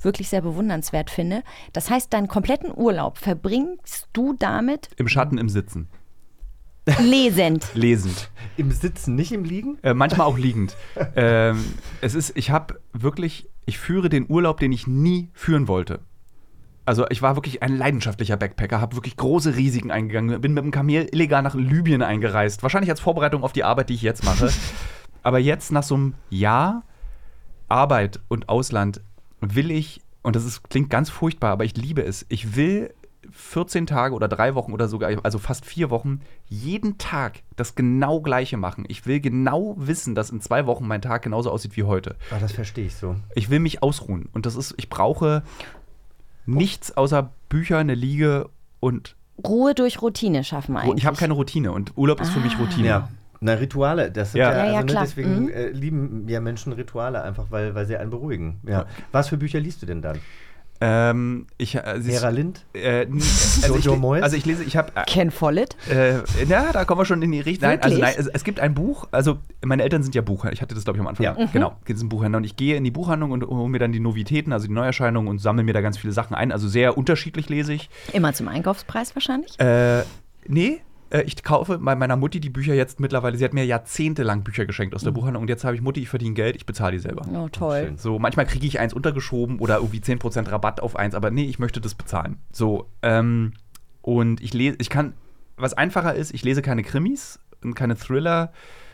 wirklich 0.00 0.28
sehr 0.28 0.42
bewundernswert 0.42 1.10
finde. 1.10 1.42
Das 1.72 1.88
heißt, 1.90 2.12
deinen 2.12 2.28
kompletten 2.28 2.70
Urlaub 2.74 3.18
verbringst 3.18 4.08
du 4.12 4.34
damit 4.34 4.88
Im 4.96 5.08
Schatten, 5.08 5.38
im 5.38 5.48
Sitzen. 5.48 5.88
Lesend. 7.00 7.66
Lesend. 7.74 8.30
Im 8.56 8.70
Sitzen, 8.70 9.14
nicht 9.14 9.32
im 9.32 9.44
Liegen? 9.44 9.78
Äh, 9.82 9.94
manchmal 9.94 10.26
auch 10.26 10.38
liegend. 10.38 10.76
ähm, 11.16 11.64
es 12.00 12.14
ist, 12.14 12.36
ich 12.36 12.50
habe 12.50 12.80
wirklich, 12.92 13.48
ich 13.66 13.78
führe 13.78 14.08
den 14.08 14.26
Urlaub, 14.28 14.60
den 14.60 14.72
ich 14.72 14.86
nie 14.86 15.30
führen 15.32 15.68
wollte. 15.68 16.00
Also 16.86 17.04
ich 17.10 17.20
war 17.20 17.36
wirklich 17.36 17.62
ein 17.62 17.76
leidenschaftlicher 17.76 18.36
Backpacker, 18.36 18.80
habe 18.80 18.94
wirklich 18.96 19.16
große 19.16 19.56
Risiken 19.56 19.90
eingegangen, 19.90 20.40
bin 20.40 20.54
mit 20.54 20.62
dem 20.62 20.70
Kamel 20.70 21.08
illegal 21.10 21.42
nach 21.42 21.56
Libyen 21.56 22.00
eingereist, 22.00 22.62
wahrscheinlich 22.62 22.90
als 22.90 23.00
Vorbereitung 23.00 23.42
auf 23.42 23.52
die 23.52 23.64
Arbeit, 23.64 23.88
die 23.88 23.94
ich 23.94 24.02
jetzt 24.02 24.24
mache. 24.24 24.50
Aber 25.24 25.40
jetzt 25.40 25.72
nach 25.72 25.82
so 25.82 25.96
einem 25.96 26.14
Jahr 26.30 26.84
Arbeit 27.68 28.20
und 28.28 28.48
Ausland 28.48 29.00
will 29.40 29.72
ich, 29.72 30.00
und 30.22 30.36
das 30.36 30.44
ist, 30.44 30.70
klingt 30.70 30.88
ganz 30.88 31.10
furchtbar, 31.10 31.50
aber 31.50 31.64
ich 31.64 31.76
liebe 31.76 32.02
es, 32.02 32.24
ich 32.28 32.54
will 32.56 32.94
14 33.32 33.86
Tage 33.86 34.14
oder 34.14 34.28
drei 34.28 34.54
Wochen 34.54 34.72
oder 34.72 34.88
sogar, 34.88 35.10
also 35.22 35.38
fast 35.38 35.64
vier 35.64 35.90
Wochen, 35.90 36.20
jeden 36.48 36.98
Tag 36.98 37.42
das 37.56 37.74
genau 37.74 38.20
gleiche 38.20 38.56
machen. 38.56 38.84
Ich 38.88 39.06
will 39.06 39.20
genau 39.20 39.74
wissen, 39.78 40.14
dass 40.14 40.30
in 40.30 40.40
zwei 40.40 40.66
Wochen 40.66 40.86
mein 40.86 41.02
Tag 41.02 41.22
genauso 41.22 41.50
aussieht 41.50 41.76
wie 41.76 41.84
heute. 41.84 42.16
Ah, 42.30 42.38
das 42.40 42.52
verstehe 42.52 42.86
ich 42.86 42.96
so. 42.96 43.16
Ich 43.34 43.50
will 43.50 43.60
mich 43.60 43.82
ausruhen. 43.82 44.28
Und 44.32 44.46
das 44.46 44.56
ist, 44.56 44.74
ich 44.76 44.88
brauche 44.88 45.42
nichts 46.46 46.96
außer 46.96 47.30
Bücher, 47.48 47.78
eine 47.78 47.94
Liege 47.94 48.48
und 48.80 49.16
Ruhe 49.46 49.74
durch 49.74 50.00
Routine 50.00 50.44
schaffen 50.44 50.76
eigentlich. 50.76 50.98
ich 50.98 51.06
habe 51.06 51.16
keine 51.16 51.34
Routine 51.34 51.72
und 51.72 51.92
Urlaub 51.96 52.20
ist 52.20 52.30
für 52.30 52.40
mich 52.40 52.58
Routine. 52.58 52.86
Ja. 52.86 53.08
Na, 53.38 53.52
Rituale, 53.52 54.10
das 54.10 54.32
sind 54.32 54.38
Ja. 54.40 54.50
ja, 54.50 54.56
Ja, 54.56 54.62
also, 54.62 54.74
ja, 54.74 54.80
ne, 54.80 54.86
klar. 54.86 55.02
deswegen 55.04 55.42
Mhm. 55.44 55.48
äh, 55.50 55.68
lieben 55.68 56.26
ja 56.28 56.40
Menschen 56.40 56.72
Rituale 56.72 57.20
einfach, 57.22 57.46
weil, 57.50 57.74
weil 57.74 57.84
sie 57.86 57.98
einen 57.98 58.08
beruhigen. 58.10 58.60
Ja. 58.66 58.86
Was 59.12 59.28
für 59.28 59.36
Bücher 59.36 59.60
liest 59.60 59.82
du 59.82 59.86
denn 59.86 60.00
dann? 60.00 60.18
Ähm, 60.80 61.46
ich, 61.58 61.74
äh, 61.74 62.00
sie- 62.00 62.12
Vera 62.12 62.28
Lind? 62.30 62.64
Äh, 62.74 63.06
also, 63.62 63.76
ich, 63.76 63.84
Jojo 63.84 63.94
le- 63.94 64.00
Moyes? 64.00 64.22
also 64.22 64.36
ich 64.36 64.44
lese, 64.44 64.62
ich 64.64 64.76
habe 64.76 64.92
Ken 65.06 65.30
Follett? 65.30 65.76
Äh, 65.90 66.18
ja, 66.46 66.72
da 66.72 66.84
kommen 66.84 67.00
wir 67.00 67.04
schon 67.06 67.22
in 67.22 67.32
die 67.32 67.40
Richtung. 67.40 67.68
Nein, 67.68 67.82
also 67.82 67.98
nein, 67.98 68.14
es, 68.18 68.26
es 68.26 68.44
gibt 68.44 68.60
ein 68.60 68.74
Buch, 68.74 69.08
also 69.10 69.38
meine 69.64 69.82
Eltern 69.82 70.02
sind 70.02 70.14
ja 70.14 70.22
Buchhändler, 70.22 70.52
ich 70.52 70.62
hatte 70.62 70.74
das 70.74 70.84
glaube 70.84 70.98
ich 70.98 71.00
am 71.00 71.06
Anfang. 71.06 71.24
Ja. 71.24 71.32
Mhm. 71.34 71.48
Genau, 71.52 71.76
es 71.86 71.98
sind 71.98 72.08
Buchhändler 72.08 72.38
und 72.38 72.44
ich 72.44 72.56
gehe 72.56 72.76
in 72.76 72.84
die 72.84 72.90
Buchhandlung 72.90 73.30
und 73.30 73.44
hole 73.46 73.68
mir 73.68 73.78
dann 73.78 73.92
die 73.92 74.00
Novitäten, 74.00 74.52
also 74.52 74.66
die 74.66 74.72
Neuerscheinungen 74.72 75.28
und 75.28 75.38
sammle 75.38 75.62
mir 75.62 75.72
da 75.72 75.80
ganz 75.80 75.98
viele 75.98 76.12
Sachen 76.12 76.34
ein. 76.34 76.52
Also 76.52 76.68
sehr 76.68 76.98
unterschiedlich 76.98 77.48
lese 77.48 77.72
ich. 77.72 77.88
Immer 78.12 78.32
zum 78.34 78.48
Einkaufspreis 78.48 79.14
wahrscheinlich? 79.16 79.58
Äh, 79.60 80.02
nee, 80.46 80.80
äh, 81.16 81.22
ich 81.22 81.42
kaufe 81.42 81.78
bei 81.78 81.96
meiner 81.96 82.16
Mutti 82.16 82.40
die 82.40 82.50
Bücher 82.50 82.74
jetzt 82.74 83.00
mittlerweile, 83.00 83.36
sie 83.36 83.44
hat 83.44 83.54
mir 83.54 83.64
jahrzehntelang 83.64 84.42
Bücher 84.42 84.66
geschenkt 84.66 84.94
aus 84.94 85.02
der 85.02 85.10
Buchhandlung 85.12 85.42
und 85.42 85.48
jetzt 85.48 85.64
habe 85.64 85.74
ich 85.74 85.80
Mutti, 85.80 86.00
ich 86.00 86.08
verdiene 86.08 86.34
Geld, 86.34 86.56
ich 86.56 86.66
bezahle 86.66 86.92
die 86.92 86.98
selber. 86.98 87.26
Oh, 87.32 87.48
toll. 87.48 87.94
So, 87.96 88.18
manchmal 88.18 88.46
kriege 88.46 88.66
ich 88.66 88.78
eins 88.78 88.92
untergeschoben 88.92 89.58
oder 89.58 89.76
irgendwie 89.76 90.00
10% 90.00 90.50
Rabatt 90.50 90.80
auf 90.80 90.96
eins, 90.96 91.14
aber 91.14 91.30
nee, 91.30 91.44
ich 91.44 91.58
möchte 91.58 91.80
das 91.80 91.94
bezahlen. 91.94 92.38
So, 92.52 92.88
ähm, 93.02 93.52
und 94.02 94.40
ich 94.42 94.52
lese, 94.54 94.76
ich 94.80 94.90
kann, 94.90 95.14
was 95.56 95.74
einfacher 95.74 96.14
ist, 96.14 96.34
ich 96.34 96.44
lese 96.44 96.62
keine 96.62 96.82
Krimis 96.82 97.38
und 97.62 97.74
keine 97.74 97.96
Thriller. 97.96 98.52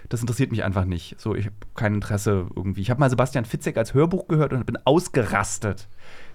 Das 0.09 0.21
interessiert 0.21 0.51
mich 0.51 0.65
einfach 0.65 0.85
nicht. 0.85 1.19
So, 1.19 1.35
ich 1.35 1.47
habe 1.47 1.57
kein 1.75 1.95
Interesse 1.95 2.47
irgendwie. 2.55 2.83
Ich 2.83 2.91
habe 2.91 3.01
mal 3.01 3.09
Sebastian 3.09 3.45
Fitzek 3.45 3.77
als 3.77 3.95
Hörbuch 3.95 4.29
gehört 4.29 4.53
und 4.53 4.67
bin 4.67 4.77
ausgerastet. 4.85 5.89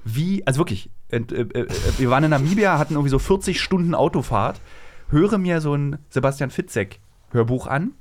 Wie, 0.04 0.46
also 0.48 0.60
wirklich, 0.60 0.90
äh, 1.10 1.18
äh, 1.18 1.42
äh, 1.42 1.68
wir 1.98 2.10
waren 2.10 2.24
in 2.24 2.30
Namibia, 2.30 2.80
hatten 2.80 2.94
irgendwie 2.94 3.10
so 3.10 3.20
40 3.20 3.60
Stunden 3.62 3.94
Autofahrt, 3.94 4.62
höre 5.10 5.38
mir 5.38 5.62
so 5.62 5.74
ein 5.74 6.00
Sebastian 6.10 6.50
Fitzek 6.50 7.00
Hörbuch 7.32 7.68
an 7.68 7.94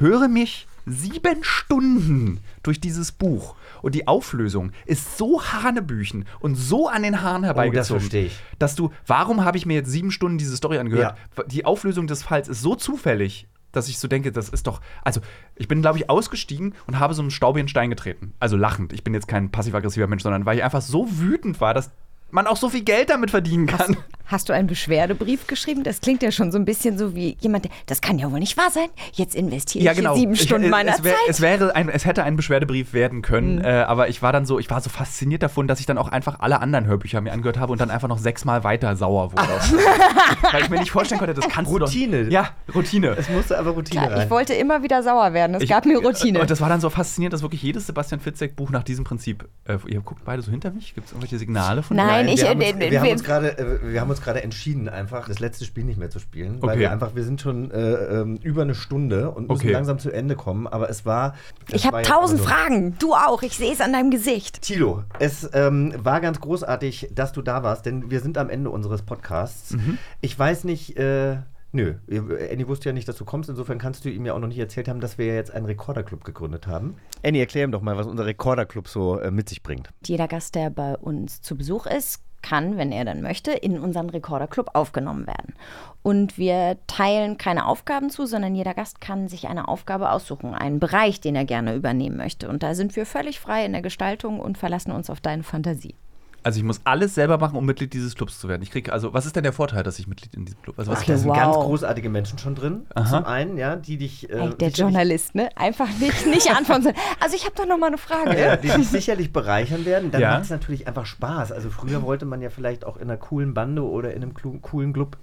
höre 0.00 0.28
mich 0.28 0.66
sieben 0.86 1.44
Stunden 1.44 2.40
durch 2.62 2.80
dieses 2.80 3.12
Buch. 3.12 3.54
Und 3.82 3.94
die 3.94 4.08
Auflösung 4.08 4.72
ist 4.86 5.18
so 5.18 5.42
hanebüchen 5.42 6.24
und 6.40 6.56
so 6.56 6.88
an 6.88 7.02
den 7.02 7.22
Haaren 7.22 7.44
herbeigezogen. 7.44 8.00
verstehe 8.00 8.26
ich. 8.26 8.40
Dass 8.58 8.74
du, 8.74 8.90
warum 9.06 9.44
habe 9.44 9.58
ich 9.58 9.66
mir 9.66 9.74
jetzt 9.74 9.90
sieben 9.90 10.10
Stunden 10.10 10.38
diese 10.38 10.56
Story 10.56 10.78
angehört? 10.78 11.16
Die 11.46 11.64
Auflösung 11.64 12.06
des 12.06 12.22
Falls 12.22 12.48
ist 12.48 12.62
so 12.62 12.74
zufällig, 12.74 13.46
dass 13.72 13.88
ich 13.88 13.98
so 13.98 14.08
denke, 14.08 14.32
das 14.32 14.48
ist 14.48 14.66
doch. 14.66 14.80
Also, 15.04 15.20
ich 15.54 15.68
bin, 15.68 15.80
glaube 15.80 15.98
ich, 15.98 16.10
ausgestiegen 16.10 16.74
und 16.88 16.98
habe 16.98 17.14
so 17.14 17.22
einen 17.22 17.30
staubigen 17.30 17.68
Stein 17.68 17.90
getreten. 17.90 18.32
Also 18.40 18.56
lachend. 18.56 18.92
Ich 18.92 19.04
bin 19.04 19.14
jetzt 19.14 19.28
kein 19.28 19.52
passiv-aggressiver 19.52 20.08
Mensch, 20.08 20.24
sondern 20.24 20.44
weil 20.44 20.56
ich 20.56 20.64
einfach 20.64 20.82
so 20.82 21.06
wütend 21.08 21.60
war, 21.60 21.72
dass 21.72 21.90
man 22.30 22.46
auch 22.46 22.56
so 22.56 22.68
viel 22.68 22.82
Geld 22.82 23.10
damit 23.10 23.30
verdienen 23.30 23.66
kann. 23.66 23.96
Hast 24.30 24.48
du 24.48 24.52
einen 24.52 24.68
Beschwerdebrief 24.68 25.46
geschrieben? 25.48 25.82
Das 25.82 26.00
klingt 26.00 26.22
ja 26.22 26.30
schon 26.30 26.52
so 26.52 26.58
ein 26.58 26.64
bisschen 26.64 26.96
so 26.96 27.14
wie 27.16 27.36
jemand, 27.40 27.64
der, 27.64 27.72
das 27.86 28.00
kann 28.00 28.18
ja 28.18 28.30
wohl 28.30 28.38
nicht 28.38 28.56
wahr 28.56 28.70
sein. 28.70 28.86
Jetzt 29.12 29.34
investiere 29.34 29.92
ich 29.92 29.98
hier 29.98 30.14
sieben 30.14 30.32
Ich- 30.34 30.42
Stunden 30.42 30.64
es- 30.66 30.70
meiner 30.70 30.92
es, 30.94 31.02
wär, 31.04 31.12
Zeit. 31.14 31.20
es 31.28 31.40
wäre 31.40 31.74
ein, 31.74 31.88
es 31.88 32.04
hätte 32.04 32.22
ein 32.22 32.36
Beschwerdebrief 32.36 32.92
werden 32.92 33.22
können, 33.22 33.56
Mhm. 33.56 33.64
äh, 33.64 33.68
aber 33.82 34.08
ich 34.08 34.22
war 34.22 34.32
dann 34.32 34.46
so, 34.46 34.58
ich 34.60 34.70
war 34.70 34.80
so 34.80 34.88
fasziniert 34.88 35.42
davon, 35.42 35.66
dass 35.66 35.80
ich 35.80 35.86
dann 35.86 35.98
auch 35.98 36.08
einfach 36.08 36.38
alle 36.40 36.60
anderen 36.60 36.86
Hörbücher 36.86 37.20
mir 37.20 37.32
angehört 37.32 37.58
habe 37.58 37.72
und 37.72 37.80
dann 37.80 37.90
einfach 37.90 38.06
noch 38.08 38.18
sechsmal 38.18 38.62
weiter 38.62 38.94
sauer 38.96 39.32
wurde. 39.32 39.42
Weil 40.52 40.62
ich 40.62 40.70
mir 40.70 40.78
nicht 40.78 40.90
vorstellen 40.92 41.18
konnte, 41.18 41.34
das 41.34 41.48
kannst 41.48 41.70
Routine. 41.70 42.18
du 42.18 42.24
doch. 42.26 42.32
Ja, 42.32 42.50
Routine. 42.74 43.08
Es 43.18 43.28
musste 43.28 43.58
aber 43.58 43.70
Routine 43.70 44.00
Klar, 44.06 44.16
rein. 44.16 44.24
ich 44.26 44.30
wollte 44.30 44.54
immer 44.54 44.82
wieder 44.82 45.02
sauer 45.02 45.32
werden. 45.32 45.56
Es 45.56 45.62
Ich- 45.64 45.68
gab 45.70 45.86
mir 45.86 45.98
Routine. 45.98 46.40
Und 46.40 46.50
das 46.50 46.60
war 46.60 46.68
dann 46.68 46.80
so 46.80 46.88
faszinierend, 46.90 47.32
dass 47.32 47.42
wirklich 47.42 47.62
jedes 47.62 47.86
Sebastian 47.86 48.20
Fitzek-Buch 48.20 48.70
nach 48.70 48.84
diesem 48.84 49.04
Prinzip. 49.04 49.48
Äh, 49.64 49.78
ihr 49.88 50.00
guckt 50.00 50.24
beide 50.24 50.42
so 50.42 50.50
hinter 50.50 50.70
mich? 50.70 50.94
Gibt 50.94 51.06
es 51.06 51.12
irgendwelche 51.12 51.38
Signale 51.38 51.82
von 51.82 51.96
Nein, 51.96 52.26
euch? 52.28 52.34
ich- 52.34 52.42
wir 52.42 52.48
haben 52.50 52.60
äh, 52.60 52.72
uns, 52.72 52.80
äh, 52.82 52.90
wir 52.90 53.00
haben 53.00 53.10
uns 53.10 53.24
gerade, 53.24 53.58
äh, 53.58 53.98
haben 54.00 54.10
uns 54.20 54.24
gerade 54.24 54.42
entschieden, 54.42 54.88
einfach 54.88 55.26
das 55.28 55.38
letzte 55.40 55.64
Spiel 55.64 55.84
nicht 55.84 55.98
mehr 55.98 56.10
zu 56.10 56.18
spielen, 56.18 56.60
weil 56.60 56.70
Okay. 56.70 56.80
wir 56.80 56.90
einfach, 56.92 57.14
wir 57.14 57.24
sind 57.24 57.40
schon 57.40 57.70
äh, 57.70 58.20
ähm, 58.20 58.36
über 58.42 58.62
eine 58.62 58.74
Stunde 58.74 59.30
und 59.30 59.48
müssen 59.48 59.62
Okay. 59.62 59.72
langsam 59.72 59.98
zu 59.98 60.10
Ende 60.10 60.36
kommen. 60.36 60.66
Aber 60.66 60.88
es 60.90 61.04
war. 61.06 61.34
es 61.68 61.74
ich 61.74 61.86
habe 61.86 62.02
tausend 62.02 62.40
Fragen. 62.40 62.96
Du 62.98 63.14
auch. 63.14 63.42
Ich 63.42 63.56
sehe 63.56 63.72
es 63.72 63.80
an 63.80 63.92
deinem 63.92 64.10
Gesicht. 64.10 64.62
Tilo, 64.62 65.02
es 65.18 65.48
ähm, 65.54 65.94
war 65.98 66.20
ganz 66.20 66.40
großartig, 66.40 67.10
dass 67.14 67.32
du 67.32 67.42
da 67.42 67.62
warst, 67.62 67.86
denn 67.86 68.10
wir 68.10 68.20
sind 68.20 68.38
am 68.38 68.50
Ende 68.50 68.70
unseres 68.70 69.02
Podcasts. 69.02 69.72
Mhm. 69.72 69.98
Ich 70.20 70.38
weiß 70.38 70.64
nicht, 70.64 70.96
äh, 70.98 71.38
nö, 71.72 71.94
Annie 72.10 72.68
wusste 72.68 72.88
ja 72.88 72.92
nicht, 72.92 73.08
dass 73.08 73.16
du 73.16 73.24
kommst, 73.24 73.48
insofern 73.48 73.78
kannst 73.78 74.04
du 74.04 74.10
ihm 74.10 74.26
ja 74.26 74.34
auch 74.34 74.38
noch 74.38 74.48
nicht 74.48 74.58
erzählt 74.58 74.88
haben, 74.88 75.00
dass 75.00 75.18
wir 75.18 75.26
ja 75.26 75.34
jetzt 75.34 75.52
einen 75.52 75.66
Rekorderclub 75.66 76.24
gegründet 76.24 76.66
haben. 76.66 76.96
Annie, 77.24 77.40
erklär 77.40 77.64
ihm 77.64 77.72
doch 77.72 77.82
mal, 77.82 77.96
was 77.96 78.06
unser 78.06 78.26
Rekorderclub 78.26 78.88
so 78.88 79.18
äh, 79.18 79.30
mit 79.30 79.48
sich 79.48 79.62
bringt. 79.62 79.88
Jeder 80.04 80.28
Gast, 80.28 80.54
der 80.54 80.70
bei 80.70 80.96
uns 80.96 81.40
zu 81.42 81.56
Besuch 81.56 81.86
ist, 81.86 82.20
kann, 82.42 82.76
wenn 82.76 82.92
er 82.92 83.04
dann 83.04 83.22
möchte, 83.22 83.52
in 83.52 83.78
unseren 83.78 84.10
Rekorderclub 84.10 84.70
aufgenommen 84.74 85.26
werden. 85.26 85.54
Und 86.02 86.38
wir 86.38 86.78
teilen 86.86 87.38
keine 87.38 87.66
Aufgaben 87.66 88.10
zu, 88.10 88.26
sondern 88.26 88.54
jeder 88.54 88.74
Gast 88.74 89.00
kann 89.00 89.28
sich 89.28 89.48
eine 89.48 89.68
Aufgabe 89.68 90.10
aussuchen, 90.10 90.54
einen 90.54 90.80
Bereich, 90.80 91.20
den 91.20 91.36
er 91.36 91.44
gerne 91.44 91.74
übernehmen 91.74 92.16
möchte. 92.16 92.48
Und 92.48 92.62
da 92.62 92.74
sind 92.74 92.96
wir 92.96 93.06
völlig 93.06 93.40
frei 93.40 93.64
in 93.64 93.72
der 93.72 93.82
Gestaltung 93.82 94.40
und 94.40 94.58
verlassen 94.58 94.92
uns 94.92 95.10
auf 95.10 95.20
deine 95.20 95.42
Fantasie. 95.42 95.94
Also 96.42 96.58
ich 96.58 96.64
muss 96.64 96.80
alles 96.84 97.14
selber 97.14 97.36
machen, 97.38 97.56
um 97.56 97.66
Mitglied 97.66 97.92
dieses 97.92 98.14
Clubs 98.14 98.40
zu 98.40 98.48
werden. 98.48 98.62
Ich 98.62 98.70
kriege, 98.70 98.92
also 98.92 99.12
was 99.12 99.26
ist 99.26 99.36
denn 99.36 99.42
der 99.42 99.52
Vorteil, 99.52 99.82
dass 99.82 99.98
ich 99.98 100.06
Mitglied 100.06 100.34
in 100.34 100.46
diesem 100.46 100.62
Club? 100.62 100.78
Also 100.78 100.90
was 100.90 101.00
Ach, 101.00 101.04
da 101.04 101.16
sind 101.18 101.28
wow. 101.28 101.36
ganz 101.36 101.54
großartige 101.56 102.08
Menschen 102.08 102.38
schon 102.38 102.54
drin. 102.54 102.86
Aha. 102.94 103.04
Zum 103.10 103.24
einen, 103.26 103.58
ja, 103.58 103.76
die 103.76 103.98
dich. 103.98 104.30
Äh, 104.30 104.38
Ey, 104.38 104.50
der 104.54 104.70
Journalist, 104.70 105.34
ne? 105.34 105.50
Einfach 105.56 105.88
nicht, 106.00 106.26
nicht 106.26 106.50
antworten. 106.50 106.94
Also 107.20 107.36
ich 107.36 107.44
habe 107.44 107.54
doch 107.56 107.66
noch 107.66 107.78
mal 107.78 107.88
eine 107.88 107.98
Frage. 107.98 108.40
Ja, 108.40 108.56
die 108.56 108.68
dich 108.68 108.88
sicherlich 108.88 109.32
bereichern 109.32 109.84
werden. 109.84 110.10
Dann 110.10 110.20
Ja. 110.22 110.30
macht 110.32 110.44
es 110.44 110.50
natürlich 110.50 110.86
einfach 110.88 111.04
Spaß. 111.06 111.52
Also 111.52 111.68
früher 111.68 112.02
wollte 112.02 112.24
man 112.24 112.40
ja 112.40 112.48
vielleicht 112.50 112.86
auch 112.86 112.96
in 112.96 113.02
einer 113.02 113.18
coolen 113.18 113.52
Bande 113.52 113.82
oder 113.84 114.14
in 114.14 114.22
einem 114.22 114.32
coolen 114.62 114.92
Club. 114.94 115.18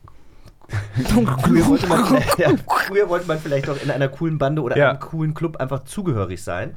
früher, 1.44 1.66
wollte 1.68 1.88
man, 1.88 2.06
vielleicht- 2.06 2.40
ja, 2.40 2.50
früher 2.86 3.10
wollte 3.10 3.28
man 3.28 3.40
vielleicht 3.40 3.70
auch 3.70 3.82
in 3.82 3.90
einer 3.90 4.10
coolen 4.10 4.38
Bande 4.38 4.62
oder 4.62 4.78
Ja. 4.78 4.90
einem 4.92 5.00
coolen 5.00 5.34
Club 5.34 5.58
einfach 5.58 5.84
zugehörig 5.86 6.44
sein. 6.44 6.76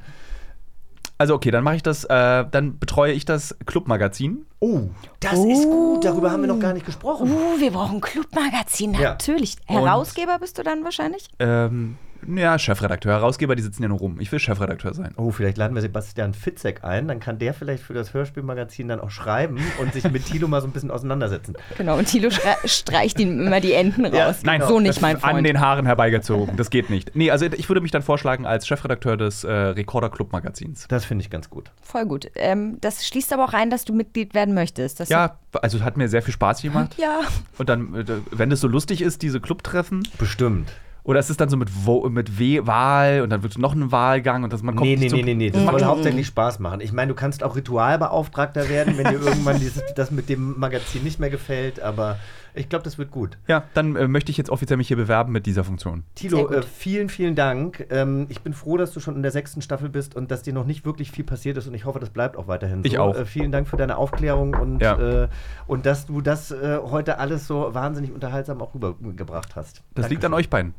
Also 1.20 1.34
okay, 1.34 1.50
dann 1.50 1.62
mache 1.64 1.76
ich 1.76 1.82
das, 1.82 2.04
äh, 2.04 2.46
dann 2.50 2.78
betreue 2.78 3.12
ich 3.12 3.26
das 3.26 3.54
Clubmagazin. 3.66 4.46
Oh, 4.58 4.84
das 5.20 5.34
ist 5.34 5.64
gut. 5.64 6.02
Darüber 6.02 6.30
haben 6.30 6.40
wir 6.40 6.46
noch 6.48 6.58
gar 6.58 6.72
nicht 6.72 6.86
gesprochen. 6.86 7.30
Uh, 7.30 7.60
wir 7.60 7.70
brauchen 7.72 8.00
Clubmagazin, 8.00 8.94
Ja. 8.94 9.10
natürlich. 9.10 9.56
Und- 9.66 9.76
Herausgeber 9.84 10.38
bist 10.38 10.56
du 10.56 10.62
dann 10.62 10.82
wahrscheinlich? 10.82 11.28
Ähm, 11.38 11.98
ja, 12.34 12.58
Chefredakteur, 12.58 13.12
Herausgeber, 13.12 13.56
die 13.56 13.62
sitzen 13.62 13.82
ja 13.82 13.88
nur 13.88 13.98
rum. 13.98 14.18
Ich 14.20 14.30
will 14.32 14.38
Chefredakteur 14.38 14.94
sein. 14.94 15.12
Oh, 15.16 15.30
vielleicht 15.30 15.56
laden 15.56 15.74
wir 15.74 15.82
Sebastian 15.82 16.34
Fitzek 16.34 16.84
ein. 16.84 17.08
Dann 17.08 17.20
kann 17.20 17.38
der 17.38 17.54
vielleicht 17.54 17.82
für 17.82 17.94
das 17.94 18.12
Hörspielmagazin 18.14 18.88
dann 18.88 19.00
auch 19.00 19.10
schreiben 19.10 19.58
und 19.80 19.92
sich 19.92 20.10
mit 20.10 20.26
Tilo 20.26 20.48
mal 20.48 20.60
so 20.60 20.66
ein 20.68 20.72
bisschen 20.72 20.90
auseinandersetzen. 20.90 21.54
Genau, 21.78 21.96
und 21.98 22.06
Thilo 22.06 22.28
stre- 22.28 22.66
streicht 22.68 23.18
ihm 23.20 23.40
immer 23.40 23.60
die 23.60 23.72
Enden 23.72 24.04
raus. 24.04 24.12
Ja, 24.14 24.34
Nein, 24.44 24.62
so 24.66 24.80
nicht, 24.80 24.96
das 24.96 25.00
mein 25.00 25.16
ist 25.16 25.24
An 25.24 25.30
Freund. 25.32 25.46
den 25.46 25.60
Haaren 25.60 25.86
herbeigezogen. 25.86 26.56
Das 26.56 26.68
geht 26.70 26.90
nicht. 26.90 27.14
Nee, 27.16 27.30
also 27.30 27.46
ich 27.46 27.68
würde 27.68 27.80
mich 27.80 27.90
dann 27.90 28.02
vorschlagen 28.02 28.44
als 28.44 28.66
Chefredakteur 28.66 29.16
des 29.16 29.44
äh, 29.44 29.50
Rekorder 29.50 30.10
Club 30.10 30.32
Magazins. 30.32 30.86
Das 30.88 31.04
finde 31.04 31.22
ich 31.24 31.30
ganz 31.30 31.48
gut. 31.48 31.70
Voll 31.80 32.04
gut. 32.06 32.26
Ähm, 32.34 32.78
das 32.80 33.06
schließt 33.06 33.32
aber 33.32 33.44
auch 33.44 33.52
ein, 33.54 33.70
dass 33.70 33.84
du 33.84 33.94
Mitglied 33.94 34.34
werden 34.34 34.54
möchtest. 34.54 35.00
Das 35.00 35.08
Ja, 35.08 35.38
also 35.62 35.80
hat 35.82 35.96
mir 35.96 36.08
sehr 36.08 36.22
viel 36.22 36.34
Spaß 36.34 36.62
gemacht. 36.62 36.96
Ja. 36.98 37.20
Und 37.58 37.68
dann, 37.68 37.94
äh, 37.94 38.04
wenn 38.30 38.52
es 38.52 38.60
so 38.60 38.68
lustig 38.68 39.00
ist, 39.00 39.22
diese 39.22 39.40
Clubtreffen. 39.40 40.06
Bestimmt. 40.18 40.70
Oder 41.02 41.18
ist 41.20 41.30
es 41.30 41.36
dann 41.36 41.48
so 41.48 41.56
mit, 41.56 41.68
Wo 41.86 42.08
mit 42.08 42.38
w 42.38 42.66
Wahl 42.66 43.22
und 43.22 43.30
dann 43.30 43.42
wird 43.42 43.56
noch 43.58 43.74
ein 43.74 43.90
Wahlgang 43.90 44.44
und 44.44 44.52
das, 44.52 44.62
man 44.62 44.74
kommt 44.76 44.88
Nee, 44.90 44.96
nicht 44.96 45.02
nee, 45.04 45.08
zum- 45.08 45.20
nee, 45.20 45.34
nee, 45.34 45.34
nee. 45.46 45.50
Das 45.50 45.64
soll 45.64 45.84
hauptsächlich 45.84 46.26
Spaß 46.26 46.58
machen. 46.58 46.80
Ich 46.80 46.92
meine, 46.92 47.08
du 47.08 47.14
kannst 47.14 47.42
auch 47.42 47.56
Ritualbeauftragter 47.56 48.68
werden, 48.68 48.98
wenn 48.98 49.06
dir 49.06 49.20
irgendwann 49.20 49.58
dieses, 49.58 49.82
das 49.96 50.10
mit 50.10 50.28
dem 50.28 50.58
Magazin 50.58 51.02
nicht 51.02 51.18
mehr 51.18 51.30
gefällt, 51.30 51.80
aber 51.80 52.18
ich 52.54 52.68
glaube, 52.68 52.82
das 52.84 52.98
wird 52.98 53.10
gut. 53.10 53.38
Ja, 53.46 53.64
dann 53.74 53.96
äh, 53.96 54.08
möchte 54.08 54.30
ich 54.30 54.36
jetzt 54.36 54.50
offiziell 54.50 54.76
mich 54.76 54.88
hier 54.88 54.96
bewerben 54.96 55.32
mit 55.32 55.46
dieser 55.46 55.64
Funktion. 55.64 56.04
Tilo, 56.14 56.48
äh, 56.50 56.62
vielen, 56.62 57.08
vielen 57.08 57.34
Dank. 57.34 57.86
Ähm, 57.90 58.26
ich 58.28 58.40
bin 58.42 58.52
froh, 58.52 58.76
dass 58.76 58.92
du 58.92 59.00
schon 59.00 59.16
in 59.16 59.22
der 59.22 59.30
sechsten 59.30 59.62
Staffel 59.62 59.88
bist 59.88 60.14
und 60.16 60.30
dass 60.30 60.42
dir 60.42 60.52
noch 60.52 60.66
nicht 60.66 60.84
wirklich 60.84 61.10
viel 61.10 61.24
passiert 61.24 61.56
ist 61.56 61.66
und 61.66 61.74
ich 61.74 61.84
hoffe, 61.84 62.00
das 62.00 62.10
bleibt 62.10 62.36
auch 62.36 62.48
weiterhin 62.48 62.82
so. 62.82 62.86
Ich 62.86 62.98
auch. 62.98 63.16
Äh, 63.16 63.24
vielen 63.24 63.52
Dank 63.52 63.68
für 63.68 63.76
deine 63.76 63.96
Aufklärung 63.96 64.54
und, 64.54 64.80
Ja. 64.80 65.24
äh, 65.24 65.28
und 65.66 65.86
dass 65.86 66.06
du 66.06 66.20
das 66.20 66.50
äh, 66.50 66.78
heute 66.82 67.18
alles 67.18 67.46
so 67.46 67.74
wahnsinnig 67.74 68.12
unterhaltsam 68.12 68.60
auch 68.60 68.74
rübergebracht 68.74 69.56
hast. 69.56 69.82
Das 69.94 70.08
liegt 70.08 70.24
an 70.24 70.34
euch 70.34 70.48
beiden. 70.50 70.74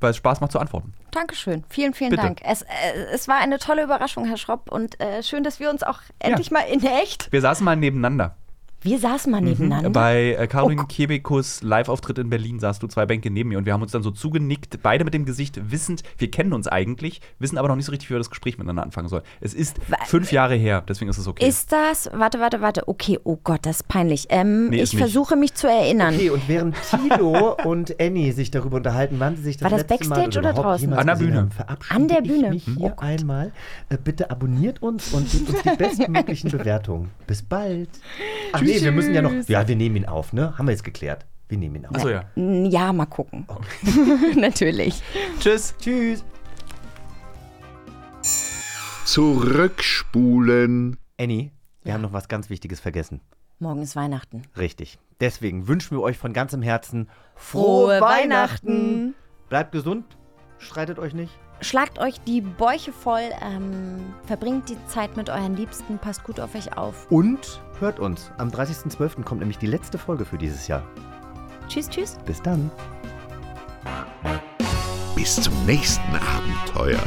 Weil 0.00 0.10
es 0.10 0.16
Spaß 0.16 0.40
macht 0.40 0.50
zu 0.50 0.58
antworten. 0.58 0.94
Dankeschön. 1.12 1.62
Vielen, 1.68 1.94
vielen 1.94 2.10
Bitte. 2.10 2.22
Dank. 2.22 2.40
Es, 2.44 2.62
äh, 2.62 2.66
es 3.12 3.28
war 3.28 3.38
eine 3.40 3.58
tolle 3.58 3.84
Überraschung, 3.84 4.24
Herr 4.24 4.36
Schropp. 4.36 4.70
Und 4.70 5.00
äh, 5.00 5.22
schön, 5.22 5.44
dass 5.44 5.60
wir 5.60 5.70
uns 5.70 5.84
auch 5.84 6.00
endlich 6.18 6.50
mal 6.50 6.62
in 6.62 6.84
echt. 6.84 7.30
Wir 7.30 7.40
saßen 7.40 7.64
mal 7.64 7.76
nebeneinander. 7.76 8.34
Wir 8.84 8.98
saßen 8.98 9.30
mal 9.30 9.40
nebeneinander. 9.40 9.90
Bei 9.90 10.34
äh, 10.34 10.46
Caroline 10.48 10.86
Kebekus 10.88 11.62
Live-Auftritt 11.62 12.18
in 12.18 12.30
Berlin 12.30 12.58
saßt 12.58 12.82
du 12.82 12.88
zwei 12.88 13.06
Bänke 13.06 13.30
neben 13.30 13.50
mir 13.50 13.58
und 13.58 13.64
wir 13.66 13.72
haben 13.72 13.82
uns 13.82 13.92
dann 13.92 14.02
so 14.02 14.10
zugenickt, 14.10 14.82
beide 14.82 15.04
mit 15.04 15.14
dem 15.14 15.24
Gesicht 15.24 15.70
wissend, 15.70 16.02
wir 16.18 16.30
kennen 16.30 16.52
uns 16.52 16.66
eigentlich, 16.66 17.20
wissen 17.38 17.58
aber 17.58 17.68
noch 17.68 17.76
nicht 17.76 17.84
so 17.86 17.90
richtig, 17.92 18.10
wie 18.10 18.14
wir 18.14 18.18
das 18.18 18.30
Gespräch 18.30 18.58
miteinander 18.58 18.82
anfangen 18.82 19.08
sollen. 19.08 19.22
Es 19.40 19.54
ist 19.54 19.76
fünf 20.06 20.32
Jahre 20.32 20.56
her, 20.56 20.82
deswegen 20.88 21.08
ist 21.10 21.18
es 21.18 21.28
okay. 21.28 21.46
Ist 21.46 21.70
das, 21.70 22.10
warte, 22.12 22.40
warte, 22.40 22.60
warte, 22.60 22.88
okay, 22.88 23.18
oh 23.22 23.38
Gott, 23.42 23.60
das 23.62 23.76
ist 23.76 23.88
peinlich. 23.88 24.26
Ähm, 24.30 24.70
Nee, 24.70 24.80
ist 24.80 24.88
ich 24.90 24.94
nicht. 24.94 25.02
versuche 25.02 25.36
mich 25.36 25.54
zu 25.54 25.68
erinnern. 25.68 26.14
Okay, 26.14 26.30
und 26.30 26.48
während 26.48 26.76
Tilo 26.90 27.56
und 27.64 28.00
Annie 28.00 28.32
sich 28.32 28.50
darüber 28.50 28.78
unterhalten, 28.78 29.16
wann 29.18 29.36
sie 29.36 29.42
sich 29.42 29.56
das 29.58 29.70
War 29.70 29.78
das 29.78 29.88
letzte 29.88 30.08
Mal 30.08 30.16
Backstage 30.16 30.38
oder 30.40 30.50
überhaupt 30.50 30.82
draußen? 30.82 30.92
An 30.92 31.06
der 31.06 31.16
Bühne. 31.16 31.48
An 31.88 32.08
der 32.08 32.22
ich 32.22 32.28
Bühne. 32.28 32.50
mich 32.50 32.64
hier 32.64 32.98
einmal. 33.00 33.52
Äh, 33.90 33.98
bitte 34.02 34.30
abonniert 34.30 34.82
uns 34.82 35.12
und 35.12 35.30
gebt 35.30 35.48
uns 35.50 35.62
die 35.62 35.76
bestmöglichen 35.76 36.50
Bewertungen. 36.50 37.10
Bis 37.26 37.42
bald. 37.42 37.88
Ach 38.52 38.60
nee, 38.80 38.84
wir 38.84 38.92
müssen 38.92 39.14
ja 39.14 39.22
noch. 39.22 39.32
Ja, 39.48 39.66
wir 39.66 39.76
nehmen 39.76 39.96
ihn 39.96 40.06
auf, 40.06 40.32
ne? 40.32 40.56
Haben 40.58 40.66
wir 40.66 40.72
jetzt 40.72 40.84
geklärt. 40.84 41.26
Wir 41.48 41.58
nehmen 41.58 41.76
ihn 41.76 41.86
auf. 41.86 41.96
Achso, 41.96 42.08
ja. 42.08 42.24
Ja, 42.36 42.92
mal 42.92 43.06
gucken. 43.06 43.46
Natürlich. 44.36 45.02
Tschüss. 45.38 45.74
Tschüss. 45.78 46.24
Zurückspulen. 49.04 50.96
Annie, 51.20 51.50
wir 51.82 51.92
haben 51.92 52.02
noch 52.02 52.12
was 52.12 52.28
ganz 52.28 52.48
Wichtiges 52.48 52.80
vergessen. 52.80 53.20
Morgen 53.58 53.82
ist 53.82 53.94
Weihnachten. 53.94 54.42
Richtig. 54.56 54.98
Deswegen 55.20 55.68
wünschen 55.68 55.96
wir 55.96 56.02
euch 56.02 56.18
von 56.18 56.32
ganzem 56.32 56.62
Herzen 56.62 57.08
Frohe 57.34 58.00
Weihnachten. 58.00 59.14
Bleibt 59.48 59.72
gesund, 59.72 60.04
streitet 60.58 60.98
euch 60.98 61.14
nicht. 61.14 61.38
Schlagt 61.60 62.00
euch 62.00 62.20
die 62.22 62.40
Bäuche 62.40 62.92
voll, 62.92 63.30
ähm, 63.40 64.14
verbringt 64.24 64.68
die 64.68 64.76
Zeit 64.86 65.16
mit 65.16 65.30
euren 65.30 65.54
Liebsten, 65.54 65.98
passt 65.98 66.24
gut 66.24 66.40
auf 66.40 66.56
euch 66.56 66.76
auf. 66.76 67.06
Und 67.08 67.62
hört 67.82 68.00
uns. 68.00 68.30
Am 68.38 68.48
30.12. 68.48 69.22
kommt 69.22 69.40
nämlich 69.40 69.58
die 69.58 69.66
letzte 69.66 69.98
Folge 69.98 70.24
für 70.24 70.38
dieses 70.38 70.66
Jahr. 70.68 70.82
Tschüss, 71.68 71.88
tschüss. 71.88 72.16
Bis 72.24 72.40
dann. 72.40 72.70
Bis 75.14 75.36
zum 75.36 75.54
nächsten 75.66 76.14
Abenteuer. 76.14 77.02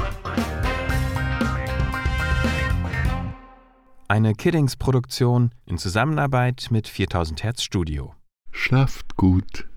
Eine 4.07 4.33
Kiddings-Produktion 4.33 5.49
in 5.65 5.79
Zusammenarbeit 5.79 6.67
mit 6.69 6.87
4000 6.87 7.43
Hertz 7.43 7.63
Studio. 7.63 8.13
Schlaft 8.51 9.15
gut. 9.15 9.67